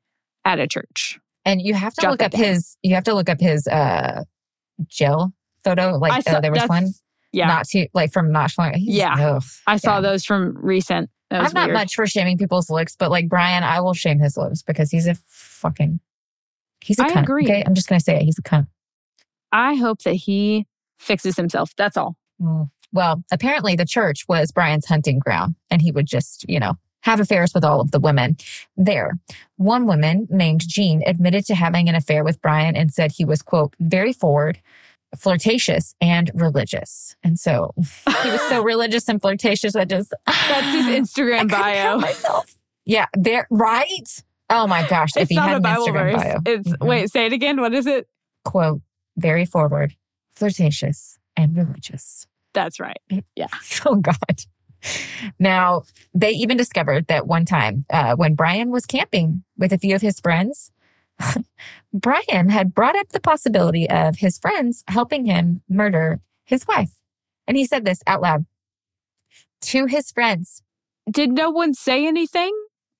at 0.45 0.59
a 0.59 0.67
church. 0.67 1.19
And 1.45 1.61
you 1.61 1.73
have 1.73 1.93
to 1.95 2.09
look 2.09 2.21
up 2.23 2.33
his. 2.33 2.77
You 2.83 2.95
have 2.95 3.03
to 3.05 3.13
look 3.13 3.29
up 3.29 3.39
his 3.39 3.67
uh 3.67 4.23
jail 4.87 5.31
photo. 5.63 5.97
Like 5.97 6.23
saw- 6.23 6.37
uh, 6.37 6.41
there 6.41 6.51
was 6.51 6.63
one 6.67 6.87
Yeah. 7.31 7.47
not 7.47 7.67
too 7.67 7.87
like 7.93 8.11
from 8.11 8.31
not 8.31 8.51
long. 8.57 8.73
Yeah. 8.77 9.15
ugh. 9.35 9.43
I 9.67 9.77
saw 9.77 9.95
yeah. 9.95 10.01
those 10.01 10.25
from 10.25 10.57
recent. 10.57 11.09
I'm 11.31 11.53
not 11.53 11.71
much 11.71 11.93
for 11.93 12.07
shaming 12.07 12.39
people's 12.39 12.71
looks, 12.71 12.95
but 12.95 13.11
like 13.11 13.29
Brian, 13.29 13.63
I 13.63 13.81
will 13.81 13.93
shame 13.93 14.17
his 14.17 14.35
looks 14.35 14.63
because 14.63 14.89
he's 14.89 15.05
a 15.05 15.13
fucking. 15.27 15.99
He's 16.81 16.97
a 16.97 17.03
I 17.03 17.09
cunt. 17.09 17.23
agree. 17.23 17.43
Okay, 17.43 17.63
I'm 17.65 17.75
just 17.75 17.87
gonna 17.87 17.99
say 17.99 18.15
it. 18.15 18.23
He's 18.23 18.39
a 18.39 18.41
cunt. 18.41 18.65
I 19.51 19.75
hope 19.75 20.01
that 20.03 20.13
he 20.15 20.65
fixes 20.97 21.35
himself. 21.35 21.71
That's 21.77 21.97
all. 21.97 22.15
Mm. 22.41 22.69
Well, 22.91 23.23
apparently 23.31 23.75
the 23.75 23.85
church 23.85 24.25
was 24.27 24.51
Brian's 24.51 24.85
hunting 24.87 25.19
ground 25.19 25.55
and 25.69 25.81
he 25.81 25.91
would 25.91 26.07
just, 26.07 26.45
you 26.49 26.59
know, 26.59 26.73
have 27.03 27.19
affairs 27.19 27.53
with 27.53 27.63
all 27.63 27.79
of 27.81 27.91
the 27.91 27.99
women 27.99 28.35
there. 28.75 29.17
One 29.57 29.85
woman 29.85 30.27
named 30.29 30.61
Jean 30.67 31.01
admitted 31.05 31.45
to 31.45 31.55
having 31.55 31.87
an 31.87 31.95
affair 31.95 32.23
with 32.23 32.41
Brian 32.41 32.75
and 32.75 32.91
said 32.93 33.11
he 33.11 33.23
was, 33.25 33.41
quote, 33.41 33.73
very 33.79 34.11
forward, 34.11 34.59
flirtatious, 35.17 35.95
and 36.01 36.29
religious. 36.33 37.15
And 37.23 37.39
so 37.39 37.73
he 38.23 38.29
was 38.31 38.41
so 38.49 38.61
religious 38.63 39.07
and 39.07 39.21
flirtatious 39.21 39.73
that 39.73 39.87
just. 39.89 40.13
That's 40.25 40.75
his 40.75 40.85
Instagram 41.15 41.49
bio. 41.49 42.01
Yeah, 42.85 43.05
there, 43.13 43.47
right? 43.51 44.23
Oh 44.49 44.65
my 44.67 44.85
gosh. 44.87 45.11
if 45.15 45.23
It's 45.23 45.29
he 45.29 45.35
not 45.35 45.49
had 45.49 45.57
a 45.57 45.61
Bible 45.61 45.87
Instagram 45.87 46.11
verse. 46.13 46.23
bio. 46.23 46.37
It's 46.45 46.69
Mhm. 46.69 46.87
wait, 46.87 47.11
say 47.11 47.25
it 47.27 47.33
again. 47.33 47.61
What 47.61 47.73
is 47.73 47.85
it? 47.85 48.07
quote, 48.45 48.81
very 49.15 49.45
forward, 49.45 49.95
flirtatious, 50.33 51.19
and 51.37 51.55
religious. 51.55 52.25
That's 52.53 52.79
right. 52.79 52.99
Yeah. 53.35 53.47
oh 53.85 53.95
God. 53.95 54.15
Now, 55.39 55.83
they 56.13 56.31
even 56.31 56.57
discovered 56.57 57.07
that 57.07 57.27
one 57.27 57.45
time 57.45 57.85
uh, 57.89 58.15
when 58.15 58.35
Brian 58.35 58.69
was 58.69 58.85
camping 58.85 59.43
with 59.57 59.73
a 59.73 59.77
few 59.77 59.95
of 59.95 60.01
his 60.01 60.19
friends, 60.19 60.71
Brian 61.93 62.49
had 62.49 62.73
brought 62.73 62.95
up 62.95 63.09
the 63.09 63.19
possibility 63.19 63.89
of 63.89 64.17
his 64.17 64.37
friends 64.37 64.83
helping 64.87 65.25
him 65.25 65.61
murder 65.67 66.21
his 66.45 66.65
wife. 66.65 66.91
And 67.47 67.57
he 67.57 67.65
said 67.65 67.83
this 67.83 68.01
out 68.07 68.21
loud 68.21 68.45
to 69.61 69.85
his 69.85 70.11
friends 70.11 70.63
Did 71.09 71.31
no 71.31 71.49
one 71.49 71.73
say 71.73 72.07
anything? 72.07 72.53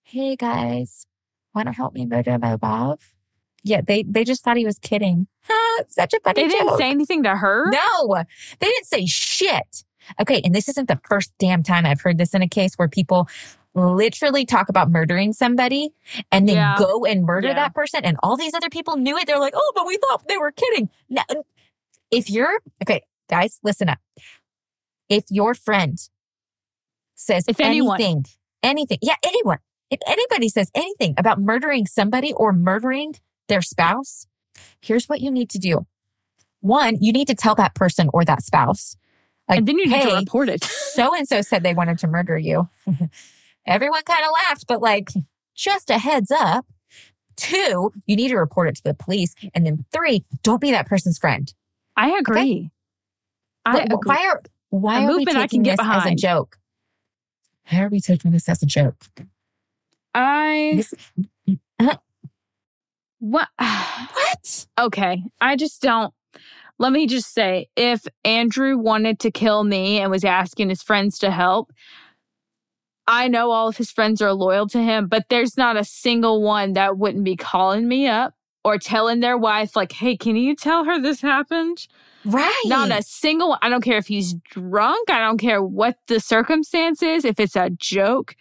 Hey 0.03 0.35
guys, 0.35 1.05
want 1.53 1.67
to 1.67 1.71
help 1.71 1.93
me 1.93 2.05
murder 2.05 2.37
my 2.39 2.55
wife? 2.55 3.13
Yeah, 3.63 3.81
they, 3.81 4.03
they 4.03 4.23
just 4.23 4.43
thought 4.43 4.57
he 4.57 4.65
was 4.65 4.79
kidding. 4.79 5.27
Such 5.87 6.13
a 6.13 6.19
funny 6.21 6.43
They 6.43 6.47
didn't 6.49 6.67
joke. 6.69 6.77
say 6.79 6.89
anything 6.89 7.23
to 7.23 7.35
her. 7.35 7.69
No, 7.71 8.23
they 8.59 8.67
didn't 8.67 8.85
say 8.85 9.05
shit. 9.05 9.83
Okay. 10.19 10.41
And 10.43 10.53
this 10.53 10.67
isn't 10.69 10.87
the 10.87 10.99
first 11.07 11.31
damn 11.39 11.63
time 11.63 11.85
I've 11.85 12.01
heard 12.01 12.17
this 12.17 12.33
in 12.33 12.41
a 12.41 12.47
case 12.47 12.75
where 12.75 12.87
people 12.87 13.27
literally 13.75 14.45
talk 14.45 14.67
about 14.69 14.89
murdering 14.91 15.31
somebody 15.33 15.91
and 16.31 16.47
then 16.49 16.55
Yeah. 16.55 16.75
go 16.77 17.05
and 17.05 17.23
murder 17.25 17.49
Yeah. 17.49 17.53
that 17.55 17.73
person. 17.75 18.03
And 18.03 18.17
all 18.23 18.35
these 18.35 18.53
other 18.53 18.69
people 18.69 18.97
knew 18.97 19.17
it. 19.17 19.27
They're 19.27 19.39
like, 19.39 19.53
oh, 19.55 19.71
but 19.75 19.85
we 19.87 19.97
thought 19.97 20.27
they 20.27 20.37
were 20.37 20.51
kidding. 20.51 20.89
No, 21.09 21.21
if 22.11 22.29
you're, 22.29 22.59
okay, 22.83 23.01
guys, 23.29 23.59
listen 23.63 23.89
up. 23.89 23.99
If 25.07 25.25
your 25.29 25.53
friend 25.53 25.97
says 27.15 27.45
If 27.47 27.59
anyone. 27.59 27.95
anything, 28.01 28.25
anything, 28.63 28.97
yeah, 29.01 29.15
anyone, 29.23 29.59
if 29.89 29.99
anybody 30.07 30.49
says 30.49 30.71
anything 30.75 31.13
about 31.17 31.39
murdering 31.39 31.85
somebody 31.85 32.33
or 32.33 32.53
murdering 32.53 33.15
their 33.49 33.61
spouse, 33.61 34.25
here's 34.81 35.07
what 35.09 35.19
you 35.21 35.29
need 35.31 35.49
to 35.51 35.59
do. 35.59 35.85
One, 36.61 36.97
you 37.01 37.11
need 37.11 37.27
to 37.27 37.35
tell 37.35 37.55
that 37.55 37.75
person 37.75 38.09
or 38.13 38.23
that 38.25 38.43
spouse. 38.43 38.95
Like, 39.47 39.59
and 39.59 39.67
then 39.67 39.77
you 39.79 39.87
need 39.87 39.95
hey, 39.95 40.09
to 40.11 40.15
report 40.17 40.49
it. 40.49 40.63
so 40.63 41.15
and 41.15 41.27
so 41.27 41.41
said 41.41 41.63
they 41.63 41.73
wanted 41.73 41.97
to 41.99 42.07
murder 42.07 42.37
you. 42.37 42.69
Everyone 43.65 44.01
kind 44.03 44.23
of 44.23 44.31
laughed, 44.31 44.65
but 44.67 44.81
like, 44.81 45.09
just 45.55 45.89
a 45.89 45.97
heads 45.97 46.31
up. 46.31 46.65
Two, 47.35 47.91
you 48.05 48.15
need 48.15 48.27
to 48.29 48.35
report 48.37 48.67
it 48.67 48.75
to 48.75 48.83
the 48.83 48.93
police. 48.93 49.33
And 49.53 49.65
then 49.65 49.85
three, 49.91 50.23
don't 50.43 50.59
be 50.61 50.71
that 50.71 50.87
person's 50.87 51.17
friend. 51.17 51.53
I 51.95 52.17
agree. 52.17 52.69
I 53.65 53.71
But 53.73 53.85
agree. 53.85 53.97
why 54.05 54.27
are 54.27 54.41
why 54.69 55.05
are 55.05 55.15
we 55.15 55.23
I 55.23 55.33
taking 55.33 55.47
can 55.47 55.63
get 55.63 55.77
this 55.79 55.87
as 55.87 56.05
a 56.05 56.15
joke? 56.15 56.57
How 57.63 57.83
are 57.83 57.89
we 57.89 58.01
taking 58.01 58.31
this 58.31 58.49
as 58.49 58.61
a 58.61 58.65
joke? 58.65 59.05
I 60.13 60.73
This- 60.75 60.93
what? 63.19 63.47
what? 63.57 64.65
okay, 64.79 65.23
I 65.39 65.55
just 65.55 65.81
don't. 65.81 66.13
Let 66.77 66.93
me 66.93 67.07
just 67.07 67.33
say, 67.33 67.67
if 67.75 68.07
Andrew 68.23 68.77
wanted 68.77 69.19
to 69.19 69.31
kill 69.31 69.65
me 69.65 69.99
and 69.99 70.09
was 70.09 70.23
asking 70.23 70.69
his 70.69 70.81
friends 70.81 71.19
to 71.19 71.29
help, 71.29 71.73
I 73.05 73.27
know 73.27 73.51
all 73.51 73.67
of 73.67 73.75
his 73.75 73.91
friends 73.91 74.21
are 74.21 74.31
loyal 74.31 74.67
to 74.67 74.81
him, 74.81 75.07
but 75.07 75.25
there's 75.29 75.57
not 75.57 75.75
a 75.75 75.83
single 75.83 76.41
one 76.41 76.73
that 76.73 76.97
wouldn't 76.97 77.25
be 77.25 77.35
calling 77.35 77.87
me 77.87 78.07
up 78.07 78.33
or 78.63 78.77
telling 78.77 79.19
their 79.19 79.37
wife, 79.37 79.75
like, 79.75 79.91
hey, 79.91 80.15
can 80.15 80.35
you 80.35 80.55
tell 80.55 80.85
her 80.85 81.01
this 81.01 81.19
happened? 81.21 81.87
Right. 82.23 82.63
Not 82.65 82.91
a 82.91 83.01
single 83.01 83.49
one. 83.49 83.59
I 83.61 83.69
don't 83.69 83.83
care 83.83 83.97
if 83.97 84.07
he's 84.07 84.35
drunk. 84.51 85.09
I 85.09 85.19
don't 85.19 85.37
care 85.37 85.63
what 85.63 85.97
the 86.07 86.19
circumstances, 86.19 87.25
if 87.25 87.39
it's 87.39 87.55
a 87.55 87.69
joke. 87.71 88.35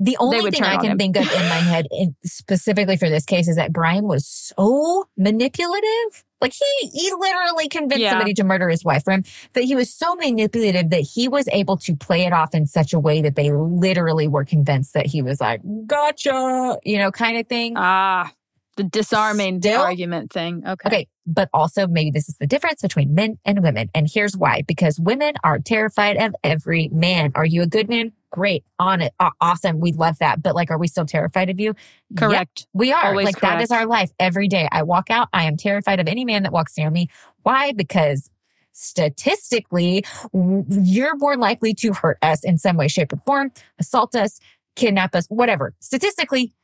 The 0.00 0.16
only 0.20 0.50
thing 0.50 0.62
I 0.62 0.76
can 0.76 0.92
him. 0.92 0.98
think 0.98 1.16
of 1.16 1.22
in 1.24 1.48
my 1.48 1.56
head, 1.56 1.88
in, 1.90 2.14
specifically 2.24 2.96
for 2.96 3.08
this 3.08 3.24
case, 3.24 3.48
is 3.48 3.56
that 3.56 3.72
Brian 3.72 4.06
was 4.06 4.26
so 4.26 5.08
manipulative. 5.16 6.24
Like 6.40 6.52
he, 6.52 6.88
he 6.88 7.12
literally 7.18 7.68
convinced 7.68 8.02
Yeah. 8.02 8.10
somebody 8.10 8.32
to 8.34 8.44
murder 8.44 8.68
his 8.68 8.84
wife 8.84 9.02
for 9.02 9.12
him. 9.12 9.24
That 9.54 9.64
he 9.64 9.74
was 9.74 9.92
so 9.92 10.14
manipulative 10.14 10.90
that 10.90 11.00
he 11.00 11.26
was 11.26 11.48
able 11.48 11.76
to 11.78 11.96
play 11.96 12.26
it 12.26 12.32
off 12.32 12.54
in 12.54 12.66
such 12.66 12.92
a 12.92 12.98
way 13.00 13.22
that 13.22 13.34
they 13.34 13.50
literally 13.50 14.28
were 14.28 14.44
convinced 14.44 14.94
that 14.94 15.06
he 15.06 15.20
was 15.20 15.40
like, 15.40 15.60
"Gotcha," 15.86 16.78
you 16.84 16.98
know, 16.98 17.10
kind 17.10 17.36
of 17.38 17.48
thing. 17.48 17.74
Ah, 17.76 18.30
the 18.78 18.84
disarming 18.84 19.60
Still- 19.60 19.82
argument 19.82 20.32
thing. 20.32 20.62
Okay. 20.66 20.88
Okay. 20.88 21.08
But 21.26 21.50
also 21.52 21.86
maybe 21.86 22.10
this 22.10 22.28
is 22.30 22.36
the 22.38 22.46
difference 22.46 22.80
between 22.80 23.14
men 23.14 23.38
and 23.44 23.62
women. 23.62 23.90
And 23.94 24.08
here's 24.10 24.34
why. 24.34 24.62
Because 24.66 24.98
women 24.98 25.34
are 25.44 25.58
terrified 25.58 26.16
of 26.16 26.34
every 26.42 26.88
man. 26.88 27.32
Are 27.34 27.44
you 27.44 27.60
a 27.60 27.66
good 27.66 27.88
man? 27.90 28.12
Great. 28.30 28.64
On 28.78 29.02
it. 29.02 29.12
Awesome. 29.40 29.80
We 29.80 29.92
love 29.92 30.16
that. 30.20 30.42
But 30.42 30.54
like, 30.54 30.70
are 30.70 30.78
we 30.78 30.88
still 30.88 31.04
terrified 31.04 31.50
of 31.50 31.60
you? 31.60 31.74
Yep, 32.10 32.18
Correct. 32.18 32.66
we 32.72 32.92
are. 32.92 33.06
Always 33.08 33.26
like 33.26 33.40
that 33.40 33.60
is 33.60 33.70
our 33.70 33.84
life 33.84 34.10
every 34.18 34.48
day. 34.48 34.68
I 34.72 34.82
walk 34.84 35.10
out. 35.10 35.28
I 35.34 35.44
am 35.44 35.56
terrified 35.58 36.00
of 36.00 36.08
any 36.08 36.24
man 36.24 36.44
that 36.44 36.52
walks 36.52 36.78
near 36.78 36.90
me. 36.90 37.08
Why? 37.42 37.72
Because 37.72 38.30
statistically, 38.72 40.04
you're 40.32 41.16
more 41.16 41.36
likely 41.36 41.74
to 41.74 41.92
hurt 41.92 42.18
us 42.22 42.44
in 42.44 42.56
some 42.58 42.76
way, 42.76 42.88
shape, 42.88 43.12
or 43.12 43.16
form, 43.26 43.50
assault 43.78 44.14
us, 44.14 44.40
kidnap 44.76 45.14
us, 45.14 45.26
whatever. 45.26 45.72
Statistically, 45.80 46.54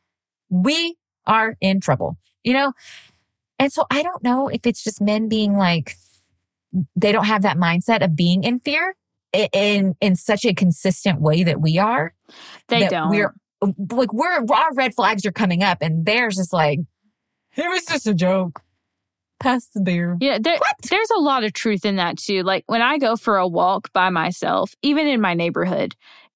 we 0.49 0.97
are 1.27 1.57
in 1.61 1.81
trouble, 1.81 2.18
you 2.43 2.53
know? 2.53 2.72
And 3.59 3.72
so 3.72 3.87
I 3.91 4.03
don't 4.03 4.22
know 4.22 4.49
if 4.49 4.66
it's 4.66 4.83
just 4.83 5.01
men 5.01 5.29
being 5.29 5.57
like, 5.57 5.97
they 6.97 7.12
don't 7.12 7.27
have 7.27 7.43
that 7.43 7.57
mindset 7.57 8.05
of 8.05 8.16
being 8.16 8.43
in 8.43 8.61
fear 8.61 8.95
in, 9.33 9.95
in 10.01 10.16
such 10.16 10.45
a 10.45 10.55
consistent 10.55 11.20
way 11.20 11.45
that 11.45 11.61
we 11.61 11.79
are. 11.79 12.14
They 12.68 12.89
don't. 12.89 13.11
We're 13.11 13.35
like, 13.91 14.12
we're, 14.12 14.45
our 14.53 14.75
red 14.75 14.95
flags 14.95 15.25
are 15.25 15.33
coming 15.33 15.62
up 15.62 15.79
and 15.81 16.05
theirs 16.05 16.37
just 16.37 16.53
like, 16.53 16.81
it 17.57 17.68
was 17.68 17.85
just 17.85 18.07
a 18.07 18.14
joke. 18.14 18.61
Pass 19.41 19.66
the 19.75 19.81
beer. 19.81 20.16
Yeah, 20.20 20.39
there, 20.41 20.59
there's 20.91 21.11
a 21.11 21.20
lot 21.20 21.45
of 21.45 21.53
truth 21.53 21.85
in 21.85 21.97
that 21.97 22.18
too. 22.18 22.43
Like 22.43 22.64
when 22.66 22.83
I 22.83 22.99
go 22.99 23.16
for 23.16 23.37
a 23.37 23.47
walk 23.47 23.93
by 23.93 24.11
myself, 24.11 24.75
even 24.83 25.07
in 25.07 25.20
my 25.20 25.35
neighborhood, 25.35 25.95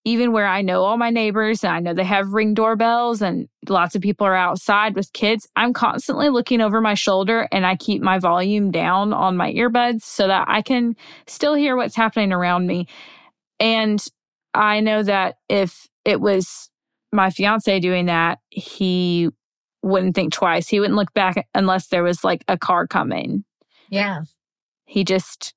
even 0.08 0.32
where 0.32 0.46
I 0.46 0.62
know 0.62 0.84
all 0.84 0.96
my 0.96 1.10
neighbors 1.10 1.62
and 1.62 1.72
I 1.72 1.80
know 1.80 1.92
they 1.92 2.04
have 2.04 2.32
ring 2.32 2.54
doorbells 2.54 3.20
and 3.20 3.48
lots 3.68 3.94
of 3.94 4.00
people 4.00 4.26
are 4.26 4.34
outside 4.34 4.94
with 4.94 5.12
kids, 5.12 5.46
I'm 5.54 5.72
constantly 5.72 6.30
looking 6.30 6.60
over 6.60 6.80
my 6.80 6.94
shoulder 6.94 7.46
and 7.52 7.66
I 7.66 7.76
keep 7.76 8.00
my 8.00 8.18
volume 8.18 8.70
down 8.70 9.12
on 9.12 9.36
my 9.36 9.52
earbuds 9.52 10.02
so 10.02 10.26
that 10.26 10.46
I 10.48 10.62
can 10.62 10.96
still 11.26 11.54
hear 11.54 11.76
what's 11.76 11.94
happening 11.94 12.32
around 12.32 12.66
me. 12.66 12.88
And 13.60 14.02
I 14.54 14.80
know 14.80 15.02
that 15.02 15.36
if 15.48 15.88
it 16.04 16.20
was 16.20 16.70
my 17.12 17.28
fiance 17.28 17.78
doing 17.80 18.06
that, 18.06 18.38
he 18.48 19.28
wouldn't 19.82 20.14
think 20.14 20.32
twice. 20.32 20.68
He 20.68 20.80
wouldn't 20.80 20.96
look 20.96 21.12
back 21.12 21.46
unless 21.54 21.88
there 21.88 22.02
was 22.02 22.24
like 22.24 22.44
a 22.48 22.56
car 22.56 22.86
coming. 22.86 23.44
Yeah. 23.90 24.22
He 24.86 25.04
just 25.04 25.54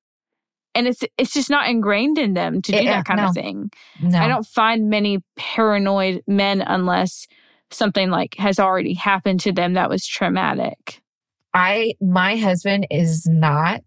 and 0.75 0.87
it's 0.87 1.03
it's 1.17 1.33
just 1.33 1.49
not 1.49 1.67
ingrained 1.69 2.17
in 2.17 2.33
them 2.33 2.61
to 2.61 2.71
do 2.71 2.77
Yeah, 2.77 2.97
that 2.97 3.05
kind 3.05 3.19
no. 3.21 3.27
of 3.29 3.33
thing. 3.33 3.71
No. 4.01 4.17
I 4.19 4.27
don't 4.27 4.45
find 4.45 4.89
many 4.89 5.19
paranoid 5.35 6.23
men 6.27 6.61
unless 6.61 7.27
something 7.71 8.09
like 8.09 8.35
has 8.37 8.59
already 8.59 8.93
happened 8.93 9.39
to 9.41 9.51
them 9.51 9.73
that 9.73 9.89
was 9.89 10.05
traumatic. 10.05 11.01
I, 11.53 11.93
my 11.99 12.37
husband 12.37 12.87
is 12.89 13.25
not, 13.27 13.83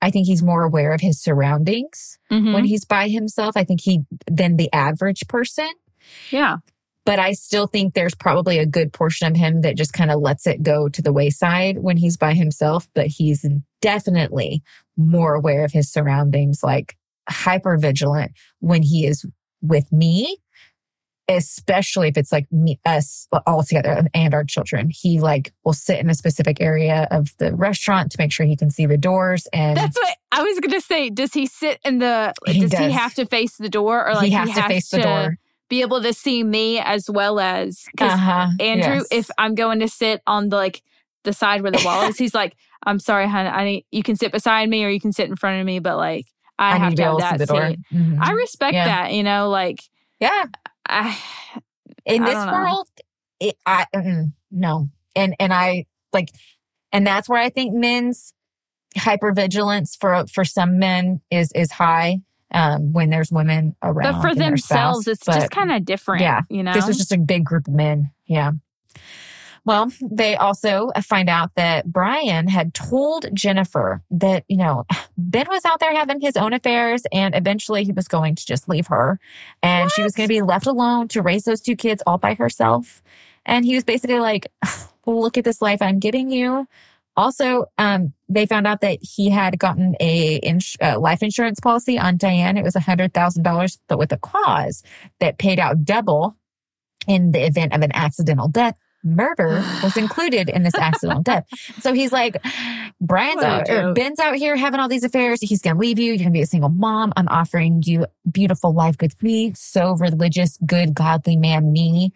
I 0.00 0.10
think 0.10 0.26
he's 0.26 0.42
more 0.42 0.62
aware 0.62 0.92
of 0.92 1.00
his 1.02 1.20
surroundings 1.22 2.18
Mhm. 2.30 2.54
when 2.54 2.64
he's 2.64 2.84
by 2.86 3.08
himself. 3.08 3.56
I 3.56 3.64
think 3.64 3.80
he, 3.82 4.00
than 4.26 4.56
the 4.56 4.72
average 4.72 5.26
person. 5.28 5.70
yeah. 6.30 6.56
but 7.04 7.18
I 7.18 7.32
still 7.32 7.66
think 7.66 7.94
there's 7.94 8.14
probably 8.14 8.58
a 8.58 8.66
good 8.66 8.92
portion 8.92 9.26
of 9.26 9.34
him 9.36 9.62
that 9.62 9.78
just 9.78 9.94
kind 9.94 10.10
of 10.10 10.20
lets 10.20 10.46
it 10.46 10.62
go 10.62 10.90
to 10.90 11.00
the 11.00 11.10
wayside 11.12 11.78
when 11.78 11.96
he's 11.96 12.18
by 12.18 12.34
himself. 12.34 12.86
But 12.94 13.06
he's 13.06 13.46
definitely 13.80 14.62
more 14.98 15.34
aware 15.34 15.64
of 15.64 15.72
his 15.72 15.90
surroundings, 15.90 16.62
like 16.62 16.96
hyper 17.30 17.78
vigilant 17.78 18.32
when 18.60 18.82
he 18.82 19.06
is 19.06 19.24
with 19.62 19.90
me. 19.92 20.36
especially 21.30 22.08
if 22.08 22.16
it's 22.16 22.32
like 22.32 22.50
me, 22.50 22.80
us 22.86 23.28
all 23.46 23.62
together 23.62 24.06
and 24.14 24.32
our 24.32 24.44
children. 24.44 24.88
He 24.90 25.20
like 25.20 25.52
will 25.64 25.74
sit 25.74 25.98
in 25.98 26.08
a 26.08 26.14
specific 26.14 26.58
area 26.60 27.06
of 27.10 27.34
the 27.38 27.54
restaurant 27.54 28.10
to 28.12 28.16
make 28.18 28.32
sure 28.32 28.46
he 28.46 28.56
can 28.56 28.70
see 28.70 28.86
the 28.86 28.96
doors. 28.96 29.46
And 29.52 29.76
That's 29.76 29.98
what 29.98 30.16
I 30.32 30.42
was 30.42 30.58
gonna 30.60 30.80
say. 30.80 31.10
Does 31.10 31.34
he 31.34 31.44
sit 31.46 31.80
in 31.84 31.98
the? 31.98 32.32
He 32.46 32.60
does, 32.66 32.78
he 32.78 32.90
have 32.92 33.14
to 33.14 33.26
face 33.26 33.56
the 33.58 33.68
door, 33.68 34.08
or 34.08 34.14
like 34.14 34.24
he 34.24 34.30
has 34.30 34.54
to 34.54 34.62
face 34.62 34.88
the 34.88 35.02
door. 35.02 35.38
be 35.68 35.82
able 35.82 36.00
to 36.02 36.14
see 36.14 36.42
me 36.42 36.78
as 36.80 37.10
well 37.10 37.38
as 37.40 37.84
Uh-huh. 38.00 38.48
Andrew, 38.58 38.94
yes. 38.94 39.06
if 39.10 39.30
I'm 39.36 39.54
going 39.54 39.80
to 39.80 39.88
sit 39.88 40.22
on 40.26 40.48
the 40.48 40.56
like 40.56 40.82
the 41.24 41.34
side 41.34 41.60
where 41.60 41.72
the 41.72 41.82
wall 41.84 42.08
is, 42.08 42.16
he's 42.16 42.34
like, 42.34 42.56
"I'm 42.86 42.98
sorry, 42.98 43.28
hon. 43.28 43.46
I 43.46 43.64
need 43.64 43.86
you 43.90 44.02
can 44.02 44.16
sit 44.16 44.32
beside 44.32 44.68
me 44.68 44.84
or 44.84 44.88
you 44.88 45.00
can 45.00 45.12
sit 45.12 45.28
in 45.28 45.36
front 45.36 45.60
of 45.60 45.66
me, 45.66 45.78
but 45.78 45.96
like 45.96 46.26
I, 46.58 46.74
I 46.74 46.78
have 46.78 46.94
to 46.94 47.02
have 47.02 47.10
able 47.10 47.18
to 47.20 47.24
see 47.24 47.30
that 47.30 47.38
the 47.38 47.46
door. 47.46 47.68
seat." 47.68 47.78
Mhm. 47.92 48.18
I 48.20 48.32
respect 48.32 48.74
Yeah. 48.74 48.84
that. 48.86 49.12
You 49.12 49.22
know, 49.22 49.48
like 49.50 49.80
yeah. 50.20 50.46
I, 50.88 51.18
in 52.06 52.22
I 52.22 52.26
this 52.26 52.52
world, 52.52 52.88
it, 53.40 53.56
I 53.66 53.86
mm, 53.94 54.32
no, 54.50 54.88
and 55.14 55.34
and 55.38 55.52
I 55.52 55.84
like, 56.12 56.30
and 56.92 57.06
that's 57.06 57.28
where 57.28 57.40
I 57.40 57.50
think 57.50 57.74
men's 57.74 58.32
hypervigilance 58.96 59.96
for 59.98 60.24
for 60.32 60.44
some 60.44 60.78
men 60.78 61.20
is 61.30 61.52
is 61.52 61.70
high 61.72 62.20
um, 62.52 62.92
when 62.92 63.10
there's 63.10 63.30
women 63.30 63.76
around. 63.82 64.14
but 64.14 64.22
for 64.22 64.34
themselves, 64.34 65.04
spouse. 65.04 65.06
it's 65.06 65.26
just 65.26 65.50
kind 65.50 65.70
of 65.70 65.84
different. 65.84 66.22
yeah, 66.22 66.40
you 66.48 66.62
know. 66.62 66.72
This 66.72 66.86
was 66.86 66.96
just 66.96 67.12
a 67.12 67.18
big 67.18 67.44
group 67.44 67.68
of 67.68 67.74
men. 67.74 68.10
Yeah. 68.26 68.52
Well, 69.64 69.92
they 70.00 70.36
also 70.36 70.90
find 71.02 71.28
out 71.28 71.54
that 71.56 71.86
Brian 71.90 72.48
had 72.48 72.74
told 72.74 73.26
Jennifer 73.34 74.02
that, 74.10 74.44
you 74.48 74.56
know, 74.56 74.84
Ben 75.16 75.46
was 75.48 75.64
out 75.64 75.80
there 75.80 75.94
having 75.94 76.20
his 76.20 76.36
own 76.36 76.52
affairs 76.52 77.02
and 77.12 77.34
eventually 77.34 77.84
he 77.84 77.92
was 77.92 78.08
going 78.08 78.34
to 78.34 78.46
just 78.46 78.68
leave 78.68 78.86
her 78.86 79.18
and 79.62 79.90
she 79.92 80.02
was 80.02 80.14
going 80.14 80.28
to 80.28 80.34
be 80.34 80.42
left 80.42 80.66
alone 80.66 81.08
to 81.08 81.22
raise 81.22 81.44
those 81.44 81.60
two 81.60 81.76
kids 81.76 82.02
all 82.06 82.18
by 82.18 82.34
herself. 82.34 83.02
And 83.44 83.64
he 83.64 83.74
was 83.74 83.84
basically 83.84 84.20
like, 84.20 84.50
look 85.06 85.38
at 85.38 85.44
this 85.44 85.62
life 85.62 85.82
I'm 85.82 85.98
giving 85.98 86.30
you. 86.30 86.66
Also, 87.16 87.66
um, 87.78 88.12
they 88.28 88.46
found 88.46 88.64
out 88.66 88.80
that 88.82 89.00
he 89.02 89.28
had 89.28 89.58
gotten 89.58 89.96
a 89.98 90.36
ins- 90.36 90.76
uh, 90.80 91.00
life 91.00 91.20
insurance 91.20 91.58
policy 91.58 91.98
on 91.98 92.16
Dianne. 92.16 92.56
It 92.56 92.62
was 92.62 92.76
a 92.76 92.80
hundred 92.80 93.12
thousand 93.12 93.42
dollars, 93.42 93.80
but 93.88 93.98
with 93.98 94.12
a 94.12 94.18
clause 94.18 94.84
that 95.18 95.36
paid 95.36 95.58
out 95.58 95.84
double 95.84 96.36
in 97.08 97.32
the 97.32 97.44
event 97.44 97.72
of 97.72 97.82
an 97.82 97.90
accidental 97.92 98.46
death. 98.46 98.76
Murder 99.04 99.64
was 99.82 99.96
included 99.96 100.48
in 100.48 100.62
this 100.62 100.74
accidental 100.74 101.22
death. 101.22 101.46
So 101.80 101.92
he's 101.92 102.12
like, 102.12 102.36
Brian's 103.00 103.42
out, 103.42 103.70
or. 103.70 103.92
Ben's 103.92 104.18
out 104.18 104.36
here 104.36 104.56
having 104.56 104.80
all 104.80 104.88
these 104.88 105.04
affairs. 105.04 105.40
He's 105.40 105.62
going 105.62 105.76
to 105.76 105.80
leave 105.80 105.98
you. 105.98 106.06
You're 106.06 106.18
going 106.18 106.28
to 106.28 106.32
be 106.32 106.42
a 106.42 106.46
single 106.46 106.70
mom. 106.70 107.12
I'm 107.16 107.28
offering 107.28 107.82
you 107.84 108.06
beautiful 108.30 108.72
life 108.72 108.96
with 109.00 109.22
me. 109.22 109.52
So 109.54 109.92
religious, 109.92 110.58
good, 110.66 110.94
godly 110.94 111.36
man, 111.36 111.72
me. 111.72 112.12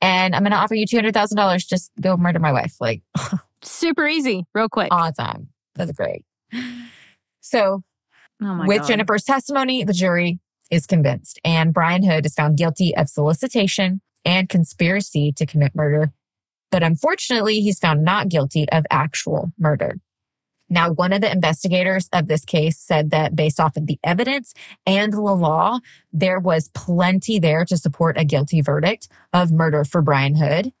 And 0.00 0.34
I'm 0.34 0.42
going 0.42 0.52
to 0.52 0.58
offer 0.58 0.74
you 0.74 0.86
$200,000. 0.86 1.66
Just 1.66 1.90
go 2.00 2.16
murder 2.16 2.38
my 2.38 2.52
wife. 2.52 2.76
Like, 2.80 3.02
super 3.62 4.06
easy, 4.06 4.44
real 4.54 4.68
quick. 4.68 4.88
awesome. 4.92 5.48
That's 5.74 5.92
great. 5.92 6.24
So 7.40 7.82
oh 8.42 8.54
my 8.54 8.66
with 8.66 8.80
God. 8.80 8.88
Jennifer's 8.88 9.24
testimony, 9.24 9.84
the 9.84 9.92
jury 9.92 10.38
is 10.70 10.86
convinced, 10.86 11.40
and 11.44 11.72
Brian 11.72 12.02
Hood 12.02 12.26
is 12.26 12.34
found 12.34 12.58
guilty 12.58 12.94
of 12.94 13.08
solicitation 13.08 14.02
and 14.24 14.48
conspiracy 14.48 15.32
to 15.32 15.46
commit 15.46 15.74
murder. 15.74 16.12
But 16.70 16.82
unfortunately, 16.82 17.60
he's 17.60 17.78
found 17.78 18.04
not 18.04 18.28
guilty 18.28 18.68
of 18.70 18.84
actual 18.90 19.52
murder. 19.58 19.98
Now, 20.70 20.92
one 20.92 21.14
of 21.14 21.22
the 21.22 21.32
investigators 21.32 22.10
of 22.12 22.26
this 22.26 22.44
case 22.44 22.78
said 22.78 23.10
that 23.10 23.34
based 23.34 23.58
off 23.58 23.76
of 23.78 23.86
the 23.86 23.98
evidence 24.04 24.52
and 24.84 25.14
the 25.14 25.20
law, 25.22 25.78
there 26.12 26.38
was 26.38 26.68
plenty 26.74 27.38
there 27.38 27.64
to 27.64 27.78
support 27.78 28.18
a 28.18 28.24
guilty 28.24 28.60
verdict 28.60 29.08
of 29.32 29.50
murder 29.50 29.82
for 29.84 30.02
Brian 30.02 30.34
Hood. 30.34 30.72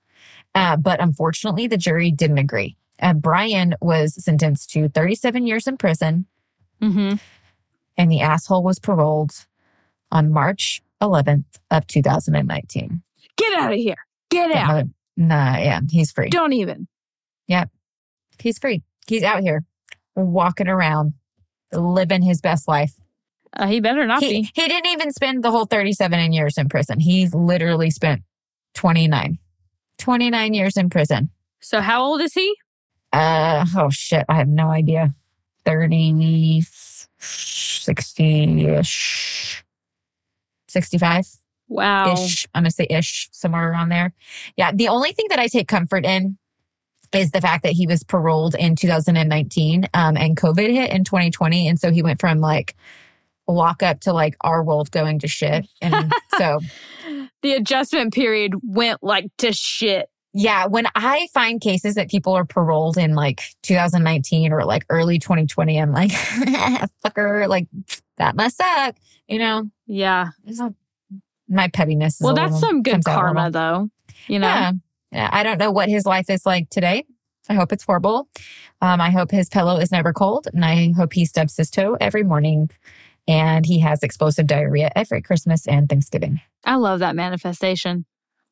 Uh, 0.54 0.76
but 0.76 1.00
unfortunately, 1.00 1.66
the 1.66 1.78
jury 1.78 2.10
didn't 2.10 2.36
agree. 2.38 2.76
Uh, 3.00 3.14
Brian 3.14 3.74
was 3.80 4.22
sentenced 4.22 4.70
to 4.70 4.88
37 4.90 5.46
years 5.46 5.66
in 5.66 5.76
prison 5.78 6.26
Mhm. 6.82 7.18
and 7.96 8.10
the 8.10 8.20
asshole 8.20 8.62
was 8.62 8.78
paroled 8.78 9.46
on 10.12 10.30
March 10.30 10.82
11th 11.00 11.58
of 11.70 11.86
2019. 11.86 13.02
Get 13.36 13.58
out 13.58 13.72
of 13.72 13.78
here. 13.78 13.96
Get 14.30 14.50
out. 14.52 14.84
Nah, 15.18 15.56
yeah, 15.58 15.80
he's 15.90 16.12
free. 16.12 16.30
Don't 16.30 16.52
even. 16.52 16.86
Yep. 17.48 17.70
He's 18.38 18.56
free. 18.58 18.82
He's 19.08 19.24
out 19.24 19.40
here 19.42 19.64
walking 20.14 20.68
around, 20.68 21.14
living 21.72 22.22
his 22.22 22.40
best 22.40 22.68
life. 22.68 22.94
Uh, 23.52 23.66
he 23.66 23.80
better 23.80 24.06
not 24.06 24.22
He, 24.22 24.42
be. 24.42 24.50
he 24.54 24.68
didn't 24.68 24.86
even 24.86 25.10
spend 25.12 25.42
the 25.42 25.50
whole 25.50 25.66
37 25.66 26.32
years 26.32 26.56
in 26.56 26.68
prison. 26.68 27.00
He 27.00 27.26
literally 27.28 27.90
spent 27.90 28.22
29. 28.74 29.38
29 29.98 30.54
years 30.54 30.76
in 30.76 30.88
prison. 30.88 31.30
So 31.60 31.80
how 31.80 32.04
old 32.04 32.20
is 32.20 32.34
he? 32.34 32.54
Uh, 33.12 33.66
oh 33.76 33.90
shit, 33.90 34.24
I 34.28 34.36
have 34.36 34.46
no 34.48 34.68
idea. 34.70 35.14
30, 35.64 36.62
60 37.18 38.66
ish, 38.66 39.64
65 40.68 41.37
Wow. 41.68 42.12
ish. 42.14 42.46
I'm 42.54 42.62
going 42.62 42.70
to 42.70 42.74
say 42.74 42.86
ish, 42.90 43.28
somewhere 43.32 43.70
around 43.70 43.90
there. 43.90 44.12
Yeah. 44.56 44.72
The 44.72 44.88
only 44.88 45.12
thing 45.12 45.26
that 45.30 45.38
I 45.38 45.46
take 45.48 45.68
comfort 45.68 46.04
in 46.04 46.38
is 47.12 47.30
the 47.30 47.40
fact 47.40 47.62
that 47.62 47.72
he 47.72 47.86
was 47.86 48.02
paroled 48.02 48.54
in 48.54 48.76
2019 48.76 49.88
um, 49.94 50.16
and 50.16 50.36
COVID 50.36 50.70
hit 50.72 50.90
in 50.92 51.04
2020. 51.04 51.68
And 51.68 51.78
so 51.80 51.90
he 51.90 52.02
went 52.02 52.20
from 52.20 52.38
like 52.40 52.74
lock 53.46 53.82
up 53.82 54.00
to 54.00 54.12
like 54.12 54.36
our 54.42 54.62
world 54.62 54.90
going 54.90 55.18
to 55.20 55.28
shit. 55.28 55.66
And 55.80 56.12
so, 56.38 56.60
The 57.42 57.52
adjustment 57.54 58.12
period 58.12 58.54
went 58.62 59.02
like 59.02 59.30
to 59.38 59.52
shit. 59.54 60.10
yeah, 60.34 60.66
when 60.66 60.86
I 60.94 61.28
find 61.32 61.58
cases 61.60 61.94
that 61.94 62.10
people 62.10 62.34
are 62.34 62.44
paroled 62.44 62.98
in 62.98 63.14
like 63.14 63.40
2019 63.62 64.52
or 64.52 64.64
like 64.66 64.84
early 64.90 65.18
2020, 65.18 65.80
I'm 65.80 65.92
like, 65.92 66.10
fucker, 67.04 67.48
like 67.48 67.68
that 68.18 68.36
must 68.36 68.58
suck, 68.58 68.96
you 69.28 69.38
know? 69.38 69.70
Yeah. 69.86 70.28
It's 70.46 70.58
not- 70.58 70.74
my 71.48 71.68
pettiness. 71.68 72.16
Is 72.16 72.20
Well, 72.20 72.34
that's 72.34 72.52
little- 72.54 72.68
some 72.68 72.82
good 72.82 72.92
comes 72.92 73.06
out 73.06 73.12
a 73.12 73.16
karma, 73.16 73.50
though. 73.50 73.90
You 74.26 74.38
know. 74.38 74.46
Yeah. 74.48 74.72
yeah. 75.12 75.30
I 75.32 75.42
don't 75.42 75.58
know 75.58 75.70
what 75.70 75.88
his 75.88 76.04
life 76.06 76.28
is 76.30 76.44
like 76.44 76.68
today. 76.70 77.04
I 77.48 77.54
hope 77.54 77.72
it's 77.72 77.84
horrible. 77.84 78.28
Um, 78.82 79.00
I 79.00 79.10
hope 79.10 79.30
his 79.30 79.48
pillow 79.48 79.78
is 79.78 79.90
never 79.90 80.12
cold, 80.12 80.48
and 80.52 80.64
I 80.64 80.92
hope 80.96 81.12
he 81.14 81.24
stubs 81.24 81.56
his 81.56 81.70
toe 81.70 81.96
every 82.00 82.22
morning, 82.22 82.68
and 83.26 83.64
he 83.64 83.78
has 83.80 84.02
explosive 84.02 84.46
diarrhea 84.46 84.90
every 84.94 85.22
Christmas 85.22 85.66
and 85.66 85.88
Thanksgiving. 85.88 86.40
I 86.64 86.74
love 86.76 86.98
that 86.98 87.16
manifestation. 87.16 88.04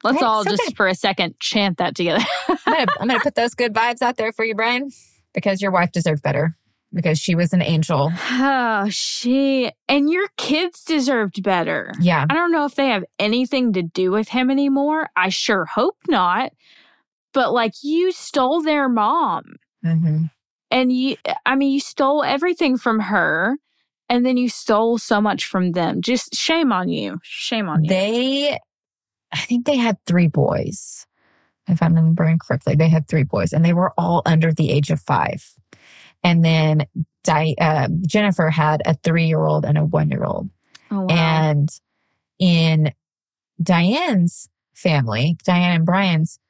Let's 0.03 0.17
Right? 0.17 0.25
all 0.27 0.45
So 0.45 0.51
just 0.51 0.63
good. 0.65 0.77
for 0.77 0.89
a 0.89 0.95
second 0.95 1.39
chant 1.41 1.79
that 1.79 1.95
together. 1.95 2.25
I'm 2.49 2.57
gonna, 2.65 2.87
I'm 3.01 3.09
gonna 3.09 3.21
put 3.21 3.35
those 3.35 3.55
good 3.55 3.75
vibes 3.75 4.01
out 4.03 4.17
there 4.17 4.33
for 4.33 4.45
you, 4.45 4.55
Brian, 4.55 4.91
because 5.35 5.61
your 5.61 5.71
wife 5.73 5.93
deserves 5.93 6.21
better 6.23 6.57
because 6.97 7.19
she 7.21 7.35
was 7.37 7.53
an 7.53 7.63
angel. 7.63 8.11
oh, 8.31 8.89
she 8.91 9.71
and 9.89 10.11
your 10.11 10.27
kids 10.37 10.83
deserved 10.83 11.43
better. 11.43 11.93
Yeah. 12.01 12.27
I 12.29 12.35
don't 12.35 12.51
know 12.51 12.65
if 12.65 12.75
they 12.75 12.89
have 12.89 13.05
anything 13.19 13.75
to 13.75 13.83
do 13.83 14.11
with 14.11 14.29
him 14.29 14.51
anymore. 14.51 15.11
I 15.15 15.29
sure 15.29 15.67
hope 15.67 15.99
not. 16.09 16.53
But 17.33 17.53
like 17.53 17.75
you 17.83 18.11
stole 18.11 18.63
their 18.63 18.89
mom. 18.89 19.57
hmm 19.85 20.25
And 20.71 20.91
you 20.91 21.17
I 21.45 21.55
mean 21.55 21.71
you 21.71 21.81
stole 21.81 22.25
everything 22.25 22.79
from 22.79 22.99
her 23.01 23.59
and 24.09 24.25
then 24.25 24.37
you 24.37 24.49
stole 24.49 24.99
so 24.99 25.21
much 25.21 25.45
from 25.45 25.73
them. 25.73 26.01
Just 26.01 26.35
shame 26.35 26.73
on 26.73 26.89
you. 26.89 27.19
Shame 27.23 27.69
on 27.69 27.85
you. 27.85 27.89
They, 27.89 28.59
I 29.33 29.39
think 29.39 29.67
they 29.67 29.77
had 29.77 29.97
three 30.07 30.29
boys, 30.29 31.07
if 31.67 31.83
I'm 31.83 31.95
remembering 31.95 32.39
correctly. 32.39 32.77
They 32.77 32.89
had 32.89 33.09
three 33.09 33.25
boys, 33.25 33.53
and 33.53 33.65
they 33.65 33.73
were 33.73 33.93
all 33.99 34.23
under 34.25 34.53
the 34.53 34.71
age 34.71 34.91
of 34.91 35.01
five. 35.01 35.53
And 36.27 36.45
then 36.45 36.87
Di- 37.23 37.55
uh, 37.61 37.87
Jennifer 38.05 38.51
had 38.51 38.83
a 38.85 38.95
three 38.95 39.27
year 39.27 39.45
old 39.45 39.65
and 39.65 39.79
a 39.79 39.85
one 39.85 40.11
year 40.11 40.25
old. 40.25 40.51
oh, 40.91 41.03
wow. 41.03 41.07
And 41.09 41.69
in 42.41 42.93
Dianne's 43.63 44.49
family, 44.75 45.37
Dianne 45.47 45.77
and 45.77 45.87
Brian's, 45.87 46.41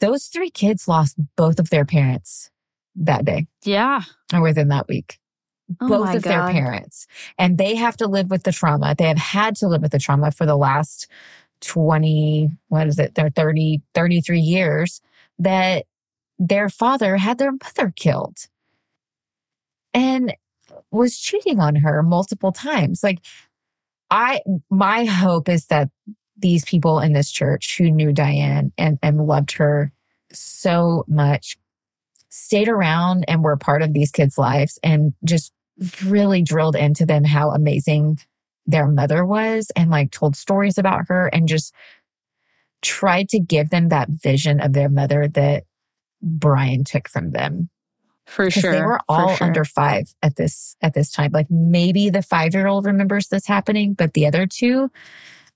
those 0.00 0.28
three 0.28 0.48
kids 0.48 0.88
lost 0.88 1.16
both 1.36 1.58
of 1.58 1.68
their 1.68 1.84
parents 1.84 2.50
that 2.96 3.26
day 3.26 3.46
yeah. 3.64 4.02
or 4.32 4.40
within 4.40 4.68
that 4.68 4.88
week. 4.88 5.18
Oh 5.78 5.88
both 5.88 6.14
of 6.14 6.22
their 6.22 6.50
parents. 6.50 7.06
And 7.38 7.58
they 7.58 7.74
have 7.74 7.98
to 7.98 8.06
live 8.06 8.30
with 8.30 8.44
the 8.44 8.52
trauma. 8.52 8.94
They 8.96 9.08
have 9.08 9.18
had 9.18 9.56
to 9.56 9.68
live 9.68 9.82
with 9.82 9.92
the 9.92 9.98
trauma 9.98 10.30
for 10.30 10.46
the 10.46 10.56
last 10.56 11.06
20, 11.60 12.50
what 12.68 12.86
is 12.86 12.98
it? 12.98 13.14
They're 13.14 13.28
30, 13.28 13.82
33 13.94 14.40
years 14.40 15.02
that 15.38 15.84
their 16.38 16.70
father 16.70 17.18
had 17.18 17.36
their 17.36 17.52
mother 17.52 17.92
killed 17.94 18.38
and 19.98 20.32
was 20.92 21.18
cheating 21.18 21.58
on 21.58 21.74
her 21.74 22.04
multiple 22.04 22.52
times. 22.52 23.02
Like, 23.02 23.18
I, 24.10 24.40
my 24.70 25.04
hope 25.04 25.48
is 25.48 25.66
that 25.66 25.90
these 26.36 26.64
people 26.64 27.00
in 27.00 27.12
this 27.14 27.32
church 27.32 27.76
who 27.76 27.90
knew 27.90 28.12
Dianne 28.12 28.70
and, 28.78 28.98
and 29.02 29.26
loved 29.26 29.52
her 29.52 29.92
so 30.32 31.04
much 31.08 31.58
stayed 32.28 32.68
around 32.68 33.24
and 33.26 33.42
were 33.42 33.56
part 33.56 33.82
of 33.82 33.92
these 33.92 34.12
kids' 34.12 34.38
lives 34.38 34.78
and 34.84 35.14
just 35.24 35.52
really 36.04 36.42
drilled 36.42 36.76
into 36.76 37.04
them 37.04 37.24
how 37.24 37.50
amazing 37.50 38.20
their 38.66 38.86
mother 38.86 39.24
was 39.24 39.72
and 39.74 39.90
like 39.90 40.12
told 40.12 40.36
stories 40.36 40.78
about 40.78 41.08
her 41.08 41.26
and 41.26 41.48
just 41.48 41.74
tried 42.82 43.28
to 43.30 43.40
give 43.40 43.70
them 43.70 43.88
that 43.88 44.08
vision 44.08 44.60
of 44.60 44.74
their 44.74 44.88
mother 44.88 45.26
that 45.26 45.64
Brian 46.22 46.84
took 46.84 47.08
from 47.08 47.32
them. 47.32 47.68
For 48.28 48.50
sure. 48.50 48.72
they 48.72 48.82
were 48.82 49.00
all 49.08 49.34
sure. 49.34 49.46
under 49.46 49.64
five 49.64 50.14
at 50.22 50.36
this 50.36 50.76
at 50.82 50.94
this 50.94 51.10
time. 51.10 51.30
Like 51.32 51.50
maybe 51.50 52.10
the 52.10 52.22
five 52.22 52.54
year 52.54 52.66
old 52.66 52.84
remembers 52.84 53.28
this 53.28 53.46
happening, 53.46 53.94
but 53.94 54.12
the 54.12 54.26
other 54.26 54.46
two 54.46 54.90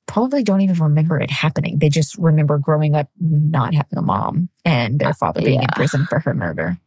probably 0.06 0.42
don't 0.42 0.62
even 0.62 0.76
remember 0.78 1.20
it 1.20 1.30
happening. 1.30 1.78
They 1.78 1.88
just 1.88 2.16
remember 2.18 2.58
growing 2.58 2.94
up 2.94 3.08
not 3.20 3.74
having 3.74 3.98
a 3.98 4.02
mom 4.02 4.48
and 4.64 4.98
their 4.98 5.14
father 5.14 5.40
being 5.42 5.60
in 5.62 5.68
Uh, 5.70 5.76
prison 5.76 6.06
for 6.06 6.18
her 6.20 6.34
murder. 6.34 6.78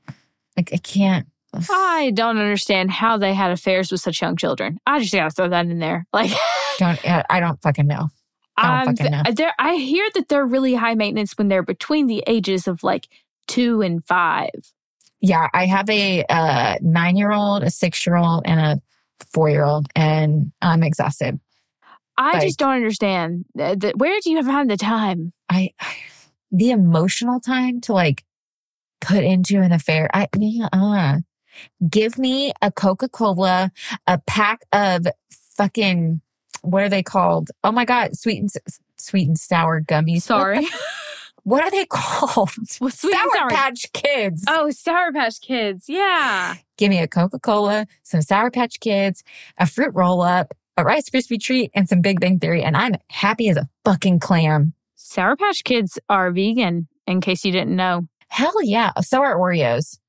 Like 0.58 0.72
I 0.74 0.78
can't. 0.78 1.28
I 1.72 2.12
don't 2.14 2.38
understand 2.38 2.92
how 2.92 3.18
they 3.18 3.34
had 3.34 3.52
affairs 3.52 3.92
with 3.92 4.02
such 4.02 4.22
young 4.22 4.36
children. 4.36 4.80
I 4.86 5.00
just 5.00 5.14
gotta 5.14 5.30
throw 5.30 5.48
that 5.50 5.68
in 5.68 5.80
there. 5.80 6.06
Like, 6.12 6.32
Don't 6.80 7.00
I 7.08 7.40
don't 7.40 7.62
fucking 7.62 7.88
know. 7.88 8.10
I 8.58 8.64
don't 8.64 8.90
I'm, 8.90 8.96
fucking 8.98 9.12
know. 9.12 9.52
I 9.60 9.76
hear 9.76 10.06
that 10.16 10.28
they're 10.28 10.46
really 10.46 10.74
high 10.76 10.96
maintenance 10.96 11.38
when 11.38 11.48
they're 11.48 11.64
between 11.64 12.08
the 12.08 12.24
ages 12.28 12.68
of 12.68 12.84
like 12.84 13.08
two 13.48 13.82
and 13.82 14.06
five. 14.06 14.50
Yeah, 15.26 15.48
I 15.56 15.66
have 15.66 15.90
a 15.90 16.24
uh, 16.30 16.76
nine 16.82 17.18
year 17.18 17.32
old, 17.32 17.64
a 17.64 17.72
six 17.72 18.06
year 18.06 18.16
old, 18.16 18.44
and 18.46 18.60
a 18.60 18.82
four 19.34 19.50
year 19.50 19.64
old, 19.64 19.88
and 19.96 20.52
I'm 20.62 20.84
exhausted. 20.84 21.40
I 22.16 22.34
Like- 22.34 22.42
just 22.44 22.60
don't 22.60 22.76
understand. 22.76 23.46
Where 23.56 24.20
do 24.22 24.30
you 24.30 24.38
have 24.38 24.68
the 24.68 24.78
time? 24.78 25.34
I, 25.50 25.72
the 26.52 26.70
emotional 26.70 27.40
time 27.40 27.82
to 27.82 27.94
like 27.94 28.24
put 29.02 29.24
into 29.24 29.60
an 29.62 29.72
affair. 29.72 30.10
I 30.14 30.28
uh, 30.72 31.18
give 31.90 32.20
me 32.20 32.54
a 32.62 32.72
Coca 32.72 33.10
Cola, 33.10 33.72
a 34.06 34.20
pack 34.28 34.62
of 34.72 35.08
fucking 35.58 36.22
what 36.62 36.84
are 36.84 36.90
they 36.90 37.04
called? 37.04 37.50
Oh 37.64 37.72
my 37.72 37.86
god, 37.86 38.16
sweet 38.16 38.42
and 38.42 38.50
sweet 38.98 39.28
and 39.28 39.40
sour 39.40 39.82
gummies. 39.82 40.22
Sorry. 40.22 40.68
What, 41.46 41.64
are 41.64 41.72
they 41.72 41.86
called? 41.90 42.50
Well, 42.82 42.90
sweet 42.92 43.14
sour 43.14 43.30
sour- 43.34 43.50
Patch 43.50 43.86
Kids. 43.94 44.44
Oh, 44.50 44.70
Sour 44.72 45.14
Patch 45.14 45.40
Kids. 45.42 45.86
Yeah. 45.88 46.56
Give 46.78 46.90
me 46.90 47.00
a 47.00 47.08
Coca 47.08 47.40
Cola, 47.40 47.88
some 48.04 48.22
Sour 48.22 48.52
Patch 48.52 48.80
Kids, 48.82 49.24
a 49.58 49.66
fruit 49.66 49.92
roll 49.96 50.22
up, 50.22 50.54
a 50.76 50.84
Rice 50.84 51.10
Krispie 51.10 51.40
treat, 51.40 51.72
and 51.74 51.88
some 51.88 52.02
Big 52.02 52.20
Bang 52.20 52.40
Theory, 52.40 52.62
and 52.64 52.76
I'm 52.76 52.96
happy 53.10 53.48
as 53.50 53.56
a 53.58 53.70
fucking 53.86 54.20
clam. 54.20 54.74
Sour 54.96 55.38
Patch 55.38 55.64
Kids 55.64 55.98
are 56.10 56.32
vegan, 56.32 56.88
in 57.08 57.22
case 57.22 57.46
you 57.46 57.52
didn't 57.52 57.76
know. 57.76 58.02
Hell 58.28 58.62
yeah! 58.64 58.92
So 59.02 59.22
are 59.22 59.38
Oreos. 59.38 60.00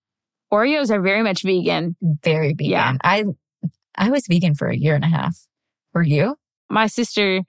Oreos 0.53 0.91
are 0.91 1.01
very 1.03 1.23
much 1.23 1.43
vegan. 1.43 1.95
very 2.01 2.55
vegan. 2.55 2.71
Yeah. 2.71 2.97
I 3.05 3.25
I 3.97 4.11
was 4.11 4.27
vegan 4.27 4.55
for 4.55 4.69
a 4.69 4.77
year 4.77 4.95
and 4.95 5.05
a 5.05 5.09
half. 5.09 5.37
Were 5.93 6.03
you? 6.03 6.37
My 6.71 6.87
sister 6.89 7.43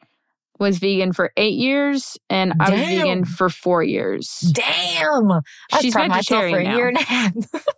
was 0.60 0.80
vegan 0.80 1.14
for 1.14 1.32
eight 1.38 1.56
years, 1.56 2.18
and 2.30 2.54
I 2.60 2.70
was 2.72 2.80
vegan 2.82 3.26
for 3.26 3.50
four 3.50 3.84
years. 3.84 4.28
Damn. 4.54 5.32
I 5.32 5.42
was 5.72 5.82
She's 5.82 5.96
myself 5.96 6.26
for 6.28 6.38
a 6.38 6.52
vegetarian 6.54 6.78
year 6.78 6.88
and 6.90 6.98
a 6.98 7.02
half. 7.04 7.34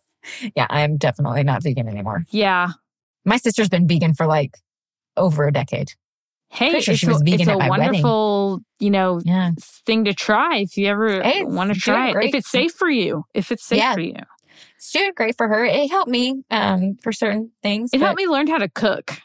yeah, 0.56 0.68
I 0.70 0.82
am 0.82 0.98
definitely 0.98 1.44
not 1.44 1.64
vegan 1.64 1.88
anymore. 1.88 2.24
Yeah. 2.32 2.70
My 3.26 3.38
sister's 3.38 3.70
been 3.70 3.88
vegan 3.88 4.14
for 4.14 4.26
like 4.26 4.58
over 5.18 5.48
a 5.48 5.52
decade. 5.52 5.92
Hey, 6.52 6.72
Pretty 6.72 6.84
sure 6.86 6.92
it's, 6.94 7.00
she 7.02 7.08
was 7.08 7.22
a, 7.22 7.24
vegan 7.24 7.42
it's 7.42 7.50
at 7.50 7.56
a 7.56 7.60
my 7.60 7.70
wedding. 7.70 7.86
wonderful, 7.88 8.62
you 8.80 8.90
know, 8.90 9.22
Yeah. 9.24 9.52
thing 9.86 10.06
to 10.06 10.14
try 10.14 10.58
if 10.58 10.78
you 10.78 10.88
ever 10.88 11.22
Hey, 11.22 11.44
want 11.44 11.72
to 11.74 11.80
try 11.80 12.10
it. 12.10 12.14
great. 12.14 12.30
If 12.30 12.36
it's 12.36 12.50
safe 12.50 12.72
for 12.74 12.90
you. 12.90 13.26
If 13.36 13.52
it's 13.52 13.66
safe 13.66 13.78
Yeah. 13.80 13.94
for 13.94 14.00
you. 14.02 14.16
It's 14.78 14.92
doing 14.92 15.12
great 15.16 15.36
for 15.38 15.48
her. 15.48 15.64
It 15.66 15.90
helped 15.92 16.10
me 16.10 16.42
um 16.50 16.96
for 17.04 17.12
certain 17.12 17.52
things. 17.62 17.92
It 17.94 18.00
helped 18.02 18.18
me 18.18 18.28
learn 18.28 18.48
how 18.48 18.58
to 18.58 18.70
cook. 18.70 19.20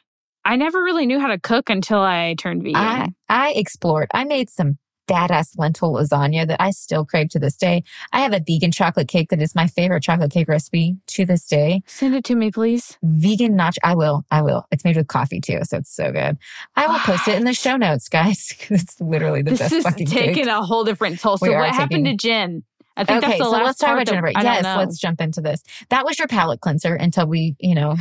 I 0.44 0.56
never 0.56 0.82
really 0.82 1.06
knew 1.06 1.18
how 1.18 1.28
to 1.28 1.38
cook 1.38 1.70
until 1.70 2.00
I 2.00 2.34
turned 2.38 2.62
vegan. 2.62 2.76
I 2.76 3.08
I 3.28 3.52
explored. 3.52 4.08
I 4.12 4.24
made 4.24 4.50
some 4.50 4.78
badass 5.06 5.58
lentil 5.58 5.92
lasagna 5.92 6.46
that 6.46 6.60
I 6.60 6.70
still 6.70 7.04
crave 7.04 7.28
to 7.30 7.38
this 7.38 7.56
day. 7.56 7.82
I 8.12 8.20
have 8.20 8.32
a 8.32 8.40
vegan 8.40 8.72
chocolate 8.72 9.08
cake 9.08 9.30
that 9.30 9.40
is 9.40 9.54
my 9.54 9.66
favorite 9.66 10.02
chocolate 10.02 10.30
cake 10.30 10.48
recipe 10.48 10.96
to 11.08 11.26
this 11.26 11.46
day. 11.46 11.82
Send 11.86 12.14
it 12.14 12.24
to 12.24 12.34
me, 12.34 12.50
please. 12.50 12.96
vegan 13.02 13.56
nacho. 13.56 13.76
I 13.82 13.94
will. 13.94 14.24
I 14.30 14.42
will. 14.42 14.66
It's 14.70 14.84
made 14.84 14.96
with 14.96 15.08
coffee 15.08 15.40
too, 15.40 15.60
so 15.64 15.78
it's 15.78 15.94
so 15.94 16.12
good. 16.12 16.38
I 16.76 16.86
will 16.86 16.98
post 17.00 17.28
it 17.28 17.36
in 17.36 17.44
the 17.44 17.54
show 17.54 17.76
notes, 17.76 18.08
guys. 18.08 18.54
it's 18.70 19.00
literally 19.00 19.42
the 19.42 19.50
this 19.50 19.60
best 19.60 19.72
is 19.72 19.84
fucking 19.84 20.06
taking 20.06 20.34
cake. 20.34 20.46
a 20.46 20.62
whole 20.62 20.84
different 20.84 21.20
toll. 21.20 21.36
So 21.38 21.52
what 21.52 21.70
happened 21.70 22.06
to 22.06 22.16
Jen? 22.16 22.64
I 22.96 23.04
think 23.04 23.18
Okay, 23.18 23.26
that's 23.26 23.38
the 23.38 23.44
so 23.44 23.50
last 23.50 23.64
let's 23.64 23.78
talk 23.78 23.92
about 23.94 24.06
Jennifer. 24.06 24.32
don't 24.32 24.44
Yes, 24.44 24.64
let's 24.64 24.98
jump 24.98 25.20
into 25.20 25.40
this. 25.40 25.62
That 25.88 26.04
was 26.04 26.18
your 26.18 26.28
palate 26.28 26.60
cleanser 26.60 26.94
until 26.94 27.26
we, 27.26 27.56
you 27.58 27.74
know, 27.74 27.96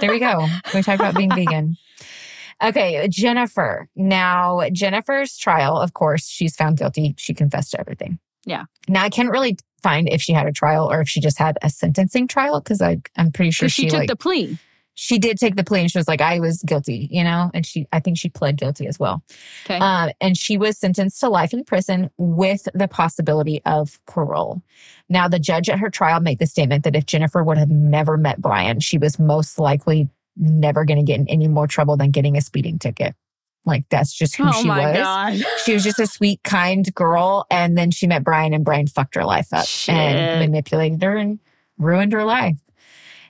there 0.00 0.10
we 0.10 0.18
go. 0.18 0.46
We 0.74 0.82
talked 0.82 1.00
about 1.00 1.16
being 1.16 1.30
vegan. 1.30 1.76
Okay, 2.62 3.08
Jennifer. 3.10 3.88
Now, 3.96 4.62
Jennifer's 4.72 5.36
trial, 5.36 5.76
of 5.76 5.92
course, 5.92 6.28
she's 6.28 6.54
found 6.54 6.78
guilty. 6.78 7.14
She 7.18 7.34
confessed 7.34 7.72
to 7.72 7.80
everything. 7.80 8.20
Yeah. 8.46 8.64
Now, 8.88 9.02
I 9.02 9.10
can't 9.10 9.28
really 9.28 9.56
find 9.82 10.08
if 10.08 10.22
she 10.22 10.32
had 10.32 10.46
a 10.46 10.52
trial 10.52 10.90
or 10.90 11.00
if 11.00 11.08
she 11.08 11.20
just 11.20 11.38
had 11.38 11.58
a 11.62 11.68
sentencing 11.68 12.28
trial 12.28 12.60
because 12.60 12.80
I'm 12.80 13.32
pretty 13.32 13.50
sure 13.50 13.68
she, 13.68 13.82
she, 13.82 13.88
took 13.88 13.98
like 13.98 14.08
the 14.08 14.16
plea. 14.16 14.56
She 14.94 15.18
did 15.18 15.38
take 15.38 15.56
the 15.56 15.64
plea 15.64 15.80
and 15.80 15.90
she 15.90 15.98
was 15.98 16.08
like, 16.08 16.20
I 16.20 16.38
was 16.38 16.62
guilty, 16.62 17.08
you 17.10 17.24
know, 17.24 17.50
and 17.52 17.66
she, 17.66 17.86
I 17.92 18.00
think 18.00 18.16
she 18.16 18.28
pled 18.28 18.56
guilty 18.56 18.86
as 18.86 18.98
well. 18.98 19.22
Okay. 19.66 19.78
Um, 19.78 20.10
and 20.20 20.36
she 20.36 20.56
was 20.56 20.78
sentenced 20.78 21.20
to 21.20 21.28
life 21.28 21.52
in 21.52 21.64
prison 21.64 22.10
with 22.16 22.68
the 22.74 22.86
possibility 22.86 23.60
of 23.66 23.98
parole. 24.06 24.62
Now, 25.08 25.26
the 25.26 25.40
judge 25.40 25.68
at 25.68 25.80
her 25.80 25.90
trial 25.90 26.20
made 26.20 26.38
the 26.38 26.46
statement 26.46 26.84
that 26.84 26.94
if 26.94 27.06
Jennifer 27.06 27.42
would 27.42 27.58
have 27.58 27.70
never 27.70 28.16
met 28.16 28.40
Brian, 28.40 28.80
she 28.80 28.96
was 28.96 29.18
most 29.18 29.58
likely 29.58 30.08
never 30.36 30.84
going 30.84 30.98
to 30.98 31.04
get 31.04 31.20
in 31.20 31.28
any 31.28 31.48
more 31.48 31.66
trouble 31.66 31.96
than 31.96 32.10
getting 32.10 32.36
a 32.36 32.40
speeding 32.40 32.78
ticket. 32.78 33.14
Like 33.66 33.88
that's 33.88 34.12
just 34.12 34.36
who 34.36 34.44
oh 34.46 34.52
she 34.52 34.68
my 34.68 34.90
was. 34.90 34.98
god. 34.98 35.42
She 35.64 35.72
was 35.72 35.82
just 35.82 35.98
a 35.98 36.06
sweet, 36.06 36.42
kind 36.42 36.94
girl. 36.94 37.46
And 37.50 37.76
then 37.78 37.90
she 37.90 38.06
met 38.06 38.22
Brian 38.22 38.52
and 38.52 38.64
Brian 38.64 38.86
fucked 38.86 39.14
her 39.14 39.24
life 39.24 39.52
up 39.52 39.66
Shit. 39.66 39.94
and 39.94 40.40
manipulated 40.40 41.02
her 41.02 41.16
and 41.16 41.40
ruined 41.78 42.12
her 42.12 42.24
life. 42.24 42.58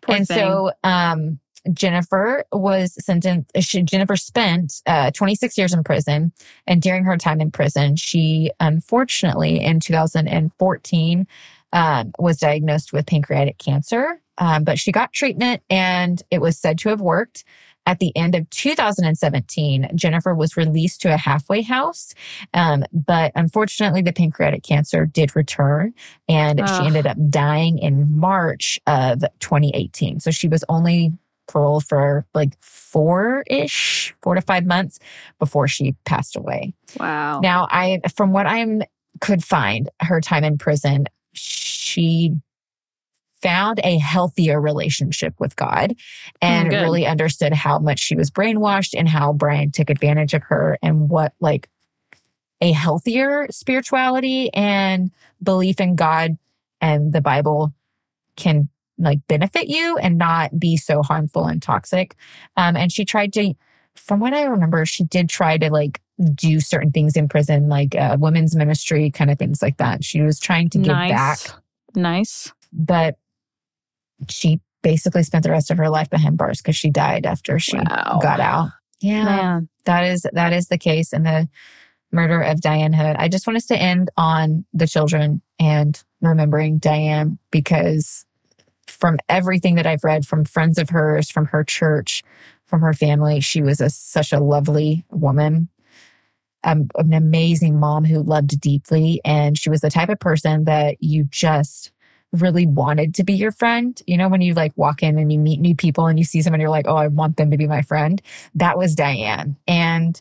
Poor 0.03 0.17
and 0.17 0.27
thing. 0.27 0.39
so, 0.39 0.73
um, 0.83 1.39
Jennifer 1.73 2.45
was 2.53 2.95
sentenced, 3.05 3.51
she, 3.61 3.83
Jennifer 3.83 4.17
spent 4.17 4.83
uh, 4.87 5.11
26 5.11 5.57
years 5.57 5.73
in 5.73 5.83
prison. 5.85 6.33
And 6.67 6.83
during 6.83 7.05
her 7.05 7.17
time 7.17 7.41
in 7.41 7.51
prison, 7.51 7.97
she 7.97 8.51
unfortunately 8.61 9.61
in 9.61 9.81
2014 9.81 11.27
um, 11.73 12.13
was 12.19 12.39
diagnosed 12.39 12.93
with 12.93 13.07
pancreatic 13.07 13.59
cancer. 13.59 14.21
Um, 14.39 14.65
but 14.65 14.79
she 14.79 14.93
got 14.93 15.13
treatment 15.13 15.63
and 15.71 16.23
it 16.31 16.41
was 16.41 16.59
said 16.59 16.79
to 16.81 16.89
have 16.89 17.01
worked. 17.01 17.45
At 17.87 17.99
the 17.99 18.17
end 18.17 18.35
of 18.35 18.49
2017, 18.49 19.91
Jennifer 19.95 20.35
was 20.35 20.57
released 20.57 21.03
to 21.03 21.13
a 21.13 21.19
halfway 21.19 21.61
house. 21.61 22.15
Um, 22.55 22.85
but 22.93 23.31
unfortunately, 23.35 24.01
the 24.01 24.13
pancreatic 24.13 24.63
cancer 24.63 25.05
did 25.05 25.37
return 25.37 25.93
and 26.27 26.67
she 26.67 26.87
ended 26.87 27.07
up 27.07 27.19
dying 27.29 27.79
in 27.79 28.11
March 28.19 28.81
of 28.87 29.21
2018. 29.41 30.21
So 30.21 30.31
she 30.31 30.49
was 30.49 30.65
only 30.71 31.13
paroled 31.47 31.85
for 31.85 32.27
like 32.35 32.59
four 32.59 33.45
ish, 33.49 34.15
four 34.23 34.35
to 34.35 34.41
five 34.41 34.67
months 34.67 34.99
before 35.39 35.69
she 35.69 35.95
passed 36.05 36.37
away. 36.37 36.75
wow. 36.99 37.41
Now, 37.41 37.69
I, 37.71 38.01
from 38.15 38.33
what 38.33 38.47
I 38.47 38.65
could 39.21 39.45
find, 39.45 39.89
her 40.01 40.21
time 40.21 40.45
in 40.45 40.59
prison, 40.59 41.07
she 41.33 42.35
found 43.45 43.79
a 43.85 43.99
healthier 43.99 44.59
relationship 44.59 45.35
with 45.39 45.55
God 45.55 45.91
hmm, 45.91 45.95
and 46.41 46.71
good. 46.71 46.81
really 46.81 47.07
understood 47.07 47.53
how 47.53 47.79
much 47.79 48.01
she 48.01 48.17
was 48.17 48.31
brainwashed 48.31 48.95
and 48.97 49.09
how 49.09 49.35
Brian 49.35 49.71
took 49.71 49.91
advantage 49.91 50.33
of 50.33 50.43
her 50.45 50.79
and 50.83 51.11
what 51.11 51.35
like 51.41 51.69
a 52.63 52.73
healthier 52.73 53.47
spirituality 53.51 54.53
and 54.55 55.11
belief 55.43 55.79
in 55.79 55.95
God 55.95 56.39
and 56.81 57.13
the 57.13 57.21
Bible 57.21 57.75
can 58.37 58.71
like 58.99 59.19
benefit 59.29 59.69
you 59.69 59.97
and 59.99 60.19
not 60.19 60.59
be 60.59 60.77
so 60.77 61.03
harmful 61.03 61.47
and 61.47 61.61
toxic. 61.63 62.15
Um, 62.57 62.77
and 62.77 62.93
she 62.93 63.05
tried 63.05 63.33
to, 63.35 63.55
from 63.97 64.21
what 64.21 64.35
I 64.35 64.45
remember, 64.45 64.85
she 64.87 65.05
did 65.05 65.29
try 65.29 65.59
to 65.59 65.71
like 65.71 66.01
do 66.35 66.61
certain 66.61 66.93
things 66.93 67.17
in 67.17 67.29
prison, 67.29 67.69
like 67.69 67.95
uh, 67.97 68.17
women's 68.21 68.55
ministry, 68.55 69.11
kind 69.11 69.31
of 69.31 69.39
things 69.39 69.61
like 69.63 69.79
that. 69.79 70.05
She 70.05 70.21
was 70.21 70.39
trying 70.39 70.71
to 70.71 70.79
give 70.79 70.93
nice. 70.93 71.11
back, 71.11 71.39
Nice. 71.97 72.53
but 72.73 73.17
she 74.29 74.61
basically 74.83 75.23
spent 75.23 75.43
the 75.45 75.51
rest 75.51 75.71
of 75.71 75.79
her 75.79 75.89
life 75.89 76.11
behind 76.11 76.37
bars 76.37 76.59
because 76.61 76.77
she 76.77 76.91
died 76.91 77.27
after 77.27 77.59
she 77.59 77.77
Wow. 77.79 78.21
got 78.23 78.39
out. 78.41 78.69
Yeah, 79.01 79.25
Man. 79.25 79.69
that 79.85 80.05
is 80.05 80.25
that 80.33 80.53
is 80.53 80.69
the 80.69 80.79
case 80.79 81.13
in 81.13 81.25
the 81.25 81.49
murder 82.13 82.41
of 82.41 82.61
Dianne 82.61 82.95
Hood. 82.95 83.17
I 83.19 83.29
just 83.29 83.47
want 83.47 83.57
us 83.57 83.67
to 83.67 83.77
end 83.77 84.11
on 84.17 84.65
the 84.73 84.87
children 84.87 85.43
and 85.59 86.01
remembering 86.21 86.79
Dianne 86.81 87.39
because 87.51 88.25
from 88.91 89.19
everything 89.29 89.75
that 89.77 89.87
I've 89.87 90.05
read 90.05 90.27
from 90.27 90.45
friends 90.45 90.79
of 90.79 90.91
hers, 90.91 91.31
from 91.31 91.47
her 91.47 91.65
church, 91.65 92.23
from 92.67 92.81
her 92.81 92.93
family, 92.93 93.41
she 93.41 93.63
was 93.63 93.81
a, 93.81 93.91
such 93.91 94.33
a 94.33 94.41
lovely 94.41 95.05
woman. 95.11 95.69
Um, 96.67 96.89
an 96.97 97.13
amazing 97.13 97.79
mom 97.79 98.07
who 98.07 98.23
loved 98.23 98.59
deeply. 98.59 99.21
And 99.23 99.59
she 99.59 99.69
was 99.69 99.83
the 99.83 99.91
type 99.91 100.09
of 100.09 100.19
person 100.19 100.65
that 100.65 100.97
you 101.03 101.25
just 101.25 101.93
really 102.33 102.67
wanted 102.67 103.15
to 103.17 103.25
be 103.25 103.35
your 103.35 103.53
friend. 103.53 104.01
You 104.07 104.17
know, 104.17 104.29
when 104.29 104.41
you 104.41 104.55
like 104.55 104.73
walk 104.77 105.03
in 105.03 105.19
and 105.19 105.31
you 105.31 105.39
meet 105.39 105.61
new 105.61 105.77
people 105.77 106.07
and 106.07 106.19
you 106.19 106.25
see 106.25 106.41
someone, 106.41 106.61
you're 106.61 106.71
like, 106.71 106.87
oh, 106.89 106.97
I 106.97 107.09
want 107.09 107.37
them 107.37 107.51
to 107.51 107.59
be 107.59 107.67
my 107.67 107.83
friend. 107.83 108.21
That 108.55 108.79
was 108.79 108.97
Dianne. 108.97 109.57
And 109.67 110.19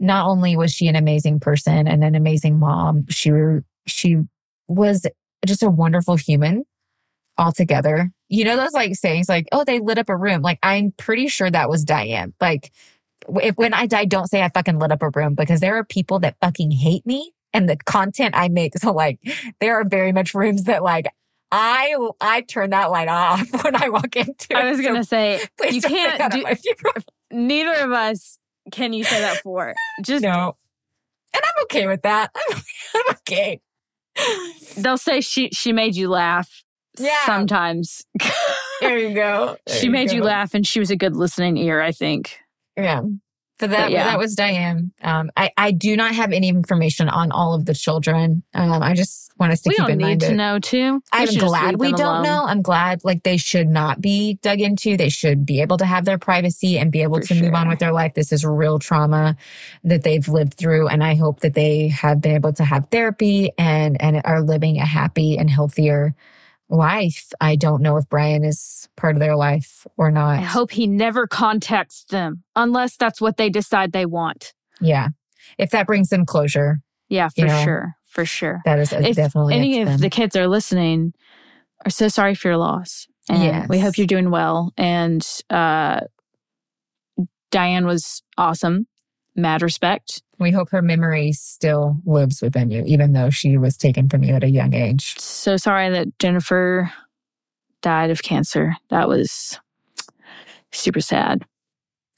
not 0.00 0.26
only 0.26 0.56
was 0.56 0.72
she 0.72 0.88
an 0.88 0.96
amazing 0.96 1.40
person 1.40 1.86
and 1.86 2.02
an 2.02 2.14
amazing 2.14 2.58
mom, 2.58 3.06
she 3.08 3.30
she 3.86 4.16
was 4.68 5.06
just 5.46 5.62
a 5.62 5.70
wonderful 5.70 6.16
human 6.16 6.64
altogether. 7.40 8.10
You 8.28 8.44
know 8.44 8.56
those 8.56 8.72
like 8.72 8.94
sayings 8.94 9.28
like, 9.28 9.48
"Oh, 9.50 9.64
they 9.64 9.80
lit 9.80 9.98
up 9.98 10.08
a 10.08 10.16
room." 10.16 10.42
Like 10.42 10.58
I'm 10.62 10.92
pretty 10.96 11.28
sure 11.28 11.50
that 11.50 11.68
was 11.68 11.84
Dianne. 11.84 12.34
Like 12.40 12.70
if, 13.42 13.56
when 13.56 13.74
I 13.74 13.86
die, 13.86 14.04
don't 14.04 14.28
say 14.28 14.42
I 14.42 14.48
fucking 14.50 14.78
lit 14.78 14.92
up 14.92 15.02
a 15.02 15.10
room 15.10 15.34
because 15.34 15.60
there 15.60 15.76
are 15.76 15.84
people 15.84 16.20
that 16.20 16.36
fucking 16.40 16.70
hate 16.70 17.06
me 17.06 17.32
and 17.52 17.68
the 17.68 17.76
content 17.76 18.34
I 18.36 18.48
make. 18.48 18.74
So 18.80 18.92
like 18.92 19.18
there 19.60 19.80
are 19.80 19.84
very 19.84 20.12
much 20.12 20.34
rooms 20.34 20.64
that 20.64 20.82
like 20.82 21.06
I 21.52 21.96
I 22.20 22.42
turn 22.42 22.70
that 22.70 22.90
light 22.90 23.08
off 23.08 23.46
when 23.64 23.74
I 23.76 23.88
walk 23.88 24.14
into. 24.16 24.56
I 24.56 24.70
was 24.70 24.78
it. 24.78 24.84
gonna 24.84 25.04
say 25.04 25.40
you 25.70 25.80
can't 25.82 26.32
do. 26.32 26.44
Neither 27.32 27.74
of 27.84 27.92
us 27.92 28.38
can 28.70 28.92
you 28.92 29.04
say 29.04 29.20
that 29.20 29.38
for. 29.38 29.74
Just 30.02 30.22
No. 30.22 30.56
And 31.32 31.42
I'm 31.44 31.64
okay 31.64 31.86
with 31.86 32.02
that. 32.02 32.30
I'm, 32.34 32.58
I'm 32.94 33.14
okay. 33.16 33.60
they'll 34.76 34.98
say 34.98 35.20
she 35.20 35.50
she 35.50 35.72
made 35.72 35.96
you 35.96 36.08
laugh. 36.08 36.64
Yeah. 37.00 37.26
Sometimes 37.26 38.04
There 38.80 38.98
you 38.98 39.14
go. 39.14 39.56
There 39.66 39.76
she 39.76 39.88
made 39.88 40.10
you 40.10 40.22
laugh, 40.22 40.54
and 40.54 40.66
she 40.66 40.80
was 40.80 40.90
a 40.90 40.96
good 40.96 41.14
listening 41.16 41.56
ear. 41.56 41.80
I 41.80 41.92
think. 41.92 42.38
Yeah. 42.76 43.02
So 43.60 43.66
that 43.66 43.86
But 43.86 43.90
yeah. 43.90 44.04
that 44.04 44.18
was 44.18 44.34
Dianne. 44.34 44.90
Um, 45.02 45.30
I 45.36 45.50
I 45.58 45.70
do 45.70 45.94
not 45.96 46.14
have 46.14 46.32
any 46.32 46.48
information 46.48 47.10
on 47.10 47.30
all 47.30 47.52
of 47.52 47.66
the 47.66 47.74
children. 47.74 48.42
Um, 48.54 48.82
I 48.82 48.94
just 48.94 49.32
want 49.38 49.52
us 49.52 49.60
to 49.62 49.68
we 49.68 49.74
keep 49.74 49.84
don't 49.86 49.90
in 49.90 49.98
need 49.98 50.20
to 50.20 50.34
know 50.34 50.58
too. 50.58 50.94
We 50.94 51.00
I'm 51.12 51.34
glad 51.34 51.78
we 51.78 51.92
don't 51.92 52.00
alone. 52.00 52.22
know. 52.22 52.44
I'm 52.46 52.62
glad 52.62 53.04
like 53.04 53.22
they 53.22 53.36
should 53.36 53.68
not 53.68 54.00
be 54.00 54.38
dug 54.40 54.62
into. 54.62 54.96
They 54.96 55.10
should 55.10 55.44
be 55.44 55.60
able 55.60 55.76
to 55.76 55.84
have 55.84 56.06
their 56.06 56.16
privacy 56.16 56.78
and 56.78 56.90
be 56.90 57.02
able 57.02 57.20
For 57.20 57.34
to 57.34 57.42
move 57.42 57.52
on 57.52 57.68
with 57.68 57.80
their 57.80 57.92
life. 57.92 58.14
This 58.14 58.32
is 58.32 58.46
real 58.46 58.78
trauma 58.78 59.36
that 59.84 60.04
they've 60.04 60.26
lived 60.26 60.54
through. 60.54 60.88
And 60.88 61.04
I 61.04 61.14
hope 61.14 61.40
that 61.40 61.52
they 61.52 61.88
have 61.88 62.22
been 62.22 62.34
able 62.34 62.54
to 62.54 62.64
have 62.64 62.88
therapy 62.90 63.50
and, 63.58 64.00
and 64.00 64.22
are 64.24 64.40
living 64.40 64.78
a 64.78 64.86
happy 64.86 65.36
and 65.36 65.50
healthier 65.50 66.14
life. 66.70 67.32
I 67.40 67.56
don't 67.56 67.82
know 67.82 67.96
if 67.96 68.08
Brian 68.08 68.44
is 68.44 68.88
part 68.96 69.16
of 69.16 69.20
their 69.20 69.36
life 69.36 69.86
or 69.96 70.10
not. 70.10 70.38
I 70.38 70.42
hope 70.42 70.70
he 70.70 70.86
never 70.86 71.26
contacts 71.26 72.04
them 72.04 72.44
unless 72.56 72.96
that's 72.96 73.20
what 73.20 73.36
they 73.36 73.50
decide 73.50 73.92
they 73.92 74.06
want. 74.06 74.54
Yeah. 74.80 75.08
If 75.58 75.70
that 75.70 75.86
brings 75.86 76.08
them 76.10 76.24
closure, 76.24 76.78
Yeah, 77.08 77.28
for 77.28 77.40
You 77.40 77.46
know, 77.48 77.64
sure, 77.64 77.94
for 78.06 78.24
sure. 78.24 78.60
that 78.64 78.78
is 78.78 78.92
If 78.92 79.16
definitely 79.16 79.54
Any 79.54 79.82
of 79.82 79.98
the 80.00 80.08
kids 80.10 80.36
are 80.36 80.46
listening, 80.48 81.12
are 81.84 81.90
so 81.90 82.08
sorry 82.08 82.34
for 82.34 82.48
your 82.48 82.56
loss. 82.56 83.06
And 83.28 83.42
Yes. 83.42 83.68
we 83.68 83.78
hope 83.80 83.98
you're 83.98 84.06
doing 84.06 84.30
well. 84.30 84.72
And 84.76 85.26
uh, 85.50 86.00
Dianne 87.52 87.84
was 87.86 88.22
awesome. 88.38 88.86
Mad 89.36 89.62
respect. 89.62 90.22
we 90.38 90.50
hope 90.50 90.70
her 90.70 90.82
memory 90.82 91.32
still 91.32 91.96
lives 92.04 92.42
within 92.42 92.70
you, 92.70 92.82
even 92.86 93.12
though 93.12 93.30
she 93.30 93.56
was 93.56 93.76
taken 93.76 94.08
from 94.08 94.22
you 94.24 94.34
at 94.34 94.42
a 94.44 94.50
young 94.50 94.74
age. 94.74 95.18
So 95.18 95.56
sorry 95.56 95.88
that 95.90 96.18
Jennifer 96.18 96.92
died 97.82 98.10
of 98.10 98.22
cancer. 98.22 98.74
That 98.88 99.08
was 99.08 99.58
super 100.72 101.00
sad. 101.00 101.44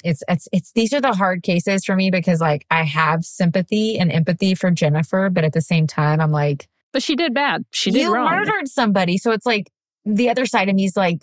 it's 0.04 0.22
it's 0.28 0.48
it's 0.52 0.72
these 0.72 0.92
are 0.92 1.00
the 1.00 1.14
hard 1.14 1.42
cases 1.42 1.84
for 1.84 1.94
me 1.96 2.10
because 2.10 2.40
like 2.40 2.66
I 2.70 2.82
have 2.82 3.24
sympathy 3.24 3.98
and 3.98 4.10
empathy 4.10 4.54
for 4.54 4.70
Jennifer, 4.70 5.30
but 5.30 5.44
at 5.44 5.52
the 5.52 5.60
same 5.60 5.86
time 5.86 6.20
I'm 6.20 6.32
like 6.32 6.68
But 6.92 7.02
she 7.02 7.14
did 7.14 7.34
bad. 7.34 7.64
She 7.70 7.90
did 7.90 8.02
you 8.02 8.14
wrong. 8.14 8.30
murdered 8.30 8.68
somebody, 8.68 9.18
so 9.18 9.30
it's 9.32 9.46
like 9.46 9.70
the 10.04 10.30
other 10.30 10.46
side 10.46 10.68
of 10.68 10.74
me's 10.74 10.96
like 10.96 11.22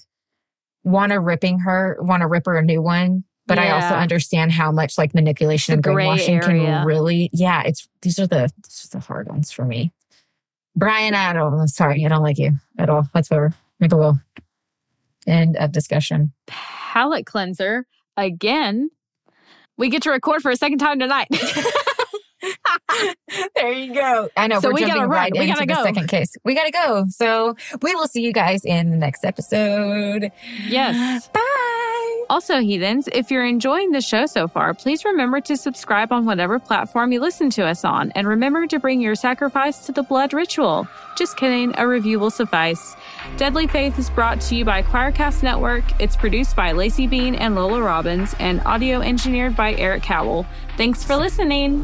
want 0.83 1.11
to 1.11 1.19
ripping 1.19 1.59
her, 1.59 1.97
want 1.99 2.21
to 2.21 2.27
rip 2.27 2.45
her 2.45 2.55
a 2.55 2.63
new 2.63 2.81
one. 2.81 3.25
But 3.49 3.59
I 3.59 3.71
also 3.71 3.95
understand 3.95 4.51
how 4.53 4.71
much 4.71 4.97
like 4.97 5.13
manipulation 5.13 5.73
and 5.73 5.79
It's 5.79 5.87
a 5.87 5.91
gray 5.91 6.05
brainwashing 6.05 6.39
can 6.41 6.85
really, 6.85 7.29
yeah. 7.33 7.63
It's 7.65 7.87
these 8.01 8.17
are 8.19 8.27
the 8.27 8.49
these 8.63 8.87
are 8.93 8.99
the 8.99 9.05
hard 9.05 9.27
ones 9.27 9.51
for 9.51 9.65
me. 9.65 9.91
Brian, 10.75 11.13
I 11.15 11.33
don't. 11.33 11.67
Sorry, 11.67 12.05
I 12.05 12.07
don't 12.09 12.23
like 12.23 12.37
you 12.37 12.51
at 12.77 12.89
all 12.89 13.03
whatsoever. 13.11 13.53
Make 13.81 13.91
a 13.91 13.97
will. 13.97 14.19
End 15.27 15.57
of 15.57 15.71
discussion. 15.73 16.31
Palette 16.47 17.25
cleanser 17.25 17.85
again. 18.15 18.89
We 19.77 19.89
get 19.89 20.03
to 20.03 20.11
record 20.11 20.41
for 20.41 20.51
a 20.51 20.55
second 20.55 20.77
time 20.77 20.99
tonight. 20.99 21.27
there 23.55 23.71
you 23.73 23.93
go. 23.93 24.29
I 24.37 24.47
know 24.47 24.59
So 24.61 24.69
we're 24.69 24.73
we 24.75 24.81
gotta 24.81 24.93
jumping 24.93 25.09
run. 25.09 25.19
right 25.19 25.31
We 25.33 25.39
into 25.41 25.53
gotta 25.53 25.65
the 25.67 25.73
go. 25.73 25.83
second 25.83 26.07
case. 26.07 26.33
We 26.45 26.55
gotta 26.55 26.71
go. 26.71 27.05
So 27.09 27.55
we 27.81 27.93
will 27.95 28.07
see 28.07 28.21
you 28.21 28.31
guys 28.33 28.63
in 28.63 28.91
the 28.91 28.97
next 28.97 29.25
episode. 29.25 30.31
Yes. 30.67 31.27
Bye. 31.33 31.75
Also, 32.29 32.59
heathens, 32.59 33.09
if 33.11 33.31
you're 33.31 33.45
enjoying 33.45 33.89
the 33.89 34.01
show 34.01 34.27
so 34.27 34.47
far, 34.47 34.75
please 34.75 35.03
remember 35.03 35.41
to 35.41 35.57
subscribe 35.57 36.11
on 36.11 36.25
whatever 36.25 36.59
platform 36.59 37.11
you 37.11 37.19
listen 37.19 37.49
to 37.49 37.65
us 37.65 37.83
on. 37.83 38.11
And 38.11 38.27
remember 38.27 38.67
to 38.67 38.77
bring 38.77 39.01
your 39.01 39.15
sacrifice 39.15 39.85
to 39.87 39.91
the 39.91 40.03
blood 40.03 40.31
ritual. 40.31 40.87
Just 41.17 41.37
kidding, 41.37 41.73
a 41.79 41.87
review 41.87 42.19
will 42.19 42.29
suffice. 42.29 42.95
Deadly 43.37 43.65
Faith 43.65 43.97
is 43.97 44.11
brought 44.11 44.41
to 44.41 44.55
you 44.55 44.63
by 44.63 44.83
Quoircast 44.83 45.41
Network. 45.41 45.83
It's 45.99 46.15
produced 46.15 46.55
by 46.55 46.71
Laci 46.71 47.09
Bean 47.09 47.33
and 47.33 47.55
Lola 47.55 47.81
Robbins 47.81 48.35
and 48.37 48.61
audio 48.61 49.01
engineered 49.01 49.55
by 49.55 49.73
Eric 49.73 50.03
Cowell. 50.03 50.45
Thanks 50.77 51.03
for 51.03 51.15
listening. 51.15 51.83